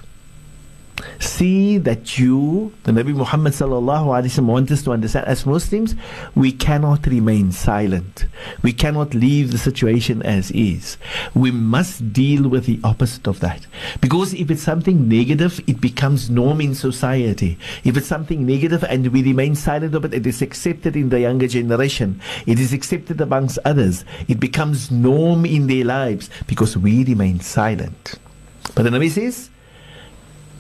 see 1.20 1.78
that 1.80 2.18
you, 2.18 2.74
the 2.84 2.92
Nabi 2.92 3.16
Muhammad 3.16 3.54
sallallahu 3.54 4.08
alaihi 4.08 4.26
wasallam, 4.26 4.46
want 4.46 4.72
us 4.72 4.84
to 4.84 4.92
understand. 4.92 5.28
As 5.28 5.46
Muslims, 5.46 5.96
we 6.36 6.52
cannot 6.52 7.06
remain 7.08 7.52
silent. 7.52 8.26
We 8.62 8.74
cannot 8.74 9.14
leave 9.14 9.52
the 9.52 9.58
situation 9.58 10.22
as 10.24 10.52
is. 10.52 10.98
We 11.34 11.52
must 11.52 12.14
deal 12.14 12.48
with 12.48 12.66
the 12.66 12.80
opposite 12.84 13.28
of 13.28 13.40
that. 13.40 13.66
Because 14.02 14.34
if 14.34 14.52
it's 14.52 14.64
something 14.64 15.08
negative, 15.08 15.62
it 15.68 15.82
becomes 15.82 16.30
norm 16.30 16.62
in 16.62 16.76
society. 16.76 17.58
If 17.84 17.98
it's 17.98 18.08
something 18.08 18.46
negative 18.46 18.84
and 18.84 19.08
we 19.08 19.24
remain 19.24 19.56
silent 19.56 19.96
of 19.96 20.06
it, 20.06 20.14
it 20.14 20.26
is 20.26 20.42
accepted 20.42 20.96
in 20.96 21.10
the 21.10 21.20
younger 21.20 21.48
generation. 21.48 22.22
It 22.46 22.60
is 22.60 22.74
accepted 22.74 23.22
amongst 23.22 23.60
others. 23.66 24.06
It 24.28 24.40
becomes 24.40 24.92
norm 24.92 25.46
in 25.46 25.68
their 25.68 25.86
lives 25.86 26.30
because 26.48 26.78
we 26.78 27.04
remain 27.04 27.40
silent. 27.40 28.16
But 28.76 28.84
the 28.84 28.90
Nabi 28.90 29.10
says, 29.10 29.50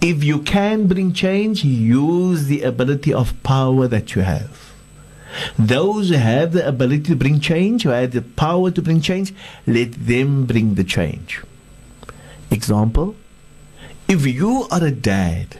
if 0.01 0.23
you 0.23 0.39
can 0.39 0.87
bring 0.87 1.13
change, 1.13 1.63
use 1.63 2.45
the 2.45 2.63
ability 2.63 3.13
of 3.13 3.41
power 3.43 3.87
that 3.87 4.15
you 4.15 4.21
have. 4.21 4.73
Those 5.57 6.09
who 6.09 6.15
have 6.15 6.53
the 6.53 6.67
ability 6.67 7.03
to 7.03 7.15
bring 7.15 7.39
change, 7.39 7.83
who 7.83 7.89
have 7.89 8.11
the 8.11 8.21
power 8.21 8.71
to 8.71 8.81
bring 8.81 9.01
change, 9.01 9.33
let 9.67 9.93
them 9.93 10.45
bring 10.45 10.75
the 10.75 10.83
change. 10.83 11.41
Example 12.51 13.15
if 14.07 14.25
you 14.25 14.67
are 14.69 14.83
a 14.83 14.91
dad 14.91 15.59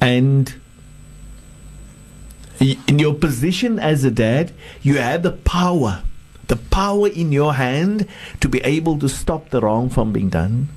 and 0.00 0.54
in 2.60 2.98
your 2.98 3.14
position 3.14 3.78
as 3.78 4.04
a 4.04 4.10
dad, 4.10 4.52
you 4.82 4.98
have 4.98 5.22
the 5.22 5.32
power, 5.32 6.02
the 6.46 6.56
power 6.56 7.08
in 7.08 7.32
your 7.32 7.54
hand 7.54 8.06
to 8.40 8.48
be 8.48 8.60
able 8.60 8.98
to 8.98 9.08
stop 9.08 9.50
the 9.50 9.60
wrong 9.60 9.88
from 9.90 10.12
being 10.12 10.28
done 10.28 10.68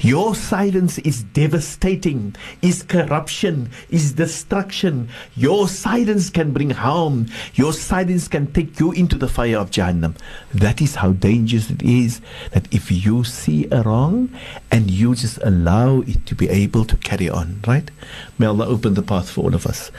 your 0.00 0.34
silence 0.34 0.98
is 0.98 1.22
devastating, 1.22 2.34
is 2.60 2.82
corruption, 2.82 3.70
is 3.90 4.12
destruction. 4.12 5.08
Your 5.36 5.68
silence 5.68 6.30
can 6.30 6.52
bring 6.52 6.70
harm. 6.70 7.26
Your 7.54 7.72
silence 7.72 8.28
can 8.28 8.52
take 8.52 8.78
you 8.80 8.92
into 8.92 9.16
the 9.16 9.28
fire 9.28 9.58
of 9.58 9.70
Jahannam. 9.70 10.16
That 10.52 10.80
is 10.80 10.96
how 10.96 11.12
dangerous 11.12 11.70
it 11.70 11.82
is 11.82 12.20
that 12.52 12.72
if 12.72 12.90
you 12.90 13.24
see 13.24 13.68
a 13.70 13.82
wrong 13.82 14.30
and 14.70 14.90
you 14.90 15.14
just 15.14 15.38
allow 15.42 16.00
it 16.00 16.26
to 16.26 16.34
be 16.34 16.48
able 16.48 16.84
to 16.84 16.96
carry 16.96 17.28
on, 17.28 17.60
right? 17.66 17.90
May 18.38 18.46
Allah 18.46 18.66
open 18.66 18.94
the 18.94 19.02
path 19.02 19.30
for 19.30 19.44
all 19.44 19.54
of 19.54 19.66
us. 19.66 19.90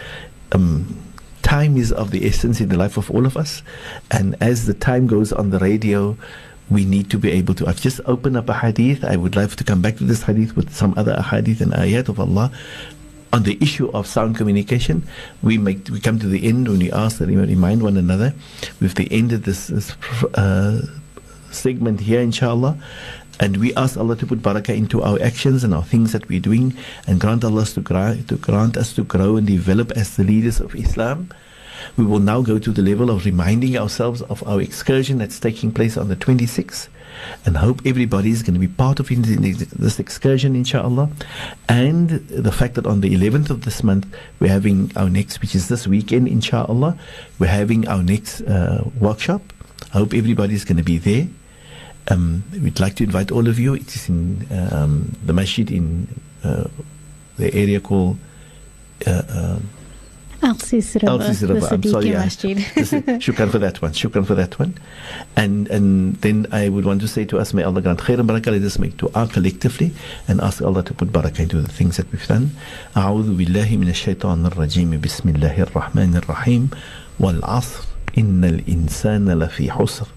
Um, 0.51 0.97
time 1.41 1.77
is 1.77 1.91
of 1.91 2.11
the 2.11 2.25
essence 2.25 2.61
in 2.61 2.69
the 2.69 2.77
life 2.77 2.97
of 2.97 3.11
all 3.11 3.25
of 3.25 3.37
us. 3.37 3.61
And 4.09 4.35
as 4.41 4.65
the 4.65 4.73
time 4.73 5.07
goes 5.07 5.31
on 5.31 5.49
the 5.49 5.59
radio, 5.59 6.17
we 6.69 6.85
need 6.85 7.09
to 7.11 7.17
be 7.17 7.31
able 7.31 7.53
to. 7.55 7.67
I've 7.67 7.81
just 7.81 7.99
opened 8.05 8.37
up 8.37 8.49
a 8.49 8.53
hadith. 8.53 9.03
I 9.03 9.15
would 9.15 9.35
love 9.35 9.55
to 9.57 9.63
come 9.63 9.81
back 9.81 9.97
to 9.97 10.03
this 10.03 10.23
hadith 10.23 10.55
with 10.55 10.73
some 10.73 10.93
other 10.97 11.21
hadith 11.21 11.61
and 11.61 11.73
ayat 11.73 12.09
of 12.09 12.19
Allah 12.19 12.51
on 13.33 13.43
the 13.43 13.57
issue 13.59 13.89
of 13.91 14.05
sound 14.05 14.37
communication. 14.37 15.03
We 15.41 15.57
make 15.57 15.89
we 15.89 15.99
come 15.99 16.19
to 16.19 16.27
the 16.27 16.47
end 16.47 16.67
when 16.67 16.79
we 16.79 16.91
ask 16.91 17.17
that 17.17 17.27
we 17.27 17.35
remind 17.35 17.81
one 17.81 17.97
another. 17.97 18.33
We've 18.79 18.95
the 18.95 19.11
end 19.11 19.33
of 19.33 19.43
this, 19.43 19.67
this 19.67 19.91
uh, 20.35 20.81
segment 21.51 21.99
here, 22.01 22.21
inshallah. 22.21 22.77
And 23.39 23.57
we 23.57 23.73
ask 23.73 23.97
Allah 23.97 24.15
to 24.17 24.27
put 24.27 24.43
barakah 24.43 24.77
into 24.77 25.01
our 25.01 25.19
actions 25.19 25.63
and 25.63 25.73
our 25.73 25.83
things 25.83 26.11
that 26.11 26.29
we're 26.29 26.39
doing, 26.39 26.77
and 27.07 27.19
grant 27.19 27.43
Allah 27.43 27.65
to, 27.65 27.81
to 27.81 28.35
grant 28.37 28.77
us 28.77 28.93
to 28.93 29.03
grow 29.03 29.37
and 29.37 29.47
develop 29.47 29.91
as 29.93 30.15
the 30.15 30.23
leaders 30.23 30.59
of 30.59 30.75
Islam. 30.75 31.29
We 31.97 32.05
will 32.05 32.19
now 32.19 32.41
go 32.41 32.59
to 32.59 32.71
the 32.71 32.81
level 32.81 33.09
of 33.09 33.25
reminding 33.25 33.77
ourselves 33.77 34.21
of 34.23 34.45
our 34.47 34.61
excursion 34.61 35.17
that's 35.17 35.39
taking 35.39 35.71
place 35.71 35.97
on 35.97 36.09
the 36.09 36.15
26th 36.15 36.87
and 37.45 37.57
hope 37.57 37.81
everybody 37.85 38.29
is 38.29 38.41
going 38.43 38.53
to 38.53 38.59
be 38.59 38.67
part 38.67 38.99
of 38.99 39.07
this 39.07 39.99
excursion, 39.99 40.55
inshallah. 40.55 41.09
And 41.69 42.09
the 42.09 42.51
fact 42.51 42.75
that 42.75 42.85
on 42.85 43.01
the 43.01 43.13
11th 43.15 43.49
of 43.49 43.65
this 43.65 43.83
month, 43.83 44.07
we're 44.39 44.49
having 44.49 44.91
our 44.95 45.09
next, 45.09 45.41
which 45.41 45.55
is 45.55 45.69
this 45.69 45.87
weekend, 45.87 46.27
inshallah, 46.27 46.97
we're 47.39 47.47
having 47.47 47.87
our 47.87 48.03
next 48.03 48.41
uh, 48.41 48.83
workshop. 48.99 49.41
I 49.93 49.97
hope 49.99 50.13
everybody 50.13 50.55
is 50.55 50.65
going 50.65 50.77
to 50.77 50.83
be 50.83 50.97
there. 50.97 51.27
Um, 52.09 52.43
we'd 52.51 52.79
like 52.79 52.95
to 52.95 53.03
invite 53.03 53.31
all 53.31 53.47
of 53.47 53.59
you. 53.59 53.75
It 53.75 53.95
is 53.95 54.09
in 54.09 54.45
um, 54.71 55.15
the 55.25 55.33
masjid 55.33 55.69
in 55.71 56.07
uh, 56.43 56.65
the 57.37 57.53
area 57.53 57.79
called. 57.79 58.17
Uh, 59.05 59.23
um, 59.29 59.69
Elsies 60.43 60.95
River. 60.95 61.07
Elsies 61.07 61.41
River. 61.49 61.67
I'm 61.71 61.83
sorry. 61.83 62.09
Yeah. 62.09 62.25
Shukran 63.25 63.49
for 63.49 63.59
that 63.59 63.81
one. 63.81 63.91
Shukran 63.91 64.25
for 64.25 64.35
that 64.35 64.59
one. 64.59 64.73
And 65.35 65.67
and 65.69 66.15
then 66.17 66.47
I 66.51 66.69
would 66.69 66.85
want 66.85 67.01
to 67.01 67.07
say 67.07 67.23
to 67.25 67.39
us, 67.39 67.53
may 67.53 67.63
Allah 67.63 67.81
grant 67.81 67.99
khair 67.99 68.19
and 68.19 68.29
barakah 68.29 68.63
us 68.63 68.77
make 68.77 68.97
dua 68.97 69.27
collectively 69.31 69.91
and 70.27 70.41
ask 70.41 70.61
Allah 70.61 70.83
to 70.83 70.93
put 70.93 71.09
barakah 71.11 71.39
into 71.39 71.61
the 71.61 71.71
things 71.71 71.97
that 71.97 72.11
we've 72.11 72.27
done. 72.27 72.51
أعوذ 72.95 73.37
بالله 73.37 73.77
من 73.77 73.89
الشيطان 73.89 74.45
الرجيم 74.45 74.99
بسم 75.01 75.29
الله 75.29 75.61
الرحمن 75.61 76.15
الرحيم 76.15 76.69
والعصر 77.19 77.83
إن 78.17 78.45
الإنسان 78.45 79.29
لفي 79.29 79.71
حسر 79.71 80.07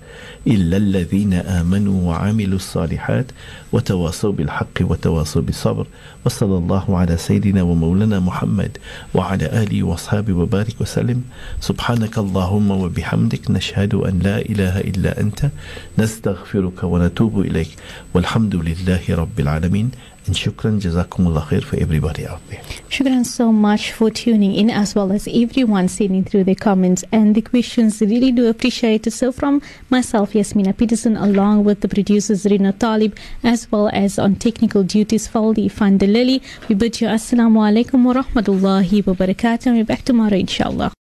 إلا 0.47 0.76
الذين 0.76 1.32
آمنوا 1.32 2.09
وعملوا 2.09 2.56
الصالحات 2.56 3.26
وتواصوا 3.72 4.32
بالحق 4.32 4.76
وتواصوا 4.80 5.43
بالصبر. 5.43 5.86
وصلى 6.26 6.59
الله 6.59 6.98
على 6.98 7.16
سيدنا 7.16 7.62
ومولانا 7.62 8.20
محمد 8.20 8.78
وعلى 9.14 9.62
آله 9.62 9.82
وأصحابه 9.82 10.32
وبارك 10.32 10.80
وسلم. 10.80 11.22
سبحانك 11.60 12.18
اللهم 12.18 12.70
وبحمدك 12.70 13.51
نشهد 13.51 13.94
أن 13.94 14.18
لا 14.18 14.38
إله 14.38 14.80
إلا 14.80 15.20
أنت. 15.20 15.51
نستغفرك 15.98 16.84
ونتوب 16.84 17.40
إليك. 17.40 17.70
والحمد 18.14 18.56
لله 18.56 19.02
رب 19.09 19.40
العالمين. 19.40 19.90
And 20.27 20.35
shukran, 20.35 20.81
jazakumullah 20.81 21.43
khair 21.43 21.62
for 21.62 21.77
everybody 21.77 22.27
out 22.27 22.40
there. 22.48 22.61
Shukran 22.89 23.24
so 23.24 23.53
much 23.53 23.93
for 23.93 24.11
tuning 24.11 24.55
in 24.55 24.70
as 24.70 24.94
well 24.94 25.12
as 25.12 25.28
everyone 25.32 25.86
sending 25.86 26.24
through 26.24 26.44
their 26.44 26.57
comments 26.57 27.05
and 27.12 27.35
the 27.36 27.43
questions. 27.43 28.01
Really 28.01 28.32
do 28.32 28.48
appreciate 28.48 29.07
it. 29.07 29.12
So 29.12 29.31
from 29.31 29.62
myself, 29.89 30.35
Yasmina 30.35 30.77
Peterson, 30.77 31.16
along 31.16 31.62
with 31.62 31.81
the 31.81 31.89
producers 31.89 32.44
Rina 32.44 32.73
Talib, 32.73 33.16
as 33.44 33.70
well 33.70 33.89
as 33.93 34.19
on 34.19 34.35
technical 34.35 34.82
duties, 34.82 35.28
Faldi 35.28 35.70
Fandalili, 35.70 36.43
we 36.69 36.74
bid 36.74 37.01
you 37.01 37.07
assalamu 37.07 37.61
alaikum 37.62 38.03
wa 38.03 38.15
rahmatullahi 38.15 39.07
wa 39.07 39.15
barakatuh. 39.15 39.66
And 39.66 39.77
we're 39.77 39.85
back 39.85 40.03
tomorrow, 40.03 40.35
inshallah. 40.36 40.93